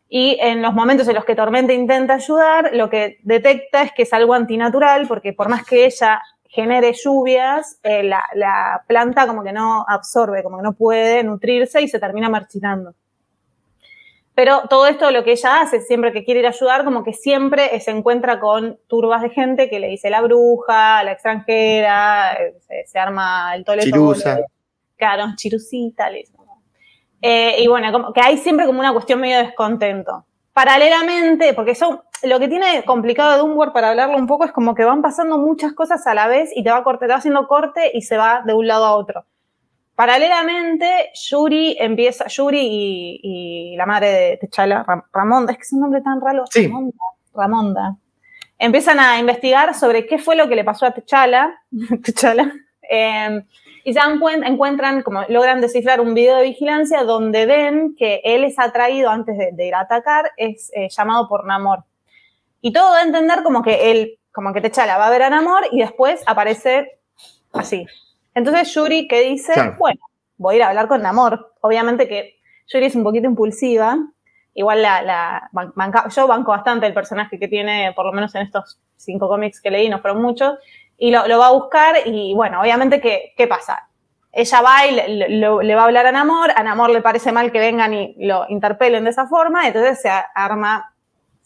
Y 0.08 0.38
en 0.40 0.62
los 0.62 0.74
momentos 0.74 1.08
en 1.08 1.16
los 1.16 1.26
que 1.26 1.36
Tormenta 1.36 1.74
intenta 1.74 2.16
ayudar, 2.16 2.72
lo 2.74 2.90
que 2.90 3.18
detecta 3.24 3.82
es 3.82 3.92
que 3.92 4.04
es 4.04 4.14
algo 4.14 4.34
antinatural, 4.34 5.08
porque 5.08 5.34
por 5.34 5.50
más 5.50 5.66
que 5.66 5.86
ella 5.86 6.22
genere 6.48 6.94
lluvias, 6.94 7.80
eh, 7.84 8.04
la, 8.04 8.24
la 8.34 8.84
planta 8.88 9.28
como 9.28 9.44
que 9.44 9.52
no 9.52 9.84
absorbe, 9.88 10.44
como 10.44 10.58
que 10.58 10.64
no 10.64 10.74
puede 10.74 11.24
nutrirse 11.24 11.82
y 11.82 11.88
se 11.88 12.00
termina 12.00 12.30
marchitando. 12.30 12.94
Pero 14.36 14.64
todo 14.70 14.86
esto 14.86 15.12
lo 15.12 15.24
que 15.24 15.32
ella 15.32 15.62
hace, 15.62 15.82
siempre 15.82 16.12
que 16.12 16.26
quiere 16.26 16.42
ir 16.42 16.46
a 16.46 16.50
ayudar, 16.50 16.84
como 16.84 17.04
que 17.04 17.14
siempre 17.14 17.80
se 17.80 17.92
encuentra 17.92 18.40
con 18.42 18.78
turbas 18.88 19.22
de 19.22 19.30
gente 19.30 19.70
que 19.70 19.80
le 19.80 19.88
dice 19.88 20.10
la 20.10 20.22
bruja, 20.22 21.04
la 21.04 21.14
extranjera, 21.14 22.34
eh, 22.34 22.54
se, 22.68 22.86
se 22.86 23.00
arma 23.00 23.56
el 23.56 23.64
tole 23.64 23.84
Chirusa. 23.84 24.42
Claro, 24.98 25.26
chirucita, 25.36 26.10
le 26.10 26.20
dicen. 26.20 26.35
Eh, 27.28 27.56
y 27.64 27.68
bueno, 27.68 27.92
como 27.92 28.14
que 28.14 28.22
hay 28.22 28.38
siempre 28.38 28.66
como 28.66 28.80
una 28.80 28.94
cuestión 28.94 29.20
medio 29.20 29.38
de 29.38 29.44
descontento. 29.46 30.26
Paralelamente, 30.54 31.54
porque 31.54 31.72
eso, 31.72 32.04
lo 32.24 32.40
que 32.40 32.48
tiene 32.48 32.84
complicado 32.86 33.32
de 33.32 33.38
Doomworld 33.40 33.74
para 33.74 33.90
hablarlo 33.90 34.16
un 34.18 34.28
poco 34.28 34.46
es 34.46 34.52
como 34.52 34.76
que 34.76 34.86
van 34.86 35.02
pasando 35.02 35.38
muchas 35.38 35.74
cosas 35.74 36.06
a 36.08 36.14
la 36.14 36.28
vez 36.28 36.52
y 36.56 36.64
te 36.64 36.72
va, 36.72 36.84
corte, 36.84 37.06
te 37.08 37.12
va 37.12 37.18
haciendo 37.18 37.48
corte 37.48 37.92
y 37.94 38.02
se 38.04 38.16
va 38.18 38.42
de 38.46 38.54
un 38.54 38.68
lado 38.68 38.86
a 38.86 38.96
otro. 38.96 39.26
Paralelamente, 39.96 41.10
Yuri 41.30 41.78
empieza, 41.80 42.28
Yuri 42.28 42.60
y, 42.62 43.20
y 43.24 43.76
la 43.78 43.86
madre 43.86 44.08
de 44.12 44.38
T'Challa, 44.38 44.84
Ram- 44.86 45.04
Ramonda, 45.12 45.52
es 45.54 45.58
que 45.58 45.64
es 45.64 45.74
un 45.74 45.80
nombre 45.82 46.02
tan 46.02 46.20
raro, 46.22 46.44
Sí. 46.50 46.68
Ramonda, 46.68 46.98
Ramonda, 47.34 47.96
empiezan 48.60 49.00
a 49.00 49.18
investigar 49.20 49.74
sobre 49.74 50.06
qué 50.06 50.18
fue 50.20 50.36
lo 50.36 50.48
que 50.50 50.56
le 50.56 50.64
pasó 50.64 50.86
a 50.86 50.92
T'Challa, 50.94 51.56
T'Challa, 52.04 52.52
eh, 52.90 53.42
y 53.86 53.94
cuen- 54.20 54.44
encuentran, 54.46 55.02
como 55.04 55.22
logran 55.30 55.62
descifrar 55.62 56.02
un 56.02 56.14
video 56.14 56.38
de 56.38 56.44
vigilancia 56.44 57.04
donde 57.04 57.46
ven 57.46 57.96
que 57.98 58.20
él 58.24 58.44
es 58.44 58.58
atraído 58.60 59.10
antes 59.12 59.38
de, 59.38 59.52
de 59.54 59.68
ir 59.68 59.76
a 59.76 59.82
atacar, 59.82 60.32
es 60.38 60.72
eh, 60.76 60.90
llamado 60.90 61.30
por 61.30 61.46
Namor. 61.46 61.84
Y 62.62 62.74
todo 62.74 62.92
da 62.92 63.00
a 63.00 63.04
entender 63.04 63.44
como 63.44 63.62
que 63.62 63.92
él, 63.92 64.20
como 64.34 64.52
que 64.54 64.62
T'Challa 64.62 64.98
va 64.98 65.08
a 65.08 65.12
ver 65.12 65.22
a 65.24 65.30
Namor 65.30 65.64
y 65.72 65.80
después 65.80 66.24
aparece 66.26 67.00
así. 67.54 67.86
Entonces 68.34 68.74
Yuri 68.74 69.08
que 69.08 69.22
dice, 69.22 69.54
Claro. 69.54 69.76
bueno, 69.78 70.00
voy 70.38 70.56
a 70.56 70.58
ir 70.58 70.64
a 70.64 70.70
hablar 70.70 70.88
con 70.88 71.02
Namor. 71.02 71.54
Obviamente 71.62 72.08
que 72.08 72.38
Yuri 72.68 72.88
es 72.88 72.96
un 72.96 73.04
poquito 73.04 73.28
impulsiva. 73.28 73.98
Igual 74.56 74.82
la, 74.82 75.02
la 75.04 75.50
ban- 75.52 75.74
banca- 75.76 76.08
yo 76.10 76.28
banco 76.28 76.52
bastante 76.52 76.88
el 76.88 76.94
personaje 76.94 77.38
que 77.38 77.48
tiene, 77.48 77.94
por 77.96 78.06
lo 78.06 78.14
menos 78.14 78.34
en 78.36 78.42
estos 78.42 78.80
cinco 78.96 79.28
cómics 79.28 79.62
que 79.62 79.70
leí, 79.70 79.90
no 79.90 80.00
fueron 80.00 80.22
muchos, 80.22 80.58
y 80.98 81.12
lo, 81.12 81.22
va 81.40 81.48
a 81.48 81.52
buscar 81.52 81.96
y 82.06 82.34
bueno, 82.34 82.62
obviamente 82.62 83.02
que, 83.02 83.34
¿qué 83.38 83.48
pasa? 83.48 83.90
Ella 84.32 84.62
va 84.62 84.86
y 84.86 84.92
le, 84.92 85.30
le- 85.30 85.76
va 85.76 85.82
a 85.82 85.86
hablar 85.86 86.06
a 86.08 86.12
Namor, 86.12 86.52
a 86.56 86.64
Namor 86.64 86.90
le 86.90 87.02
parece 87.02 87.32
mal 87.32 87.52
que 87.52 87.60
vengan 87.60 87.94
y 87.94 88.16
lo 88.26 88.46
interpelen 88.50 89.04
de 89.06 89.10
esa 89.12 89.28
forma, 89.28 89.66
entonces 89.68 90.02
se 90.02 90.10
arma 90.34 90.94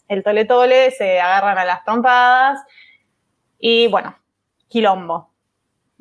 el 0.08 0.22
tole 0.24 0.44
tole, 0.44 0.90
se 0.90 1.20
agarran 1.20 1.56
a 1.58 1.64
las 1.64 1.84
trompadas 1.84 2.60
y 3.58 3.86
bueno, 3.88 4.16
quilombo. 4.68 5.30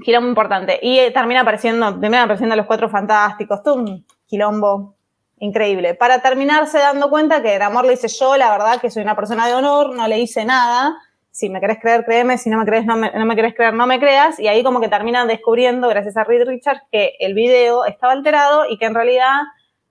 Quilombo 0.02 0.30
importante. 0.30 0.80
Y 0.82 0.98
eh, 1.00 1.12
termina 1.12 1.42
apareciendo, 1.42 1.92
terminan 2.00 2.24
apareciendo 2.24 2.56
los 2.56 2.66
cuatro 2.66 2.90
fantásticos, 2.90 3.60
un 3.66 4.06
quilombo 4.26 4.96
increíble. 5.40 5.94
Para 5.94 6.22
terminarse 6.22 6.80
dando 6.80 7.10
cuenta 7.10 7.42
que 7.44 7.60
Namor 7.60 7.86
le 7.86 7.92
dice 7.92 8.08
yo, 8.08 8.38
la 8.38 8.50
verdad 8.52 8.80
que 8.80 8.90
soy 8.90 9.04
una 9.04 9.16
persona 9.16 9.46
de 9.48 9.54
honor, 9.56 9.94
no 9.96 10.08
le 10.08 10.20
hice 10.20 10.46
nada. 10.46 10.96
Si 11.40 11.50
me 11.50 11.62
querés 11.62 11.80
creer, 11.80 12.04
créeme. 12.04 12.38
Si 12.38 12.50
no 12.50 12.58
me 12.58 12.66
crees, 12.66 12.86
no 12.86 12.98
me, 12.98 13.12
no 13.12 13.26
me 13.26 13.34
querés 13.34 13.56
creer, 13.56 13.74
no 13.74 13.88
me 13.88 13.98
creas. 13.98 14.38
Y 14.42 14.50
ahí 14.50 14.62
como 14.62 14.82
que 14.82 14.90
terminan 14.90 15.26
descubriendo, 15.26 15.88
gracias 15.88 16.18
a 16.18 16.26
Reed 16.26 16.46
Richards, 16.46 16.82
que 16.92 17.14
el 17.18 17.34
video 17.34 17.86
estaba 17.86 18.12
alterado 18.12 18.66
y 18.70 18.78
que 18.78 18.86
en 18.86 18.94
realidad 18.94 19.44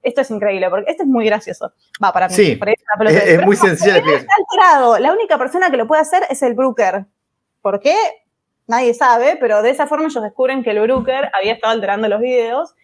esto 0.02 0.20
es 0.20 0.30
increíble, 0.30 0.68
porque 0.68 0.90
esto 0.90 1.04
es 1.04 1.08
muy 1.08 1.24
gracioso. 1.24 1.72
Va, 2.04 2.12
para 2.12 2.28
mí. 2.28 2.34
Sí, 2.34 2.56
por 2.56 2.68
ahí 2.68 2.74
es. 2.74 3.16
Es, 3.16 3.22
Pero 3.24 3.46
muy 3.46 3.56
explicación. 3.56 3.96
está 3.96 4.34
alterado. 4.36 4.98
La 4.98 5.10
única 5.10 5.38
persona 5.38 5.70
que 5.70 5.78
lo 5.78 5.86
puede 5.86 6.02
hacer 6.02 6.24
es 6.28 6.42
el 6.42 6.52
Brooker. 6.52 7.06
¿Por 7.62 7.80
qué? 7.80 7.96
Nadie 8.66 8.92
sabe, 8.92 9.38
pero 9.40 9.62
de 9.62 9.70
esa 9.70 9.86
forma 9.86 10.04
ellos 10.04 10.22
descubren 10.22 10.62
que 10.62 10.72
el 10.72 10.80
Brooker 10.80 11.30
había 11.32 11.54
estado 11.54 11.72
alterando 11.72 12.08
los 12.08 12.20
videos. 12.20 12.74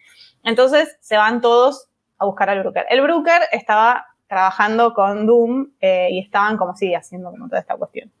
Entonces 0.43 0.97
se 1.01 1.17
van 1.17 1.39
todos 1.39 1.87
a 2.17 2.25
buscar 2.25 2.49
al 2.49 2.61
Brooker. 2.61 2.87
El 2.89 3.01
Brooker 3.01 3.43
estaba 3.51 4.07
trabajando 4.27 4.95
con 4.95 5.27
Doom 5.27 5.67
eh, 5.79 6.07
y 6.09 6.19
estaban 6.21 6.57
como 6.57 6.75
sí 6.75 6.95
haciendo 6.95 7.29
como 7.29 7.47
toda 7.47 7.59
esta 7.59 7.75
cuestión. 7.75 8.11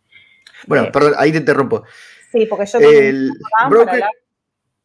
Bueno, 0.67 0.85
Eh, 0.85 0.89
perdón, 0.91 1.13
ahí 1.17 1.31
te 1.31 1.37
interrumpo. 1.39 1.83
Sí, 2.31 2.45
porque 2.45 2.65
yo 2.65 2.79
El 2.79 3.31
broker, 3.69 4.03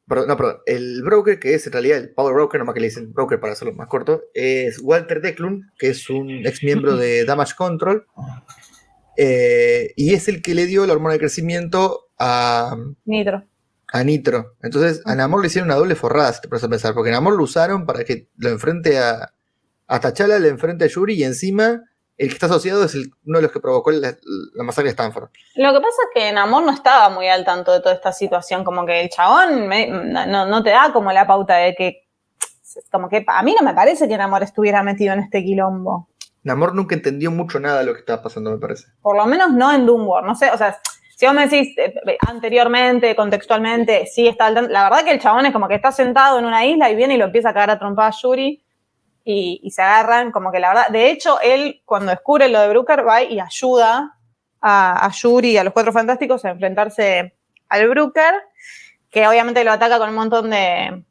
perdón, 0.07 0.29
no, 0.29 0.37
perdón, 0.37 0.59
el 0.67 1.03
broker, 1.03 1.39
que 1.39 1.55
es 1.55 1.67
en 1.67 1.73
realidad 1.73 1.99
el 1.99 2.11
Power 2.11 2.35
Broker, 2.35 2.59
nomás 2.59 2.75
que 2.75 2.81
le 2.81 2.87
dicen 2.89 3.13
broker 3.13 3.41
para 3.41 3.53
hacerlo 3.53 3.75
más 3.75 3.89
corto, 3.89 4.23
es 4.35 4.81
Walter 4.83 5.21
Declun, 5.21 5.71
que 5.79 5.91
es 5.91 6.11
un 6.11 6.47
ex 6.47 6.63
miembro 6.63 6.97
de 6.97 7.25
Damage 7.27 7.55
Control, 7.57 8.07
eh, 9.17 9.93
y 9.97 10.15
es 10.15 10.29
el 10.29 10.43
que 10.43 10.55
le 10.55 10.67
dio 10.67 10.87
la 10.87 10.93
hormona 10.95 11.15
de 11.15 11.21
crecimiento 11.21 12.09
a, 12.19 12.77
Nitro. 13.05 13.45
a 13.93 14.05
Nitro. 14.05 14.57
Entonces, 14.63 15.03
a 15.05 15.15
Namor 15.15 15.41
le 15.41 15.49
hicieron 15.49 15.69
una 15.69 15.77
doble 15.77 15.95
forrada, 15.95 16.33
si 16.33 16.41
te 16.41 16.49
pones 16.49 16.65
a 16.65 16.69
pensar, 16.69 16.95
porque 16.95 17.11
Namor 17.11 17.37
lo 17.37 17.45
usaron 17.45 17.87
para 17.87 18.05
que 18.05 18.29
lo 18.37 18.51
enfrente 18.51 18.99
a, 18.99 19.33
a 19.87 20.01
T'Challa, 20.01 20.39
le 20.39 20.49
enfrente 20.49 20.85
a 20.85 20.89
Yuri, 20.89 21.15
y 21.15 21.25
encima 21.25 21.83
el 22.21 22.29
que 22.29 22.35
está 22.35 22.47
asociado 22.47 22.85
es 22.85 22.95
el- 22.95 23.11
uno 23.27 23.39
de 23.39 23.43
los 23.43 23.53
que 23.53 23.61
provocó 23.61 23.91
la, 23.91 24.15
la 24.55 24.63
masacre 24.63 24.85
de 24.89 24.91
Stanford. 24.91 25.31
Lo 25.57 25.73
que 25.73 25.81
pasa 25.81 25.97
es 26.03 26.09
que 26.15 26.33
Namor 26.33 26.63
no 26.65 26.71
estaba 26.73 27.09
muy 27.09 27.27
al 27.29 27.45
tanto 27.45 27.73
de 27.73 27.81
toda 27.81 27.95
esta 27.95 28.13
situación, 28.13 28.63
como 28.63 28.85
que 28.85 29.01
el 29.01 29.09
chabón 29.09 29.67
me- 29.67 29.87
no, 29.89 30.47
no 30.47 30.63
te 30.63 30.71
da 30.71 30.93
como 30.93 31.13
la 31.13 31.27
pauta 31.27 31.57
de 31.57 31.75
que, 31.75 32.07
como 32.93 33.09
que 33.09 33.25
a 33.27 33.43
mí 33.43 33.55
no 33.59 33.65
me 33.67 33.75
parece 33.75 34.07
que 34.07 34.19
Namor 34.19 34.43
estuviera 34.43 34.83
metido 34.83 35.15
en 35.15 35.21
este 35.21 35.43
quilombo. 35.43 36.09
Namor 36.43 36.75
nunca 36.75 36.95
entendió 36.95 37.31
mucho 37.31 37.59
nada 37.59 37.81
de 37.81 37.87
lo 37.87 37.95
que 37.95 38.01
estaba 38.01 38.23
pasando, 38.23 38.51
me 38.51 38.59
parece. 38.59 38.85
Por 39.03 39.17
lo 39.17 39.25
menos 39.27 39.51
no 39.53 39.73
en 39.73 39.87
Doom 39.87 40.07
War, 40.07 40.25
no 40.25 40.35
sé, 40.35 40.51
o 40.51 40.59
sea, 40.59 40.79
si 41.17 41.27
vos 41.27 41.35
me 41.35 41.47
decís 41.49 41.77
eh, 41.79 41.95
anteriormente, 42.27 43.15
contextualmente, 43.17 44.07
sí 44.07 44.27
está 44.27 44.47
al 44.47 44.55
tanto, 44.55 44.71
la 44.73 44.85
verdad 44.85 45.05
que 45.05 45.11
el 45.13 45.21
chabón 45.21 45.47
es 45.47 45.53
como 45.53 45.69
que 45.69 45.75
está 45.75 45.93
sentado 45.93 46.39
en 46.39 46.45
una 46.45 46.65
isla 46.65 46.91
y 46.91 46.97
viene 46.97 47.15
y 47.15 47.19
lo 47.19 47.27
empieza 47.27 47.51
a 47.51 47.55
cagar 47.55 47.71
a 47.71 47.79
trompar 47.79 48.13
a 48.13 48.17
Yuri 48.23 48.63
y, 49.25 49.61
y 49.63 49.71
se 49.71 49.83
agarran, 49.83 50.33
como 50.33 50.51
que 50.53 50.61
la 50.61 50.69
verdad, 50.69 50.89
de 50.89 51.11
hecho, 51.11 51.41
él 51.41 51.83
cuando 51.85 52.11
descubre 52.11 52.49
lo 52.49 52.61
de 52.61 52.69
Brooker 52.71 53.07
va 53.07 53.23
y 53.23 53.39
ayuda 53.41 54.17
a, 54.61 55.07
a 55.07 55.11
Yuri 55.11 55.53
y 55.53 55.57
a 55.59 55.65
los 55.65 55.73
Cuatro 55.73 55.93
Fantásticos 55.93 56.45
a 56.45 56.51
enfrentarse 56.51 57.35
al 57.69 57.89
Brooker, 57.89 58.35
que 59.11 59.27
obviamente 59.29 59.65
lo 59.65 59.73
ataca 59.73 59.99
con 59.99 60.09
un 60.11 60.15
montón 60.15 60.51
de, 60.51 61.05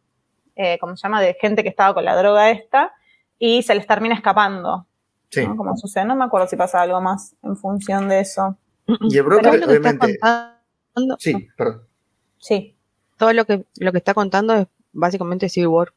eh, 0.55 0.78
¿cómo 0.80 0.95
se 0.97 1.03
llama?, 1.03 1.22
de 1.22 1.36
gente 1.39 1.64
que 1.64 1.70
estaba 1.70 1.93
con 1.93 2.05
la 2.05 2.16
droga 2.16 2.49
esta 2.49 2.93
y 3.38 3.64
se 3.64 3.76
les 3.76 3.88
termina 3.88 4.16
escapando. 4.16 4.86
Sí. 5.30 5.45
¿no? 5.47 5.55
Como 5.55 5.78
sucede, 5.78 6.05
no 6.05 6.16
me 6.16 6.26
acuerdo 6.26 6.47
si 6.47 6.55
pasa 6.55 6.82
algo 6.82 6.99
más 7.01 7.36
en 7.43 7.55
función 7.55 8.10
de 8.10 8.22
eso. 8.22 8.57
Y 8.88 9.18
el 9.18 9.24
Pero 9.24 9.26
broker, 9.26 9.60
lo 9.60 9.68
que 9.68 9.74
está 9.76 9.89
obviamente. 9.89 10.20
contando, 10.20 11.16
Sí, 11.20 11.47
perdón. 11.55 11.84
Sí. 12.39 12.76
todo 13.18 13.32
lo 13.34 13.45
que, 13.45 13.64
lo 13.78 13.91
que 13.91 13.97
está 13.99 14.14
contando 14.14 14.55
es 14.55 14.68
básicamente 14.91 15.47
Civil 15.49 15.68
War, 15.68 15.93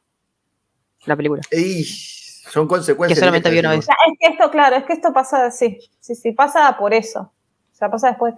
la 1.05 1.15
película. 1.15 1.41
Y 1.51 1.83
son 1.83 2.67
consecuencias. 2.67 3.17
Que 3.17 3.19
solamente 3.19 3.49
directas, 3.49 3.71
vi 3.71 3.77
una 3.77 3.79
O 3.79 3.81
sea, 3.81 3.95
es 4.11 4.19
que 4.19 4.33
esto, 4.33 4.51
claro, 4.51 4.75
es 4.75 4.83
que 4.83 4.93
esto 4.93 5.13
pasa, 5.13 5.51
sí, 5.51 5.79
sí, 5.99 6.15
sí, 6.15 6.31
pasa 6.31 6.75
por 6.77 6.93
eso. 6.93 7.31
O 7.71 7.75
sea, 7.75 7.89
pasa 7.89 8.09
después. 8.09 8.35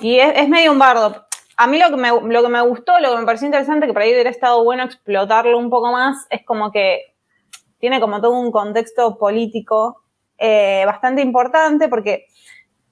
Y 0.00 0.18
es, 0.18 0.32
es 0.36 0.48
medio 0.48 0.72
un 0.72 0.78
bardo. 0.78 1.26
A 1.56 1.66
mí 1.66 1.78
lo 1.78 1.90
que, 1.90 1.96
me, 1.96 2.08
lo 2.10 2.42
que 2.42 2.48
me 2.48 2.60
gustó, 2.62 2.98
lo 3.00 3.10
que 3.10 3.18
me 3.18 3.26
pareció 3.26 3.46
interesante, 3.46 3.86
que 3.86 3.92
por 3.92 4.02
ahí 4.02 4.12
hubiera 4.12 4.30
estado 4.30 4.64
bueno 4.64 4.84
explotarlo 4.84 5.58
un 5.58 5.70
poco 5.70 5.92
más, 5.92 6.26
es 6.30 6.44
como 6.44 6.72
que 6.72 7.14
tiene 7.78 8.00
como 8.00 8.20
todo 8.20 8.32
un 8.32 8.50
contexto 8.52 9.18
político 9.18 10.02
eh, 10.38 10.84
bastante 10.86 11.20
importante, 11.20 11.88
porque 11.88 12.26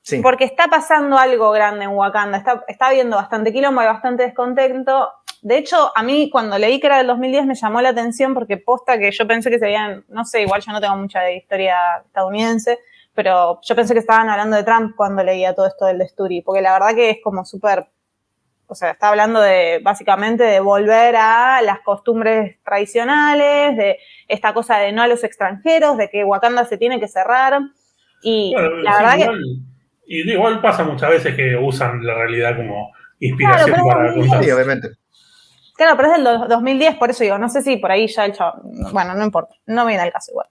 Sí. 0.03 0.21
porque 0.23 0.45
está 0.45 0.67
pasando 0.67 1.19
algo 1.19 1.51
grande 1.51 1.85
en 1.85 1.91
Wakanda, 1.91 2.39
está, 2.39 2.65
está 2.69 2.89
habiendo 2.89 3.17
bastante 3.17 3.53
quilombo, 3.53 3.81
hay 3.81 3.87
bastante 3.87 4.23
descontento. 4.25 5.11
De 5.43 5.57
hecho, 5.57 5.91
a 5.95 6.03
mí 6.03 6.29
cuando 6.31 6.59
leí 6.59 6.81
que 6.81 6.87
era 6.87 6.99
del 6.99 7.07
2010 7.07 7.47
me 7.47 7.55
llamó 7.55 7.81
la 7.81 7.91
atención 7.91 8.35
porque 8.35 8.59
posta 8.59 8.99
que 8.99 9.11
yo 9.11 9.27
pensé 9.27 9.51
que 9.51 9.59
se 9.59 9.67
habían, 9.67 10.05
no 10.09 10.25
sé, 10.25 10.43
igual 10.43 10.61
yo 10.61 10.73
no 10.73 10.81
tengo 10.81 10.97
mucha 10.97 11.21
de 11.21 11.37
historia 11.37 11.77
estadounidense, 12.05 12.79
pero 13.15 13.59
yo 13.63 13.75
pensé 13.75 13.95
que 13.95 14.01
estaban 14.01 14.29
hablando 14.29 14.57
de 14.57 14.65
Trump 14.65 14.95
cuando 14.97 15.25
leía 15.25 15.55
todo 15.55 15.67
esto 15.67 15.87
del 15.87 15.99
Desturi, 15.99 16.43
porque 16.43 16.61
la 16.61 16.75
verdad 16.75 16.95
que 16.95 17.11
es 17.11 17.19
como 17.23 17.45
súper, 17.45 17.87
o 18.67 18.75
sea, 18.75 18.91
está 18.91 19.09
hablando 19.09 19.41
de 19.41 19.81
básicamente 19.83 20.45
de 20.45 20.61
volver 20.61 21.17
a 21.17 21.63
las 21.63 21.81
costumbres 21.81 22.59
tradicionales, 22.63 23.77
de 23.77 23.99
esta 24.29 24.53
cosa 24.53 24.77
de 24.77 24.93
no 24.93 25.03
a 25.03 25.09
los 25.09 25.25
extranjeros, 25.25 25.97
de 25.97 26.11
que 26.11 26.23
Wakanda 26.23 26.67
se 26.67 26.77
tiene 26.77 27.01
que 27.01 27.09
cerrar. 27.09 27.61
Y 28.23 28.53
Bueno, 28.53 28.77
la 28.77 28.97
verdad 28.99 29.15
que 29.15 29.23
igual, 29.23 29.43
y 30.07 30.31
igual 30.33 30.61
pasa 30.61 30.85
muchas 30.85 31.09
veces 31.11 31.35
que 31.35 31.57
usan 31.57 32.05
la 32.05 32.15
realidad 32.15 32.57
como 32.57 32.93
inspiración 33.21 33.77
Claro, 33.77 33.87
para 33.87 34.15
contar. 34.15 34.45
Sí, 34.45 34.51
obviamente. 34.51 34.89
Claro, 35.81 35.97
pero 35.97 36.09
es 36.11 36.15
del 36.17 36.25
do- 36.25 36.47
2010, 36.47 36.97
por 36.97 37.09
eso 37.09 37.25
digo, 37.25 37.39
no 37.39 37.49
sé 37.49 37.63
si 37.63 37.79
por 37.79 37.91
ahí 37.91 38.07
ya 38.07 38.27
el 38.27 38.35
chavo, 38.35 38.61
bueno, 38.93 39.15
no 39.15 39.25
importa, 39.25 39.55
no 39.65 39.87
viene 39.87 40.03
al 40.03 40.13
caso 40.13 40.31
igual. 40.31 40.47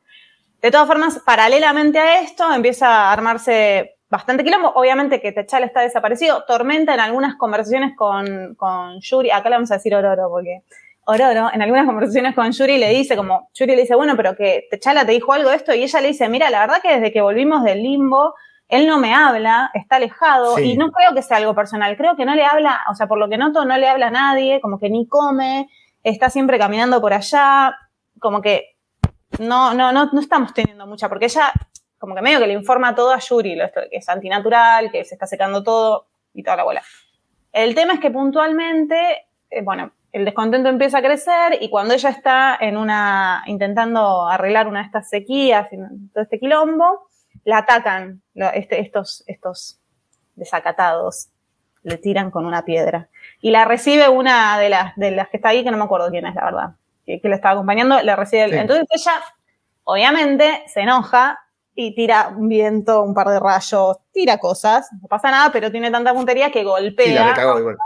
De 0.59 0.71
todas 0.71 0.87
formas, 0.87 1.21
paralelamente 1.23 1.99
a 1.99 2.21
esto, 2.21 2.51
empieza 2.51 2.87
a 2.87 3.13
armarse 3.13 3.97
bastante 4.09 4.43
quilombo. 4.43 4.69
Obviamente 4.73 5.21
que 5.21 5.31
Techal 5.31 5.63
está 5.65 5.81
desaparecido. 5.81 6.45
Tormenta 6.47 6.95
en 6.95 6.99
algunas 6.99 7.35
conversaciones 7.35 7.95
con, 7.95 8.55
con 8.55 8.99
Yuri, 9.01 9.29
acá 9.29 9.49
le 9.49 9.57
vamos 9.57 9.69
a 9.69 9.75
decir 9.75 9.93
Ororo, 9.93 10.29
porque 10.31 10.63
Ororo, 11.05 11.51
en 11.53 11.61
algunas 11.61 11.85
conversaciones 11.85 12.33
con 12.33 12.51
Yuri 12.51 12.79
le 12.79 12.89
dice 12.89 13.15
como, 13.15 13.49
Yuri 13.53 13.75
le 13.75 13.81
dice, 13.83 13.93
bueno, 13.93 14.15
pero 14.17 14.35
que 14.35 14.65
Techala 14.71 15.05
te 15.05 15.11
dijo 15.11 15.31
algo 15.31 15.51
de 15.51 15.57
esto, 15.57 15.75
y 15.75 15.83
ella 15.83 16.01
le 16.01 16.07
dice, 16.07 16.27
mira, 16.27 16.49
la 16.49 16.61
verdad 16.61 16.81
que 16.81 16.95
desde 16.95 17.13
que 17.13 17.21
volvimos 17.21 17.63
del 17.63 17.83
limbo, 17.83 18.33
él 18.69 18.87
no 18.87 18.97
me 18.99 19.13
habla, 19.13 19.71
está 19.73 19.97
alejado, 19.97 20.55
Sí. 20.55 20.71
y 20.73 20.77
no 20.77 20.91
creo 20.91 21.13
que 21.13 21.21
sea 21.21 21.37
algo 21.37 21.53
personal, 21.55 21.97
creo 21.97 22.15
que 22.15 22.25
no 22.25 22.35
le 22.35 22.45
habla, 22.45 22.81
o 22.89 22.95
sea, 22.95 23.07
por 23.07 23.17
lo 23.17 23.27
que 23.27 23.37
noto, 23.37 23.65
no 23.65 23.77
le 23.77 23.89
habla 23.89 24.07
a 24.07 24.11
nadie, 24.11 24.61
como 24.61 24.79
que 24.79 24.89
ni 24.89 25.07
come, 25.07 25.67
está 26.03 26.29
siempre 26.29 26.57
caminando 26.57 27.01
por 27.01 27.11
allá, 27.13 27.75
como 28.19 28.41
que 28.41 28.77
no, 29.39 29.73
no, 29.73 29.91
no, 29.91 30.05
no 30.11 30.19
estamos 30.19 30.53
teniendo 30.53 30.87
mucha, 30.87 31.09
porque 31.09 31.25
ella 31.25 31.51
como 31.97 32.15
que 32.15 32.21
medio 32.21 32.39
que 32.39 32.47
le 32.47 32.53
informa 32.53 32.95
todo 32.95 33.11
a 33.11 33.19
Yuri, 33.19 33.55
lo 33.55 33.65
esto, 33.65 33.81
que 33.91 33.97
es 33.97 34.07
antinatural, 34.07 34.89
que 34.89 35.03
se 35.03 35.15
está 35.15 35.27
secando 35.27 35.61
todo 35.63 36.07
y 36.33 36.43
toda 36.43 36.55
la 36.55 36.63
bola. 36.63 36.81
El 37.51 37.75
tema 37.75 37.93
es 37.95 37.99
que 37.99 38.09
puntualmente, 38.09 39.27
eh, 39.49 39.61
bueno, 39.63 39.91
el 40.13 40.23
descontento 40.23 40.69
empieza 40.69 40.99
a 40.99 41.01
crecer 41.01 41.57
y 41.59 41.69
cuando 41.69 41.93
ella 41.93 42.09
está 42.09 42.57
en 42.59 42.77
una, 42.77 43.43
intentando 43.47 44.27
arreglar 44.27 44.67
una 44.67 44.79
de 44.79 44.85
estas 44.85 45.09
sequías 45.09 45.67
y 45.73 45.77
todo 46.13 46.23
este 46.23 46.39
quilombo, 46.39 47.08
la 47.49 47.59
atacan 47.59 48.21
este- 48.53 48.79
estos, 48.79 49.23
estos 49.27 49.79
desacatados, 50.35 51.29
le 51.83 51.97
tiran 51.97 52.29
con 52.31 52.45
una 52.45 52.63
piedra. 52.63 53.09
Y 53.41 53.51
la 53.51 53.65
recibe 53.65 54.07
una 54.07 54.59
de 54.59 54.69
las, 54.69 54.95
de 54.95 55.11
las 55.11 55.29
que 55.29 55.37
está 55.37 55.49
ahí, 55.49 55.63
que 55.63 55.71
no 55.71 55.77
me 55.77 55.83
acuerdo 55.83 56.09
quién 56.09 56.25
es, 56.25 56.35
la 56.35 56.45
verdad, 56.45 56.69
que, 57.05 57.19
que 57.19 57.29
la 57.29 57.35
estaba 57.35 57.53
acompañando, 57.53 58.01
la 58.01 58.15
recibe. 58.15 58.49
Sí. 58.49 58.55
Entonces 58.55 58.87
ella, 58.91 59.13
obviamente, 59.83 60.63
se 60.67 60.81
enoja 60.81 61.39
y 61.73 61.95
tira 61.95 62.27
un 62.35 62.49
viento, 62.49 63.01
un 63.01 63.13
par 63.13 63.27
de 63.29 63.39
rayos, 63.39 63.97
tira 64.11 64.37
cosas, 64.37 64.89
no 65.01 65.07
pasa 65.07 65.31
nada, 65.31 65.51
pero 65.51 65.71
tiene 65.71 65.89
tanta 65.89 66.13
puntería 66.13 66.51
que 66.51 66.63
golpea. 66.63 67.05
Sí, 67.05 67.13
la 67.13 67.27
recagó 67.29 67.59
igual. 67.59 67.77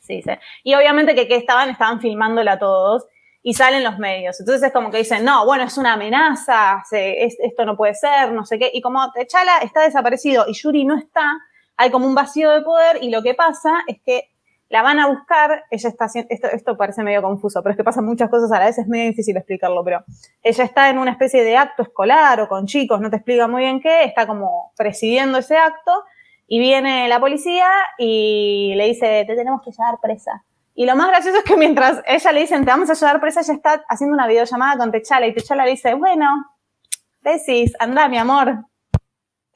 Sí, 0.00 0.22
sí. 0.22 0.30
Y 0.64 0.74
obviamente 0.74 1.14
que, 1.14 1.26
que 1.26 1.36
estaban, 1.36 1.70
estaban 1.70 2.00
filmándola 2.00 2.58
todos 2.58 3.06
y 3.48 3.54
salen 3.54 3.84
los 3.84 3.96
medios. 4.00 4.40
Entonces 4.40 4.60
es 4.64 4.72
como 4.72 4.90
que 4.90 4.98
dicen, 4.98 5.24
no, 5.24 5.46
bueno, 5.46 5.62
es 5.62 5.78
una 5.78 5.92
amenaza, 5.92 6.82
se- 6.90 7.22
es- 7.24 7.36
esto 7.38 7.64
no 7.64 7.76
puede 7.76 7.94
ser, 7.94 8.32
no 8.32 8.44
sé 8.44 8.58
qué. 8.58 8.68
Y 8.74 8.80
como 8.80 8.98
T'Challa 9.12 9.58
está 9.62 9.82
desaparecido 9.82 10.46
y 10.48 10.52
Yuri 10.52 10.84
no 10.84 10.96
está, 10.98 11.30
hay 11.76 11.90
como 11.92 12.06
un 12.08 12.14
vacío 12.16 12.50
de 12.50 12.62
poder 12.62 12.98
y 13.04 13.08
lo 13.10 13.22
que 13.22 13.34
pasa 13.34 13.70
es 13.86 13.98
que 14.04 14.30
la 14.68 14.82
van 14.82 14.98
a 14.98 15.06
buscar, 15.06 15.62
ella 15.70 15.88
está 15.88 16.06
haciendo, 16.06 16.26
esto, 16.34 16.48
esto 16.48 16.76
parece 16.76 17.04
medio 17.04 17.22
confuso, 17.22 17.62
pero 17.62 17.70
es 17.70 17.76
que 17.76 17.84
pasan 17.84 18.04
muchas 18.04 18.28
cosas 18.30 18.50
a 18.50 18.58
la 18.58 18.64
vez, 18.66 18.78
es 18.78 18.88
medio 18.88 19.10
difícil 19.10 19.36
explicarlo, 19.36 19.84
pero 19.84 20.02
ella 20.42 20.64
está 20.64 20.90
en 20.90 20.98
una 20.98 21.12
especie 21.12 21.44
de 21.44 21.56
acto 21.56 21.84
escolar 21.84 22.40
o 22.40 22.48
con 22.48 22.66
chicos, 22.66 23.00
no 23.00 23.10
te 23.10 23.16
explica 23.16 23.46
muy 23.46 23.62
bien 23.62 23.80
qué, 23.80 24.02
está 24.02 24.26
como 24.26 24.72
presidiendo 24.76 25.38
ese 25.38 25.56
acto 25.56 25.92
y 26.48 26.58
viene 26.58 27.06
la 27.08 27.20
policía 27.20 27.68
y 27.96 28.72
le 28.74 28.86
dice, 28.86 29.24
te 29.24 29.36
tenemos 29.36 29.62
que 29.62 29.70
llevar 29.70 30.00
presa. 30.02 30.42
Y 30.78 30.84
lo 30.84 30.94
más 30.94 31.08
gracioso 31.08 31.38
es 31.38 31.44
que 31.44 31.56
mientras 31.56 32.02
ella 32.06 32.32
le 32.32 32.40
dicen, 32.40 32.64
te 32.64 32.70
vamos 32.70 32.90
a 32.90 32.94
llevar 32.94 33.18
presa, 33.18 33.40
ella 33.40 33.54
está 33.54 33.84
haciendo 33.88 34.14
una 34.14 34.26
videollamada 34.26 34.76
con 34.76 34.92
Techala 34.92 35.26
y 35.26 35.32
Techala 35.34 35.64
le 35.64 35.70
dice, 35.70 35.94
bueno, 35.94 36.26
decís, 37.22 37.72
anda, 37.78 38.08
mi 38.08 38.18
amor. 38.18 38.58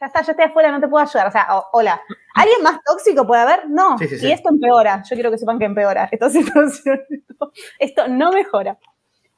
Ya 0.00 0.06
está, 0.06 0.22
yo 0.22 0.32
estoy 0.32 0.46
afuera, 0.46 0.72
no 0.72 0.80
te 0.80 0.88
puedo 0.88 1.04
ayudar. 1.04 1.26
O 1.26 1.30
sea, 1.30 1.46
hola. 1.72 2.00
¿Alguien 2.34 2.62
más 2.62 2.80
tóxico 2.82 3.26
puede 3.26 3.42
haber? 3.42 3.68
No. 3.68 3.98
Sí, 3.98 4.08
sí, 4.08 4.18
sí. 4.18 4.28
Y 4.28 4.32
esto 4.32 4.48
empeora. 4.48 5.02
Yo 5.02 5.14
quiero 5.14 5.30
que 5.30 5.36
sepan 5.36 5.58
que 5.58 5.66
empeora 5.66 6.08
esta 6.10 6.30
situación. 6.30 7.00
Esto, 7.10 7.52
esto 7.78 8.08
no 8.08 8.32
mejora. 8.32 8.78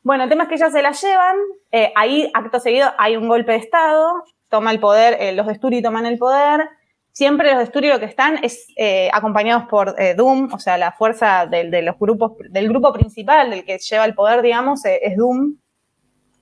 Bueno, 0.04 0.22
el 0.22 0.30
tema 0.30 0.44
es 0.44 0.48
que 0.50 0.54
ellas 0.54 0.72
se 0.72 0.82
la 0.82 0.92
llevan. 0.92 1.36
eh, 1.72 1.92
ahí, 1.96 2.30
acto 2.32 2.60
seguido, 2.60 2.92
hay 2.96 3.16
un 3.16 3.28
golpe 3.28 3.52
de 3.52 3.58
Estado. 3.58 4.22
Toma 4.48 4.70
el 4.70 4.78
poder, 4.78 5.16
eh, 5.18 5.32
los 5.32 5.48
de 5.48 5.56
Sturi 5.56 5.82
toman 5.82 6.06
el 6.06 6.16
poder. 6.18 6.68
Siempre 7.12 7.54
los 7.54 7.68
lo 7.74 7.98
que 8.00 8.06
están 8.06 8.42
es 8.42 8.66
eh, 8.76 9.10
acompañados 9.12 9.64
por 9.68 9.94
eh, 9.98 10.14
Doom, 10.14 10.48
o 10.52 10.58
sea, 10.58 10.78
la 10.78 10.92
fuerza 10.92 11.46
del, 11.46 11.70
de 11.70 11.82
los 11.82 11.98
grupos, 11.98 12.32
del 12.50 12.68
grupo 12.68 12.92
principal, 12.92 13.50
del 13.50 13.64
que 13.64 13.78
lleva 13.78 14.06
el 14.06 14.14
poder, 14.14 14.40
digamos, 14.40 14.84
eh, 14.86 14.98
es 15.02 15.16
Doom. 15.16 15.56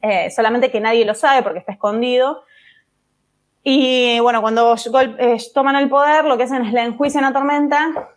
Eh, 0.03 0.31
solamente 0.31 0.71
que 0.71 0.81
nadie 0.81 1.05
lo 1.05 1.15
sabe 1.15 1.43
porque 1.43 1.59
está 1.59 1.73
escondido. 1.73 2.45
Y 3.63 4.21
bueno, 4.21 4.41
cuando 4.41 4.75
eh, 5.19 5.37
toman 5.53 5.77
el 5.77 5.89
poder, 5.89 6.25
lo 6.25 6.37
que 6.39 6.45
hacen 6.45 6.65
es 6.65 6.73
la 6.73 6.85
enjuician 6.85 7.25
a 7.25 7.33
Tormenta 7.33 8.11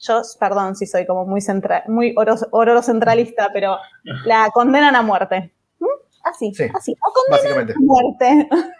yo, 0.00 0.22
perdón 0.38 0.76
si 0.76 0.86
soy 0.86 1.06
como 1.06 1.26
muy, 1.26 1.40
central, 1.40 1.82
muy 1.86 2.14
oro, 2.16 2.34
ororocentralista, 2.50 3.50
pero 3.52 3.76
la 4.24 4.50
condenan 4.52 4.96
a 4.96 5.02
muerte. 5.02 5.52
¿Mm? 5.78 5.86
Así, 6.24 6.54
Sí, 6.54 6.64
así. 6.74 6.96
O 7.06 7.12
condenan 7.12 7.70
a 7.70 7.74
muerte. 7.80 8.48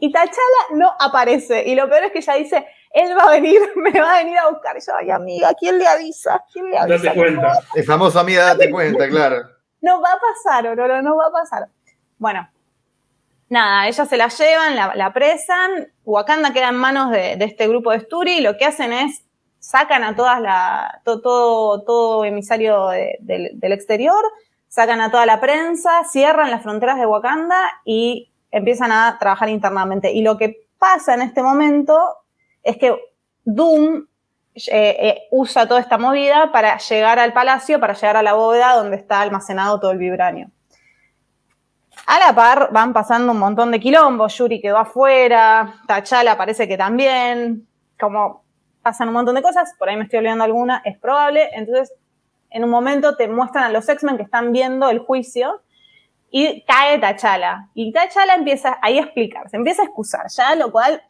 Y 0.00 0.12
Tachala 0.12 0.62
no 0.72 0.90
aparece. 1.00 1.64
Y 1.66 1.74
lo 1.74 1.88
peor 1.88 2.04
es 2.04 2.12
que 2.12 2.18
ella 2.18 2.34
dice, 2.34 2.66
él 2.90 3.16
va 3.16 3.24
a 3.24 3.30
venir, 3.30 3.60
me 3.76 3.98
va 4.00 4.14
a 4.16 4.18
venir 4.18 4.38
a 4.38 4.48
buscar. 4.50 4.76
Y 4.76 4.80
yo, 4.80 4.92
ay, 4.96 5.10
amiga, 5.10 5.52
¿quién 5.58 5.78
le 5.78 5.86
avisa? 5.86 6.44
¿Quién 6.52 6.70
le 6.70 6.78
avisa? 6.78 7.04
Date 7.04 7.18
cuenta. 7.18 7.52
El 7.74 7.84
famoso 7.84 8.18
amiga, 8.20 8.44
date 8.44 8.70
cuenta, 8.70 9.08
claro. 9.08 9.36
No 9.80 10.00
va 10.00 10.10
a 10.12 10.18
pasar, 10.18 10.66
Aurora, 10.66 11.00
no 11.02 11.16
va 11.16 11.26
a 11.26 11.30
pasar. 11.32 11.68
Bueno, 12.18 12.48
nada, 13.48 13.86
ellas 13.88 14.08
se 14.08 14.16
la 14.16 14.28
llevan, 14.28 14.74
la, 14.76 14.94
la 14.94 15.12
presan, 15.12 15.92
Wakanda 16.04 16.52
queda 16.52 16.68
en 16.70 16.76
manos 16.76 17.10
de, 17.10 17.36
de 17.36 17.44
este 17.44 17.68
grupo 17.68 17.92
de 17.92 18.00
Sturi, 18.00 18.38
y 18.38 18.40
lo 18.40 18.56
que 18.56 18.64
hacen 18.64 18.92
es 18.92 19.22
sacan 19.58 20.04
a 20.04 20.14
todas 20.16 20.40
la, 20.40 21.00
to- 21.04 21.20
todo, 21.20 21.82
todo 21.84 22.24
emisario 22.24 22.88
de- 22.88 23.16
del, 23.20 23.50
del 23.54 23.72
exterior, 23.72 24.22
sacan 24.68 25.00
a 25.00 25.10
toda 25.10 25.26
la 25.26 25.40
prensa, 25.40 26.04
cierran 26.04 26.50
las 26.50 26.62
fronteras 26.62 26.98
de 26.98 27.06
Wakanda 27.06 27.80
y 27.84 28.30
empiezan 28.56 28.90
a 28.90 29.16
trabajar 29.18 29.48
internamente. 29.48 30.12
Y 30.12 30.22
lo 30.22 30.36
que 30.36 30.68
pasa 30.78 31.14
en 31.14 31.22
este 31.22 31.42
momento 31.42 32.16
es 32.62 32.76
que 32.78 32.96
Doom 33.44 34.06
eh, 34.54 34.96
eh, 34.98 35.22
usa 35.30 35.68
toda 35.68 35.80
esta 35.80 35.98
movida 35.98 36.50
para 36.52 36.78
llegar 36.78 37.18
al 37.18 37.32
palacio, 37.32 37.78
para 37.78 37.92
llegar 37.92 38.16
a 38.16 38.22
la 38.22 38.32
bóveda 38.32 38.74
donde 38.74 38.96
está 38.96 39.20
almacenado 39.20 39.78
todo 39.78 39.90
el 39.90 39.98
vibranio. 39.98 40.50
A 42.06 42.18
la 42.18 42.34
par 42.34 42.70
van 42.72 42.92
pasando 42.92 43.32
un 43.32 43.38
montón 43.38 43.70
de 43.70 43.80
quilombos, 43.80 44.36
Yuri 44.38 44.60
quedó 44.60 44.78
afuera, 44.78 45.74
T'Challa 45.86 46.36
parece 46.36 46.68
que 46.68 46.76
también, 46.76 47.66
como 47.98 48.44
pasan 48.82 49.08
un 49.08 49.14
montón 49.14 49.34
de 49.34 49.42
cosas, 49.42 49.74
por 49.78 49.88
ahí 49.88 49.96
me 49.96 50.04
estoy 50.04 50.18
olvidando 50.20 50.44
alguna, 50.44 50.82
es 50.84 50.96
probable, 50.98 51.50
entonces 51.52 51.92
en 52.50 52.64
un 52.64 52.70
momento 52.70 53.16
te 53.16 53.28
muestran 53.28 53.64
a 53.64 53.68
los 53.70 53.88
X-Men 53.88 54.16
que 54.16 54.22
están 54.22 54.52
viendo 54.52 54.88
el 54.88 55.00
juicio 55.00 55.62
y 56.30 56.62
cae 56.64 56.98
T'Challa, 56.98 57.68
y 57.74 57.92
T'Challa 57.92 58.34
empieza 58.34 58.78
ahí 58.82 58.98
a 58.98 59.02
explicarse, 59.02 59.56
empieza 59.56 59.82
a 59.82 59.86
excusar, 59.86 60.26
ya 60.28 60.54
lo 60.54 60.70
cual 60.70 61.02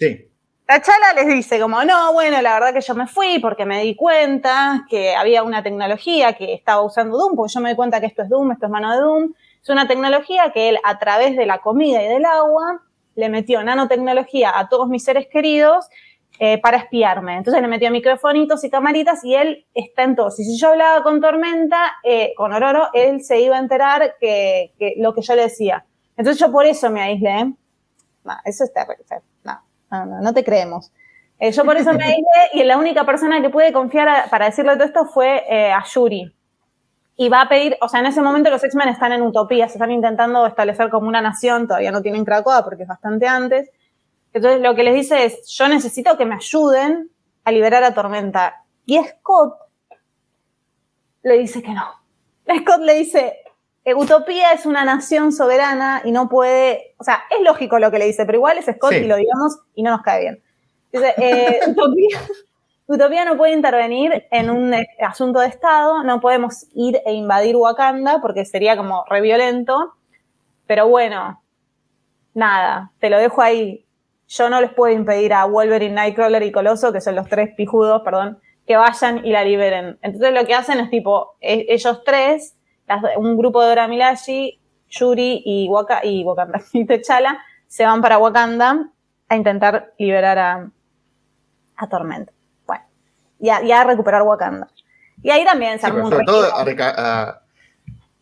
Sí. 0.00 0.26
Tachala 0.64 1.12
les 1.14 1.26
dice 1.26 1.60
como, 1.60 1.82
no, 1.84 2.12
bueno, 2.12 2.40
la 2.40 2.54
verdad 2.54 2.72
que 2.72 2.80
yo 2.80 2.94
me 2.94 3.08
fui 3.08 3.40
porque 3.40 3.66
me 3.66 3.82
di 3.82 3.96
cuenta 3.96 4.86
que 4.88 5.16
había 5.16 5.42
una 5.42 5.64
tecnología 5.64 6.34
que 6.34 6.54
estaba 6.54 6.80
usando 6.82 7.18
Doom, 7.18 7.34
porque 7.34 7.52
yo 7.52 7.60
me 7.60 7.70
di 7.70 7.74
cuenta 7.74 8.00
que 8.00 8.06
esto 8.06 8.22
es 8.22 8.28
Doom, 8.28 8.52
esto 8.52 8.66
es 8.66 8.70
mano 8.72 8.92
de 8.92 9.00
Doom. 9.00 9.32
Es 9.60 9.68
una 9.68 9.88
tecnología 9.88 10.52
que 10.52 10.68
él, 10.68 10.78
a 10.84 10.98
través 11.00 11.36
de 11.36 11.44
la 11.44 11.58
comida 11.58 12.00
y 12.02 12.06
del 12.06 12.24
agua, 12.24 12.82
le 13.16 13.28
metió 13.28 13.64
nanotecnología 13.64 14.56
a 14.56 14.68
todos 14.68 14.88
mis 14.88 15.02
seres 15.02 15.26
queridos 15.26 15.88
eh, 16.42 16.58
para 16.58 16.78
espiarme. 16.78 17.36
Entonces 17.36 17.60
le 17.60 17.68
metió 17.68 17.90
microfonitos 17.90 18.64
y 18.64 18.70
camaritas 18.70 19.22
y 19.24 19.34
él 19.34 19.66
está 19.74 20.04
en 20.04 20.16
todo. 20.16 20.30
Si 20.30 20.58
yo 20.58 20.70
hablaba 20.70 21.02
con 21.02 21.20
Tormenta, 21.20 21.92
eh, 22.02 22.32
con 22.34 22.50
Ororo, 22.52 22.88
él 22.94 23.22
se 23.22 23.38
iba 23.40 23.56
a 23.56 23.60
enterar 23.60 24.14
que, 24.18 24.72
que 24.78 24.94
lo 24.96 25.12
que 25.14 25.20
yo 25.20 25.34
le 25.36 25.42
decía. 25.42 25.84
Entonces 26.16 26.40
yo 26.40 26.50
por 26.50 26.64
eso 26.64 26.88
me 26.90 27.02
aislé. 27.02 27.44
No, 28.24 28.34
eso 28.44 28.64
está... 28.64 28.86
No, 29.44 29.60
no, 29.90 30.06
no, 30.06 30.20
no 30.22 30.32
te 30.34 30.42
creemos. 30.42 30.90
Eh, 31.38 31.52
yo 31.52 31.62
por 31.64 31.76
eso 31.76 31.92
me 31.92 32.04
aislé 32.12 32.24
y 32.54 32.64
la 32.64 32.78
única 32.78 33.04
persona 33.04 33.42
que 33.42 33.50
pude 33.50 33.70
confiar 33.72 34.08
a- 34.08 34.24
para 34.30 34.46
decirle 34.46 34.74
todo 34.74 34.84
esto 34.84 35.04
fue 35.04 35.44
eh, 35.48 35.70
a 35.72 35.84
Yuri. 35.84 36.34
Y 37.16 37.28
va 37.28 37.42
a 37.42 37.48
pedir, 37.50 37.76
o 37.82 37.88
sea, 37.90 38.00
en 38.00 38.06
ese 38.06 38.22
momento 38.22 38.48
los 38.48 38.64
X-Men 38.64 38.88
están 38.88 39.12
en 39.12 39.20
utopía, 39.20 39.68
se 39.68 39.74
están 39.74 39.90
intentando 39.90 40.46
establecer 40.46 40.88
como 40.88 41.06
una 41.06 41.20
nación, 41.20 41.66
todavía 41.68 41.92
no 41.92 42.00
tienen 42.00 42.24
Krakoa 42.24 42.64
porque 42.64 42.84
es 42.84 42.88
bastante 42.88 43.26
antes. 43.28 43.70
Entonces 44.32 44.60
lo 44.60 44.74
que 44.74 44.84
les 44.84 44.94
dice 44.94 45.24
es, 45.24 45.48
yo 45.48 45.68
necesito 45.68 46.16
que 46.16 46.24
me 46.24 46.36
ayuden 46.36 47.10
a 47.44 47.52
liberar 47.52 47.82
a 47.84 47.94
Tormenta. 47.94 48.64
Y 48.86 48.98
Scott 49.02 49.54
le 51.22 51.38
dice 51.38 51.62
que 51.62 51.72
no. 51.72 51.84
Scott 52.60 52.80
le 52.80 52.94
dice, 52.94 53.38
eh, 53.84 53.94
Utopía 53.94 54.52
es 54.52 54.66
una 54.66 54.84
nación 54.84 55.32
soberana 55.32 56.02
y 56.04 56.12
no 56.12 56.28
puede, 56.28 56.94
o 56.98 57.04
sea, 57.04 57.22
es 57.30 57.42
lógico 57.44 57.78
lo 57.78 57.90
que 57.90 57.98
le 57.98 58.06
dice, 58.06 58.24
pero 58.26 58.38
igual 58.38 58.58
es 58.58 58.66
Scott 58.66 58.92
Sí. 58.92 58.98
y 58.98 59.06
lo 59.06 59.16
digamos 59.16 59.58
y 59.74 59.82
no 59.82 59.90
nos 59.90 60.02
cae 60.02 60.20
bien. 60.20 60.42
Dice, 60.92 61.14
eh, 61.18 61.60
Utopía, 61.68 62.20
Utopía 62.86 63.24
no 63.24 63.36
puede 63.36 63.52
intervenir 63.52 64.26
en 64.30 64.50
un 64.50 64.74
eh, 64.74 64.88
asunto 65.00 65.40
de 65.40 65.48
Estado, 65.48 66.02
no 66.02 66.20
podemos 66.20 66.66
ir 66.74 67.00
e 67.04 67.12
invadir 67.12 67.56
Wakanda 67.56 68.20
porque 68.20 68.44
sería 68.44 68.76
como 68.76 69.04
re 69.08 69.20
violento, 69.20 69.94
pero 70.66 70.88
bueno, 70.88 71.42
nada, 72.34 72.92
te 73.00 73.10
lo 73.10 73.18
dejo 73.18 73.42
ahí. 73.42 73.86
Yo 74.32 74.48
no 74.48 74.60
les 74.60 74.72
puedo 74.72 74.94
impedir 74.94 75.34
a 75.34 75.44
Wolverine, 75.44 75.92
Nightcrawler 75.94 76.42
y 76.44 76.52
Coloso, 76.52 76.92
que 76.92 77.00
son 77.00 77.16
los 77.16 77.28
tres 77.28 77.50
pijudos, 77.56 78.02
perdón, 78.02 78.38
que 78.64 78.76
vayan 78.76 79.26
y 79.26 79.30
la 79.32 79.42
liberen. 79.44 79.98
Entonces 80.02 80.32
lo 80.32 80.46
que 80.46 80.54
hacen 80.54 80.78
es 80.78 80.88
tipo, 80.88 81.34
e- 81.40 81.66
ellos 81.68 82.02
tres, 82.04 82.54
las- 82.86 83.02
un 83.16 83.36
grupo 83.36 83.60
de 83.60 83.68
Dora 83.70 83.88
Milaje, 83.88 84.60
Yuri 84.88 85.42
y, 85.44 85.68
Waka, 85.68 86.04
y 86.04 86.22
Wakanda 86.22 86.60
y 86.72 86.84
T'Challa, 86.86 87.38
se 87.66 87.84
van 87.84 88.00
para 88.00 88.18
Wakanda 88.18 88.88
a 89.28 89.36
intentar 89.36 89.92
liberar 89.98 90.38
a, 90.38 90.70
a 91.76 91.88
Tormenta. 91.88 92.32
Bueno, 92.66 92.84
y 93.40 93.48
a, 93.48 93.62
y 93.64 93.72
a 93.72 93.82
recuperar 93.82 94.22
Wakanda. 94.22 94.68
Y 95.22 95.30
ahí 95.30 95.44
también 95.44 95.72
se 95.80 95.86
Sí, 95.86 95.92
armó 95.92 96.04
un 96.08 96.24
todo 96.24 96.54
a, 96.54 96.60
a 96.60 97.42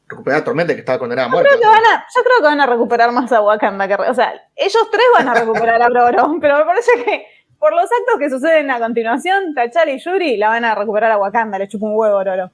recuperar 0.08 0.40
a 0.40 0.44
Tormenta 0.44 0.72
que 0.74 0.80
estaba 0.80 0.98
condenada 0.98 1.26
a 1.26 1.30
Yo 1.30 1.34
muerte. 1.36 1.48
creo, 1.50 1.60
que 1.60 1.66
van 1.66 1.84
a, 1.84 2.06
yo 2.14 2.22
creo 2.22 2.36
que 2.38 2.42
van 2.44 2.60
a 2.60 2.66
recuperar 2.66 3.12
más 3.12 3.30
a 3.32 3.40
Wakanda. 3.42 3.86
Que, 3.88 3.94
o 3.94 4.14
sea, 4.14 4.32
ellos 4.56 4.88
tres 4.90 5.04
van 5.14 5.28
a 5.28 5.34
recuperar 5.34 5.82
a 5.82 5.86
Ororo, 5.86 6.36
pero 6.40 6.58
me 6.58 6.64
parece 6.64 6.90
que 7.04 7.26
por 7.58 7.72
los 7.72 7.84
actos 7.84 8.18
que 8.18 8.30
suceden 8.30 8.70
a 8.70 8.78
continuación, 8.78 9.54
T'Challa 9.54 9.90
y 9.90 9.98
Yuri 9.98 10.36
la 10.36 10.48
van 10.48 10.64
a 10.64 10.74
recuperar 10.74 11.10
a 11.10 11.18
Wakanda, 11.18 11.58
le 11.58 11.68
chupa 11.68 11.86
un 11.86 11.92
huevo 11.96 12.16
a 12.16 12.20
Ororo. 12.20 12.50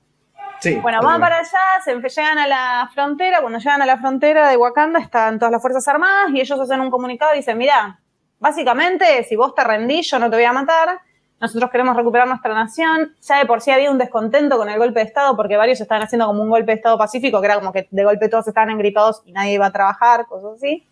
Sí, 0.60 0.76
Bueno, 0.76 1.02
van 1.02 1.20
para 1.20 1.39
allá, 1.39 1.48
se 1.85 1.94
llegan 1.94 2.39
a 2.39 2.47
la 2.47 2.90
frontera, 2.94 3.40
cuando 3.40 3.59
llegan 3.59 3.82
a 3.82 3.86
la 3.86 3.98
frontera 3.98 4.48
de 4.48 4.56
Wakanda 4.56 4.98
están 4.98 5.39
todas 5.39 5.52
las 5.52 5.60
Fuerzas 5.60 5.86
Armadas 5.89 6.31
y 6.32 6.40
ellos 6.40 6.59
hacen 6.59 6.81
un 6.81 6.90
comunicado 6.90 7.35
y 7.35 7.39
dicen, 7.39 7.59
mira, 7.59 8.01
básicamente 8.39 9.24
si 9.24 9.36
vos 9.36 9.55
te 9.55 9.62
rendís 9.64 10.10
yo 10.10 10.18
no 10.18 10.31
te 10.31 10.36
voy 10.36 10.44
a 10.44 10.52
matar, 10.52 11.01
nosotros 11.44 11.70
queremos 11.70 11.94
recuperar 11.94 12.26
nuestra 12.26 12.54
nación, 12.54 13.14
ya 13.20 13.38
de 13.38 13.44
por 13.44 13.60
sí 13.60 13.70
había 13.70 13.90
un 13.90 13.98
descontento 13.98 14.56
con 14.56 14.70
el 14.70 14.78
golpe 14.78 15.00
de 15.00 15.06
Estado 15.06 15.36
porque 15.36 15.58
varios 15.58 15.78
estaban 15.78 16.02
haciendo 16.02 16.26
como 16.26 16.42
un 16.42 16.48
golpe 16.48 16.72
de 16.72 16.76
Estado 16.76 16.96
pacífico, 16.96 17.40
que 17.40 17.46
era 17.46 17.56
como 17.56 17.70
que 17.70 17.86
de 17.90 18.04
golpe 18.04 18.30
todos 18.30 18.48
estaban 18.48 18.70
engripados 18.70 19.20
y 19.26 19.32
nadie 19.32 19.52
iba 19.52 19.66
a 19.66 19.72
trabajar, 19.72 20.26
cosas 20.26 20.54
así. 20.56 20.88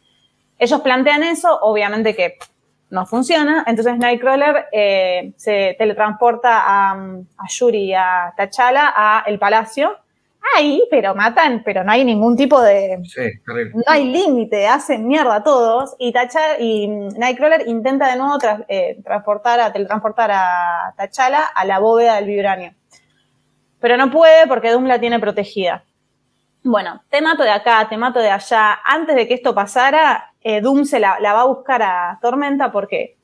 Ellos 0.58 0.82
plantean 0.82 1.22
eso, 1.22 1.58
obviamente 1.62 2.14
que 2.14 2.36
no 2.90 3.06
funciona, 3.06 3.64
entonces 3.66 3.96
Nightcrawler 3.96 4.66
eh, 4.72 5.32
se 5.38 5.74
teletransporta 5.78 6.62
a, 6.66 6.92
a 6.92 7.48
Yuri 7.48 7.94
a 7.94 8.34
T'Challa 8.36 8.92
a 8.94 9.24
el 9.26 9.38
palacio. 9.38 9.96
Ahí, 10.56 10.82
pero 10.90 11.14
matan, 11.14 11.62
pero 11.64 11.84
no 11.84 11.92
hay 11.92 12.04
ningún 12.04 12.36
tipo 12.36 12.60
de, 12.60 12.98
Sí, 13.04 13.22
no 13.46 13.82
hay 13.86 14.04
límite, 14.04 14.66
hacen 14.66 15.06
mierda 15.06 15.36
a 15.36 15.42
todos. 15.44 15.94
Y, 15.98 16.12
T'Challa- 16.12 16.58
y 16.58 16.88
Nightcrawler 16.88 17.68
intenta 17.68 18.10
de 18.10 18.16
nuevo 18.16 18.38
eh, 18.68 18.98
transportar 19.04 19.60
a, 19.60 19.72
teletransportar 19.72 20.30
a 20.32 20.94
T'Challa 20.96 21.44
a 21.54 21.64
la 21.64 21.78
bóveda 21.78 22.16
del 22.16 22.26
vibranio. 22.26 22.72
Pero 23.80 23.96
no 23.96 24.10
puede 24.10 24.46
porque 24.46 24.70
Doom 24.70 24.84
la 24.86 24.98
tiene 25.00 25.18
protegida. 25.20 25.84
Bueno, 26.64 27.02
te 27.08 27.20
mato 27.20 27.42
de 27.42 27.50
acá, 27.50 27.88
te 27.88 27.96
mato 27.96 28.20
de 28.20 28.30
allá. 28.30 28.78
Antes 28.84 29.16
de 29.16 29.26
que 29.26 29.34
esto 29.34 29.54
pasara, 29.54 30.32
eh, 30.42 30.60
Doom 30.60 30.84
se 30.84 31.00
la, 31.00 31.18
la 31.20 31.32
va 31.32 31.40
a 31.42 31.46
buscar 31.46 31.82
a 31.82 32.18
Tormenta 32.20 32.70
porque 32.70 33.16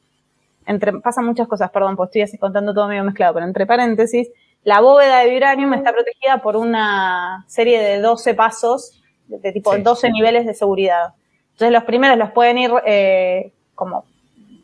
entre, 0.67 0.93
pasan 1.01 1.25
muchas 1.25 1.49
cosas, 1.49 1.71
perdón, 1.71 1.97
pues 1.97 2.09
estoy 2.09 2.23
así 2.23 2.39
contando 2.39 2.75
todo 2.75 2.89
medio 2.89 3.03
mezclado, 3.05 3.35
pero 3.35 3.47
entre 3.47 3.65
paréntesis, 3.65 4.29
la 4.69 4.83
bóveda 4.83 5.21
de 5.21 5.31
Vibranium 5.31 5.73
está 5.73 5.95
protegida 5.95 6.43
por 6.43 6.55
una 6.55 7.43
serie 7.49 7.81
de 7.81 8.03
12 8.03 8.35
pasos, 8.35 9.01
de, 9.27 9.51
tipo 9.51 9.73
Sí. 9.73 9.81
12 9.81 10.11
niveles 10.11 10.45
de 10.45 10.53
seguridad. 10.53 11.15
Entonces 11.53 11.73
los 11.73 11.85
primeros 11.85 12.19
los 12.19 12.33
pueden 12.33 12.59
ir 12.59 12.71
eh, 12.85 13.55
como 13.75 14.05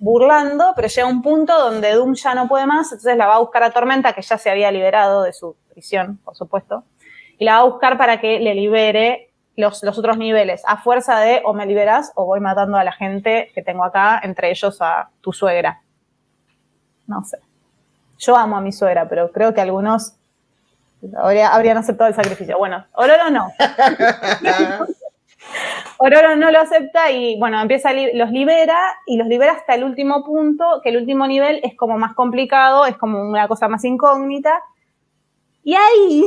burlando, 0.00 0.74
pero 0.76 0.88
llega 0.88 1.08
un 1.08 1.22
punto 1.22 1.58
donde 1.58 1.94
Doom 1.94 2.16
ya 2.16 2.34
no 2.34 2.48
puede 2.48 2.66
más, 2.66 2.92
entonces 2.92 3.16
la 3.16 3.26
va 3.26 3.36
a 3.36 3.38
buscar 3.38 3.62
a 3.62 3.70
Tormenta, 3.70 4.12
que 4.12 4.20
ya 4.20 4.36
se 4.36 4.50
había 4.50 4.70
liberado 4.70 5.22
de 5.22 5.32
su 5.32 5.56
prisión, 5.70 6.18
por 6.22 6.36
supuesto, 6.36 6.84
y 7.38 7.46
la 7.46 7.54
va 7.54 7.60
a 7.60 7.64
buscar 7.64 7.96
para 7.96 8.20
que 8.20 8.40
le 8.40 8.54
libere 8.54 9.30
los, 9.56 9.82
los 9.82 9.98
otros 9.98 10.18
niveles, 10.18 10.62
a 10.66 10.82
fuerza 10.82 11.18
de 11.20 11.40
o 11.46 11.54
me 11.54 11.64
liberas 11.64 12.12
o 12.14 12.26
voy 12.26 12.40
matando 12.40 12.76
a 12.76 12.84
la 12.84 12.92
gente 12.92 13.50
que 13.54 13.62
tengo 13.62 13.84
acá, 13.84 14.20
entre 14.22 14.50
ellos 14.50 14.82
a 14.82 15.08
tu 15.22 15.32
suegra. 15.32 15.80
No 17.06 17.24
sé. 17.24 17.38
Yo 18.18 18.36
amo 18.36 18.56
a 18.56 18.60
mi 18.60 18.72
suegra, 18.72 19.08
pero 19.08 19.30
creo 19.32 19.52
que 19.54 19.60
algunos 19.60 20.14
habría- 21.16 21.48
habrían 21.54 21.76
aceptado 21.76 22.08
el 22.08 22.14
sacrificio. 22.14 22.56
Bueno, 22.58 22.84
Ororo 22.94 23.30
no. 23.30 23.48
Ororo 25.98 26.36
no 26.36 26.50
lo 26.50 26.60
acepta 26.60 27.10
y 27.10 27.38
bueno, 27.38 27.60
empieza 27.60 27.92
los 27.92 28.30
libera 28.30 28.76
y 29.06 29.16
los 29.16 29.26
libera 29.28 29.52
hasta 29.52 29.74
el 29.74 29.84
último 29.84 30.24
punto, 30.24 30.80
que 30.82 30.88
el 30.90 30.96
último 30.96 31.26
nivel 31.26 31.60
es 31.62 31.76
como 31.76 31.98
más 31.98 32.14
complicado, 32.14 32.86
es 32.86 32.96
como 32.96 33.20
una 33.28 33.46
cosa 33.48 33.68
más 33.68 33.84
incógnita. 33.84 34.60
Y 35.62 35.74
ahí 35.74 36.24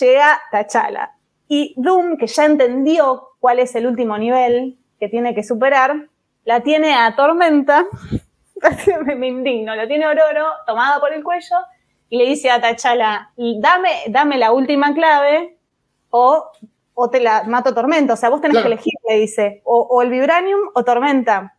llega 0.00 0.40
T'Challa. 0.52 1.12
Y 1.48 1.74
Doom, 1.76 2.16
que 2.16 2.26
ya 2.26 2.44
entendió 2.44 3.28
cuál 3.40 3.60
es 3.60 3.74
el 3.76 3.86
último 3.86 4.18
nivel 4.18 4.76
que 4.98 5.08
tiene 5.08 5.34
que 5.34 5.44
superar, 5.44 6.06
la 6.44 6.60
tiene 6.60 6.94
a 6.94 7.14
Tormenta, 7.16 7.86
me, 9.04 9.14
me 9.14 9.26
indigno, 9.28 9.74
la 9.74 9.86
tiene 9.86 10.06
Ororo 10.06 10.46
tomada 10.66 10.98
por 11.00 11.12
el 11.12 11.22
cuello 11.22 11.56
y 12.08 12.18
le 12.18 12.24
dice 12.26 12.50
a 12.50 12.60
T'Challa, 12.60 13.30
dame, 13.36 13.90
dame 14.08 14.38
la 14.38 14.52
última 14.52 14.94
clave 14.94 15.58
o, 16.10 16.50
o 16.94 17.10
te 17.10 17.20
la 17.20 17.42
mato 17.44 17.74
Tormenta. 17.74 18.14
O 18.14 18.16
sea, 18.16 18.28
vos 18.30 18.40
tenés 18.40 18.54
Claro. 18.54 18.68
que 18.68 18.74
elegir, 18.74 18.92
le 19.08 19.16
dice, 19.16 19.60
o, 19.64 19.80
o 19.90 20.02
el 20.02 20.10
Vibranium 20.10 20.60
o 20.74 20.84
Tormenta. 20.84 21.54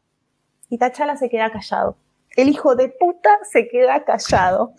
Y 0.70 0.78
T'Challa 0.78 1.16
se 1.18 1.30
queda 1.30 1.50
callado. 1.52 1.98
El 2.36 2.50
hijo 2.50 2.76
de 2.76 2.90
puta 2.90 3.30
se 3.44 3.68
queda 3.68 4.04
callado. 4.04 4.74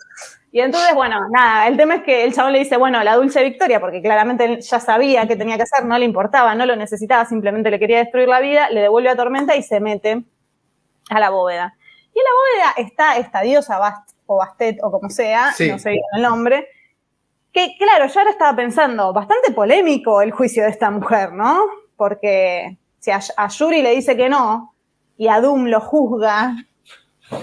Y 0.51 0.61
entonces, 0.61 0.95
bueno, 0.95 1.29
nada, 1.31 1.67
el 1.69 1.77
tema 1.77 1.97
es 1.97 2.03
que 2.05 2.25
el 2.25 2.33
chabón 2.33 2.53
le 2.55 2.61
dice, 2.61 2.79
bueno, 2.79 3.03
la 3.05 3.17
dulce 3.17 3.43
victoria, 3.45 3.81
porque 3.81 4.01
claramente 4.01 4.45
él 4.45 4.61
ya 4.61 4.81
sabía 4.81 5.27
qué 5.29 5.37
tenía 5.37 5.57
que 5.57 5.65
hacer, 5.65 5.85
no 5.85 5.99
le 5.99 6.07
importaba, 6.07 6.55
no 6.55 6.65
lo 6.65 6.75
necesitaba, 6.77 7.27
simplemente 7.27 7.71
le 7.71 7.79
quería 7.79 7.99
destruir 7.99 8.29
la 8.29 8.41
vida, 8.41 8.71
le 8.71 8.81
devuelve 8.81 9.11
a 9.11 9.17
Tormenta 9.17 9.57
y 9.57 9.63
se 9.63 9.81
mete 9.81 10.23
a 11.11 11.21
la 11.21 11.29
bóveda. 11.31 11.75
Y 12.19 12.21
en 12.21 12.25
la 12.25 12.31
bóveda 12.75 12.89
está 12.89 13.17
esta 13.19 13.41
diosa 13.43 13.79
Bast 13.79 14.11
o 14.27 14.39
Bastet 14.39 14.79
o 14.83 14.91
como 14.91 15.09
sea, 15.11 15.53
Sí. 15.53 15.71
no 15.71 15.79
sé 15.79 15.91
bien 15.91 16.03
el 16.17 16.23
nombre, 16.23 16.69
que 17.53 17.75
claro, 17.79 18.07
yo 18.07 18.19
ahora 18.21 18.31
estaba 18.33 18.57
pensando, 18.57 19.13
bastante 19.13 19.53
polémico 19.53 20.21
el 20.23 20.33
juicio 20.33 20.65
de 20.65 20.71
esta 20.71 20.91
mujer, 20.91 21.33
¿no? 21.33 21.61
Porque 21.97 22.79
si 22.99 23.11
a, 23.11 23.21
a 23.37 23.49
Yuri 23.49 23.83
le 23.83 23.91
dice 23.95 24.17
que 24.17 24.29
no 24.29 24.75
y 25.17 25.29
a 25.29 25.41
Doom 25.41 25.67
lo 25.67 25.81
juzga, 25.81 26.55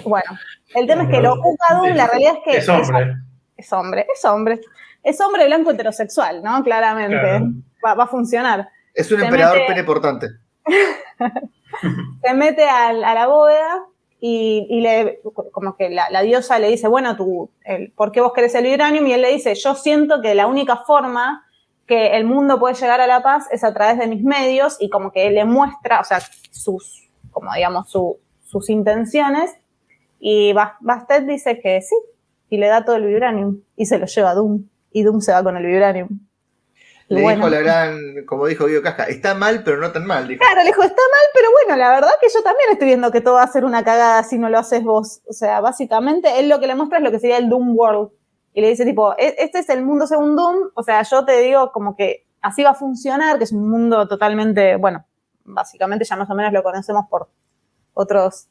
bueno, 0.03 0.37
el 0.73 0.87
tema 0.87 1.03
es 1.03 1.09
que 1.09 1.21
lo 1.21 1.35
juzga 1.41 1.65
a 1.69 1.75
Doom, 1.75 1.89
la 1.95 2.07
realidad 2.07 2.33
es 2.37 2.39
que 2.43 2.57
Es 2.57 2.69
hombre. 2.69 3.13
es 3.57 3.71
hombre, 3.73 4.07
es 4.13 4.25
hombre. 4.25 4.61
Es 5.03 5.21
hombre 5.21 5.45
blanco 5.45 5.71
heterosexual, 5.71 6.41
¿no? 6.43 6.63
Claramente. 6.63 7.17
Claro. 7.19 7.45
Va, 7.85 7.93
va 7.93 8.03
a 8.05 8.07
funcionar. 8.07 8.67
Es 8.93 9.11
un 9.11 9.19
Se 9.19 9.25
emperador 9.25 9.57
mete- 9.57 9.67
pene 9.67 9.83
portante. 9.83 10.27
Se 12.23 12.33
mete 12.33 12.67
al- 12.67 13.03
a, 13.03 13.13
la 13.13 13.27
bóveda 13.27 13.83
y, 14.19 14.81
le, 14.81 15.19
como 15.51 15.75
que 15.75 15.89
la, 15.89 16.21
diosa 16.23 16.57
le 16.57 16.69
dice, 16.69 16.87
bueno, 16.87 17.15
tú, 17.15 17.51
el, 17.63 17.91
¿por 17.91 18.11
qué 18.11 18.21
vos 18.21 18.33
querés 18.33 18.55
el 18.55 18.63
vibranium? 18.63 19.05
Y 19.07 19.13
él 19.13 19.21
le 19.21 19.31
dice, 19.31 19.53
yo 19.55 19.75
siento 19.75 20.21
que 20.21 20.33
la 20.33 20.47
única 20.47 20.77
forma 20.77 21.45
que 21.85 22.15
el 22.17 22.25
mundo 22.25 22.59
puede 22.59 22.73
llegar 22.73 23.01
a 23.01 23.07
la 23.07 23.21
paz 23.21 23.47
es 23.51 23.63
a 23.63 23.73
través 23.73 23.99
de 23.99 24.07
mis 24.07 24.23
medios 24.23 24.77
y 24.79 24.89
como 24.89 25.11
que 25.11 25.27
él 25.27 25.35
le 25.35 25.45
muestra, 25.45 25.99
o 25.99 26.03
sea, 26.03 26.19
sus, 26.49 27.09
como 27.31 27.53
digamos, 27.53 27.89
su- 27.91 28.17
sus 28.43 28.69
intenciones. 28.71 29.55
Y 30.19 30.53
Bas- 30.53 30.77
Bastet 30.79 31.25
dice 31.27 31.59
que 31.59 31.81
sí, 31.81 31.95
y 32.49 32.57
le 32.57 32.67
da 32.67 32.83
todo 32.85 32.95
el 32.95 33.05
vibranium 33.05 33.61
y 33.75 33.85
se 33.85 33.99
lo 33.99 34.07
lleva 34.07 34.31
a 34.31 34.33
Doom. 34.33 34.63
Y 34.91 35.03
Doom 35.03 35.21
se 35.21 35.33
va 35.33 35.43
con 35.43 35.55
el 35.57 35.65
vibranium. 35.65 36.07
Le 37.07 37.21
bueno. 37.21 37.45
dijo 37.45 37.49
la 37.49 37.61
gran, 37.61 38.25
como 38.25 38.47
dijo 38.47 38.65
Guido 38.65 38.81
Casca, 38.81 39.03
está 39.03 39.35
mal, 39.35 39.63
pero 39.63 39.77
no 39.77 39.91
tan 39.91 40.05
mal. 40.05 40.27
Dijo. 40.27 40.39
Claro, 40.39 40.61
le 40.61 40.67
dijo, 40.67 40.81
está 40.81 40.95
mal, 40.95 41.27
pero 41.33 41.47
bueno, 41.51 41.77
la 41.77 41.89
verdad 41.89 42.09
que 42.19 42.27
yo 42.33 42.41
también 42.41 42.69
estoy 42.71 42.87
viendo 42.87 43.11
que 43.11 43.21
todo 43.21 43.35
va 43.35 43.43
a 43.43 43.47
ser 43.47 43.63
una 43.63 43.83
cagada 43.83 44.23
si 44.23 44.39
no 44.39 44.49
lo 44.49 44.57
haces 44.57 44.83
vos. 44.83 45.21
O 45.27 45.33
sea, 45.33 45.61
básicamente, 45.61 46.39
él 46.39 46.49
lo 46.49 46.59
que 46.59 46.65
le 46.67 46.73
muestra 46.75 46.97
es 46.97 47.03
lo 47.03 47.11
que 47.11 47.19
sería 47.19 47.37
el 47.37 47.47
Doom 47.49 47.77
World. 47.77 48.09
Y 48.53 48.61
le 48.61 48.69
dice, 48.69 48.85
tipo, 48.85 49.13
"E- 49.17 49.35
este 49.37 49.59
es 49.59 49.69
el 49.69 49.83
mundo 49.85 50.07
según 50.07 50.35
Doom. 50.35 50.69
O 50.73 50.81
sea, 50.81 51.03
yo 51.03 51.25
te 51.25 51.37
digo 51.39 51.71
como 51.71 51.95
que 51.95 52.25
así 52.41 52.63
va 52.63 52.71
a 52.71 52.75
funcionar, 52.75 53.37
que 53.37 53.43
es 53.43 53.51
un 53.51 53.69
mundo 53.69 54.07
totalmente, 54.07 54.75
bueno, 54.77 55.05
básicamente 55.43 56.05
ya 56.05 56.15
más 56.15 56.29
o 56.29 56.33
menos 56.35 56.53
lo 56.53 56.63
conocemos 56.63 57.05
por 57.09 57.27
otros, 57.93 58.47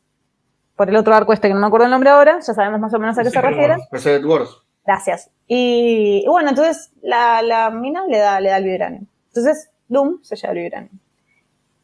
por 0.77 0.89
el 0.89 0.97
otro 0.97 1.15
arco 1.15 1.33
este 1.33 1.49
que 1.49 1.55
no 1.55 1.61
me 1.61 1.67
acuerdo 1.67 1.87
el 1.87 1.91
nombre 1.91 2.11
ahora, 2.11 2.39
ya 2.41 2.55
sabemos 2.55 2.81
más 2.81 2.93
o 2.95 2.99
menos 2.99 3.19
a 3.19 3.23
qué 3.23 3.31
se 3.31 3.41
refiere. 3.41 3.77
Wars. 4.25 4.63
Gracias. 4.87 5.31
Y, 5.47 6.25
bueno, 6.27 6.51
entonces 6.51 6.93
la, 7.03 7.43
la 7.43 7.71
mina 7.71 8.05
le 8.09 8.19
da, 8.19 8.41
le 8.41 8.51
da 8.51 8.57
el 8.59 8.65
vibranium. 8.65 9.07
Entonces 9.29 9.71
Doom 9.89 10.23
se 10.23 10.37
lleva 10.37 10.53
el 10.53 10.59
vibranium. 10.61 10.99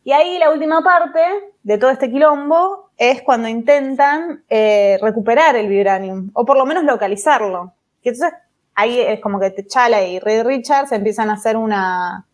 Y 0.03 0.13
ahí 0.13 0.39
la 0.39 0.51
última 0.51 0.83
parte 0.83 1.21
de 1.63 1.79
todo 1.79 1.91
este 1.91 2.11
quilombo 2.11 2.91
es 2.97 3.23
cuando 3.23 3.49
intentan 3.49 4.45
eh, 4.49 4.99
recuperar 5.03 5.57
el 5.57 5.69
vibranium, 5.69 6.31
o 6.33 6.45
por 6.45 6.57
lo 6.57 6.65
menos 6.65 6.85
localizarlo. 6.85 7.75
Y 8.03 8.09
entonces 8.09 8.33
ahí 8.75 8.99
es 8.99 9.21
como 9.21 9.39
que 9.39 9.51
T'Challa 9.51 10.03
y 10.03 10.19
Ray 10.19 10.43
Richards 10.43 10.93
empiezan 10.93 11.29
a 11.29 11.35
hacer 11.35 11.57
una, 11.57 12.27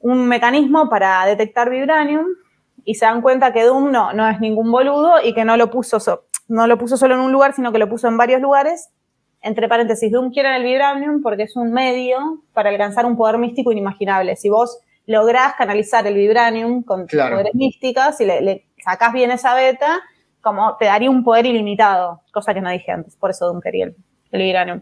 un 0.00 0.26
mecanismo 0.26 0.88
para 0.88 1.24
detectar 1.26 1.70
vibranium 1.70 2.26
y 2.84 2.96
se 2.96 3.06
dan 3.06 3.22
cuenta 3.22 3.52
que 3.52 3.62
Doom 3.62 3.90
no, 3.92 4.12
no 4.12 4.28
es 4.28 4.40
ningún 4.40 4.70
boludo 4.70 5.22
y 5.22 5.32
que 5.32 5.44
no 5.44 5.56
lo 5.56 5.70
puso 5.70 6.00
so- 6.00 6.24
no 6.48 6.66
lo 6.66 6.76
puso 6.76 6.96
solo 6.96 7.14
en 7.14 7.20
un 7.20 7.32
lugar, 7.32 7.54
sino 7.54 7.72
que 7.72 7.78
lo 7.78 7.88
puso 7.88 8.08
en 8.08 8.16
varios 8.18 8.40
lugares. 8.42 8.90
Entre 9.46 9.68
paréntesis, 9.68 10.10
Doom 10.10 10.32
quiere 10.32 10.56
el 10.56 10.62
Vibranium 10.64 11.22
porque 11.22 11.42
es 11.44 11.54
un 11.54 11.70
medio 11.70 12.42
para 12.54 12.70
alcanzar 12.70 13.04
un 13.04 13.16
poder 13.16 13.36
místico 13.38 13.70
inimaginable. 13.72 14.36
Si 14.36 14.48
vos 14.48 14.78
lográs 15.06 15.54
canalizar 15.54 16.06
el 16.06 16.14
Vibranium 16.14 16.82
con 16.82 17.06
Claro. 17.06 17.36
poderes 17.36 17.54
místicos, 17.54 18.16
si 18.16 18.24
le, 18.24 18.40
le 18.40 18.66
sacás 18.82 19.12
bien 19.12 19.30
esa 19.30 19.54
beta, 19.54 20.00
como 20.40 20.76
te 20.78 20.86
daría 20.86 21.10
un 21.10 21.22
poder 21.22 21.44
ilimitado, 21.46 22.22
cosa 22.32 22.54
que 22.54 22.62
no 22.62 22.70
dije 22.70 22.90
antes, 22.90 23.16
por 23.16 23.30
eso 23.30 23.46
Doom 23.46 23.60
quería 23.60 23.84
el, 23.84 23.96
el 24.30 24.42
Vibranium. 24.42 24.80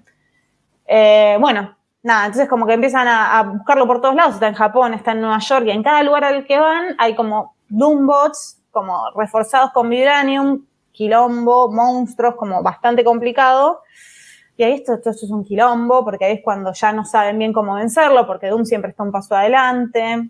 Eh, 0.87 1.37
bueno, 1.41 1.77
nada, 2.05 2.27
entonces 2.27 2.49
como 2.49 2.65
que 2.67 2.75
empiezan 2.75 3.09
a, 3.09 3.39
a 3.39 3.43
buscarlo 3.43 3.87
por 3.87 4.01
todos 4.01 4.15
lados, 4.15 4.35
está 4.35 4.47
en 4.47 4.55
Japón, 4.55 4.95
está 4.95 5.11
en 5.13 5.21
Nueva 5.23 5.39
York, 5.39 5.65
y 5.67 5.71
en 5.73 5.83
cada 5.83 6.03
lugar 6.05 6.25
al 6.25 6.45
que 6.47 6.59
van 6.59 6.95
hay 6.99 7.17
como 7.17 7.57
Doombots, 7.69 8.63
como 8.71 9.11
reforzados 9.17 9.71
con 9.73 9.89
Vibranium, 9.91 10.65
quilombo, 10.93 11.71
monstruos, 11.73 12.37
como 12.37 12.63
bastante 12.63 13.03
complicado. 13.03 13.81
Y 14.57 14.65
ahí 14.65 14.73
esto, 14.75 14.95
esto 14.95 15.11
es 15.11 15.23
un 15.31 15.45
quilombo, 15.45 16.05
porque 16.05 16.25
ahí 16.27 16.33
es 16.35 16.41
cuando 16.45 16.73
ya 16.73 16.93
no 16.93 17.05
saben 17.05 17.39
bien 17.39 17.53
cómo 17.53 17.75
vencerlo, 17.75 18.27
porque 18.27 18.49
Doom 18.49 18.65
siempre 18.65 18.91
está 18.91 19.03
un 19.03 19.11
paso 19.13 19.35
adelante. 19.35 20.29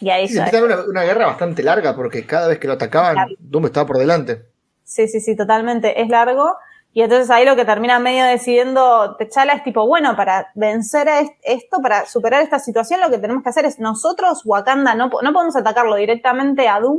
Y 0.00 0.10
ahí 0.10 0.28
Sí, 0.28 0.38
empezaron 0.38 0.70
una, 0.72 0.82
una 0.84 1.02
guerra 1.02 1.26
bastante 1.26 1.62
larga 1.62 1.94
porque 1.96 2.24
cada 2.24 2.46
vez 2.48 2.58
que 2.58 2.68
lo 2.68 2.74
atacaban, 2.74 3.14
Claro. 3.14 3.34
Doom 3.38 3.66
estaba 3.66 3.86
por 3.86 3.98
delante. 3.98 4.46
Sí, 4.84 5.08
sí, 5.08 5.20
sí, 5.20 5.36
totalmente. 5.36 6.00
Es 6.00 6.08
largo. 6.08 6.54
Y 6.92 7.02
entonces 7.02 7.28
ahí 7.30 7.44
lo 7.44 7.54
que 7.56 7.64
termina 7.64 7.98
medio 7.98 8.24
decidiendo 8.24 9.14
Techala 9.16 9.52
es 9.54 9.62
tipo, 9.64 9.86
bueno, 9.86 10.16
para 10.16 10.48
vencer 10.54 11.08
a 11.08 11.20
est- 11.20 11.34
esto, 11.42 11.80
para 11.82 12.06
superar 12.06 12.42
esta 12.42 12.58
situación, 12.58 13.00
lo 13.00 13.10
que 13.10 13.18
tenemos 13.18 13.42
que 13.42 13.50
hacer 13.50 13.64
es 13.66 13.78
nosotros, 13.78 14.42
Wakanda, 14.44 14.94
no, 14.94 15.08
no 15.22 15.32
podemos 15.32 15.54
atacarlo 15.56 15.96
directamente 15.96 16.66
a 16.68 16.80
Doom, 16.80 16.98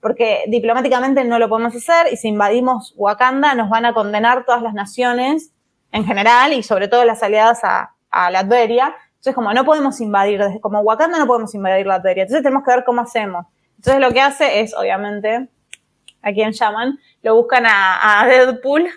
porque 0.00 0.44
diplomáticamente 0.46 1.24
no 1.24 1.38
lo 1.38 1.48
podemos 1.48 1.74
hacer, 1.74 2.12
y 2.12 2.16
si 2.16 2.28
invadimos 2.28 2.94
Wakanda 2.96 3.54
nos 3.54 3.68
van 3.68 3.84
a 3.84 3.94
condenar 3.94 4.44
todas 4.44 4.62
las 4.62 4.74
naciones 4.74 5.52
en 5.92 6.04
general, 6.04 6.52
y 6.52 6.62
sobre 6.62 6.88
todo 6.88 7.04
las 7.04 7.22
aliadas 7.22 7.64
a, 7.64 7.94
a 8.10 8.30
Latveria. 8.30 8.94
Entonces, 9.10 9.34
como 9.34 9.52
no 9.52 9.64
podemos 9.64 10.00
invadir, 10.00 10.40
como 10.60 10.80
Wakanda 10.80 11.18
no 11.18 11.26
podemos 11.26 11.54
invadir 11.54 11.86
Latveria, 11.86 12.22
entonces 12.22 12.42
tenemos 12.42 12.64
que 12.64 12.72
ver 12.72 12.84
cómo 12.84 13.00
hacemos. 13.00 13.46
Entonces 13.76 14.00
lo 14.00 14.10
que 14.12 14.20
hace 14.20 14.60
es, 14.60 14.74
obviamente, 14.74 15.48
a 16.22 16.32
quien 16.32 16.52
llaman, 16.52 16.98
lo 17.22 17.36
buscan 17.36 17.64
a, 17.66 18.24
Deadpool 18.26 18.88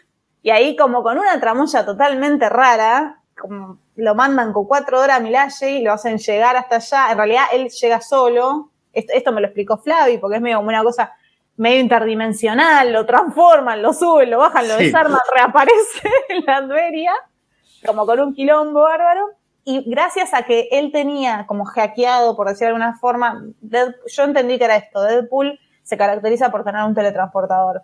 y 0.42 0.50
ahí 0.50 0.76
como 0.76 1.04
con 1.04 1.18
una 1.18 1.40
tramoya 1.40 1.86
totalmente 1.86 2.50
rara, 2.50 3.22
como 3.40 3.78
lo 3.96 4.16
mandan 4.16 4.54
con 4.54 4.66
cuatro 4.66 5.00
horas 5.00 5.18
a 5.18 5.20
Milaje 5.20 5.72
y 5.72 5.84
lo 5.84 5.94
hacen 5.94 6.18
llegar 6.18 6.56
hasta 6.56 6.78
allá. 6.78 7.12
En 7.12 7.18
realidad 7.18 7.44
él 7.54 7.70
llega 7.70 8.02
solo. 8.02 8.71
Esto, 8.94 9.32
me 9.32 9.42
lo 9.42 9.48
explicó 9.48 9.78
Flavi 9.78 10.18
porque 10.18 10.36
es 10.38 10.42
medio 10.42 10.58
como 10.58 10.70
una 10.70 10.84
cosa 10.84 11.14
medio 11.58 11.80
interdimensional, 11.80 12.92
lo 12.92 13.06
transforman, 13.06 13.82
lo 13.82 13.94
suben, 13.94 14.30
lo 14.32 14.40
bajan, 14.40 14.68
lo 14.68 14.78
Sí. 14.78 14.86
desarman, 14.86 15.20
reaparece 15.36 16.10
en 16.30 16.44
la 16.46 16.58
Adveria, 16.58 17.14
como 17.86 18.06
con 18.06 18.20
un 18.20 18.34
quilombo 18.34 18.82
bárbaro. 18.82 19.28
Y 19.64 19.84
gracias 19.90 20.34
a 20.34 20.44
que 20.44 20.70
él 20.72 20.92
tenía 20.92 21.46
como 21.46 21.66
hackeado, 21.66 22.36
por 22.36 22.48
decir 22.48 22.62
de 22.62 22.68
alguna 22.68 22.98
forma, 22.98 23.44
Dead- 23.62 23.94
yo 24.08 24.24
entendí 24.24 24.58
que 24.58 24.66
era 24.66 24.76
esto, 24.76 25.04
Deadpool 25.04 25.60
se 25.84 25.98
caracteriza 25.98 26.50
por 26.52 26.64
tener 26.64 26.84
un 26.84 26.96
teletransportador. 26.96 27.84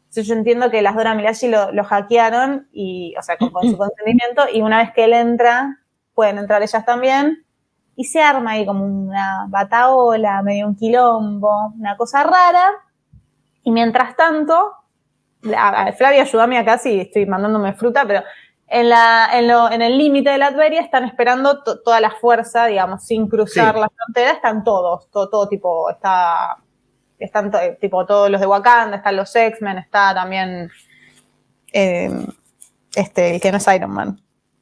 Entonces 0.00 0.26
yo 0.26 0.34
entiendo 0.34 0.70
que 0.70 0.80
las 0.82 0.96
Dora 0.96 1.14
Milaje 1.14 1.48
lo, 1.48 1.72
lo 1.72 1.84
hackearon 1.84 2.68
y, 2.72 3.14
o 3.18 3.22
sea, 3.22 3.36
con, 3.36 3.50
con 3.50 3.68
su 3.70 3.76
consentimiento, 3.78 4.44
y 4.52 4.62
una 4.62 4.78
vez 4.78 4.92
que 4.94 5.04
él 5.04 5.12
entra, 5.12 5.78
pueden 6.14 6.38
entrar 6.38 6.62
ellas 6.62 6.84
también, 6.86 7.44
y 8.00 8.04
se 8.04 8.22
arma 8.22 8.52
ahí 8.52 8.64
como 8.64 8.84
una 8.84 9.44
bataola, 9.48 10.40
medio 10.42 10.66
un 10.66 10.74
quilombo, 10.74 11.74
una 11.78 11.96
cosa 11.98 12.22
rara, 12.22 12.66
y 13.62 13.70
mientras 13.72 14.16
tanto, 14.16 14.72
la- 15.42 15.68
a- 15.68 15.92
Flavia, 15.92 16.22
ayúdame 16.22 16.56
acá 16.58 16.78
si 16.78 16.98
estoy 17.00 17.26
mandándome 17.26 17.74
fruta, 17.74 18.04
pero 18.06 18.22
en, 18.68 18.88
la, 18.88 19.28
en, 19.34 19.48
lo- 19.48 19.70
en 19.70 19.82
el 19.82 19.98
límite 19.98 20.30
de 20.30 20.38
la 20.38 20.46
Adveria 20.46 20.80
están 20.80 21.04
esperando 21.04 21.62
to- 21.62 21.80
toda 21.82 22.00
la 22.00 22.10
fuerza, 22.12 22.66
digamos, 22.66 23.04
sin 23.04 23.28
cruzar 23.28 23.74
Sí. 23.74 23.80
la 23.80 23.88
frontera, 23.90 24.30
están 24.32 24.64
todos, 24.64 25.10
todo, 25.10 25.28
todo 25.28 25.48
tipo, 25.48 25.90
está 25.90 26.56
están 27.18 27.50
to- 27.50 27.58
tipo 27.80 28.06
todos 28.06 28.30
los 28.30 28.40
de 28.40 28.46
Wakanda, 28.46 28.96
están 28.96 29.16
los 29.16 29.36
X-Men, 29.36 29.76
está 29.76 30.14
también 30.14 30.70
eh, 31.72 32.10
este, 32.96 33.34
el 33.34 33.40
que 33.42 33.50
no 33.52 33.58
es 33.58 33.66
Iron 33.68 33.90
Man, 33.90 34.18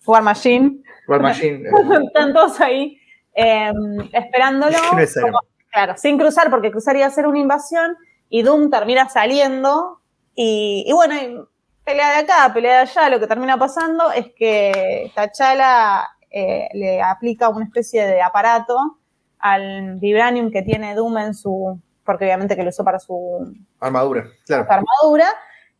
War 0.06 0.22
Machine, 0.24 0.82
War 1.06 1.22
Machine. 1.22 1.68
eh, 1.68 1.70
están 2.06 2.32
todos 2.32 2.60
ahí 2.60 2.97
eh, 3.38 3.72
esperándolo. 4.12 4.76
como- 5.22 5.38
claro, 5.70 5.96
sin 5.96 6.18
cruzar, 6.18 6.50
porque 6.50 6.70
cruzar 6.70 6.96
iba 6.96 7.06
a 7.06 7.10
ser 7.10 7.26
una 7.26 7.38
invasión, 7.38 7.96
y 8.28 8.42
Doom 8.42 8.70
termina 8.70 9.08
saliendo, 9.08 10.00
y, 10.34 10.84
y 10.86 10.92
bueno, 10.92 11.14
y 11.14 11.38
pelea 11.84 12.10
de 12.10 12.16
acá, 12.18 12.52
pelea 12.52 12.74
de 12.76 12.80
allá, 12.82 13.08
lo 13.10 13.20
que 13.20 13.26
termina 13.26 13.56
pasando 13.58 14.10
es 14.10 14.26
que 14.36 15.10
T'Challa 15.14 16.06
eh, 16.30 16.68
le 16.74 17.00
aplica 17.00 17.48
una 17.48 17.64
especie 17.64 18.06
de 18.06 18.20
aparato 18.20 18.98
al 19.38 19.94
vibranium 20.00 20.50
que 20.50 20.62
tiene 20.62 20.94
Doom 20.94 21.16
en 21.18 21.34
su, 21.34 21.80
porque 22.04 22.24
obviamente 22.24 22.56
que 22.56 22.62
lo 22.62 22.70
usó 22.70 22.84
para 22.84 22.98
su 22.98 23.54
armadura, 23.80 24.26
claro. 24.46 24.66
su 24.66 24.72
armadura 24.72 25.28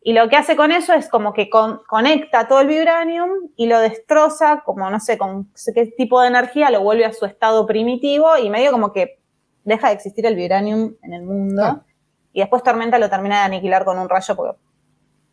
Y 0.01 0.13
lo 0.13 0.29
que 0.29 0.37
hace 0.37 0.55
con 0.55 0.71
eso 0.71 0.93
es 0.93 1.09
como 1.09 1.33
que 1.33 1.49
con- 1.49 1.81
conecta 1.87 2.47
todo 2.47 2.61
el 2.61 2.67
vibranium 2.67 3.29
y 3.57 3.67
lo 3.67 3.79
destroza, 3.79 4.61
como 4.65 4.89
no 4.89 4.99
sé 4.99 5.17
con 5.17 5.51
qué 5.75 5.87
tipo 5.97 6.21
de 6.21 6.29
energía, 6.29 6.69
lo 6.71 6.81
vuelve 6.81 7.05
a 7.05 7.11
su 7.13 7.25
estado 7.25 7.65
primitivo 7.65 8.37
y 8.37 8.49
medio 8.49 8.71
como 8.71 8.93
que 8.93 9.19
deja 9.65 9.89
de 9.89 9.95
existir 9.95 10.25
el 10.25 10.35
vibranium 10.35 10.95
en 11.01 11.13
el 11.13 11.23
mundo. 11.23 11.63
Ah. 11.63 11.85
Y 12.31 12.39
después 12.39 12.63
Tormenta 12.63 12.97
lo 12.97 13.09
termina 13.09 13.39
de 13.39 13.45
aniquilar 13.45 13.83
con 13.83 13.99
un 13.99 14.07
rayo. 14.07 14.35
Porque... 14.35 14.57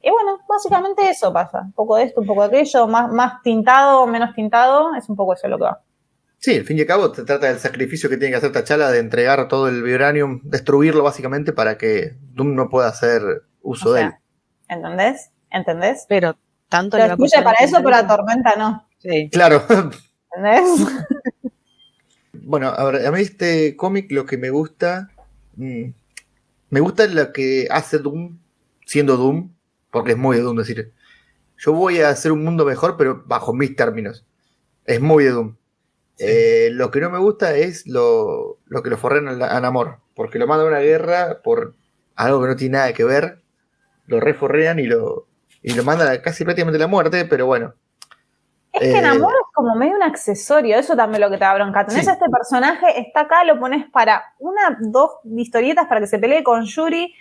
Y 0.03 0.11
bueno, 0.11 0.41
básicamente 0.49 1.09
eso 1.09 1.33
pasa. 1.33 1.61
Un 1.61 1.73
poco 1.73 1.97
de 1.97 2.05
esto, 2.05 2.21
un 2.21 2.27
poco 2.27 2.43
de 2.43 2.49
aquello, 2.49 2.89
más, 2.89 3.13
más 3.13 3.43
tintado, 3.43 4.07
menos 4.07 4.35
tintado, 4.35 4.95
es 4.97 5.09
un 5.09 5.15
poco 5.15 5.35
eso 5.35 5.47
lo 5.47 5.59
que 5.59 5.65
va. 5.65 5.81
Sí, 6.39 6.57
al 6.57 6.65
fin 6.65 6.77
y 6.79 6.81
al 6.83 6.87
cabo 6.87 7.15
se 7.15 7.25
trata 7.25 7.47
del 7.47 7.59
sacrificio 7.59 8.11
que 8.11 8.17
tiene 8.17 8.33
que 8.33 8.37
hacer 8.39 8.53
T'Challa 8.53 8.91
de 8.91 8.99
entregar 8.99 9.49
todo 9.49 9.69
el 9.69 9.83
vibranium, 9.83 10.41
destruirlo 10.45 11.03
básicamente 11.03 11.53
para 11.53 11.79
que 11.79 12.17
Doom 12.35 12.55
no 12.55 12.69
pueda 12.69 12.89
hacer 12.89 13.23
uso 13.63 13.91
O 13.91 13.93
de 13.93 14.03
él. 14.03 14.13
¿Entendés? 14.69 15.31
¿Entendés? 15.51 16.07
Pero 16.09 16.37
tanto 16.69 16.97
Lo 16.97 17.03
le 17.05 17.09
va 17.09 17.15
a 17.15 17.17
destruye 17.17 17.31
costar 17.31 17.45
para 17.45 17.65
eso, 17.65 17.77
pero 17.83 17.97
a 17.97 18.01
entender 18.01 18.17
Tormenta 18.17 18.57
no. 18.57 18.89
Sí. 18.99 19.29
Claro. 19.31 19.63
¿Entendés? 20.35 20.87
bueno, 22.33 22.69
a 22.69 22.85
ver, 22.85 23.07
a 23.07 23.13
mí 23.13 23.21
este 23.21 23.77
cómic 23.77 24.11
lo 24.13 24.27
que 24.27 24.39
me 24.39 24.51
gusta. 24.51 25.11
mm, 25.57 25.85
me 26.71 26.81
gusta 26.81 27.07
lo 27.07 27.33
que 27.33 27.69
hace 27.71 27.99
Doom 27.99 28.39
siendo 28.85 29.17
Doom, 29.17 29.51
porque 29.91 30.13
es 30.13 30.19
muy 30.19 30.37
de 30.37 30.43
Doom 30.43 30.57
decir. 30.57 30.93
Yo 31.59 31.73
voy 31.73 32.01
a 32.01 32.11
hacer 32.11 32.33
un 32.33 32.45
mundo 32.45 32.65
mejor, 32.65 32.97
pero 32.97 33.23
bajo 33.27 33.55
mis 33.55 33.75
términos. 33.77 34.27
Es 34.85 35.01
muy 35.01 35.25
de 35.25 35.31
Doom. 35.31 35.57
Eh, 36.19 36.71
lo 36.73 36.91
que 36.91 37.01
no 37.01 37.11
me 37.11 37.19
gusta 37.19 37.57
es 37.57 37.87
lo, 37.87 38.59
lo 38.67 38.83
que 38.83 38.91
lo 38.91 38.97
forren 38.99 39.29
a, 39.29 39.33
la- 39.33 39.57
a 39.57 39.61
Namor, 39.61 39.99
porque 40.15 40.39
lo 40.39 40.47
mandan 40.47 40.67
a 40.67 40.71
una 40.71 40.81
guerra 40.81 41.41
por 41.43 41.75
algo 42.15 42.41
que 42.43 42.49
no 42.49 42.57
tiene 42.57 42.79
nada 42.79 42.93
que 42.95 43.05
ver, 43.05 43.43
lo 44.07 44.21
reforrean 44.21 44.79
y 44.79 44.85
lo, 44.87 45.27
y 45.63 45.75
lo 45.75 45.85
mandan 45.85 46.09
a 46.09 46.23
casi 46.23 46.45
prácticamente 46.45 46.79
la 46.79 46.87
muerte, 46.87 47.25
pero 47.25 47.47
bueno. 47.47 47.75
Es 48.73 48.81
que 48.93 48.99
Eh, 48.99 49.03
Namor 49.03 49.33
es 49.33 49.55
como 49.55 49.75
medio 49.75 49.97
un 49.97 50.03
accesorio, 50.03 50.77
eso 50.77 50.95
también 50.95 51.23
es 51.23 51.29
lo 51.29 51.31
que 51.33 51.39
te 51.39 51.45
da 51.45 51.55
bronca. 51.55 51.87
Tenés 51.87 52.05
Sí. 52.05 52.11
a 52.11 52.15
este 52.15 52.27
personaje, 52.31 53.01
está 53.01 53.21
acá, 53.21 53.43
lo 53.45 53.59
pones 53.59 53.89
para 53.91 54.23
una, 54.39 54.77
dos 54.81 55.13
historietas 55.25 55.87
para 55.87 56.01
que 56.01 56.07
se 56.07 56.19
pelee 56.19 56.45
con 56.45 56.65
Yuri, 56.65 57.15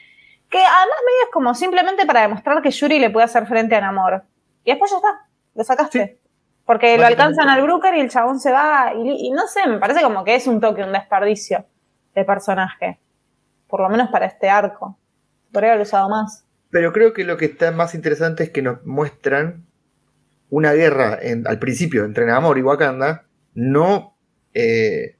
que 0.50 0.58
además 0.58 0.98
medio 1.06 1.24
es 1.24 1.30
como 1.32 1.56
simplemente 1.56 2.06
para 2.06 2.22
demostrar 2.22 2.62
que 2.62 2.72
Yuri 2.72 3.00
le 3.00 3.10
puede 3.10 3.26
hacer 3.26 3.48
frente 3.48 3.76
a 3.76 3.82
Namor. 3.82 4.24
Y 4.64 4.72
después 4.72 4.92
ya 4.92 4.98
está, 4.98 5.28
lo 5.54 5.64
sacaste. 5.64 6.20
Porque 6.66 6.98
lo 6.98 7.06
alcanzan 7.06 7.48
al 7.48 7.62
Brooker 7.62 7.94
y 7.96 8.00
el 8.02 8.10
chabón 8.10 8.40
se 8.40 8.52
va, 8.52 8.92
y, 8.96 9.28
y 9.28 9.32
no 9.32 9.48
sé, 9.48 9.68
me 9.68 9.78
parece 9.78 10.02
como 10.02 10.24
que 10.24 10.36
es 10.36 10.48
un 10.48 10.60
toque, 10.60 10.84
un 10.84 10.92
desperdicio 10.92 11.66
de 12.16 12.26
personaje. 12.26 13.00
Por 13.68 13.82
lo 13.82 13.90
menos 13.90 14.10
para 14.10 14.26
este 14.26 14.50
arco. 14.50 14.98
Podría 15.52 15.72
haber 15.72 15.84
usado 15.84 16.10
más. 16.10 16.45
Pero 16.76 16.92
creo 16.92 17.14
que 17.14 17.24
lo 17.24 17.38
que 17.38 17.46
está 17.46 17.72
más 17.72 17.96
interesante 17.96 18.44
es 18.44 18.50
que 18.50 18.62
nos 18.62 18.86
muestran 18.86 19.66
una 20.50 20.74
guerra 20.74 21.18
en- 21.22 21.48
al 21.48 21.58
principio 21.58 22.04
entre 22.04 22.26
Namor 22.26 22.58
y 22.58 22.64
Wakanda, 22.64 23.24
no, 23.54 24.18
eh, 24.54 25.16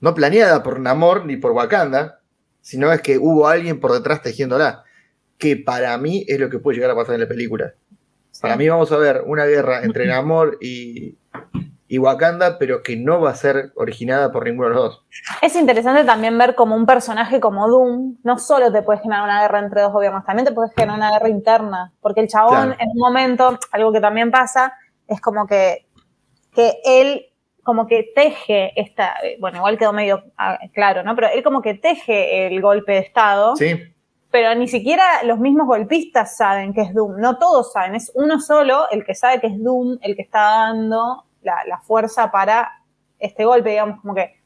no 0.00 0.12
planeada 0.12 0.64
por 0.64 0.80
Namor 0.80 1.24
ni 1.24 1.36
por 1.36 1.52
Wakanda, 1.52 2.20
sino 2.62 2.92
es 2.92 3.00
que 3.00 3.16
hubo 3.16 3.46
alguien 3.46 3.78
por 3.78 3.92
detrás 3.92 4.22
tejiéndola, 4.22 4.82
que 5.38 5.56
para 5.56 5.96
mí 5.98 6.24
es 6.26 6.40
lo 6.40 6.50
que 6.50 6.58
puede 6.58 6.78
llegar 6.78 6.90
a 6.90 6.96
pasar 6.96 7.14
en 7.14 7.20
la 7.20 7.28
película. 7.28 7.74
Para 8.40 8.56
mí 8.56 8.68
vamos 8.68 8.90
a 8.90 8.96
ver 8.96 9.22
una 9.26 9.44
guerra 9.46 9.84
entre 9.84 10.04
Namor 10.08 10.58
y, 10.60 11.16
y 11.86 11.98
Wakanda, 11.98 12.58
pero 12.58 12.82
que 12.82 12.96
no 12.96 13.20
va 13.20 13.30
a 13.30 13.34
ser 13.34 13.72
originada 13.76 14.32
por 14.32 14.44
ninguno 14.44 14.68
de 14.68 14.74
los 14.74 14.82
dos. 14.84 15.06
Es 15.42 15.54
interesante 15.54 16.04
también 16.04 16.36
ver 16.38 16.54
como 16.54 16.74
un 16.74 16.86
personaje 16.86 17.40
como 17.40 17.68
Doom 17.68 18.16
no 18.22 18.38
solo 18.38 18.72
te 18.72 18.82
puede 18.82 19.00
generar 19.00 19.24
una 19.24 19.42
guerra 19.42 19.58
entre 19.58 19.82
dos 19.82 19.92
gobiernos, 19.92 20.24
también 20.24 20.46
te 20.46 20.52
puede 20.52 20.70
generar 20.70 20.96
una 20.96 21.12
guerra 21.12 21.28
interna. 21.28 21.92
Porque 22.00 22.20
el 22.20 22.28
chabón 22.28 22.54
Claro. 22.54 22.76
en 22.78 22.88
un 22.88 22.98
momento, 22.98 23.58
algo 23.70 23.92
que 23.92 24.00
también 24.00 24.30
pasa, 24.30 24.72
es 25.06 25.20
como 25.20 25.46
que, 25.46 25.86
que 26.54 26.78
él 26.84 27.26
como 27.62 27.86
que 27.86 28.12
teje 28.14 28.78
esta, 28.78 29.14
eh, 29.22 29.36
bueno, 29.40 29.56
igual 29.58 29.78
quedó 29.78 29.92
medio 29.92 30.22
ah, 30.36 30.58
claro, 30.74 31.02
¿no? 31.02 31.14
Pero 31.14 31.28
él 31.28 31.42
como 31.42 31.62
que 31.62 31.74
teje 31.74 32.46
el 32.46 32.60
golpe 32.60 32.92
de 32.92 32.98
Estado, 32.98 33.56
¿Sí? 33.56 33.74
pero 34.30 34.54
ni 34.54 34.68
siquiera 34.68 35.02
los 35.24 35.38
mismos 35.38 35.66
golpistas 35.66 36.36
saben 36.36 36.74
que 36.74 36.82
es 36.82 36.92
Doom, 36.92 37.20
no 37.20 37.38
todos 37.38 37.72
saben, 37.72 37.94
es 37.94 38.12
uno 38.14 38.38
solo 38.40 38.90
el 38.90 39.04
que 39.04 39.14
sabe 39.14 39.40
que 39.40 39.46
es 39.46 39.62
Doom, 39.62 39.98
el 40.02 40.14
que 40.14 40.22
está 40.22 40.40
dando 40.40 41.24
la, 41.44 41.62
la 41.66 41.78
fuerza 41.78 42.30
para 42.30 42.72
este 43.18 43.44
golpe, 43.44 43.70
digamos, 43.70 44.00
como 44.00 44.14
que 44.14 44.40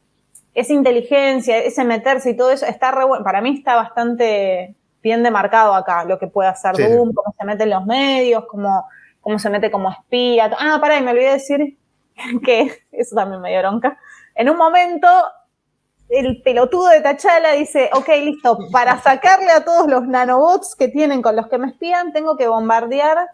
esa 0.54 0.72
inteligencia, 0.72 1.58
ese 1.58 1.84
meterse 1.84 2.30
y 2.30 2.36
todo 2.36 2.50
eso, 2.50 2.66
está 2.66 2.90
re 2.90 3.04
bueno. 3.04 3.24
Para 3.24 3.40
mí 3.40 3.54
está 3.56 3.76
bastante 3.76 4.74
bien 5.02 5.22
demarcado 5.22 5.74
acá 5.74 6.04
lo 6.04 6.18
que 6.18 6.26
puede 6.26 6.48
hacer 6.48 6.76
Sí. 6.76 6.82
Doom, 6.82 7.12
cómo 7.12 7.34
se 7.38 7.44
mete 7.44 7.62
en 7.62 7.70
los 7.70 7.86
medios, 7.86 8.44
cómo, 8.46 8.86
cómo 9.20 9.38
se 9.38 9.50
mete 9.50 9.70
como 9.70 9.90
espía. 9.90 10.50
Ah, 10.58 10.78
pará, 10.80 10.98
y 10.98 11.02
me 11.02 11.12
olvidé 11.12 11.26
de 11.26 11.32
decir 11.32 11.78
que 12.44 12.72
eso 12.92 13.14
también 13.14 13.40
me 13.40 13.50
dio 13.50 13.60
bronca. 13.60 13.98
En 14.34 14.50
un 14.50 14.56
momento, 14.56 15.08
el 16.08 16.42
pelotudo 16.42 16.88
de 16.88 17.00
Tachala 17.00 17.52
dice, 17.52 17.90
ok, 17.92 18.08
listo, 18.22 18.58
para 18.72 19.00
sacarle 19.00 19.50
a 19.50 19.64
todos 19.64 19.86
los 19.88 20.06
nanobots 20.06 20.74
que 20.74 20.88
tienen 20.88 21.22
con 21.22 21.36
los 21.36 21.48
que 21.48 21.58
me 21.58 21.68
espían, 21.68 22.12
tengo 22.12 22.36
que 22.36 22.48
bombardear 22.48 23.28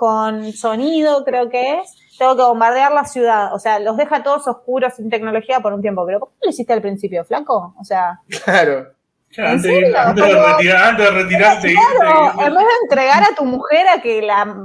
con 0.00 0.52
sonido, 0.54 1.24
creo 1.26 1.50
que 1.50 1.78
es, 1.80 1.94
tengo 2.18 2.34
que 2.34 2.42
bombardear 2.42 2.90
la 2.92 3.04
ciudad. 3.04 3.52
O 3.54 3.58
sea, 3.58 3.78
los 3.80 3.98
deja 3.98 4.22
todos 4.22 4.48
oscuros 4.48 4.94
sin 4.94 5.10
tecnología 5.10 5.60
por 5.60 5.74
un 5.74 5.82
tiempo. 5.82 6.06
Pero 6.06 6.20
¿cómo 6.20 6.32
lo 6.42 6.48
hiciste 6.48 6.72
al 6.72 6.80
principio, 6.80 7.22
flaco? 7.26 7.74
O 7.78 7.84
sea, 7.84 8.18
Claro. 8.44 8.86
Claro, 9.32 9.50
¿En 9.50 9.56
antes, 9.58 9.94
antes 9.94 10.24
de 10.24 10.30
Pero- 10.32 10.48
retirar, 10.56 10.82
antes 10.88 11.04
de 11.04 11.10
retirarte, 11.22 11.74
claro, 11.74 12.32
en 12.46 12.54
vez 12.54 12.64
de 12.64 12.72
entregar 12.82 13.22
a 13.22 13.34
tu 13.36 13.44
mujer 13.44 13.86
a 13.94 14.00
que 14.02 14.22
la 14.22 14.56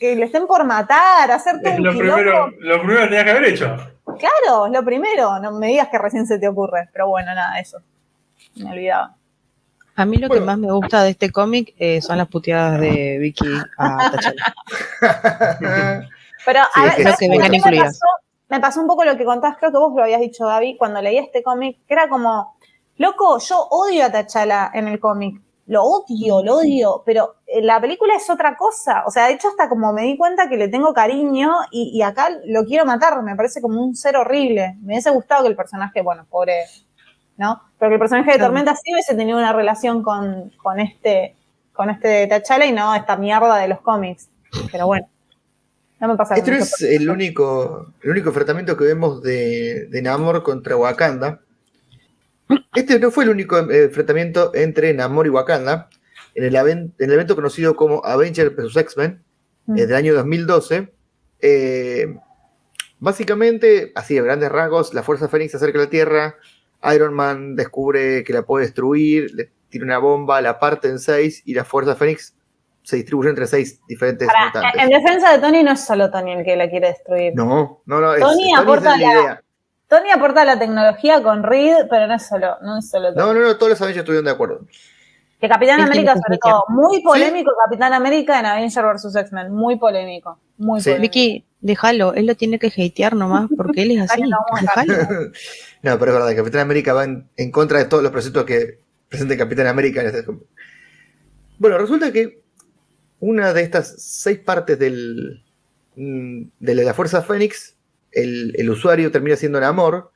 que 0.00 0.16
le 0.16 0.24
estén 0.24 0.46
por 0.48 0.64
matar, 0.64 1.30
hacer 1.30 1.60
todo 1.62 1.72
es 1.74 1.78
un 1.78 1.84
lo 1.84 1.92
quilombo. 1.92 2.14
primero, 2.16 2.50
lo 2.58 2.78
primero 2.80 3.00
que 3.02 3.06
tenías 3.08 3.24
que 3.24 3.30
haber 3.30 3.44
hecho. 3.44 3.76
Claro, 4.18 4.66
es 4.66 4.72
lo 4.72 4.84
primero. 4.84 5.38
No 5.38 5.52
me 5.52 5.66
digas 5.68 5.88
que 5.88 5.98
recién 5.98 6.26
se 6.26 6.38
te 6.40 6.48
ocurre. 6.48 6.88
Pero 6.92 7.06
bueno, 7.08 7.32
nada, 7.34 7.60
eso. 7.60 7.78
Me 8.56 8.72
olvidaba. 8.72 9.14
A 9.96 10.04
mí 10.04 10.16
lo 10.16 10.28
Bueno. 10.28 10.42
que 10.42 10.46
más 10.46 10.58
me 10.58 10.72
gusta 10.72 11.02
de 11.04 11.10
este 11.10 11.30
cómic 11.30 11.74
eh, 11.78 12.00
son 12.00 12.18
las 12.18 12.28
puteadas 12.28 12.80
de 12.80 13.18
Vicky 13.18 13.46
a 13.78 14.10
T'Challa. 14.10 14.54
Pero 16.44 16.60
a 16.74 16.82
ver, 16.84 16.94
que 16.96 17.02
¿sabes 17.02 17.18
sí. 17.18 17.26
qué 17.26 17.30
que 17.30 17.30
vengan 17.30 17.50
me 17.50 17.56
incluidas. 17.58 17.98
pasó? 17.98 18.06
Me 18.48 18.60
pasó 18.60 18.80
un 18.80 18.86
poco 18.86 19.04
lo 19.04 19.16
que 19.16 19.24
contás, 19.24 19.56
creo 19.58 19.70
que 19.72 19.78
vos 19.78 19.92
lo 19.94 20.02
habías 20.02 20.20
dicho, 20.20 20.46
Gaby, 20.46 20.76
cuando 20.76 21.00
leí 21.00 21.16
este 21.18 21.42
cómic, 21.42 21.78
que 21.86 21.94
era 21.94 22.08
como, 22.08 22.56
loco, 22.96 23.38
yo 23.38 23.66
odio 23.70 24.04
a 24.04 24.10
T'Challa 24.10 24.70
en 24.74 24.88
el 24.88 25.00
cómic. 25.00 25.40
Lo 25.66 25.84
odio, 25.84 26.42
lo 26.42 26.56
odio, 26.56 27.02
pero 27.06 27.36
en 27.46 27.66
la 27.66 27.80
película 27.80 28.14
es 28.16 28.28
otra 28.28 28.56
cosa. 28.56 29.04
O 29.06 29.10
sea, 29.10 29.26
de 29.28 29.34
hecho, 29.34 29.48
hasta 29.48 29.68
como 29.68 29.92
me 29.92 30.02
di 30.02 30.18
cuenta 30.18 30.48
que 30.48 30.56
le 30.56 30.68
tengo 30.68 30.92
cariño 30.92 31.52
y, 31.70 31.92
y 31.94 32.02
acá 32.02 32.30
lo 32.46 32.64
quiero 32.64 32.84
matar. 32.84 33.22
Me 33.22 33.36
parece 33.36 33.62
como 33.62 33.80
un 33.80 33.94
ser 33.94 34.16
horrible. 34.16 34.74
Me 34.80 34.94
hubiese 34.94 35.10
gustado 35.10 35.42
que 35.44 35.48
el 35.50 35.56
personaje, 35.56 36.02
bueno, 36.02 36.26
pobre, 36.28 36.64
¿no? 37.36 37.62
Pero 37.78 37.90
que 37.90 37.94
el 37.94 38.00
personaje 38.00 38.32
de. 38.32 38.38
Tormenta 38.38 38.74
sí 38.76 38.92
hubiese 38.92 39.14
tenido 39.14 39.38
una 39.38 39.52
relación 39.52 40.02
con, 40.02 40.50
con 40.62 40.80
este 40.80 41.34
con 41.72 41.88
este 41.90 42.26
T'Challa 42.28 42.66
y 42.66 42.72
no 42.72 42.94
esta 42.94 43.16
mierda 43.16 43.56
de 43.56 43.68
los 43.68 43.80
cómics. 43.80 44.28
Pero 44.70 44.86
bueno, 44.86 45.08
no 46.00 46.08
me 46.08 46.16
pasa 46.16 46.34
Este 46.36 46.50
mucho 46.50 46.62
es 46.64 46.82
el 46.82 47.08
único, 47.08 47.92
el 48.02 48.10
único 48.10 48.28
enfrentamiento 48.28 48.76
que 48.76 48.84
vemos 48.84 49.22
de, 49.22 49.86
de 49.86 50.02
Namor 50.02 50.42
contra 50.42 50.76
Wakanda. 50.76 51.40
Este 52.74 52.98
no 52.98 53.10
fue 53.10 53.24
el 53.24 53.30
único 53.30 53.58
eh, 53.70 53.84
enfrentamiento 53.84 54.54
entre 54.54 54.92
Namor 54.92 55.26
y 55.26 55.30
Wakanda. 55.30 55.88
En 56.34 56.44
el, 56.44 56.54
en 56.56 56.92
el 56.98 57.12
evento 57.12 57.34
conocido 57.34 57.74
como 57.76 58.04
Avengers 58.04 58.54
vs. 58.54 58.76
X-Men, 58.76 59.22
Mm. 59.64 59.78
eh, 59.78 59.86
del 59.86 59.94
año 59.96 60.14
2012. 60.14 60.92
eh, 61.40 62.16
básicamente, 62.98 63.92
así 63.94 64.14
de 64.14 64.22
grandes 64.22 64.50
rasgos, 64.50 64.92
la 64.94 65.02
Fuerza 65.02 65.28
Fénix 65.28 65.52
se 65.52 65.56
acerca 65.56 65.78
a 65.78 65.82
la 65.84 65.90
Tierra, 65.90 66.36
Iron 66.94 67.14
Man 67.14 67.54
descubre 67.56 68.24
que 68.24 68.32
la 68.32 68.42
puede 68.42 68.64
destruir, 68.66 69.30
le 69.34 69.50
tira 69.68 69.84
una 69.84 69.98
bomba, 69.98 70.40
la 70.40 70.58
parte 70.58 70.88
en 70.88 70.98
seis 70.98 71.42
y 71.44 71.54
la 71.54 71.64
Fuerza 71.64 71.94
Fénix 71.94 72.34
se 72.82 72.96
distribuye 72.96 73.30
entre 73.30 73.46
seis 73.46 73.80
diferentes 73.86 74.26
Para- 74.26 74.46
mutantes. 74.46 74.82
en 74.82 74.88
defensa 74.90 75.32
de 75.32 75.38
Tony 75.38 75.62
no 75.62 75.72
es 75.72 75.84
solo 75.84 76.10
Tony 76.10 76.32
el 76.32 76.44
que 76.44 76.56
la 76.56 76.68
quiere 76.68 76.88
destruir. 76.88 77.32
No, 77.34 77.82
no, 77.86 78.00
no. 78.00 78.12
Es, 78.14 78.20
Tony 78.20 78.50
Tony 78.50 78.54
aporta 78.54 78.96
la 78.96 79.02
idea. 79.02 79.42
Tony 79.86 80.10
aporta 80.10 80.44
la 80.44 80.58
tecnología 80.58 81.22
con 81.22 81.42
Reed, 81.42 81.86
pero 81.88 82.06
no 82.06 82.14
es 82.14 82.26
solo, 82.26 82.56
no 82.62 82.78
es 82.78 82.90
solo 82.90 83.14
Tony. 83.14 83.26
No, 83.26 83.34
no, 83.34 83.40
no, 83.40 83.56
todos 83.56 83.70
los 83.70 83.80
Avengers 83.82 84.00
estuvieron 84.02 84.24
de 84.24 84.30
acuerdo. 84.32 84.66
Que 85.38 85.48
Capitán 85.48 85.80
América, 85.80 86.14
sobre 86.14 86.38
todo, 86.38 86.64
muy 86.68 87.02
polémico 87.02 87.50
Capitán 87.66 87.92
América 87.92 88.38
en 88.38 88.46
Avengers 88.46 89.02
vs. 89.04 89.16
X-Men, 89.16 89.52
muy 89.52 89.76
polémico, 89.76 90.38
muy 90.62 90.80
Sí. 90.80 90.92
Vicky, 91.00 91.44
déjalo, 91.60 92.14
él 92.14 92.26
lo 92.26 92.34
tiene 92.34 92.58
que 92.58 92.68
hatear 92.68 93.14
nomás 93.16 93.48
porque 93.56 93.82
él 93.82 93.90
es 93.92 94.00
así. 94.10 94.22
No, 95.82 95.98
pero 95.98 96.12
es 96.12 96.18
verdad, 96.18 96.36
Capitán 96.36 96.60
América 96.60 96.92
va 96.92 97.04
en, 97.04 97.28
en 97.36 97.50
contra 97.50 97.78
de 97.80 97.86
todos 97.86 98.02
los 98.02 98.12
preceptos 98.12 98.44
que 98.44 98.78
presenta 99.08 99.36
Capitán 99.36 99.66
América. 99.66 100.00
en 100.00 100.06
este- 100.06 100.24
Bueno, 101.58 101.76
resulta 101.78 102.12
que 102.12 102.42
una 103.18 103.52
de 103.52 103.62
estas 103.62 103.94
seis 104.02 104.38
partes 104.38 104.78
del, 104.78 105.42
mm, 105.96 106.42
de 106.60 106.74
la 106.76 106.94
Fuerza 106.94 107.22
Fénix, 107.22 107.74
el, 108.12 108.54
el 108.56 108.70
usuario 108.70 109.10
termina 109.10 109.36
siendo 109.36 109.60
Namor, 109.60 110.10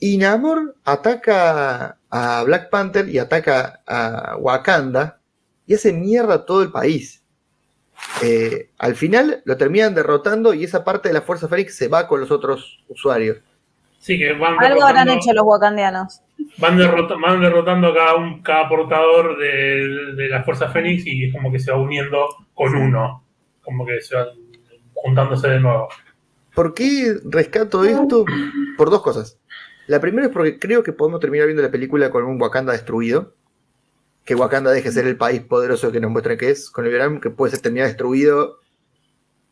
y 0.00 0.18
Namor 0.18 0.76
ataca 0.84 1.96
a 2.10 2.42
Black 2.44 2.68
Panther 2.68 3.08
y 3.08 3.18
ataca 3.18 3.80
a 3.86 4.36
Wakanda 4.38 5.18
y 5.66 5.74
hace 5.74 5.92
mierda 5.94 6.34
a 6.34 6.44
todo 6.44 6.62
el 6.62 6.70
país. 6.70 7.22
Eh, 8.22 8.70
al 8.78 8.94
final 8.94 9.42
lo 9.44 9.56
terminan 9.56 9.94
derrotando 9.94 10.54
y 10.54 10.64
esa 10.64 10.84
parte 10.84 11.08
de 11.08 11.14
la 11.14 11.22
Fuerza 11.22 11.48
Fénix 11.48 11.76
se 11.76 11.88
va 11.88 12.06
con 12.06 12.20
los 12.20 12.30
otros 12.30 12.82
usuarios. 12.88 13.38
Sí, 13.98 14.18
que 14.18 14.32
van 14.34 14.62
Algo 14.62 14.84
habrán 14.84 15.08
hecho 15.08 15.32
los 15.32 15.44
wakandianos. 15.44 16.20
Van, 16.58 16.76
derrota- 16.76 17.16
van 17.20 17.40
derrotando 17.40 17.88
a 17.88 17.94
cada, 17.94 18.14
un, 18.16 18.42
cada 18.42 18.68
portador 18.68 19.38
de, 19.38 20.14
de 20.14 20.28
la 20.28 20.44
Fuerza 20.44 20.68
Fénix 20.68 21.06
y 21.06 21.24
es 21.26 21.32
como 21.32 21.50
que 21.50 21.58
se 21.58 21.72
va 21.72 21.78
uniendo 21.78 22.26
con 22.54 22.74
uno. 22.76 23.24
Como 23.62 23.86
que 23.86 24.00
se 24.00 24.14
van 24.14 24.28
juntándose 24.92 25.48
de 25.48 25.60
nuevo. 25.60 25.88
¿Por 26.54 26.74
qué 26.74 27.14
rescato 27.24 27.84
esto? 27.84 28.24
Por 28.76 28.90
dos 28.90 29.02
cosas. 29.02 29.38
La 29.86 30.00
primera 30.00 30.26
es 30.28 30.32
porque 30.32 30.58
creo 30.58 30.82
que 30.82 30.92
podemos 30.92 31.20
terminar 31.20 31.46
viendo 31.46 31.62
la 31.62 31.70
película 31.70 32.10
con 32.10 32.24
un 32.24 32.40
Wakanda 32.40 32.72
destruido. 32.72 33.34
Que 34.24 34.34
Wakanda 34.34 34.70
deje 34.70 34.88
de 34.88 34.94
ser 34.94 35.06
el 35.06 35.16
país 35.16 35.42
poderoso 35.42 35.92
que 35.92 36.00
nos 36.00 36.10
muestra 36.10 36.36
que 36.36 36.50
es, 36.50 36.70
con 36.70 36.86
el 36.86 36.92
verano, 36.92 37.20
que 37.20 37.30
puede 37.30 37.52
ser 37.52 37.60
terminado 37.60 37.88
destruido. 37.88 38.60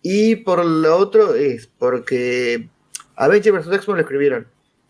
Y 0.03 0.37
por 0.37 0.65
lo 0.65 0.97
otro 0.97 1.35
es 1.35 1.67
porque 1.67 2.69
Avengers 3.17 3.67
vs. 3.67 3.77
X-Men 3.77 3.97
lo 3.97 4.03
escribieron 4.03 4.47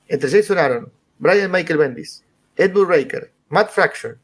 entre 0.08 0.30
Jason 0.30 0.58
Aaron, 0.58 0.92
Brian 1.18 1.50
Michael 1.50 1.78
Bendis, 1.78 2.24
Edward 2.56 2.88
Raker, 2.88 3.32
Matt 3.48 3.70
Fraction 3.70 4.18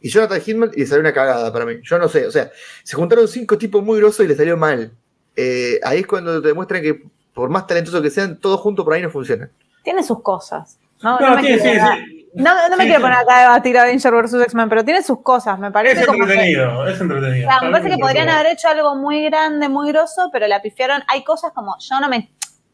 y 0.00 0.08
Jonathan 0.08 0.40
Hickman 0.44 0.70
y 0.74 0.80
le 0.80 0.86
salió 0.86 1.00
una 1.00 1.12
cagada 1.12 1.52
para 1.52 1.64
mí. 1.64 1.76
Yo 1.82 1.98
no 1.98 2.08
sé, 2.08 2.26
o 2.26 2.30
sea, 2.30 2.50
se 2.82 2.96
juntaron 2.96 3.28
cinco 3.28 3.56
tipos 3.56 3.82
muy 3.82 3.98
grosos 3.98 4.24
y 4.24 4.28
le 4.28 4.34
salió 4.34 4.56
mal. 4.56 4.92
Eh, 5.36 5.80
ahí 5.84 6.00
es 6.00 6.06
cuando 6.06 6.40
te 6.42 6.48
demuestran 6.48 6.82
que 6.82 7.02
por 7.32 7.48
más 7.48 7.66
talentosos 7.66 8.02
que 8.02 8.10
sean, 8.10 8.38
todos 8.38 8.60
juntos 8.60 8.84
por 8.84 8.94
ahí 8.94 9.02
no 9.02 9.10
funcionan. 9.10 9.50
Tiene 9.82 10.02
sus 10.02 10.22
cosas. 10.22 10.78
No, 11.02 11.18
No, 11.18 11.36
no 11.36 11.42
me 11.42 11.58
sí, 11.58 11.58
sí, 11.58 11.70
sí. 11.70 12.21
No- 12.34 12.68
no 12.68 12.76
me 12.76 12.84
Sí, 12.84 12.88
quiero 12.88 13.02
poner 13.02 13.18
acá 13.18 13.36
a 13.36 13.40
debatir 13.42 13.78
Avenger 13.78 14.12
vs. 14.14 14.34
X-Men, 14.44 14.68
pero 14.68 14.84
tiene 14.84 15.02
sus 15.02 15.22
cosas, 15.22 15.58
me 15.58 15.70
parece 15.70 16.00
Es 16.00 16.06
como 16.06 16.18
que- 16.18 16.32
entretenido, 16.32 16.86
es 16.86 17.00
entretenido. 17.00 17.48
Me 17.62 17.70
parece 17.70 17.90
que 17.90 17.98
podrían 17.98 18.28
haber 18.28 18.46
hecho 18.52 18.68
algo 18.68 18.94
muy 18.96 19.24
grande, 19.24 19.68
muy 19.68 19.90
grosso, 19.92 20.30
pero 20.32 20.46
la 20.46 20.62
pifiaron. 20.62 21.02
Hay 21.08 21.24
cosas 21.24 21.52
como, 21.54 21.76
yo 21.78 22.00
no 22.00 22.08
me, 22.08 22.32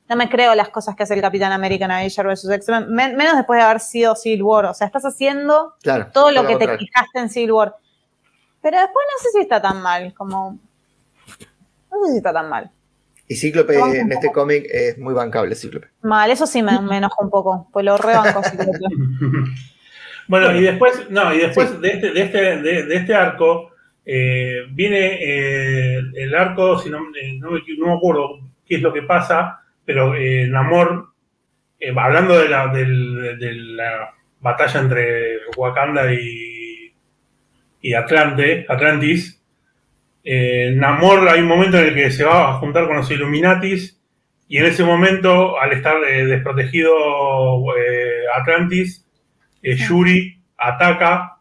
no 0.09 0.17
me 0.17 0.29
creo 0.29 0.55
las 0.55 0.69
cosas 0.71 0.95
que 0.97 1.03
hace 1.03 1.15
el 1.15 1.21
Capitán 1.21 1.53
América 1.53 1.85
en 1.87 1.91
Avenger 1.91 2.27
vs. 2.27 2.49
X-Men, 2.51 2.91
men- 2.93 3.17
menos 3.17 3.37
después 3.37 3.59
de 3.59 3.65
haber 3.65 3.81
sido 3.81 4.15
Civil 4.17 4.43
War. 4.43 4.65
O 4.67 4.75
sea, 4.75 4.87
estás 4.87 5.05
haciendo 5.05 5.75
Claro. 5.83 6.09
todo 6.13 6.31
lo 6.31 6.47
que 6.47 6.57
te 6.57 6.79
fijaste 6.79 7.19
en 7.19 7.29
Civil 7.29 7.53
War. 7.53 7.75
Pero 8.63 8.77
después 8.79 9.07
no 9.17 9.23
sé 9.23 9.29
si 9.33 9.41
está 9.41 9.61
tan 9.63 9.81
mal, 9.83 10.15
como... 10.15 10.59
No 11.91 12.05
sé 12.07 12.13
si 12.13 12.17
está 12.19 12.33
tan 12.33 12.49
mal. 12.49 12.71
Y 13.29 13.37
Cíclope 13.37 13.75
en 13.75 14.11
este 14.13 14.33
cómic 14.33 14.67
es 14.71 14.97
muy 14.99 15.13
bancable, 15.15 15.55
Cíclope. 15.55 15.89
Mal, 16.03 16.31
eso 16.31 16.47
sí 16.47 16.63
me, 16.63 16.81
me 16.81 16.97
enoja 16.97 17.17
un 17.23 17.31
poco, 17.31 17.69
pues 17.73 17.85
lo 17.85 17.97
rebanco. 17.99 18.41
que- 18.43 18.49
Bueno, 20.29 20.55
y 20.55 20.63
después, 20.63 21.09
no, 21.11 21.33
y 21.35 21.39
después 21.39 21.81
de, 21.81 21.89
este, 21.89 22.11
de, 22.13 22.21
este, 22.23 22.39
de, 22.59 22.83
de 22.85 22.97
este 22.97 23.15
arco, 23.15 23.71
eh, 24.05 24.67
viene 24.73 25.19
eh, 25.23 26.03
el 26.17 26.35
arco, 26.35 26.79
si 26.79 26.91
no, 26.91 26.99
eh, 27.21 27.39
no, 27.39 27.51
me, 27.53 27.61
no 27.79 27.87
me 27.87 27.93
acuerdo 27.95 28.41
qué 28.67 28.77
es 28.77 28.83
lo 28.83 28.93
que 28.93 29.03
pasa, 29.03 29.61
pero 29.87 30.15
eh, 30.15 30.47
Namor, 30.47 31.09
eh, 31.81 31.95
hablando 31.97 32.39
de 32.39 32.49
la, 32.49 32.67
del- 32.69 33.39
de 33.39 33.53
la 33.55 34.15
batalla 34.41 34.81
entre 34.81 35.39
Wakanda 35.57 36.13
y, 36.13 36.93
y 37.81 37.95
Atlante, 37.95 38.67
Atlantis, 38.69 39.38
eh, 40.31 40.73
Namor 40.75 41.27
hay 41.27 41.41
un 41.41 41.49
momento 41.49 41.79
en 41.79 41.87
el 41.87 41.95
que 41.95 42.11
se 42.11 42.23
va 42.23 42.51
a 42.51 42.53
juntar 42.55 42.87
con 42.87 42.97
los 42.97 43.11
Illuminatis 43.11 43.99
y 44.47 44.57
en 44.59 44.65
ese 44.67 44.83
momento, 44.83 45.59
al 45.59 45.73
estar 45.73 45.97
eh, 46.05 46.27
desprotegido 46.27 46.95
eh, 47.77 48.25
Atlantis, 48.35 49.07
eh, 49.63 49.77
Yuri 49.77 50.41
ataca 50.57 51.35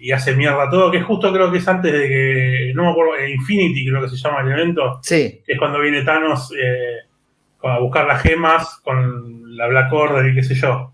y 0.00 0.12
hace 0.12 0.36
mierda 0.36 0.70
todo, 0.70 0.92
que 0.92 1.00
justo 1.00 1.32
creo 1.32 1.50
que 1.50 1.58
es 1.58 1.66
antes 1.66 1.92
de 1.92 2.06
que, 2.06 2.72
no 2.72 2.84
me 2.84 2.90
acuerdo, 2.90 3.26
Infinity 3.26 3.84
creo 3.88 4.02
que 4.02 4.08
se 4.08 4.16
llama 4.16 4.42
el 4.42 4.52
evento, 4.52 5.00
Sí, 5.02 5.40
que 5.44 5.54
es 5.54 5.58
cuando 5.58 5.80
viene 5.80 6.04
Thanos 6.04 6.52
a 7.64 7.80
buscar 7.80 8.06
las 8.06 8.22
gemas 8.22 8.80
con 8.84 9.56
la 9.56 9.66
Black 9.66 9.92
Order 9.92 10.30
y 10.30 10.36
qué 10.36 10.44
sé 10.44 10.54
yo. 10.54 10.92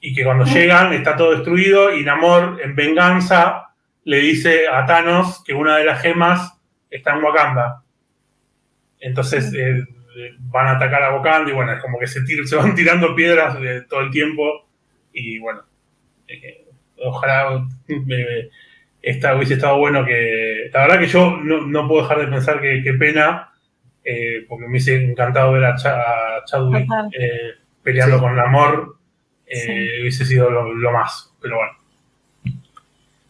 Y 0.00 0.14
que 0.14 0.24
cuando 0.24 0.46
llegan 0.46 0.94
está 0.94 1.14
todo 1.14 1.32
destruido 1.32 1.94
y 1.94 2.04
Namor, 2.04 2.58
en 2.64 2.74
venganza, 2.74 3.65
le 4.06 4.18
dice 4.18 4.66
a 4.68 4.86
Thanos 4.86 5.42
que 5.44 5.52
una 5.52 5.76
de 5.76 5.84
las 5.84 6.00
gemas 6.00 6.58
está 6.90 7.14
en 7.16 7.22
Wakanda. 7.24 7.82
Entonces 9.00 9.52
eh, 9.54 9.82
van 10.40 10.68
a 10.68 10.70
atacar 10.76 11.02
a 11.02 11.14
Wakanda 11.14 11.50
y 11.50 11.54
bueno, 11.54 11.72
es 11.72 11.80
como 11.82 11.98
que 11.98 12.06
se, 12.06 12.20
tir- 12.22 12.44
se 12.46 12.56
van 12.56 12.74
tirando 12.74 13.14
piedras 13.14 13.56
eh, 13.60 13.82
todo 13.88 14.00
el 14.00 14.10
tiempo 14.10 14.66
y 15.12 15.38
bueno, 15.38 15.62
eh, 16.28 16.66
ojalá 17.04 17.66
eh, 17.88 18.48
esta 19.02 19.34
hubiese 19.36 19.54
estado 19.54 19.78
bueno 19.78 20.04
que... 20.04 20.70
La 20.72 20.82
verdad 20.82 20.98
que 21.00 21.06
yo 21.06 21.36
no, 21.36 21.66
no 21.66 21.86
puedo 21.88 22.02
dejar 22.02 22.20
de 22.20 22.26
pensar 22.28 22.60
que 22.60 22.82
qué 22.82 22.92
pena, 22.94 23.52
eh, 24.04 24.44
porque 24.48 24.64
me 24.64 24.70
hubiese 24.70 25.02
encantado 25.04 25.52
ver 25.52 25.64
a, 25.64 25.74
a 25.74 26.44
Chadwick 26.44 26.88
eh, 27.12 27.52
peleando 27.82 28.16
Sí. 28.16 28.22
con 28.22 28.36
Namor, 28.36 28.96
eh, 29.46 29.56
Sí. 29.56 30.00
hubiese 30.02 30.24
sido 30.24 30.50
lo, 30.50 30.72
lo 30.74 30.92
más, 30.92 31.32
pero 31.40 31.56
bueno. 31.56 31.72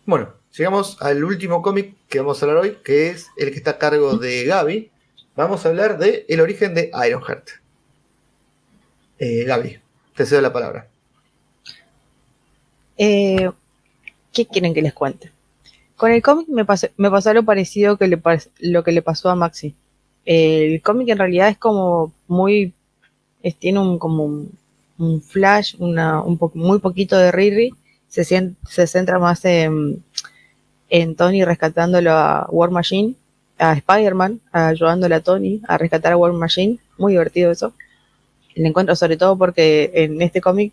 Bueno, 0.06 0.34
llegamos 0.56 1.00
al 1.00 1.22
último 1.22 1.62
cómic 1.62 1.94
que 2.08 2.20
vamos 2.20 2.42
a 2.42 2.46
hablar 2.46 2.62
hoy, 2.62 2.78
que 2.84 3.10
es 3.10 3.28
el 3.36 3.50
que 3.50 3.56
está 3.56 3.72
a 3.72 3.78
cargo 3.78 4.16
de 4.16 4.44
Gaby. 4.44 4.90
Vamos 5.34 5.64
a 5.64 5.68
hablar 5.68 5.98
de 5.98 6.24
el 6.28 6.40
origen 6.40 6.74
de 6.74 6.90
Ironheart. 7.06 7.48
Eh, 9.18 9.44
Gaby, 9.44 9.78
te 10.14 10.26
cedo 10.26 10.40
la 10.40 10.52
palabra. 10.52 10.88
Eh, 12.96 13.50
¿Qué 14.32 14.46
quieren 14.46 14.72
que 14.72 14.82
les 14.82 14.94
cuente? 14.94 15.30
Con 15.96 16.10
el 16.10 16.22
cómic 16.22 16.48
me 16.48 16.64
pasó, 16.64 16.88
me 16.96 17.10
pasó 17.10 17.32
lo 17.32 17.44
parecido 17.44 17.96
que 17.96 18.20
lo 18.60 18.84
que 18.84 18.92
le 18.92 19.02
pasó 19.02 19.30
a 19.30 19.34
Maxi. 19.34 19.74
El 20.24 20.82
cómic 20.82 21.08
en 21.08 21.18
realidad 21.18 21.48
es 21.48 21.58
como 21.58 22.12
muy, 22.26 22.72
tiene 23.58 23.78
un 23.78 23.98
como 23.98 24.24
un, 24.98 25.22
flash, 25.22 25.76
una, 25.78 26.22
muy 26.54 26.78
poquito 26.80 27.16
de 27.16 27.30
Riri, 27.30 27.74
se, 28.08 28.24
se 28.24 28.86
centra 28.86 29.18
más 29.18 29.44
en, 29.44 30.02
en 30.88 31.16
Tony 31.16 31.44
rescatándolo 31.44 32.12
a 32.12 32.46
War 32.50 32.70
Machine, 32.70 33.14
a 33.58 33.72
Spider-Man, 33.74 34.40
ayudándole 34.52 35.14
a 35.14 35.20
Tony 35.20 35.60
a 35.66 35.78
rescatar 35.78 36.12
a 36.12 36.16
War 36.16 36.32
Machine, 36.32 36.78
muy 36.98 37.12
divertido 37.12 37.50
eso. 37.50 37.72
Le 38.54 38.68
encuentro 38.68 38.96
sobre 38.96 39.16
todo 39.16 39.36
porque 39.36 39.90
en 39.94 40.22
este 40.22 40.40
cómic 40.40 40.72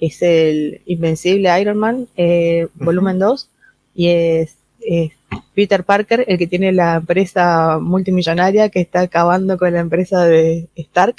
es 0.00 0.20
el 0.22 0.80
Invencible 0.86 1.60
Iron 1.60 1.78
Man, 1.78 2.08
eh, 2.16 2.68
volumen 2.74 3.18
2, 3.18 3.48
y 3.94 4.08
es, 4.08 4.56
es 4.80 5.12
Peter 5.54 5.84
Parker, 5.84 6.24
el 6.26 6.38
que 6.38 6.46
tiene 6.46 6.72
la 6.72 6.96
empresa 6.96 7.78
multimillonaria 7.80 8.68
que 8.68 8.80
está 8.80 9.00
acabando 9.00 9.56
con 9.58 9.72
la 9.72 9.80
empresa 9.80 10.24
de 10.24 10.68
Stark. 10.74 11.16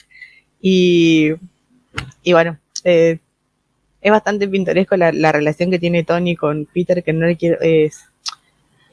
Y, 0.62 1.32
y 2.24 2.34
bueno, 2.34 2.58
eh, 2.84 3.20
es 4.02 4.12
bastante 4.12 4.48
pintoresco 4.48 4.98
la, 4.98 5.12
la 5.14 5.32
relación 5.32 5.72
que 5.72 5.80
tiene 5.80 6.04
Tony 6.04 6.36
con 6.36 6.66
Peter, 6.66 7.04
que 7.04 7.14
no 7.14 7.26
le 7.26 7.38
quiero. 7.38 7.58
Es, 7.62 8.04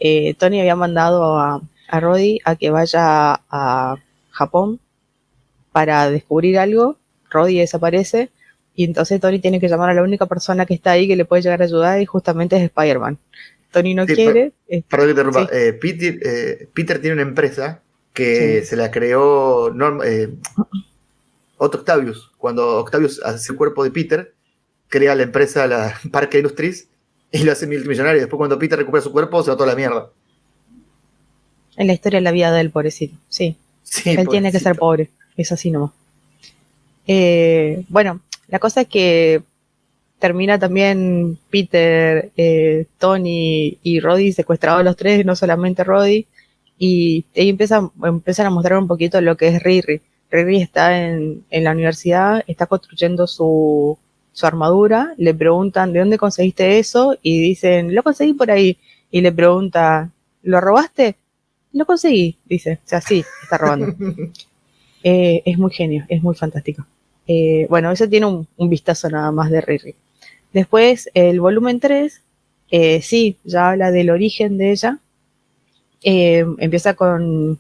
eh, 0.01 0.35
Tony 0.35 0.60
había 0.60 0.77
mandado 0.77 1.39
a, 1.39 1.60
a 1.89 2.01
Roddy 2.01 2.40
a 2.44 2.56
que 2.56 2.70
vaya 2.70 3.40
a 3.51 3.97
Japón 4.31 4.81
para 5.72 6.10
descubrir 6.10 6.59
algo. 6.59 6.97
Roddy 7.31 7.59
desaparece 7.59 8.31
y 8.74 8.85
entonces 8.85 9.20
Tony 9.20 9.39
tiene 9.39 9.60
que 9.60 9.68
llamar 9.68 9.90
a 9.90 9.94
la 9.94 10.02
única 10.02 10.27
persona 10.27 10.66
que 10.66 10.74
está 10.74 10.93
ahí 10.93 11.06
que 11.06 11.16
le 11.16 11.24
puede 11.24 11.43
llegar 11.43 11.60
a 11.62 11.64
ayudar 11.66 12.01
y 12.01 12.06
justamente 12.06 12.56
es 12.56 12.62
Spider-Man. 12.64 13.18
Tony 13.70 13.94
no 13.94 14.05
Sí, 14.06 14.14
quiere. 14.16 14.52
Perdón 14.68 14.82
que 14.89 15.05
te 15.05 15.10
interrumpa. 15.10 15.40
Sí. 15.43 15.48
Eh, 15.52 15.72
Peter, 15.74 16.18
eh, 16.24 16.68
Peter 16.74 17.01
tiene 17.01 17.14
una 17.14 17.22
empresa 17.22 17.82
que 18.12 18.60
Sí. 18.62 18.66
se 18.66 18.77
la 18.77 18.90
creó 18.90 19.70
Norm- 19.72 20.02
eh, 20.05 20.28
Otto 21.56 21.78
Octavius. 21.78 22.31
Cuando 22.39 22.78
Octavius 22.78 23.20
hace 23.22 23.52
el 23.52 23.59
cuerpo 23.59 23.85
de 23.85 23.90
Peter, 23.93 24.35
crea 24.89 25.14
la 25.14 25.22
empresa, 25.22 25.66
la 25.68 25.94
Parque 26.10 26.39
Industries, 26.39 26.89
y 27.32 27.44
lo 27.44 27.52
hace 27.52 27.66
multimillonario. 27.66 28.20
Después, 28.20 28.39
cuando 28.39 28.59
Peter 28.59 28.78
recupera 28.78 29.02
su 29.02 29.12
cuerpo, 29.12 29.43
se 29.43 29.51
va 29.51 29.57
toda 29.57 29.70
la 29.70 29.77
mierda. 29.77 30.11
en 31.77 31.86
la 31.86 31.93
historia 31.93 32.19
de 32.19 32.24
la 32.24 32.32
vida 32.32 32.52
del 32.52 32.70
pobrecito. 32.70 33.16
Sí, 33.28 33.57
Sí, 33.90 34.11
él 34.11 34.28
tiene 34.28 34.52
que 34.52 34.61
ser 34.61 34.77
pobre. 34.77 35.11
Es 35.36 35.51
así 35.51 35.70
nomás. 35.70 35.90
Eh, 37.07 37.85
bueno, 37.89 38.20
la 38.48 38.61
cosa 38.61 38.82
es 38.82 38.89
que 38.89 39.43
termina 40.20 40.59
también 40.61 41.39
Peter, 41.51 42.31
eh, 42.36 42.86
Tony 42.98 43.78
y 43.82 44.01
Roddy 44.01 44.32
secuestrados 44.32 44.85
los 44.85 44.97
tres, 44.97 45.27
no 45.27 45.35
solamente 45.35 45.82
Roddy. 45.82 46.27
Y 46.78 47.24
ahí 47.36 47.48
empiezan, 47.48 47.90
empiezan 48.05 48.47
a 48.47 48.51
mostrar 48.51 48.78
un 48.78 48.86
poquito 48.86 49.20
lo 49.20 49.36
que 49.36 49.48
es 49.48 49.62
Riri. 49.62 50.01
Riri 50.31 50.62
está 50.62 51.09
en, 51.09 51.44
en 51.51 51.65
la 51.65 51.73
universidad, 51.73 52.44
está 52.47 52.66
construyendo 52.66 53.27
su, 53.27 53.98
su 54.32 54.47
armadura, 54.47 55.15
le 55.16 55.35
preguntan 55.35 55.93
de 55.93 56.01
dónde 56.01 56.19
conseguiste 56.19 56.78
eso 56.78 57.16
y 57.23 57.40
dicen, 57.40 57.94
lo 57.94 58.02
conseguí 58.02 58.32
por 58.32 58.51
ahí. 58.51 58.78
Y 59.11 59.20
le 59.20 59.32
pregunta, 59.32 60.11
¿lo 60.43 60.61
robaste? 60.61 61.16
Lo 61.73 61.85
conseguí, 61.85 62.36
dice. 62.44 62.81
O 62.85 62.89
sea, 62.89 63.01
sí, 63.01 63.24
está 63.43 63.59
robando. 63.59 63.94
Eh, 65.02 65.40
es 65.47 65.57
muy 65.57 65.73
genio, 65.73 66.05
es 66.11 66.23
muy 66.23 66.35
fantástico. 66.35 66.85
Eh, 67.27 67.66
bueno, 67.70 67.90
eso 67.90 68.07
tiene 68.07 68.27
un, 68.27 68.47
un 68.59 68.69
vistazo 68.69 69.09
nada 69.09 69.32
más 69.32 69.51
de 69.51 69.62
Riri. 69.62 69.94
Después, 70.52 71.09
el 71.15 71.40
volumen 71.40 71.81
3 71.81 72.20
eh, 72.70 73.01
sí, 73.01 73.39
ya 73.44 73.70
habla 73.70 73.93
del 73.93 74.11
origen 74.11 74.59
de 74.59 74.73
ella. 74.73 74.98
Empieza 76.02 76.93
con, 76.93 77.59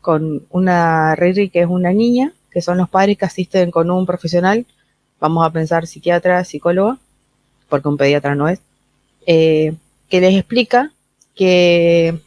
con 0.00 0.46
una 0.48 1.14
Riri 1.14 1.50
que 1.50 1.60
es 1.60 1.66
una 1.66 1.92
niña, 1.92 2.32
que 2.50 2.62
son 2.62 2.78
los 2.78 2.88
padres 2.88 3.18
que 3.18 3.26
asisten 3.26 3.70
con 3.70 3.90
un 3.90 4.06
profesional, 4.06 4.64
vamos 5.22 5.46
a 5.46 5.50
pensar 5.50 5.86
psiquiatra, 5.86 6.44
psicólogo, 6.44 6.98
porque 7.68 7.88
un 7.88 7.96
pediatra 7.96 8.34
no 8.34 8.48
es, 8.48 8.58
eh, 9.24 9.72
que 10.08 10.20
les 10.20 10.34
explica 10.34 10.92
que 11.36 12.18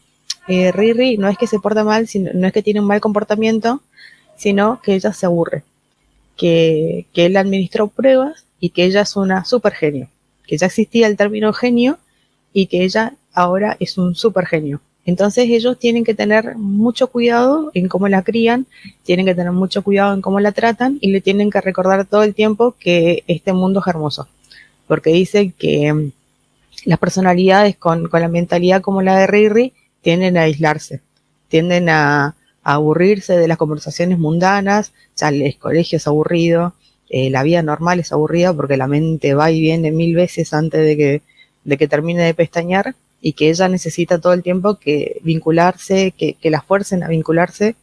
eh, 0.47 0.71
Riri 0.71 1.17
no 1.17 1.27
es 1.27 1.37
que 1.37 1.45
se 1.45 1.59
porta 1.59 1.83
mal, 1.83 2.07
sino, 2.07 2.31
no 2.33 2.47
es 2.47 2.53
que 2.53 2.63
tiene 2.63 2.79
un 2.79 2.87
mal 2.87 3.01
comportamiento, 3.01 3.81
sino 4.37 4.81
que 4.81 4.95
ella 4.95 5.11
se 5.11 5.25
aburre, 5.25 5.63
que, 6.37 7.05
que 7.13 7.25
él 7.25 7.35
administró 7.35 7.89
pruebas 7.89 8.45
y 8.61 8.69
que 8.69 8.85
ella 8.85 9.01
es 9.01 9.17
una 9.17 9.43
super 9.43 9.73
genio, 9.73 10.07
que 10.47 10.57
ya 10.57 10.67
existía 10.67 11.07
el 11.07 11.17
término 11.17 11.51
genio 11.51 11.99
y 12.53 12.67
que 12.67 12.85
ella 12.85 13.13
ahora 13.33 13.75
es 13.81 13.97
un 13.97 14.15
super 14.15 14.45
genio. 14.45 14.79
Entonces 15.05 15.45
ellos 15.49 15.77
tienen 15.77 16.03
que 16.03 16.15
tener 16.15 16.55
mucho 16.57 17.07
cuidado 17.07 17.69
en 17.75 17.87
cómo 17.87 18.07
la 18.07 18.23
crían, 18.23 18.65
tienen 19.03 19.25
que 19.25 19.35
tener 19.35 19.51
mucho 19.51 19.83
cuidado 19.83 20.15
en 20.15 20.21
cómo 20.21 20.39
la 20.39 20.51
tratan 20.51 20.97
y 20.99 21.11
le 21.11 21.21
tienen 21.21 21.51
que 21.51 21.61
recordar 21.61 22.05
todo 22.05 22.23
el 22.23 22.33
tiempo 22.33 22.75
que 22.79 23.23
este 23.27 23.53
mundo 23.53 23.81
es 23.81 23.87
hermoso. 23.87 24.27
Porque 24.87 25.11
dice 25.11 25.53
que 25.57 25.93
mm, 25.93 26.11
las 26.85 26.99
personalidades 26.99 27.77
con, 27.77 28.07
con 28.09 28.21
la 28.21 28.27
mentalidad 28.27 28.81
como 28.81 29.03
la 29.03 29.17
de 29.17 29.27
Riri 29.27 29.73
tienden 30.01 30.37
a 30.37 30.43
aislarse, 30.43 31.01
tienden 31.49 31.89
a, 31.89 32.35
aburrirse 32.65 33.37
de 33.37 33.47
las 33.47 33.59
conversaciones 33.59 34.17
mundanas, 34.17 34.91
ya 35.15 35.29
el 35.29 35.55
colegio 35.59 35.97
es 35.97 36.07
aburrido, 36.07 36.73
eh, 37.11 37.29
la 37.29 37.43
vida 37.43 37.61
normal 37.61 37.99
es 37.99 38.11
aburrida 38.11 38.53
porque 38.53 38.75
la 38.75 38.87
mente 38.87 39.35
va 39.35 39.51
y 39.51 39.61
viene 39.61 39.91
mil 39.91 40.15
veces 40.15 40.51
antes 40.51 40.81
de 40.81 40.97
que, 40.97 41.21
de 41.63 41.77
que 41.77 41.87
termine 41.87 42.23
de 42.23 42.33
pestañear 42.33 42.95
y 43.25 43.33
que 43.33 43.49
ella 43.49 43.67
necesita 43.67 44.19
todo 44.19 44.33
el 44.33 44.43
tiempo 44.43 44.75
que 44.75 45.19
vincularse, 45.23 46.13
que, 46.15 46.37
la 46.43 46.61
fuercen 46.61 47.01
a 47.01 47.07
vincularse, 47.07 47.75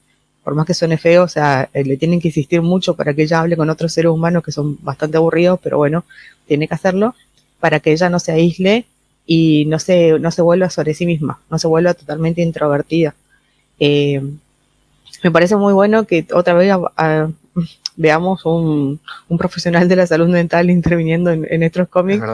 por 0.44 0.54
más 0.54 0.64
que 0.66 0.72
suene 0.72 0.98
feo, 0.98 1.24
o 1.24 1.28
sea, 1.28 1.68
eh, 1.74 1.82
le 1.82 1.96
tienen 1.96 2.20
que 2.20 2.28
insistir 2.28 2.62
mucho 2.62 2.94
para 2.94 3.12
que 3.12 3.24
ella 3.24 3.40
hable 3.40 3.56
con 3.56 3.68
otros 3.68 3.92
seres 3.92 4.12
humanos 4.12 4.44
que 4.44 4.52
son 4.52 4.78
bastante 4.84 5.16
aburridos, 5.16 5.58
pero 5.60 5.78
bueno, 5.78 6.04
tiene 6.46 6.68
que 6.68 6.74
hacerlo, 6.74 7.16
para 7.58 7.80
que 7.80 7.90
ella 7.90 8.08
no 8.08 8.20
se 8.20 8.30
aísle 8.30 8.86
y 9.26 9.64
no 9.64 9.80
se, 9.80 10.16
no 10.20 10.30
se 10.30 10.42
vuelva 10.42 10.70
sobre 10.70 10.94
sí 10.94 11.06
misma, 11.06 11.40
no 11.50 11.58
se 11.58 11.66
vuelva 11.66 11.94
totalmente 11.94 12.40
introvertida. 12.40 13.16
Eh, 13.80 14.22
me 15.24 15.30
parece 15.32 15.56
muy 15.56 15.72
bueno 15.72 16.06
que 16.06 16.24
otra 16.32 16.54
vez 16.54 16.70
a, 16.70 16.80
a, 16.96 17.30
veamos 17.96 18.46
un, 18.46 19.00
un, 19.28 19.38
profesional 19.38 19.88
de 19.88 19.96
la 19.96 20.06
salud 20.06 20.28
mental 20.28 20.70
interviniendo 20.78 21.32
en, 21.32 21.48
en 21.50 21.64
estos 21.64 21.88
cómics 21.88 22.24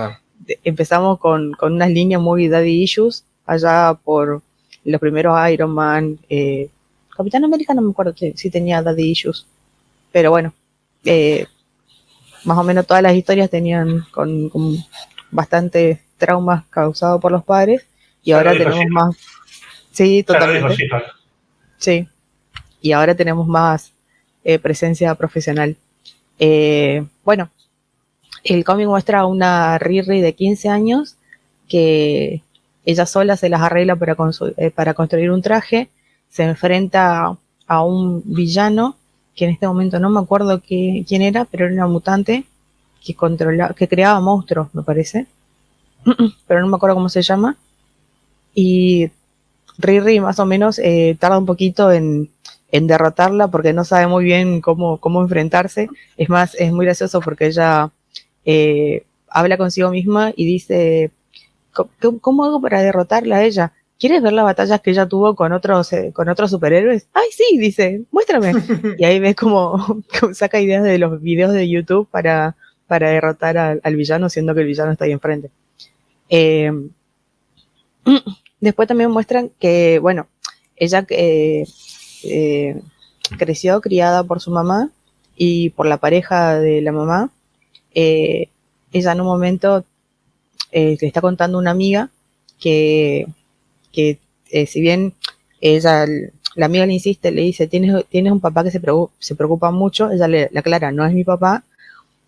empezamos 0.64 1.18
con, 1.18 1.52
con 1.52 1.74
unas 1.74 1.90
líneas 1.90 2.20
muy 2.20 2.48
daddy 2.48 2.82
issues, 2.82 3.24
allá 3.46 3.94
por 4.02 4.42
los 4.84 5.00
primeros 5.00 5.36
Iron 5.50 5.70
Man, 5.70 6.18
eh, 6.28 6.68
Capitán 7.16 7.44
América 7.44 7.74
no 7.74 7.82
me 7.82 7.90
acuerdo 7.90 8.14
si, 8.16 8.32
si 8.32 8.50
tenía 8.50 8.82
daddy 8.82 9.10
issues, 9.10 9.46
pero 10.12 10.30
bueno, 10.30 10.52
eh, 11.04 11.46
más 12.44 12.58
o 12.58 12.62
menos 12.62 12.86
todas 12.86 13.02
las 13.02 13.14
historias 13.14 13.50
tenían 13.50 14.06
con, 14.10 14.48
con 14.48 14.76
bastante 15.30 16.02
traumas 16.16 16.64
causados 16.70 17.20
por 17.20 17.32
los 17.32 17.44
padres 17.44 17.86
y 18.22 18.32
ahora 18.32 18.52
tenemos 18.52 18.86
más, 18.88 19.16
sí, 19.90 20.22
totalmente, 20.22 20.76
sí, 21.76 22.08
y 22.80 22.92
ahora 22.92 23.14
tenemos 23.14 23.46
más 23.46 23.92
eh, 24.44 24.58
presencia 24.58 25.14
profesional. 25.14 25.76
Eh, 26.38 27.04
bueno, 27.24 27.50
el 28.48 28.64
cómic 28.64 28.86
muestra 28.86 29.20
a 29.20 29.26
una 29.26 29.78
Riri 29.78 30.20
de 30.20 30.34
15 30.34 30.68
años 30.68 31.16
que 31.68 32.42
ella 32.84 33.06
sola 33.06 33.36
se 33.36 33.48
las 33.48 33.60
arregla 33.60 33.96
para, 33.96 34.16
eh, 34.56 34.70
para 34.70 34.94
construir 34.94 35.30
un 35.30 35.42
traje, 35.42 35.90
se 36.30 36.44
enfrenta 36.44 37.36
a 37.66 37.84
un 37.84 38.22
villano 38.24 38.96
que 39.36 39.44
en 39.44 39.50
este 39.52 39.68
momento 39.68 40.00
no 40.00 40.10
me 40.10 40.20
acuerdo 40.20 40.60
quién 40.60 41.22
era, 41.22 41.44
pero 41.44 41.66
era 41.66 41.74
una 41.74 41.86
mutante 41.86 42.44
que 43.04 43.14
controla, 43.14 43.74
que 43.76 43.86
creaba 43.86 44.20
monstruos, 44.20 44.74
me 44.74 44.82
parece. 44.82 45.26
pero 46.46 46.60
no 46.60 46.66
me 46.66 46.76
acuerdo 46.76 46.96
cómo 46.96 47.08
se 47.08 47.22
llama. 47.22 47.56
Y 48.54 49.10
Riri 49.76 50.20
más 50.20 50.38
o 50.40 50.46
menos 50.46 50.78
eh, 50.78 51.16
tarda 51.20 51.38
un 51.38 51.46
poquito 51.46 51.92
en, 51.92 52.30
en, 52.72 52.86
derrotarla 52.86 53.48
porque 53.48 53.72
no 53.72 53.84
sabe 53.84 54.08
muy 54.08 54.24
bien 54.24 54.60
cómo, 54.60 54.96
cómo 54.98 55.22
enfrentarse. 55.22 55.88
Es 56.16 56.28
más, 56.28 56.54
es 56.56 56.72
muy 56.72 56.86
gracioso 56.86 57.20
porque 57.20 57.46
ella 57.46 57.92
eh, 58.50 59.04
habla 59.28 59.58
consigo 59.58 59.90
misma 59.90 60.32
y 60.34 60.46
dice, 60.46 61.10
¿cómo 62.22 62.44
hago 62.44 62.62
para 62.62 62.80
derrotarla 62.80 63.36
a 63.36 63.44
ella? 63.44 63.72
¿Quieres 63.98 64.22
ver 64.22 64.32
las 64.32 64.44
batallas 64.46 64.80
que 64.80 64.90
ella 64.90 65.06
tuvo 65.06 65.34
con 65.34 65.52
otros, 65.52 65.92
eh, 65.92 66.12
con 66.14 66.30
otros 66.30 66.50
superhéroes? 66.50 67.08
Ay, 67.12 67.26
sí, 67.30 67.58
dice, 67.58 68.04
muéstrame. 68.10 68.52
y 68.98 69.04
ahí 69.04 69.18
ves 69.18 69.36
como, 69.36 70.02
saca 70.32 70.60
ideas 70.60 70.82
de 70.82 70.98
los 70.98 71.20
videos 71.20 71.52
de 71.52 71.68
YouTube 71.68 72.08
para, 72.10 72.56
para 72.86 73.10
derrotar 73.10 73.58
al, 73.58 73.80
al 73.84 73.96
villano, 73.96 74.30
siendo 74.30 74.54
que 74.54 74.62
el 74.62 74.66
villano 74.66 74.92
está 74.92 75.04
ahí 75.04 75.12
enfrente. 75.12 75.50
Eh, 76.30 76.72
después 78.60 78.88
también 78.88 79.10
muestran 79.10 79.50
que, 79.58 79.98
bueno, 79.98 80.26
ella 80.76 81.04
eh, 81.10 81.66
eh, 82.24 82.80
creció 83.38 83.82
criada 83.82 84.24
por 84.24 84.40
su 84.40 84.50
mamá 84.50 84.90
y 85.36 85.70
por 85.70 85.86
la 85.86 85.98
pareja 85.98 86.58
de 86.58 86.80
la 86.80 86.92
mamá, 86.92 87.30
eh, 87.94 88.48
ella 88.92 89.12
en 89.12 89.20
un 89.20 89.26
momento 89.26 89.84
eh, 90.72 90.96
le 91.00 91.06
está 91.06 91.20
contando 91.20 91.58
una 91.58 91.70
amiga 91.70 92.10
que, 92.58 93.26
que 93.92 94.18
eh, 94.50 94.66
si 94.66 94.80
bien 94.80 95.14
ella, 95.60 96.06
la 96.54 96.66
amiga 96.66 96.86
le 96.86 96.94
insiste, 96.94 97.30
le 97.30 97.42
dice, 97.42 97.66
tienes, 97.66 98.04
tienes 98.08 98.32
un 98.32 98.40
papá 98.40 98.64
que 98.64 98.70
se 98.70 98.80
preocupa, 98.80 99.12
se 99.18 99.34
preocupa 99.34 99.70
mucho, 99.70 100.10
ella 100.10 100.28
le, 100.28 100.48
le, 100.52 100.58
aclara, 100.58 100.92
no 100.92 101.04
es 101.06 101.12
mi 101.12 101.24
papá, 101.24 101.64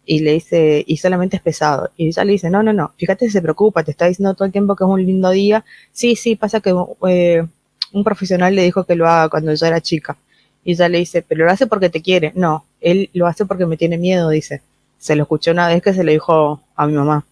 y 0.07 0.21
le 0.21 0.33
dice, 0.33 0.85
y 0.87 0.97
solamente 0.97 1.37
es 1.37 1.43
pesado. 1.43 1.91
Y 1.97 2.09
ella 2.09 2.25
le 2.25 2.33
dice, 2.33 2.51
no, 2.51 2.63
no, 2.63 2.73
no, 2.73 2.93
fíjate 2.97 3.31
se 3.31 3.43
preocupa, 3.43 3.85
te 3.85 3.93
está 3.93 4.07
diciendo 4.07 4.35
todo 4.35 4.47
el 4.47 4.53
tiempo 4.53 4.75
que 4.77 4.85
es 4.85 4.91
un 4.91 5.05
lindo 5.05 5.31
día. 5.31 5.65
Sí, 5.93 6.17
sí, 6.17 6.37
pasa 6.37 6.61
que 6.61 6.75
eh, 7.09 7.47
un 7.93 8.05
profesional 8.05 8.55
le 8.55 8.63
dijo 8.65 8.85
que 8.85 8.97
lo 8.97 9.09
haga 9.09 9.29
cuando 9.29 9.53
ella 9.53 9.69
era 9.69 9.81
chica. 9.81 10.17
Y 10.65 10.73
ella 10.73 10.89
le 10.89 10.99
dice, 10.99 11.23
pero 11.23 11.45
lo 11.45 11.51
hace 11.53 11.67
porque 11.67 11.91
te 11.91 12.03
quiere. 12.03 12.33
No, 12.35 12.65
él 12.81 13.11
lo 13.15 13.27
hace 13.27 13.47
porque 13.47 13.67
me 13.67 13.77
tiene 13.77 13.99
miedo, 13.99 14.31
dice 14.31 14.63
se 15.01 15.17
lo 15.17 15.23
escuché 15.23 15.51
una 15.51 15.67
vez 15.67 15.83
que 15.83 15.95
se 15.95 16.05
le 16.05 16.13
dijo 16.13 16.61
a 16.77 16.87
mi 16.87 16.93
mamá, 16.93 17.27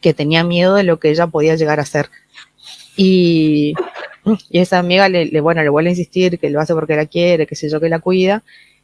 que 0.00 0.12
tenía 0.12 0.44
miedo 0.44 0.74
de 0.74 0.82
lo 0.82 0.98
que 0.98 1.10
ella 1.10 1.28
podía 1.28 1.54
llegar 1.54 1.78
a 1.78 1.82
hacer. 1.82 2.10
Y, 2.96 3.74
y 4.50 4.58
esa 4.58 4.80
amiga 4.80 5.08
le, 5.08 5.26
le, 5.26 5.40
bueno, 5.40 5.62
le 5.62 5.68
vuelve 5.68 5.90
a 5.90 5.92
insistir 5.92 6.38
que 6.38 6.50
lo 6.50 6.60
hace 6.60 6.74
porque 6.74 6.96
la 6.96 7.06
quiere, 7.06 7.46
que 7.46 7.54
sé 7.54 7.70
yo, 7.70 7.80
que 7.80 7.88
la 7.88 8.00
cuida. 8.00 8.42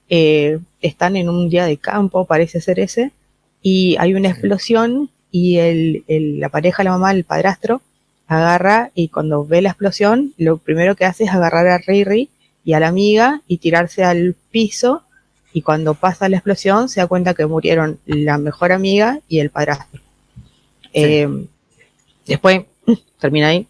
Eh, 0.08 0.60
están 0.80 1.16
en 1.16 1.28
un 1.28 1.48
día 1.50 1.66
de 1.66 1.76
campo, 1.76 2.24
parece 2.24 2.60
ser 2.60 2.78
ese, 2.78 3.10
y 3.62 3.96
hay 3.98 4.14
una 4.14 4.28
explosión 4.28 5.10
y 5.32 5.58
el, 5.58 6.04
el, 6.06 6.38
la 6.38 6.50
pareja, 6.50 6.84
la 6.84 6.92
mamá, 6.92 7.10
el 7.10 7.24
padrastro, 7.24 7.82
agarra 8.28 8.92
y 8.94 9.08
cuando 9.08 9.44
ve 9.44 9.60
la 9.60 9.70
explosión, 9.70 10.34
lo 10.38 10.58
primero 10.58 10.94
que 10.94 11.04
hace 11.04 11.24
es 11.24 11.30
agarrar 11.30 11.66
a 11.66 11.78
Riri 11.78 12.30
y 12.64 12.74
a 12.74 12.80
la 12.80 12.88
amiga 12.88 13.42
y 13.48 13.58
tirarse 13.58 14.04
al 14.04 14.36
piso 14.50 15.02
y 15.54 15.62
cuando 15.62 15.94
pasa 15.94 16.28
la 16.28 16.36
explosión 16.36 16.88
se 16.88 17.00
da 17.00 17.06
cuenta 17.06 17.32
que 17.32 17.46
murieron 17.46 18.00
la 18.06 18.38
mejor 18.38 18.72
amiga 18.72 19.20
y 19.28 19.38
el 19.38 19.50
padrastro. 19.50 20.00
Sí. 20.82 20.90
Eh, 20.94 21.46
después 22.26 22.64
termina 23.20 23.48
ahí, 23.48 23.68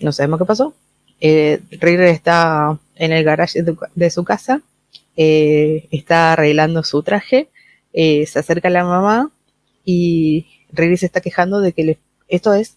no 0.00 0.12
sabemos 0.12 0.38
qué 0.38 0.44
pasó. 0.44 0.74
Eh, 1.20 1.62
Riri 1.80 2.04
está 2.04 2.78
en 2.96 3.12
el 3.12 3.24
garage 3.24 3.62
de, 3.62 3.74
de 3.94 4.10
su 4.10 4.24
casa, 4.24 4.60
eh, 5.16 5.88
está 5.90 6.34
arreglando 6.34 6.82
su 6.82 7.02
traje, 7.02 7.48
eh, 7.94 8.26
se 8.26 8.40
acerca 8.40 8.68
a 8.68 8.70
la 8.70 8.84
mamá 8.84 9.30
y 9.86 10.46
Riri 10.70 10.98
se 10.98 11.06
está 11.06 11.22
quejando 11.22 11.62
de 11.62 11.72
que 11.72 11.84
le, 11.84 11.98
esto 12.28 12.52
es 12.52 12.76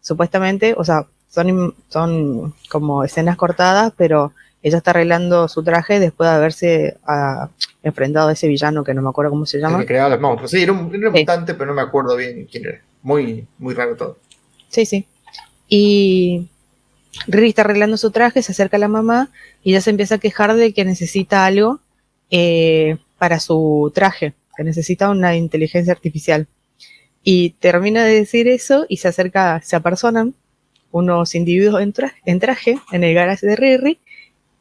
supuestamente, 0.00 0.74
o 0.74 0.84
sea, 0.84 1.06
son, 1.28 1.74
son 1.90 2.54
como 2.70 3.04
escenas 3.04 3.36
cortadas, 3.36 3.92
pero 3.94 4.32
ella 4.62 4.78
está 4.78 4.92
arreglando 4.92 5.48
su 5.48 5.62
traje 5.62 5.98
después 5.98 6.30
de 6.30 6.36
haberse 6.36 6.96
uh, 7.06 7.48
enfrentado 7.82 8.28
a 8.28 8.32
ese 8.32 8.46
villano 8.46 8.84
que 8.84 8.94
no 8.94 9.02
me 9.02 9.08
acuerdo 9.08 9.30
cómo 9.30 9.44
se 9.44 9.58
llama. 9.58 9.78
El 9.78 9.82
que 9.82 9.88
creaba 9.88 10.10
los 10.10 10.20
monstruos. 10.20 10.50
Sí, 10.50 10.62
era 10.62 10.72
un, 10.72 10.94
era 10.94 11.08
un 11.08 11.14
sí. 11.14 11.20
mutante, 11.20 11.54
pero 11.54 11.66
no 11.66 11.74
me 11.74 11.82
acuerdo 11.82 12.16
bien 12.16 12.46
quién 12.50 12.66
era. 12.66 12.80
Muy, 13.02 13.46
muy 13.58 13.74
raro 13.74 13.96
todo. 13.96 14.18
Sí, 14.68 14.86
sí. 14.86 15.06
Y 15.68 16.48
Riri 17.26 17.48
está 17.48 17.62
arreglando 17.62 17.96
su 17.96 18.10
traje, 18.10 18.42
se 18.42 18.52
acerca 18.52 18.76
a 18.76 18.80
la 18.80 18.88
mamá 18.88 19.30
y 19.64 19.72
ella 19.72 19.80
se 19.80 19.90
empieza 19.90 20.16
a 20.16 20.18
quejar 20.18 20.54
de 20.54 20.72
que 20.72 20.84
necesita 20.84 21.44
algo 21.44 21.80
eh, 22.30 22.98
para 23.18 23.40
su 23.40 23.90
traje, 23.94 24.34
que 24.56 24.64
necesita 24.64 25.10
una 25.10 25.36
inteligencia 25.36 25.92
artificial. 25.92 26.46
Y 27.24 27.50
termina 27.50 28.04
de 28.04 28.14
decir 28.14 28.48
eso 28.48 28.86
y 28.88 28.98
se 28.98 29.08
acerca, 29.08 29.60
se 29.62 29.76
apersonan 29.76 30.34
unos 30.90 31.34
individuos 31.34 31.80
en, 31.80 31.92
tra 31.92 32.12
en 32.26 32.38
traje 32.38 32.78
en 32.92 33.02
el 33.02 33.14
garage 33.14 33.46
de 33.46 33.56
Riri 33.56 33.98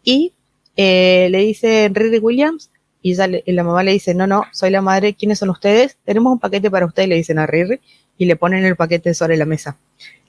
y 0.03 0.34
eh, 0.76 1.28
le 1.30 1.40
dice 1.40 1.90
Riri 1.94 2.19
Williams 2.19 2.72
y, 3.02 3.15
le, 3.15 3.44
y, 3.45 3.52
la 3.52 3.64
mamá 3.64 3.84
le 3.84 3.91
dice, 3.91 4.14
no, 4.14 4.28
no, 4.28 4.44
soy 4.52 4.69
la 4.69 4.82
madre, 4.82 5.14
¿quiénes 5.14 5.40
son 5.40 5.49
ustedes? 5.49 5.98
Tenemos 6.06 6.34
un 6.34 6.40
paquete 6.40 6.69
para 6.69 6.86
ustedes, 6.86 7.10
le 7.10 7.15
dicen 7.15 7.40
a 7.40 7.48
Riri 7.48 7.80
y 8.18 8.26
le 8.26 8.36
ponen 8.36 8.64
el 8.64 8.76
paquete 8.76 9.14
sobre 9.14 9.38
la 9.38 9.45
mesa. 9.45 9.78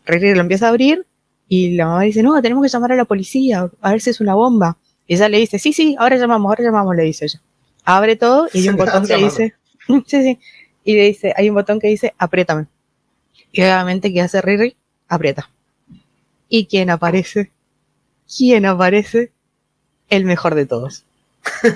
Riri 0.07 0.35
lo 0.35 0.41
empieza 0.41 0.67
a 0.67 0.71
abrir 0.71 1.07
y 1.49 1.75
la 1.75 1.87
mamá 1.87 2.03
dice, 2.03 2.23
no, 2.23 2.41
tenemos 2.41 2.63
que 2.63 2.69
llamar 2.71 2.93
a 2.93 2.97
la 2.97 3.05
policía, 3.05 3.71
a 3.81 3.91
ver 3.91 4.01
si 4.01 4.11
es 4.11 4.21
una 4.21 4.35
bomba. 4.35 4.79
Y 5.07 5.15
ella 5.15 5.29
le 5.29 5.39
dice, 5.39 5.59
sí, 5.59 5.73
sí, 5.73 5.97
ahora 5.99 6.17
llamamos, 6.17 6.49
ahora 6.49 6.65
llamamos, 6.65 6.97
le 6.97 7.03
dice 7.03 7.27
ella. 7.27 7.41
Abre 7.85 8.17
todo 8.17 8.49
y 8.53 8.61
hay 8.61 8.69
un 8.69 8.77
botón 8.79 9.07
que 9.07 9.17
dice, 9.17 9.55
sí, 10.07 10.23
sí, 10.23 10.39
y 10.85 10.95
le 10.95 11.07
dice, 11.07 11.35
hay 11.37 11.49
un 11.51 11.55
botón 11.55 11.79
que 11.79 11.89
dice, 11.89 12.15
apriétame. 12.19 12.67
Y 13.53 13.61
obviamente, 13.61 14.13
¿qué 14.13 14.23
hace 14.23 14.41
Riri? 14.41 14.77
Aprieta. 15.09 15.51
¿Y 16.49 16.67
quién 16.67 16.89
aparece? 16.89 17.51
¿Quién 18.35 18.65
aparece? 18.65 19.33
El 20.13 20.27
mejor 20.27 20.55
de 20.55 20.67
todos. 20.67 21.05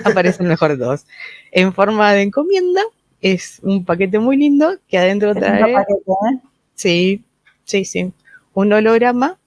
Aparece 0.03 0.43
el 0.43 0.49
mejor 0.49 0.77
de 0.77 0.77
todos. 0.77 1.07
En 1.51 1.73
forma 1.73 2.13
de 2.13 2.21
encomienda, 2.21 2.81
es 3.19 3.57
un 3.63 3.83
paquete 3.83 4.19
muy 4.19 4.37
lindo 4.37 4.77
que 4.87 4.99
adentro 4.99 5.33
trae, 5.33 5.73
paquete, 5.73 6.01
¿eh? 6.01 6.39
sí, 6.75 7.23
sí, 7.65 7.83
sí, 7.83 8.13
un 8.53 8.73
holograma 8.73 9.39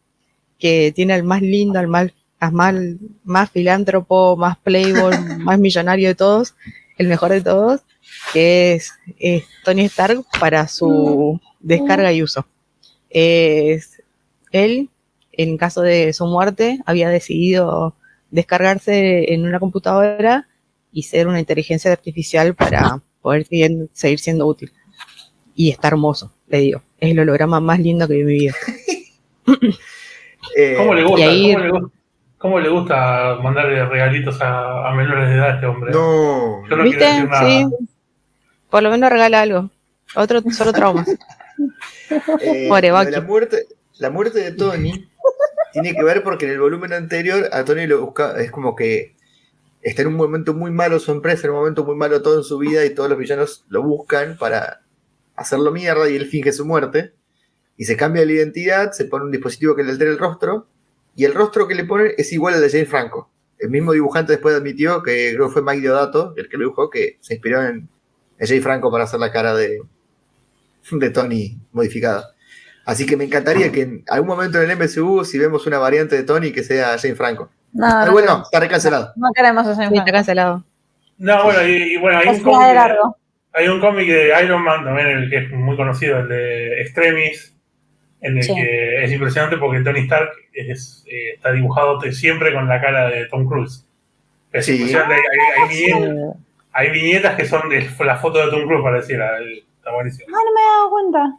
que 0.59 0.91
tiene 0.93 1.13
al 1.13 1.23
más 1.23 1.41
lindo, 1.41 1.79
al 1.79 1.87
más, 1.87 2.09
al 2.41 2.53
más, 2.53 2.75
más 3.23 3.51
filántropo, 3.53 4.37
más 4.37 4.59
playboy, 4.59 5.15
más 5.39 5.61
millonario 5.61 6.09
de 6.09 6.17
todos, 6.17 6.57
el 6.99 7.07
mejor 7.07 7.31
de 7.31 7.43
todos, 7.43 7.83
que 8.33 8.73
es, 8.73 8.93
es 9.21 9.45
Tony 9.65 9.85
Stark 9.85 10.25
para 10.41 10.67
su 10.67 11.41
descarga 11.61 12.13
y 12.13 12.25
uso. 12.25 12.45
Es 13.09 14.03
él, 14.51 14.91
en 15.31 15.59
caso 15.59 15.81
de 15.81 16.13
su 16.13 16.27
muerte, 16.27 16.81
había 16.87 17.09
decidido 17.09 17.95
descargarse 18.31 19.33
en 19.33 19.47
una 19.47 19.59
computadora 19.61 20.49
y 20.93 21.03
ser 21.05 21.29
una 21.29 21.41
inteligencia 21.41 21.93
artificial 21.93 22.55
para 22.55 23.01
poder 23.23 23.45
seguir, 23.47 23.89
seguir 23.93 24.19
siendo 24.19 24.47
útil. 24.47 24.73
Y 25.55 25.71
está 25.71 25.89
hermoso, 25.89 26.33
le 26.49 26.59
digo. 26.59 26.83
Es 26.99 27.11
el 27.13 27.21
holograma 27.21 27.61
más 27.61 27.79
lindo 27.81 28.07
que 28.09 28.15
vi 28.15 28.21
en 28.21 28.27
mi 28.27 28.35
vida. 28.35 28.55
Eh, 30.57 30.75
¿Cómo 30.77 30.95
le 30.95 31.05
gusta? 31.05 31.27
ahí- 31.27 31.55
¿Cómo, 31.55 31.65
le, 31.81 31.89
cómo 32.39 32.61
le 32.61 32.69
gusta 32.69 33.39
mandarle 33.43 33.85
regalitos 33.87 34.41
a, 34.41 34.89
a 34.89 34.95
menores 34.95 35.29
de 35.29 35.35
edad 35.37 35.51
a 35.51 35.55
este 35.55 35.67
hombre? 35.67 35.93
No. 35.93 36.69
Yo 36.69 36.77
no 36.77 36.83
¿Viste? 36.85 36.99
quiero 36.99 37.15
decir 37.15 37.29
nada. 37.29 37.49
Sí. 37.49 37.67
Por 38.71 38.83
lo 38.83 38.91
menos 38.91 39.11
regala 39.11 39.41
algo. 39.43 39.71
Otro, 40.15 40.41
solo 40.51 40.73
traumas. 40.73 41.09
Eh, 42.41 42.69
la 42.71 43.21
muerte, 43.21 43.67
la 43.99 44.11
muerte 44.11 44.41
de 44.41 44.53
Tony 44.53 45.07
tiene 45.73 45.95
que 45.95 46.03
ver 46.03 46.23
porque 46.23 46.47
en 46.47 46.53
el 46.53 46.61
volumen 46.61 46.93
anterior 46.93 47.49
a 47.53 47.65
Tony 47.65 47.87
lo 47.87 48.05
busca, 48.05 48.41
es 48.41 48.51
como 48.51 48.75
que 48.75 49.17
está 49.83 50.03
en 50.03 50.09
un 50.09 50.15
momento 50.15 50.55
muy 50.55 50.71
malo 50.71 50.99
su 50.99 51.13
empresa, 51.13 51.47
en 51.47 51.53
un 51.53 51.61
momento 51.61 51.85
muy 51.85 51.97
malo 51.97 52.23
todo 52.23 52.39
en 52.39 52.45
su 52.45 52.59
vida 52.59 52.85
y 52.85 52.95
todos 52.95 53.09
los 53.09 53.19
villanos 53.19 53.65
lo 53.69 53.83
buscan 53.83 54.37
para 54.39 54.83
hacerlo 55.37 55.73
mierda 55.73 56.09
y 56.09 56.17
él 56.17 56.27
finge 56.27 56.53
su 56.53 56.67
muerte 56.67 57.15
y 57.77 57.85
se 57.85 57.97
cambia 57.97 58.25
la 58.27 58.33
identidad, 58.33 58.93
se 58.93 59.07
pone 59.07 59.25
un 59.25 59.31
dispositivo 59.31 59.75
que 59.75 59.83
le 59.83 59.93
altera 59.93 60.11
el 60.11 60.19
rostro 60.19 60.69
y 61.17 61.25
el 61.25 61.35
rostro 61.35 61.67
que 61.67 61.75
le 61.75 61.85
ponen 61.85 62.13
es 62.19 62.33
igual 62.33 62.55
al 62.55 62.61
de 62.61 62.71
James 62.71 62.89
Franco. 62.89 63.31
El 63.59 63.71
mismo 63.71 63.93
dibujante 63.93 64.33
después 64.33 64.55
admitió 64.55 65.03
que 65.03 65.33
creo 65.35 65.49
que 65.49 65.53
fue 65.53 65.63
Mike 65.63 65.81
Diodato, 65.81 66.35
el 66.37 66.49
que 66.49 66.57
lo 66.57 66.65
dibujó, 66.65 66.91
que 66.91 67.19
se 67.21 67.35
inspiró 67.35 67.63
en, 67.63 67.89
en 68.39 68.47
James 68.47 68.63
Franco 68.63 68.91
para 68.91 69.05
hacer 69.05 69.21
la 69.21 69.33
cara 69.33 69.55
de, 69.55 69.81
de 70.91 71.11
Tony 71.11 71.59
modificada. 71.73 72.35
Así 72.85 73.07
que 73.07 73.17
me 73.17 73.25
encantaría 73.25 73.71
que 73.71 73.83
en 73.83 74.05
algún 74.09 74.29
momento 74.29 74.61
en 74.61 74.71
el 74.71 74.77
MCU, 74.77 75.25
si 75.25 75.39
vemos 75.39 75.67
una 75.67 75.79
variante 75.79 76.17
de 76.17 76.23
Tony, 76.25 76.51
que 76.53 76.63
sea 76.63 76.99
Jane 76.99 77.15
Franco. 77.15 77.51
No, 77.73 77.87
Ah, 77.87 78.05
no, 78.07 78.13
bueno, 78.13 78.43
está 78.43 78.59
recancelado. 78.61 79.13
no 79.17 79.29
queremos 79.35 79.67
ese 79.67 79.87
Sí, 79.89 79.95
está 79.97 80.11
cancelado. 80.13 80.65
No, 81.19 81.45
bueno, 81.45 81.63
y, 81.69 81.95
y 81.95 81.97
bueno, 81.99 82.19
hay 82.19 82.29
un, 82.29 82.35
de 82.37 82.43
cómic, 82.43 82.75
largo. 82.75 83.17
hay 83.53 83.69
un 83.69 83.81
cómic 83.81 84.09
de 84.09 84.33
Iron 84.45 84.63
Man 84.63 84.85
también, 84.85 85.07
el 85.09 85.31
que 85.31 85.37
es 85.39 85.51
muy 85.53 85.77
conocido, 85.77 86.19
el 86.21 86.29
de 86.29 86.81
Extremis, 86.81 87.55
en 88.23 88.39
el 88.39 88.43
Sí. 88.43 88.55
que 88.55 89.05
es 89.05 89.13
impresionante 89.13 89.57
porque 89.59 89.81
Tony 89.83 90.01
Stark 90.01 90.31
es, 90.53 91.05
eh, 91.07 91.35
está 91.37 91.53
dibujado 91.53 92.01
siempre 92.13 92.53
con 92.53 92.67
la 92.69 92.81
cara 92.81 93.09
de 93.09 93.27
Tom 93.27 93.47
Cruise. 93.47 93.87
Es 94.53 94.65
Sí. 94.67 94.73
impresionante, 94.73 95.15
hay, 95.15 95.21
hay- 95.23 95.63
hay 95.63 95.69
viñetas, 95.93 96.37
hay 96.73 96.91
viñetas 96.91 97.37
que 97.37 97.47
son 97.47 97.69
de 97.69 97.89
la 98.01 98.17
foto 98.17 98.39
de 98.45 98.51
Tom 98.51 98.67
Cruise, 98.67 98.83
pareciera. 98.83 99.37
el- 99.39 99.65
Está 99.81 99.93
buenísimo. 99.93 100.27
Ah, 100.29 100.39
no 100.45 100.53
me 100.55 100.61
he 100.61 100.77
dado 100.77 100.91
cuenta. 100.91 101.37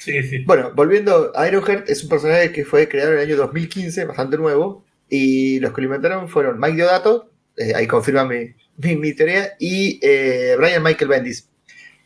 Sí, 0.00 0.22
sí. 0.22 0.44
Bueno, 0.44 0.72
volviendo 0.74 1.32
a 1.36 1.46
Ironheart, 1.46 1.88
es 1.90 2.02
un 2.04 2.08
personaje 2.08 2.52
que 2.52 2.64
fue 2.64 2.88
creado 2.88 3.12
en 3.12 3.18
el 3.18 3.24
año 3.26 3.36
2015, 3.36 4.04
bastante 4.06 4.38
nuevo. 4.38 4.84
Y 5.08 5.60
los 5.60 5.72
que 5.72 5.82
lo 5.82 5.86
inventaron 5.88 6.28
fueron 6.28 6.58
Mike 6.58 6.76
Diodato, 6.76 7.30
eh, 7.56 7.74
ahí 7.74 7.86
confirma 7.86 8.24
mi, 8.24 8.54
mi- 8.96 9.14
teoría, 9.14 9.52
y 9.58 9.98
eh, 10.02 10.54
Brian 10.56 10.82
Michael 10.82 11.08
Bendis. 11.10 11.48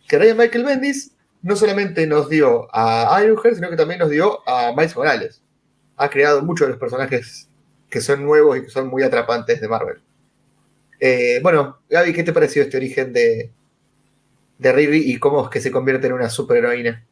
Que 0.09 0.19
Brian 0.19 0.37
Michael 0.39 0.65
Bendis 0.65 1.13
no 1.43 1.57
solamente 1.57 2.07
nos 2.07 2.29
dio 2.31 2.69
a 2.73 3.21
Ironheart, 3.25 3.57
sino 3.57 3.71
que 3.71 3.77
también 3.77 4.01
nos 4.01 4.11
dio 4.11 4.49
a 4.49 4.73
Miles 4.77 4.97
Morales. 4.97 5.43
Ha 5.97 6.11
creado 6.11 6.43
muchos 6.43 6.69
de 6.69 6.73
los 6.73 6.81
personajes 6.81 7.49
que 7.91 8.01
son 8.03 8.25
nuevos 8.25 8.59
y 8.59 8.63
que 8.65 8.71
son 8.71 8.89
muy 8.89 9.03
atrapantes 9.05 9.61
de 9.61 9.69
Marvel. 9.69 9.99
Eh, 11.01 11.41
bueno, 11.43 11.81
Gaby, 11.91 12.13
¿qué 12.13 12.23
te 12.25 12.33
pareció 12.33 12.63
este 12.63 12.77
origen 12.77 13.13
de, 13.13 13.53
de 14.59 14.73
Riri 14.73 15.13
y 15.13 15.19
cómo 15.19 15.45
es 15.45 15.51
que 15.51 15.61
se 15.61 15.71
convierte 15.71 16.07
en 16.07 16.13
una 16.15 16.31
superheroína? 16.31 17.07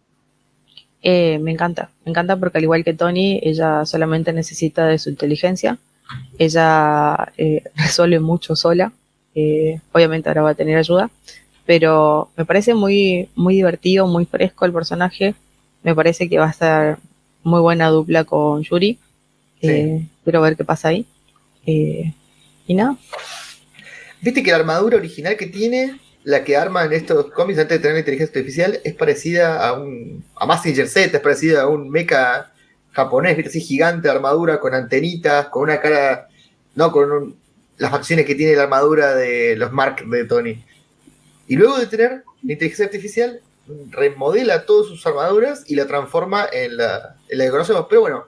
Eh, 1.03 1.39
me 1.41 1.51
encanta, 1.51 1.91
me 2.05 2.11
encanta 2.11 2.37
porque 2.37 2.59
al 2.59 2.65
igual 2.65 2.85
que 2.85 2.95
Tony, 2.95 3.41
ella 3.43 3.85
solamente 3.87 4.33
necesita 4.33 4.87
de 4.87 4.99
su 4.99 5.11
inteligencia. 5.11 5.79
Ella 6.39 7.33
eh, 7.37 7.65
resuelve 7.75 8.21
mucho 8.21 8.57
sola. 8.57 8.93
Eh, 9.35 9.81
obviamente 9.93 10.29
ahora 10.29 10.43
va 10.43 10.51
a 10.51 10.55
tener 10.55 10.77
ayuda, 10.77 11.11
pero 11.65 12.31
me 12.37 12.45
parece 12.45 12.75
muy, 12.75 13.29
muy 13.35 13.55
divertido, 13.55 14.07
muy 14.07 14.27
fresco 14.27 14.65
el 14.65 14.73
personaje. 14.73 15.35
Me 15.83 15.95
parece 15.95 16.29
que 16.29 16.39
va 16.39 16.47
a 16.47 16.53
ser 16.53 16.99
muy 17.43 17.61
buena 17.61 17.89
dupla 17.89 18.25
con 18.25 18.63
Yuri. 18.63 18.99
Eh, 19.63 20.07
quiero 20.25 20.41
ver 20.41 20.57
qué 20.57 20.65
pasa 20.65 20.89
ahí. 20.89 21.07
Eh, 21.67 22.13
y 22.67 22.75
nada, 22.75 22.97
Viste 24.23 24.45
que 24.45 24.53
la 24.53 24.59
armadura 24.59 24.99
original 24.99 25.37
que 25.37 25.47
tiene, 25.47 25.99
la 26.25 26.45
que 26.45 26.57
arma 26.57 26.85
en 26.85 26.93
estos 26.93 27.31
cómics 27.33 27.59
antes 27.59 27.79
de 27.79 27.83
tener 27.83 27.99
inteligencia 27.99 28.33
artificial, 28.41 28.81
es 28.85 28.95
parecida 28.95 29.67
a 29.67 29.73
un. 29.75 30.25
a 30.37 30.47
Massinger 30.47 30.89
Z, 30.89 31.17
es 31.17 31.23
parecida 31.23 31.63
a 31.63 31.69
un 31.69 31.91
mecha 31.91 32.53
japonés, 32.93 33.37
viste, 33.37 33.51
así 33.51 33.61
gigante 33.61 34.09
armadura 34.09 34.61
con 34.61 34.75
antenitas, 34.75 35.49
con 35.49 35.63
una 35.65 35.81
cara. 35.81 36.29
no, 36.75 36.91
con 36.93 37.11
un- 37.13 37.37
las 37.79 37.91
facciones 37.91 38.25
que 38.27 38.35
tiene 38.35 38.55
la 38.55 38.65
armadura 38.65 39.15
de 39.15 39.57
los 39.57 39.73
Mark 39.73 40.05
de 40.07 40.25
Tony. 40.25 40.65
Y 41.49 41.57
luego 41.57 41.79
de 41.79 41.87
tener 41.87 42.23
la 42.43 42.53
inteligencia 42.53 42.85
artificial, 42.85 43.41
remodela 43.91 44.67
todas 44.67 44.87
sus 44.89 45.05
armaduras 45.07 45.65
y 45.67 45.75
la 45.75 45.87
transforma 45.87 46.47
en 46.53 46.77
la, 46.77 47.17
en 47.29 47.39
la 47.39 47.45
que 47.45 47.51
conocemos. 47.51 47.87
Pero 47.89 48.03
bueno, 48.03 48.27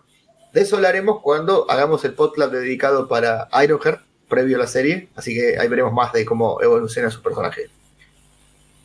de 0.53 0.61
eso 0.61 0.77
hablaremos 0.77 1.21
cuando 1.23 1.71
hagamos 1.71 2.05
el 2.05 2.15
podcast 2.15 2.51
dedicado 2.53 3.07
para 3.09 3.49
Ironheart, 3.63 4.01
previo 4.29 4.57
a 4.57 4.61
la 4.61 4.67
serie. 4.67 5.09
Así 5.15 5.35
que 5.35 5.59
ahí 5.59 5.69
veremos 5.69 5.93
más 5.93 6.13
de 6.13 6.25
cómo 6.25 6.61
evoluciona 6.61 7.11
su 7.11 7.23
personaje. 7.23 7.71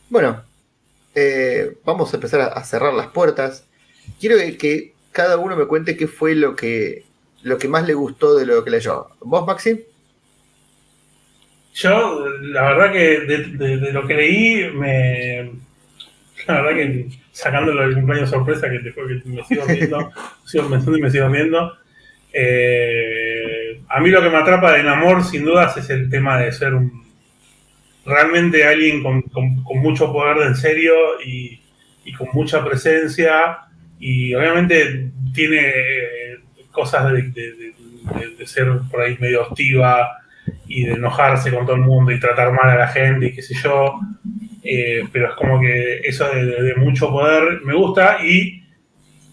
Bueno, 0.10 0.44
eh, 1.16 1.78
vamos 1.86 2.14
a 2.14 2.18
empezar 2.18 2.42
a, 2.42 2.48
a 2.48 2.64
cerrar 2.66 2.94
las 2.94 3.10
puertas. 3.10 3.68
Quiero 4.20 4.38
que, 4.38 4.58
que 4.58 4.96
cada 5.12 5.38
uno 5.38 5.56
me 5.56 5.68
cuente 5.68 5.98
qué 5.98 6.08
fue 6.08 6.36
lo 6.36 6.56
que, 6.56 7.06
lo 7.44 7.58
que 7.58 7.68
más 7.70 7.88
le 7.88 7.94
gustó 7.96 8.36
de 8.38 8.46
lo 8.46 8.64
que 8.64 8.72
leyó. 8.72 9.10
¿Vos, 9.22 9.46
Maxi? 9.48 9.86
Yo, 11.74 12.26
la 12.42 12.64
verdad 12.74 12.92
que 12.92 13.20
de, 13.22 13.38
de- 13.58 13.78
de 13.78 13.94
lo 13.94 14.06
que 14.08 14.14
leí, 14.16 14.72
me. 14.74 15.52
La 16.48 16.62
verdad 16.62 16.78
que 16.78 17.10
sacándolo 17.32 17.82
del 17.84 17.96
cumpleaños 17.96 18.30
sorpresa 18.32 18.70
que, 18.70 18.80
te 18.80 18.94
que 18.94 19.22
me 19.26 19.44
sigo 19.46 19.68
viendo, 19.68 20.12
sigo 20.46 20.70
pensando 20.70 20.98
y 20.98 21.02
me 21.02 21.12
sigo 21.12 21.30
viendo. 21.30 21.78
eh, 22.34 23.82
a 23.90 24.02
mí 24.02 24.10
lo 24.12 24.22
que 24.24 24.30
me 24.30 24.38
atrapa 24.38 24.74
de 24.74 24.84
Namor, 24.84 25.24
sin 25.26 25.46
dudas, 25.46 25.78
es 25.78 25.90
el 25.92 26.10
tema 26.10 26.40
de 26.40 26.52
ser 26.54 26.76
un 26.76 27.09
realmente 28.10 28.66
alguien 28.66 29.02
con, 29.04 29.22
con- 29.24 29.64
mucho 29.82 30.12
poder 30.12 30.38
de 30.40 30.46
en 30.48 30.56
serio 30.56 30.94
y, 31.26 31.62
y 32.06 32.14
con 32.14 32.28
mucha 32.34 32.64
presencia. 32.66 33.60
Y 34.00 34.34
obviamente 34.36 35.12
tiene 35.34 35.60
eh, 35.70 36.40
cosas 36.72 37.12
de, 37.14 37.22
de- 37.24 37.54
de- 38.38 38.48
ser 38.48 38.68
por 38.90 39.02
ahí 39.02 39.18
medio 39.20 39.44
hostiva 39.44 40.18
y 40.68 40.84
de 40.86 40.94
enojarse 40.94 41.52
con 41.54 41.66
todo 41.66 41.76
el 41.76 41.82
mundo 41.84 42.12
y 42.12 42.20
tratar 42.20 42.52
mal 42.52 42.70
a 42.70 42.76
la 42.76 42.88
gente 42.88 43.28
y 43.28 43.34
qué 43.34 43.42
sé 43.42 43.54
yo. 43.56 44.00
Eh, 44.64 45.04
pero 45.12 45.30
es 45.30 45.34
como 45.36 45.60
que 45.62 46.00
eso 46.00 46.26
de 46.34 46.74
mucho 46.76 47.10
poder 47.10 47.62
me 47.64 47.74
gusta 47.74 48.18
y 48.26 48.64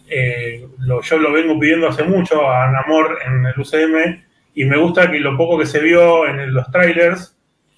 eh, 0.09 0.67
lo- 0.79 1.03
yo 1.03 1.19
lo 1.19 1.33
vengo 1.33 1.59
pidiendo 1.59 1.89
hace 1.89 2.05
mucho 2.05 2.49
a 2.51 2.71
Namor 2.71 3.19
en 3.27 3.47
el 3.47 3.55
UCM 3.59 4.23
y 4.55 4.65
me 4.65 4.77
gusta 4.79 5.11
que 5.11 5.19
lo 5.19 5.37
poco 5.37 5.59
que 5.59 5.67
se 5.67 5.81
vio 5.81 6.27
en 6.29 6.55
los 6.55 6.71
trailers 6.71 7.36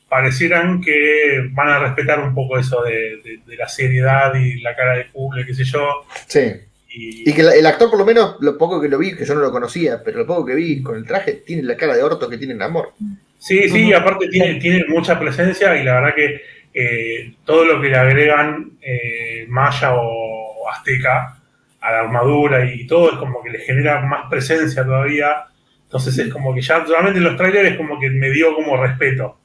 parecieran 0.08 0.80
que 0.80 1.48
van 1.52 1.68
a 1.68 1.78
respetar 1.80 2.20
un 2.20 2.34
poco 2.34 2.58
eso 2.58 2.82
de, 2.82 2.92
de- 3.22 3.40
de 3.46 3.56
la 3.56 3.68
seriedad 3.68 4.34
y 4.34 4.60
la 4.60 4.74
cara 4.74 4.96
de 4.96 5.06
culo, 5.08 5.42
qué 5.46 5.54
sé 5.54 5.64
yo. 5.64 6.04
Sí. 6.26 6.52
Y, 6.90 7.28
Y 7.30 7.34
que 7.34 7.42
la- 7.42 7.54
el 7.54 7.66
actor, 7.66 7.90
por 7.90 7.98
lo 7.98 8.06
menos, 8.06 8.36
lo 8.40 8.56
poco 8.56 8.80
que 8.80 8.88
lo 8.88 8.98
vi, 8.98 9.14
que 9.14 9.24
yo 9.26 9.34
no 9.34 9.40
lo 9.42 9.52
conocía, 9.52 10.02
pero 10.02 10.18
lo 10.18 10.26
poco 10.26 10.46
que 10.46 10.54
vi 10.54 10.82
con 10.82 10.96
el 10.96 11.04
traje, 11.04 11.34
tiene 11.46 11.62
la 11.62 11.76
cara 11.76 11.94
de 11.96 12.02
orto 12.02 12.28
que 12.28 12.38
tiene 12.38 12.54
en 12.54 12.62
amor. 12.62 12.92
Sí, 13.38 13.68
sí, 13.68 13.88
y 13.88 13.92
aparte 13.92 14.28
tiene, 14.28 14.54
tiene 14.58 14.84
mucha 14.88 15.18
presencia 15.20 15.76
y 15.76 15.84
la 15.84 16.00
verdad 16.00 16.14
que 16.14 16.40
eh, 16.74 17.34
todo 17.44 17.64
lo 17.64 17.80
que 17.80 17.88
le 17.88 17.96
agregan 17.96 18.72
eh, 18.82 19.44
maya 19.48 19.94
o 19.94 20.68
azteca 20.70 21.36
a 21.80 21.92
la 21.92 22.00
armadura 22.00 22.64
y 22.64 22.86
todo, 22.86 23.12
es 23.12 23.18
como 23.18 23.42
que 23.42 23.50
le 23.50 23.58
genera 23.60 24.00
más 24.00 24.28
presencia 24.28 24.84
todavía. 24.84 25.44
Entonces 25.84 26.18
es 26.18 26.32
como 26.32 26.54
que 26.54 26.60
ya 26.60 26.80
realmente 26.80 27.18
en 27.18 27.24
los 27.24 27.36
trailers 27.36 27.70
es 27.70 27.76
como 27.76 28.00
que 28.00 28.10
me 28.10 28.30
dio 28.30 28.54
como 28.54 28.76
respeto. 28.82 29.38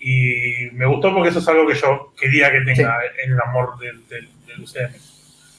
Y 0.00 0.70
me 0.72 0.86
gustó 0.86 1.12
porque 1.12 1.30
eso 1.30 1.40
es 1.40 1.48
algo 1.48 1.66
que 1.66 1.74
yo 1.74 2.12
quería 2.18 2.52
que 2.52 2.60
tenga 2.60 2.98
en 3.24 3.32
el 3.32 3.40
amor 3.40 3.78
del, 3.78 4.06
del, 4.08 4.28
del 4.46 4.60
UCM. 4.60 4.94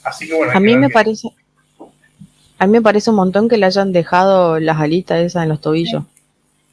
Así 0.04 0.26
que 0.26 0.34
bueno. 0.34 0.52
A 0.54 0.60
mí 0.60 0.76
me 0.76 0.88
parece. 0.88 1.28
A 2.58 2.66
mí 2.66 2.72
me 2.72 2.82
parece 2.82 3.10
un 3.10 3.16
montón 3.16 3.48
que 3.48 3.56
le 3.56 3.66
hayan 3.66 3.92
dejado 3.92 4.60
las 4.60 4.78
alitas 4.78 5.18
esas 5.20 5.42
en 5.42 5.48
los 5.48 5.60
tobillos. 5.60 6.04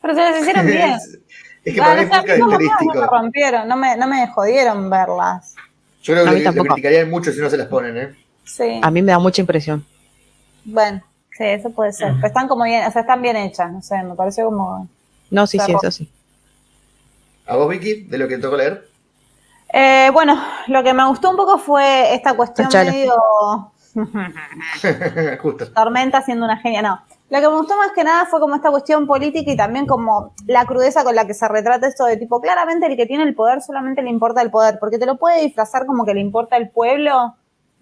Pero 0.02 0.16
se 0.16 0.22
las 0.22 0.42
hicieron 0.42 0.66
bien. 0.68 0.90
es, 0.92 1.20
es 1.64 1.74
que 1.74 1.82
para 1.82 1.96
mí 1.96 2.10
es 2.26 2.40
no, 2.40 2.48
me 2.48 3.08
rompieron, 3.08 3.68
no 3.68 3.78
me, 3.78 3.98
no 3.98 4.08
me 4.08 4.28
jodieron 4.28 4.90
verlas. 4.90 5.56
Yo 6.04 6.14
creo 6.14 6.26
A 6.26 6.30
que 6.30 6.38
mí 6.38 6.44
le, 6.44 6.54
criticarían 6.54 7.10
mucho 7.10 7.32
si 7.32 7.40
no 7.42 7.50
se 7.50 7.58
las 7.58 7.68
ponen, 7.68 7.98
¿eh? 7.98 8.16
Sí. 8.44 8.80
A 8.82 8.90
mí 8.92 9.02
me 9.02 9.12
da 9.12 9.20
mucha 9.20 9.42
impresión. 9.42 9.86
Bueno, 10.64 11.02
sí, 11.32 11.44
eso 11.44 11.70
puede 11.72 11.92
ser. 11.92 12.14
Pero 12.16 12.28
están 12.28 12.48
como 12.48 12.64
bien, 12.64 12.86
o 12.86 12.92
sea, 12.92 13.02
están 13.02 13.22
bien 13.22 13.36
hechas, 13.36 13.72
no 13.72 13.82
sé, 13.82 14.02
me 14.04 14.16
pareció 14.16 14.46
como. 14.46 14.88
No, 15.30 15.46
sí, 15.46 15.60
sí, 15.60 15.74
eso 15.74 15.92
sí. 15.92 16.10
¿A 17.48 17.56
vos, 17.56 17.70
Vicky, 17.70 18.04
de 18.04 18.18
lo 18.18 18.28
que 18.28 18.36
te 18.36 18.42
tocó 18.42 18.58
leer? 18.58 18.88
Eh, 19.74 20.10
bueno, 20.14 20.42
lo 20.68 20.84
que 20.84 20.94
me 20.94 21.08
gustó 21.08 21.30
un 21.30 21.38
poco 21.38 21.58
fue 21.58 22.14
esta 22.14 22.36
cuestión 22.36 22.68
medio. 22.74 23.14
Justo. 25.42 25.72
Tormenta 25.72 26.22
siendo 26.22 26.46
una 26.46 26.58
genia, 26.58 26.82
no. 26.82 27.02
Lo 27.30 27.40
que 27.40 27.48
me 27.48 27.56
gustó 27.56 27.76
más 27.78 27.92
que 27.92 28.04
nada 28.04 28.26
fue 28.26 28.40
como 28.40 28.56
esta 28.56 28.70
cuestión 28.70 29.08
política 29.08 29.52
y 29.52 29.58
también 29.58 29.86
como 29.86 30.34
la 30.46 30.66
crudeza 30.66 31.04
con 31.04 31.16
la 31.16 31.26
que 31.26 31.34
se 31.34 31.48
retrata 31.48 31.88
esto 31.88 32.06
de 32.06 32.16
tipo, 32.16 32.40
claramente 32.40 32.86
el 32.86 32.96
que 32.96 33.06
tiene 33.06 33.24
el 33.24 33.36
poder 33.36 33.62
solamente 33.62 34.02
le 34.02 34.10
importa 34.10 34.42
el 34.42 34.52
poder, 34.52 34.78
porque 34.80 34.98
te 34.98 35.06
lo 35.06 35.18
puede 35.18 35.42
disfrazar 35.42 35.86
como 35.86 36.06
que 36.06 36.14
le 36.14 36.22
importa 36.22 36.56
el 36.56 36.70
pueblo, 36.70 37.36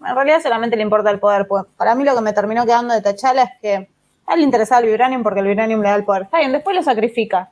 en 0.04 0.14
realidad 0.14 0.40
solamente 0.42 0.76
le 0.76 0.82
importa 0.82 1.10
el 1.10 1.20
poder. 1.20 1.46
Pues 1.46 1.64
para 1.76 1.94
mí 1.94 2.04
lo 2.04 2.14
que 2.14 2.22
me 2.22 2.32
terminó 2.32 2.64
quedando 2.64 2.94
de 2.94 3.02
Tachala 3.02 3.42
es 3.42 3.50
que 3.60 3.88
a 4.26 4.34
él 4.34 4.40
le 4.40 4.44
interesaba 4.44 4.80
el 4.80 4.86
vibranium 4.86 5.22
porque 5.22 5.40
el 5.40 5.46
vibranium 5.46 5.80
le 5.80 5.90
da 5.90 5.94
el 5.94 6.04
poder. 6.04 6.22
Está 6.22 6.38
bien, 6.38 6.52
después 6.52 6.74
lo 6.74 6.82
sacrifica. 6.82 7.50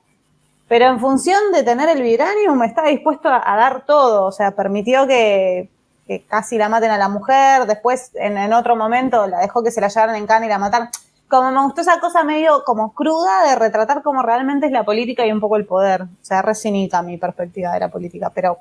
Pero 0.69 0.87
en 0.87 0.99
función 0.99 1.39
de 1.53 1.63
tener 1.63 1.89
el 1.89 2.03
vibranium 2.03 2.63
estaba 2.63 2.89
dispuesto 2.89 3.29
a, 3.29 3.43
a 3.53 3.57
dar 3.57 3.85
todo, 3.85 4.25
o 4.25 4.33
sea, 4.33 4.53
permitió 4.53 5.07
que, 5.07 5.69
que 6.07 6.23
casi 6.23 6.59
la 6.59 6.69
maten 6.69 6.91
a 6.91 6.99
la 6.99 7.09
mujer, 7.09 7.67
después 7.67 8.11
en, 8.15 8.39
en 8.39 8.53
otro 8.53 8.77
momento 8.77 9.27
la 9.27 9.41
dejó 9.41 9.63
que 9.63 9.71
se 9.71 9.81
la 9.81 9.89
llevaran 9.89 10.17
en 10.17 10.27
cana 10.27 10.47
y 10.47 10.49
la 10.49 10.59
mataran. 10.59 10.89
Como 11.29 11.51
me 11.51 11.63
gustó 11.63 11.81
esa 11.81 12.01
cosa 12.01 12.23
medio 12.23 12.65
como 12.65 12.95
cruda 12.95 13.49
de 13.49 13.57
retratar 13.57 14.03
cómo 14.03 14.23
realmente 14.23 14.67
es 14.67 14.73
la 14.73 14.85
política 14.85 15.27
y 15.27 15.33
un 15.33 15.41
poco 15.41 15.57
el 15.57 15.65
poder. 15.65 16.03
O 16.03 16.09
sea, 16.23 16.43
resinita 16.43 17.03
mi 17.03 17.17
perspectiva 17.17 17.73
de 17.73 17.81
la 17.81 17.89
política, 17.89 18.31
pero 18.33 18.59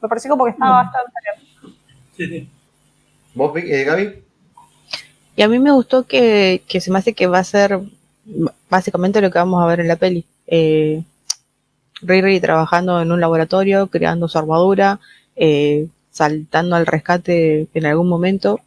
me 0.00 0.08
pareció 0.08 0.30
como 0.30 0.44
que 0.44 0.50
estaba 0.52 0.82
bastante 0.82 1.12
bien. 1.24 1.76
Sí, 2.16 2.26
sí. 2.26 2.50
¿Vos, 3.34 3.52
eh, 3.56 3.84
Gaby? 3.84 4.22
Y 5.36 5.42
a 5.42 5.48
mí 5.48 5.58
me 5.58 5.72
gustó 5.72 6.04
que, 6.04 6.62
que 6.68 6.80
se 6.80 6.90
me 6.90 6.98
hace 6.98 7.14
que 7.14 7.26
va 7.26 7.38
a 7.38 7.44
ser 7.44 7.80
básicamente 8.68 9.20
lo 9.20 9.30
que 9.30 9.38
vamos 9.38 9.62
a 9.62 9.66
ver 9.66 9.80
en 9.80 9.88
la 9.88 9.96
peli. 9.96 10.24
Eh, 10.46 11.02
Riri 12.06 12.40
trabajando 12.40 13.00
en 13.00 13.10
un 13.12 13.20
laboratorio, 13.20 13.86
creando 13.88 14.28
su 14.28 14.38
armadura, 14.38 15.00
eh, 15.36 15.86
saltando 16.10 16.76
al 16.76 16.86
rescate 16.86 17.66
en 17.74 17.86
algún 17.86 18.08
momento, 18.08 18.60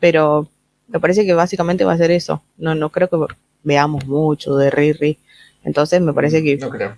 pero 0.00 0.48
me 0.88 1.00
parece 1.00 1.24
que 1.24 1.34
básicamente 1.34 1.84
va 1.84 1.92
a 1.94 1.96
ser 1.98 2.10
eso. 2.10 2.42
No, 2.58 2.74
no 2.74 2.90
creo 2.90 3.08
que 3.08 3.16
veamos 3.62 4.06
mucho 4.06 4.56
de 4.56 4.70
Riri. 4.70 5.18
Entonces 5.64 6.00
me 6.00 6.12
parece 6.12 6.42
que 6.42 6.56
No 6.56 6.70
creo. 6.70 6.94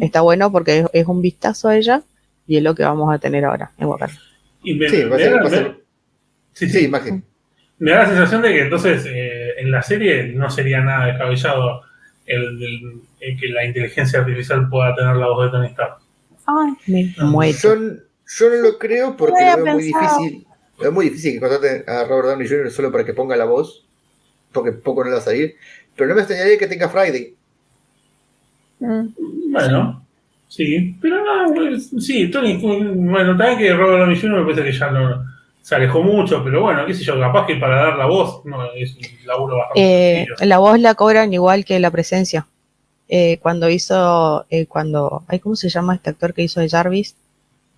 está 0.00 0.20
bueno 0.20 0.52
porque 0.52 0.80
es, 0.80 0.86
es 0.92 1.06
un 1.06 1.22
vistazo 1.22 1.68
a 1.68 1.76
ella 1.76 2.02
y 2.46 2.56
es 2.58 2.62
lo 2.62 2.74
que 2.74 2.82
vamos 2.84 3.12
a 3.12 3.18
tener 3.18 3.44
ahora 3.44 3.70
en 3.78 3.86
Wakanda. 3.86 4.18
Y 4.62 4.74
me, 4.74 4.88
Sí, 4.88 5.02
va 5.04 5.14
a 5.16 5.18
me 5.18 5.24
ser- 5.24 5.32
da- 5.34 5.40
va 5.42 5.46
a 5.46 5.50
ser- 5.50 5.68
me- 5.70 5.76
sí, 6.52 6.68
sí. 6.68 6.78
Sí, 6.80 6.84
imagen. 6.86 7.24
Me 7.78 7.90
da 7.90 7.98
la 7.98 8.06
sensación 8.06 8.42
de 8.42 8.48
que 8.52 8.60
entonces 8.62 9.04
eh, 9.06 9.50
en 9.58 9.70
la 9.70 9.82
serie 9.82 10.24
no 10.32 10.48
sería 10.50 10.80
nada 10.80 11.06
descabellado 11.06 11.82
el, 12.26 12.42
el- 12.62 13.00
que 13.34 13.48
la 13.48 13.64
inteligencia 13.64 14.20
artificial 14.20 14.68
pueda 14.68 14.94
tener 14.94 15.16
la 15.16 15.26
voz 15.26 15.46
de 15.46 15.50
Tony 15.50 15.66
Stark. 15.68 15.96
Ay, 16.46 16.72
Me 16.86 17.14
Ah, 17.18 17.24
muero. 17.24 17.58
Yo, 17.58 17.74
yo 17.74 18.50
no 18.50 18.56
lo 18.62 18.78
creo 18.78 19.16
porque 19.16 19.44
lo 19.56 19.64
veo 19.64 19.74
muy 19.74 19.84
difícil. 19.84 20.46
Veo 20.78 20.92
muy 20.92 21.06
difícil 21.06 21.32
que 21.32 21.40
contraten 21.40 21.84
a 21.88 22.04
Robert 22.04 22.28
Downey 22.28 22.46
Jr. 22.48 22.70
solo 22.70 22.92
para 22.92 23.04
que 23.04 23.14
ponga 23.14 23.34
la 23.36 23.46
voz, 23.46 23.84
porque 24.52 24.72
poco 24.72 25.02
no 25.02 25.10
le 25.10 25.16
va 25.16 25.20
a 25.20 25.24
salir. 25.24 25.56
Pero 25.96 26.08
no 26.10 26.14
me 26.14 26.20
extrañaría 26.20 26.58
que 26.58 26.66
tenga 26.66 26.88
Friday. 26.88 27.34
mm. 28.80 29.06
Bueno, 29.52 30.06
sí, 30.48 30.94
pero 31.00 31.16
no, 31.24 31.54
pues, 31.54 31.90
sí, 31.98 32.30
Tony, 32.30 32.58
bueno, 32.58 33.36
también 33.36 33.58
que 33.58 33.72
Robert 33.72 34.00
Downey 34.00 34.20
Jr. 34.20 34.40
me 34.40 34.42
parece 34.44 34.62
que 34.70 34.78
ya 34.78 34.90
no 34.90 35.24
se 35.62 35.74
alejó 35.74 36.00
mucho, 36.02 36.44
pero 36.44 36.62
bueno, 36.62 36.86
qué 36.86 36.94
sé 36.94 37.02
yo, 37.02 37.18
capaz 37.18 37.44
que 37.46 37.56
para 37.56 37.76
dar 37.76 37.96
la 37.96 38.06
voz 38.06 38.44
no, 38.44 38.72
es 38.74 38.94
un 38.94 39.26
laburo 39.26 39.56
bastante 39.56 40.20
Eh, 40.22 40.26
la 40.42 40.58
voz 40.58 40.78
la 40.78 40.94
cobran 40.94 41.32
igual 41.32 41.64
que 41.64 41.80
la 41.80 41.90
presencia. 41.90 42.46
Eh, 43.08 43.38
cuando 43.40 43.68
hizo, 43.70 44.46
eh, 44.50 44.66
cuando, 44.66 45.24
ay, 45.28 45.38
¿cómo 45.38 45.54
se 45.56 45.68
llama 45.68 45.94
este 45.94 46.10
actor 46.10 46.34
que 46.34 46.42
hizo 46.42 46.60
de 46.60 46.68
Jarvis? 46.68 47.14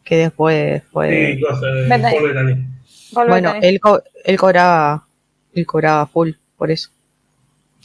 Que 0.05 0.17
después 0.17 0.83
fue, 0.91 1.35
Sí, 1.37 1.41
cosa 1.43 1.67
de 1.67 1.89
bueno, 3.27 3.55
él, 3.63 3.81
co- 3.81 4.03
él 4.25 4.39
cobraba, 4.39 5.07
él 5.55 5.67
cobraba 5.67 6.07
full, 6.07 6.31
por 6.57 6.71
eso. 6.71 6.91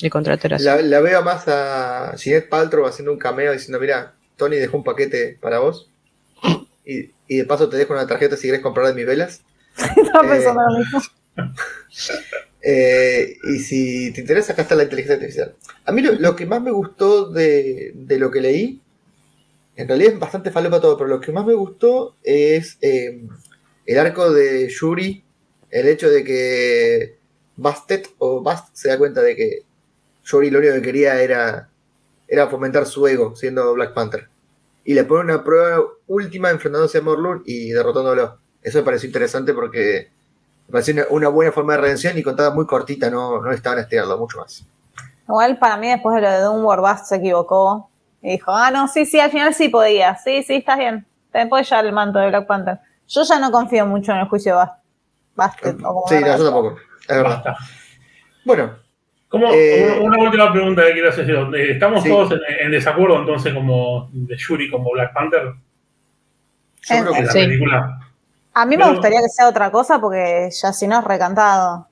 El 0.01 0.09
contrato 0.09 0.47
era 0.47 0.55
así. 0.55 0.65
La, 0.65 0.81
la 0.81 0.99
veo 1.01 1.21
más 1.23 1.47
a 1.47 2.15
Jeanette 2.15 2.49
Paltrow 2.49 2.85
haciendo 2.85 3.11
un 3.11 3.19
cameo 3.19 3.51
diciendo, 3.51 3.79
mira, 3.79 4.13
Tony 4.37 4.55
dejó 4.57 4.77
un 4.77 4.83
paquete 4.83 5.37
para 5.41 5.59
vos. 5.59 5.89
Y, 6.85 7.11
y 7.27 7.37
de 7.37 7.45
paso 7.45 7.69
te 7.69 7.77
dejo 7.77 7.93
una 7.93 8.07
tarjeta 8.07 8.35
si 8.35 8.47
querés 8.47 8.61
comprar 8.61 8.87
de 8.87 8.93
mis 8.93 9.05
velas. 9.05 9.41
Estaba 9.77 10.27
pensando 10.29 10.61
eh, 10.61 10.65
lo 10.69 10.79
mismo. 10.79 11.01
Eh, 12.65 13.35
y 13.43 13.59
si 13.59 14.13
te 14.13 14.21
interesa, 14.21 14.53
acá 14.53 14.61
está 14.61 14.75
la 14.75 14.83
inteligencia 14.83 15.15
artificial. 15.15 15.55
A 15.85 15.91
mí 15.91 16.01
lo, 16.01 16.35
que 16.35 16.45
más 16.45 16.61
me 16.61 16.71
gustó 16.71 17.29
de, 17.29 17.93
lo 18.07 18.31
que 18.31 18.39
leí, 18.39 18.81
en 19.75 19.87
realidad 19.87 20.13
es 20.13 20.19
bastante 20.19 20.49
falopa 20.49 20.79
todo, 20.79 20.97
pero 20.97 21.09
lo 21.09 21.19
que 21.19 21.33
más 21.33 21.45
me 21.45 21.53
gustó 21.53 22.15
es 22.23 22.77
eh, 22.81 23.21
el 23.85 23.99
arco 23.99 24.31
de 24.31 24.69
Yuri, 24.69 25.23
el 25.71 25.87
hecho 25.87 26.09
de 26.09 26.23
que 26.23 27.17
Bastet 27.57 28.09
o 28.19 28.41
Bast 28.41 28.69
se 28.73 28.87
da 28.87 28.97
cuenta 28.97 29.21
de 29.21 29.35
que 29.35 29.63
Yuri 30.23 30.49
lo 30.49 30.59
único 30.59 30.75
que 30.75 30.81
quería 30.81 31.21
era, 31.21 31.69
era 32.29 32.47
fomentar 32.47 32.85
su 32.85 33.05
ego 33.07 33.35
siendo 33.35 33.73
Black 33.73 33.93
Panther. 33.93 34.29
Y 34.85 34.93
le 34.93 35.03
pone 35.03 35.33
una 35.33 35.43
prueba 35.43 35.83
última 36.07 36.49
enfrentándose 36.49 36.99
a 36.99 37.01
Morlun 37.01 37.43
y 37.45 37.71
derrotándolo. 37.71 38.39
Eso 38.61 38.77
me 38.77 38.85
pareció 38.85 39.07
interesante 39.07 39.53
porque 39.53 40.12
pareció 40.73 40.93
una, 40.95 41.05
una 41.09 41.27
buena 41.29 41.51
forma 41.53 41.73
de 41.73 41.81
redención 41.81 42.17
y 42.17 42.23
contada 42.23 42.51
muy 42.53 42.65
cortita, 42.65 43.09
no, 43.09 43.41
no 43.41 43.51
estaban 43.51 43.79
estirando 43.79 44.17
mucho 44.17 44.39
más. 44.39 44.67
Igual 45.27 45.57
para 45.57 45.77
mí 45.77 45.87
después 45.87 46.15
de 46.15 46.21
lo 46.21 46.29
de 46.31 46.39
Doomward 46.39 46.81
Bast 46.81 47.05
se 47.05 47.15
equivocó 47.15 47.89
y 48.21 48.31
dijo, 48.31 48.51
ah, 48.51 48.71
no, 48.71 48.87
sí, 48.89 49.05
sí, 49.05 49.19
al 49.19 49.31
final 49.31 49.53
sí 49.53 49.69
podía, 49.69 50.15
sí, 50.15 50.43
sí, 50.43 50.55
estás 50.55 50.77
bien, 50.77 51.05
te 51.31 51.45
puedes 51.47 51.69
llevar 51.69 51.85
el 51.85 51.93
manto 51.93 52.19
de 52.19 52.27
Black 52.27 52.45
Panther. 52.47 52.79
Yo 53.07 53.23
ya 53.23 53.39
no 53.39 53.51
confío 53.51 53.85
mucho 53.85 54.11
en 54.11 54.17
el 54.19 54.27
juicio 54.27 54.53
de 54.53 54.57
Bast 54.57 54.73
Bastet. 55.35 55.81
como 55.81 56.03
Sí, 56.07 56.15
no, 56.19 56.37
yo 56.37 56.43
tampoco. 56.45 56.75
Es 57.01 57.07
verdad. 57.07 57.29
Basta. 57.43 57.57
Bueno, 58.45 58.83
¿Cómo- 59.29 59.47
Eh, 59.51 59.97
una, 59.99 60.15
una 60.17 60.23
última 60.25 60.51
pregunta 60.51 60.83
que 60.85 60.93
quiero 60.93 61.09
hacer 61.09 61.25
yo. 61.25 61.51
Eh, 61.55 61.71
¿Estamos 61.71 62.03
Sí. 62.03 62.09
todos 62.09 62.31
en, 62.33 62.39
en 62.65 62.71
desacuerdo 62.71 63.17
entonces 63.19 63.51
como 63.53 64.07
de 64.11 64.35
Yuri 64.37 64.69
como 64.69 64.91
Black 64.91 65.11
Panther 65.13 65.41
yo 65.43 66.95
Eh, 66.95 66.99
creo 67.01 67.07
en 67.09 67.13
que 67.15 67.21
la 67.23 67.31
Sí. 67.31 67.39
película? 67.39 67.99
A 68.53 68.65
mí 68.65 68.77
me 68.77 68.83
Pero- 68.83 68.93
gustaría 68.95 69.19
que 69.21 69.29
sea 69.29 69.47
otra 69.49 69.71
cosa 69.71 69.99
porque 69.99 70.49
ya 70.51 70.73
si 70.73 70.87
no 70.87 70.99
es 70.99 71.05
recantado. 71.05 71.87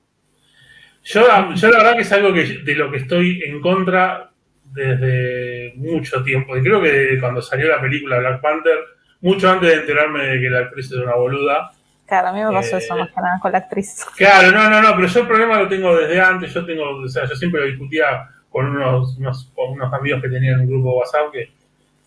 Yo, 1.04 1.22
yo 1.54 1.70
la 1.70 1.78
verdad 1.78 1.94
que 1.96 2.02
es 2.02 2.12
algo 2.12 2.32
que, 2.32 2.58
de 2.64 2.74
lo 2.76 2.90
que 2.90 2.98
estoy 2.98 3.42
en 3.44 3.60
contra 3.60 4.30
desde 4.72 5.72
mucho 5.76 6.22
tiempo. 6.22 6.56
Y 6.56 6.62
creo 6.62 6.80
que 6.80 7.18
cuando 7.20 7.42
salió 7.42 7.68
la 7.68 7.80
película 7.80 8.18
Black 8.18 8.40
Panther, 8.40 8.78
mucho 9.20 9.50
antes 9.50 9.68
de 9.68 9.74
enterarme 9.76 10.24
de 10.24 10.40
que 10.40 10.50
la 10.50 10.60
actriz 10.60 10.86
es 10.86 10.98
una 10.98 11.14
boluda. 11.16 11.72
Claro, 12.06 12.28
a 12.28 12.32
mí 12.32 12.40
me 12.44 12.52
pasó 12.52 12.76
Eh, 12.76 12.78
eso 12.78 12.96
más 12.96 13.08
que 13.08 13.20
nada 13.20 13.38
con 13.40 13.52
la 13.52 13.58
actriz. 13.58 14.04
Claro, 14.16 14.52
no, 14.52 14.70
no, 14.70 14.80
no, 14.82 14.94
pero 14.94 15.08
yo 15.08 15.20
el 15.20 15.26
problema 15.26 15.58
lo 15.58 15.68
tengo 15.68 15.96
desde 15.96 16.20
antes. 16.20 16.52
Yo 16.54 16.64
tengo, 16.64 16.98
o 17.02 17.08
sea, 17.08 17.24
yo 17.26 17.34
siempre 17.34 17.60
lo 17.62 17.66
discutía 17.66 18.28
con 18.50 18.66
unos, 18.66 19.16
unos, 19.18 19.50
con 19.54 19.72
unos 19.72 19.92
amigos 19.92 20.22
que 20.22 20.28
tenían 20.28 20.60
un 20.60 20.66
grupo 20.68 20.90
de 20.90 20.96
WhatsApp 20.98 21.32
que, 21.32 21.52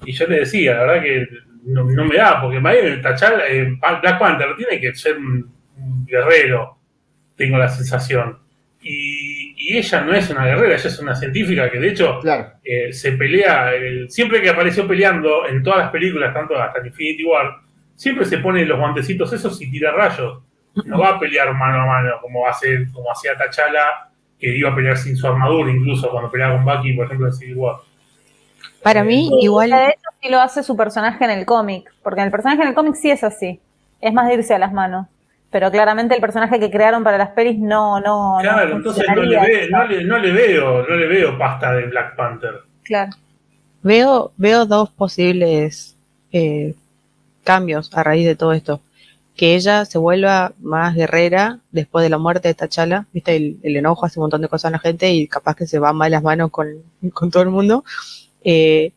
y 0.06 0.11
yo 0.14 0.27
le 0.27 0.40
decía, 0.40 0.76
la 0.76 0.82
verdad 0.86 1.03
que 1.03 1.27
no, 1.66 1.84
no 1.84 2.06
me 2.06 2.16
da, 2.16 2.42
porque 2.42 2.60
Miami 2.60 3.02
Tachal, 3.02 3.42
eh, 3.48 3.78
Black 4.02 4.20
Panther 4.20 4.56
tiene 4.56 4.80
que 4.80 4.94
ser 4.96 5.18
un, 5.18 5.54
guerrero, 6.06 6.78
tengo 7.36 7.58
la 7.58 7.68
sensación. 7.70 8.40
Y, 8.82 9.56
y 9.58 9.78
ella 9.78 10.02
no 10.02 10.14
es 10.14 10.30
una 10.30 10.46
guerrera, 10.46 10.76
ella 10.76 10.88
es 10.88 11.00
una 11.00 11.16
científica 11.16 11.72
que 11.72 11.80
de 11.80 11.90
hecho 11.90 12.20
Claro, 12.20 12.52
eh, 12.64 12.94
se 12.94 13.14
pelea, 13.14 13.74
eh, 13.74 14.06
siempre 14.10 14.42
que 14.42 14.50
apareció 14.50 14.88
peleando 14.88 15.48
en 15.48 15.64
todas 15.64 15.80
las 15.80 15.90
películas, 15.90 16.34
tanto 16.34 16.56
hasta 16.56 16.86
Infinity 16.86 17.26
War, 17.26 17.58
siempre 17.96 18.26
se 18.26 18.38
pone 18.38 18.64
los 18.66 18.78
guantecitos 18.78 19.34
esos 19.34 19.60
y 19.62 19.72
tira 19.72 19.92
rayos. 19.92 20.44
No 20.86 21.00
va 21.00 21.12
a 21.12 21.20
pelear 21.20 21.54
mano 21.54 21.82
a 21.82 21.86
mano 21.86 22.12
como 22.22 22.48
hace, 22.48 22.86
como 22.92 23.12
hacía 23.12 23.32
T'Challa, 23.38 24.12
que 24.38 24.56
iba 24.56 24.70
a 24.70 24.76
pelear 24.76 24.98
sin 24.98 25.16
su 25.16 25.26
armadura, 25.26 25.72
incluso 25.72 26.10
cuando 26.12 26.30
peleaba 26.30 26.56
con 26.56 26.66
Bucky, 26.66 26.94
por 26.94 27.06
ejemplo, 27.06 27.28
en 27.28 27.34
Civil 27.34 27.56
War. 27.56 27.78
Para 28.86 29.03
mí, 29.03 29.30
Y 29.41 29.45
igual, 29.45 29.70
De 29.72 29.86
hecho, 29.88 30.10
sí 30.22 30.30
lo 30.30 30.40
hace 30.40 30.64
su 30.64 30.78
personaje 30.78 31.24
en 31.26 31.32
el 31.32 31.45
cómic, 31.45 31.91
porque 32.03 32.22
en 32.22 32.28
el 32.28 32.32
personaje 32.32 32.62
en 32.62 32.70
el 32.70 32.74
cómic 32.76 32.95
sí 32.95 33.10
es 33.12 33.24
así. 33.24 33.60
Es 33.99 34.14
más 34.14 34.28
de 34.28 34.36
irse 34.36 34.53
a 34.53 34.60
las 34.60 34.72
manos. 34.72 35.07
pero 35.52 35.72
claramente 35.72 36.14
el 36.16 36.22
personaje 36.22 36.60
que 36.60 36.70
crearon 36.70 37.03
para 37.03 37.18
las 37.18 37.30
pelis 37.30 37.57
no, 37.57 37.99
no. 38.02 38.38
Claro, 38.41 38.70
no 38.70 38.76
entonces 38.78 39.06
no 39.16 39.22
le, 39.24 39.40
ve- 39.40 39.70
no, 39.72 39.84
le, 39.86 40.03
no 40.03 40.18
le 40.20 40.32
veo, 40.34 40.86
no 40.88 40.95
le 40.95 41.07
veo 41.07 41.38
pasta 41.38 41.72
de 41.74 41.88
Black 41.88 42.16
Panther. 42.18 42.62
Claro. 42.84 43.12
Veo, 43.82 44.32
veo 44.38 44.66
dos 44.66 44.90
posibles 44.90 45.95
eh, 46.34 46.76
cambios 47.44 47.90
a 47.95 48.03
raíz 48.03 48.26
de 48.26 48.36
todo 48.36 48.52
esto. 48.53 48.82
Que 49.36 49.56
ella 49.56 49.86
se 49.86 49.98
vuelva 49.98 50.53
más 50.62 50.94
guerrera 50.95 51.60
después 51.72 52.03
de 52.03 52.10
la 52.10 52.18
muerte 52.18 52.48
de 52.49 52.53
T'Challa. 52.56 53.06
Viste, 53.14 53.36
el, 53.36 53.57
el 53.64 53.76
enojo 53.78 54.06
hace 54.06 54.20
un 54.20 54.24
montón 54.24 54.41
de 54.41 54.48
cosas 54.48 54.70
a 54.70 54.72
la 54.72 54.80
gente 54.80 55.10
y 55.12 55.28
capaz 55.28 55.56
que 55.56 55.68
se 55.68 55.78
va 55.80 55.94
mal 55.94 56.12
las 56.12 56.24
manos 56.24 56.52
con, 56.52 56.68
con 57.14 57.32
todo 57.32 57.44
el 57.44 57.49
mundo. 57.49 57.84
Eh, 58.46 58.92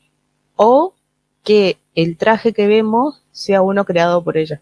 o 0.57 0.95
que 1.43 1.79
el 1.95 2.17
traje 2.17 2.53
que 2.53 2.67
vemos 2.69 3.25
sea 3.33 3.63
uno 3.63 3.85
creado 3.85 4.23
por 4.23 4.37
ella. 4.37 4.61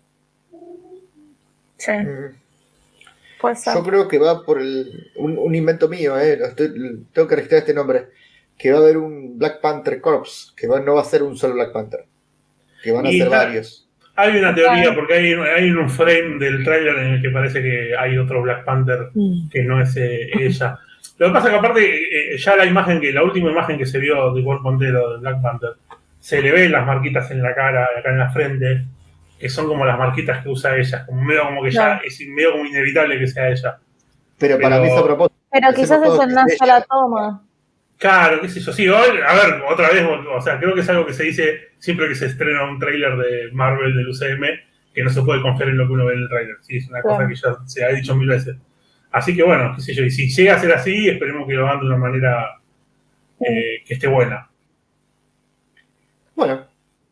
Sí, 1.77 1.93
Mm. 1.93 2.35
puede 3.41 3.57
ser. 3.57 3.75
Yo 3.75 3.83
creo 3.83 4.09
que 4.09 4.19
va 4.19 4.43
por 4.45 4.61
el, 4.61 5.11
un, 5.17 5.37
un 5.39 5.55
invento 5.55 5.89
mío, 5.89 6.19
eh, 6.19 6.39
estoy- 6.43 7.05
tengo 7.13 7.29
que 7.29 7.37
registrar 7.37 7.59
este 7.61 7.75
nombre. 7.75 8.07
Que 8.59 8.73
va 8.73 8.79
a 8.79 8.83
haber 8.83 8.97
un 8.97 9.39
Black 9.39 9.61
Panther 9.61 10.01
Corps, 10.01 10.55
que 10.57 10.67
va- 10.67 10.81
no 10.81 10.95
va 10.95 11.03
a 11.03 11.05
ser 11.05 11.23
un 11.23 11.37
solo 11.37 11.53
Black 11.55 11.73
Panther. 11.73 12.07
Que 12.83 12.91
van 12.93 13.05
a 13.07 13.11
ser 13.11 13.29
varios. 13.29 13.87
Hay 14.15 14.39
una 14.39 14.55
teoría, 14.55 14.95
porque 14.95 15.13
hay, 15.13 15.33
hay 15.35 15.71
un 15.73 15.91
frame 15.91 16.39
del 16.39 16.65
tráiler 16.65 16.97
en 16.97 17.07
el 17.15 17.23
que 17.23 17.29
parece 17.29 17.61
que 17.61 17.95
hay 17.99 18.17
otro 18.17 18.41
Black 18.41 18.65
Panther 18.65 19.11
que 19.51 19.63
no 19.63 19.83
es 19.83 19.95
eh, 19.99 20.31
ella. 20.41 20.79
Lo 21.19 21.29
que 21.29 21.33
pasa 21.33 21.47
es 21.49 21.53
que 21.53 21.59
aparte, 21.59 22.35
eh, 22.35 22.39
ya 22.39 22.57
la 22.57 22.67
imagen 22.67 23.01
que, 23.01 23.13
la 23.13 23.23
última 23.23 23.51
imagen 23.51 23.79
que 23.79 23.87
se 23.87 23.99
vio 23.99 24.33
de 24.35 24.45
cuerpo 24.45 24.71
entero 24.71 25.15
de 25.15 25.19
Black 25.21 25.41
Panther, 25.41 25.71
se 26.19 26.43
le 26.43 26.53
ven 26.53 26.73
las 26.73 26.85
marquitas 26.87 27.31
en 27.31 27.43
la 27.43 27.55
cara, 27.55 27.89
acá 27.99 28.11
en 28.11 28.19
la 28.19 28.31
frente, 28.31 28.85
que 29.39 29.49
son 29.49 29.67
como 29.67 29.85
las 29.85 29.99
marquitas 29.99 30.43
que 30.43 30.49
usa 30.49 30.77
ella, 30.77 31.07
como 31.07 31.23
medio 31.23 31.45
como 31.45 31.63
que 31.63 31.71
ya 31.71 32.01
es 32.05 32.21
medio 32.29 32.53
como 32.53 32.67
inevitable 32.67 33.19
que 33.19 33.27
sea 33.27 33.49
ella. 33.51 33.79
Pero 34.39 34.59
para 34.59 34.79
mí 34.81 34.89
es 34.89 34.93
a 34.93 35.05
propósito. 35.05 35.41
Pero 35.51 35.69
quizás 35.75 36.03
es 36.03 36.21
en 36.21 36.33
una 36.33 36.45
sola 36.59 36.85
toma. 36.89 37.43
Claro, 37.99 38.41
qué 38.43 38.49
sé 38.51 38.61
yo. 38.61 38.73
Sí, 38.73 38.87
hoy, 38.89 39.19
a 39.27 39.35
ver, 39.35 39.63
otra 39.71 39.89
vez, 39.89 40.05
o 40.05 40.41
sea, 40.43 40.59
creo 40.59 40.75
que 40.75 40.81
es 40.83 40.89
algo 40.91 41.07
que 41.07 41.15
se 41.15 41.25
dice 41.25 41.61
siempre 41.79 42.09
que 42.09 42.15
se 42.15 42.27
estrena 42.27 42.65
un 42.65 42.79
tráiler 42.79 43.17
de 43.17 43.51
Marvel 43.53 43.97
del 43.97 44.09
UCM, 44.09 44.45
que 44.93 45.03
no 45.03 45.09
se 45.11 45.23
puede 45.23 45.41
confiar 45.41 45.71
en 45.71 45.79
lo 45.79 45.87
que 45.87 45.93
uno 45.95 46.05
ve 46.05 46.15
en 46.15 46.23
el 46.23 46.29
tráiler. 46.29 46.57
Sí, 46.61 46.77
es 46.77 46.89
una 46.89 47.01
Claro. 47.01 47.17
cosa 47.17 47.29
que 47.29 47.35
ya 47.35 47.67
se 47.67 47.85
ha 47.85 47.89
dicho 47.89 48.15
mil 48.15 48.29
veces. 48.29 48.57
Así 49.11 49.35
que 49.35 49.43
bueno, 49.43 49.73
qué 49.74 49.83
sé 49.83 49.95
yo, 49.95 50.05
y 50.05 50.11
si 50.11 50.28
llega 50.28 50.57
a 50.57 50.61
ser 50.61 50.73
así, 50.73 51.09
esperemos 51.09 51.47
que 51.47 51.55
lo 51.55 51.66
hagan 51.66 51.81
de 51.81 51.87
una 51.87 51.97
manera 51.97 52.61
eh, 53.41 53.83
que 53.85 53.95
esté 53.95 54.07
buena. 54.07 54.51
Bueno, 56.35 56.66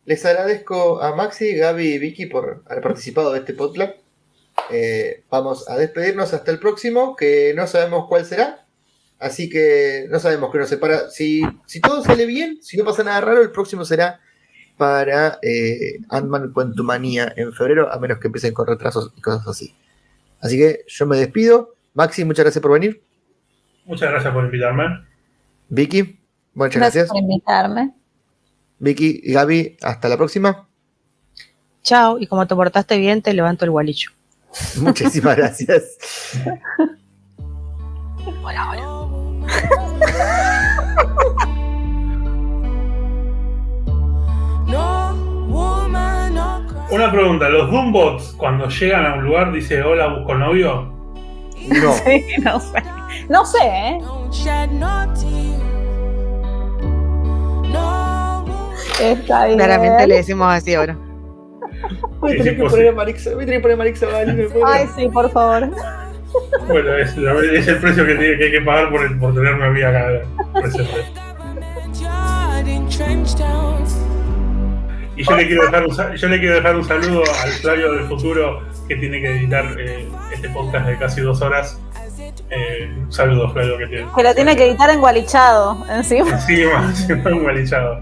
les 0.04 0.24
agradezco 0.26 1.00
a 1.02 1.16
Maxi, 1.16 1.54
Gaby 1.54 1.94
y 1.94 1.98
Vicky 1.98 2.26
por 2.26 2.62
haber 2.66 2.82
participado 2.82 3.32
de 3.32 3.38
este 3.38 3.54
podcast. 3.54 3.96
Eh, 4.70 5.24
vamos 5.30 5.68
a 5.68 5.76
despedirnos 5.76 6.34
hasta 6.34 6.50
el 6.50 6.58
próximo, 6.58 7.16
que 7.16 7.54
no 7.56 7.66
sabemos 7.66 8.06
cuál 8.08 8.24
será. 8.26 8.66
Así 9.18 9.48
que 9.48 10.06
no 10.10 10.18
sabemos 10.18 10.52
qué 10.52 10.58
nos 10.58 10.68
separa. 10.68 11.08
Si, 11.08 11.42
si 11.66 11.80
todo 11.80 12.02
sale 12.02 12.26
bien, 12.26 12.58
si 12.62 12.76
no 12.76 12.84
pasa 12.84 13.02
nada 13.04 13.20
raro, 13.22 13.40
el 13.40 13.50
próximo 13.50 13.84
será 13.84 14.20
para 14.76 15.38
eh, 15.40 16.00
Ant-Man 16.10 16.52
Quantumania 16.52 17.32
en 17.36 17.52
febrero, 17.52 17.90
a 17.90 17.98
menos 17.98 18.18
que 18.18 18.26
empiecen 18.26 18.52
con 18.52 18.66
retrasos 18.66 19.12
y 19.16 19.20
cosas 19.20 19.46
así. 19.46 19.74
Así 20.40 20.58
que 20.58 20.84
yo 20.86 21.06
me 21.06 21.16
despido. 21.16 21.73
Maxi, 21.94 22.24
muchas 22.24 22.44
gracias 22.44 22.60
por 22.62 22.72
venir. 22.72 23.02
Muchas 23.86 24.10
gracias 24.10 24.32
por 24.32 24.44
invitarme. 24.44 24.84
Vicky, 25.68 26.18
muchas 26.54 26.76
Gracias 26.76 26.94
gracias. 26.94 27.08
por 27.10 27.18
invitarme. 27.18 27.94
Vicky 28.78 29.20
y 29.22 29.32
Gaby, 29.32 29.76
hasta 29.82 30.08
la 30.08 30.16
próxima. 30.16 30.68
Chao, 31.82 32.18
y 32.18 32.26
como 32.26 32.46
te 32.46 32.54
portaste 32.54 32.98
bien, 32.98 33.22
te 33.22 33.32
levanto 33.32 33.64
el 33.64 33.70
gualicho. 33.70 34.10
Muchísimas 34.80 35.36
gracias. 35.36 35.96
Hola, 38.42 38.70
hola. 38.70 38.94
Una 46.90 47.10
pregunta, 47.10 47.48
¿los 47.48 47.70
Doombots 47.70 48.34
cuando 48.36 48.68
llegan 48.68 49.06
a 49.06 49.14
un 49.14 49.24
lugar 49.24 49.52
dice 49.52 49.82
hola, 49.82 50.06
busco 50.08 50.34
novio? 50.34 50.93
No. 51.68 51.92
Sí, 52.04 52.24
no 52.42 52.60
sé. 52.60 52.82
No 53.28 53.44
sé, 53.44 53.58
¿eh? 53.62 53.98
Está 59.00 59.46
bien. 59.46 59.58
Claramente 59.58 60.06
le 60.06 60.16
decimos 60.16 60.52
así 60.52 60.74
ahora. 60.74 60.96
Voy 62.20 62.32
a 62.32 62.36
tener 62.38 62.56
que 62.56 62.64
poner 62.64 62.88
a 62.88 62.92
Marixa, 62.92 63.30
voy 63.34 63.42
a 63.42 63.46
tener 63.46 63.62
que 63.62 63.68
poner 63.68 63.76
a 64.66 64.72
Ay, 64.72 64.86
sí, 64.96 65.08
por 65.08 65.30
favor. 65.30 65.68
Bueno, 66.66 66.96
es, 66.96 67.10
es 67.16 67.68
el 67.68 67.78
precio 67.78 68.06
que, 68.06 68.14
tiene, 68.14 68.38
que 68.38 68.44
hay 68.46 68.50
que 68.50 68.60
pagar 68.62 68.90
por, 68.90 69.04
el- 69.04 69.18
por 69.18 69.34
tener 69.34 69.54
una 69.54 69.66
amiga 69.66 69.90
acá 69.90 70.22
presente. 70.54 71.04
Y 75.16 75.22
yo 75.24 75.36
le 75.36 75.46
quiero 75.46 75.64
dejar 75.64 75.86
un, 75.86 76.16
yo 76.16 76.28
le 76.28 76.38
quiero 76.40 76.54
dejar 76.56 76.76
un 76.76 76.84
saludo 76.84 77.22
al 77.44 77.50
Flavio 77.52 77.92
del 77.92 78.06
futuro 78.06 78.62
que 78.88 78.96
tiene 78.96 79.20
que 79.20 79.36
editar 79.36 79.64
eh, 79.78 80.08
este 80.32 80.48
podcast 80.50 80.86
de 80.86 80.98
casi 80.98 81.20
dos 81.20 81.40
horas. 81.42 81.80
Eh, 82.50 82.90
un 82.98 83.12
saludo, 83.12 83.50
Flavio, 83.52 83.78
que 83.78 83.86
tiene. 83.86 84.06
Que 84.14 84.22
lo 84.22 84.34
tiene 84.34 84.56
que 84.56 84.68
editar 84.68 84.90
engualichado 84.90 85.84
encima. 85.90 86.30
Encima, 86.34 86.94
siendo 86.94 87.30
un 87.30 87.44
malichado. 87.44 88.00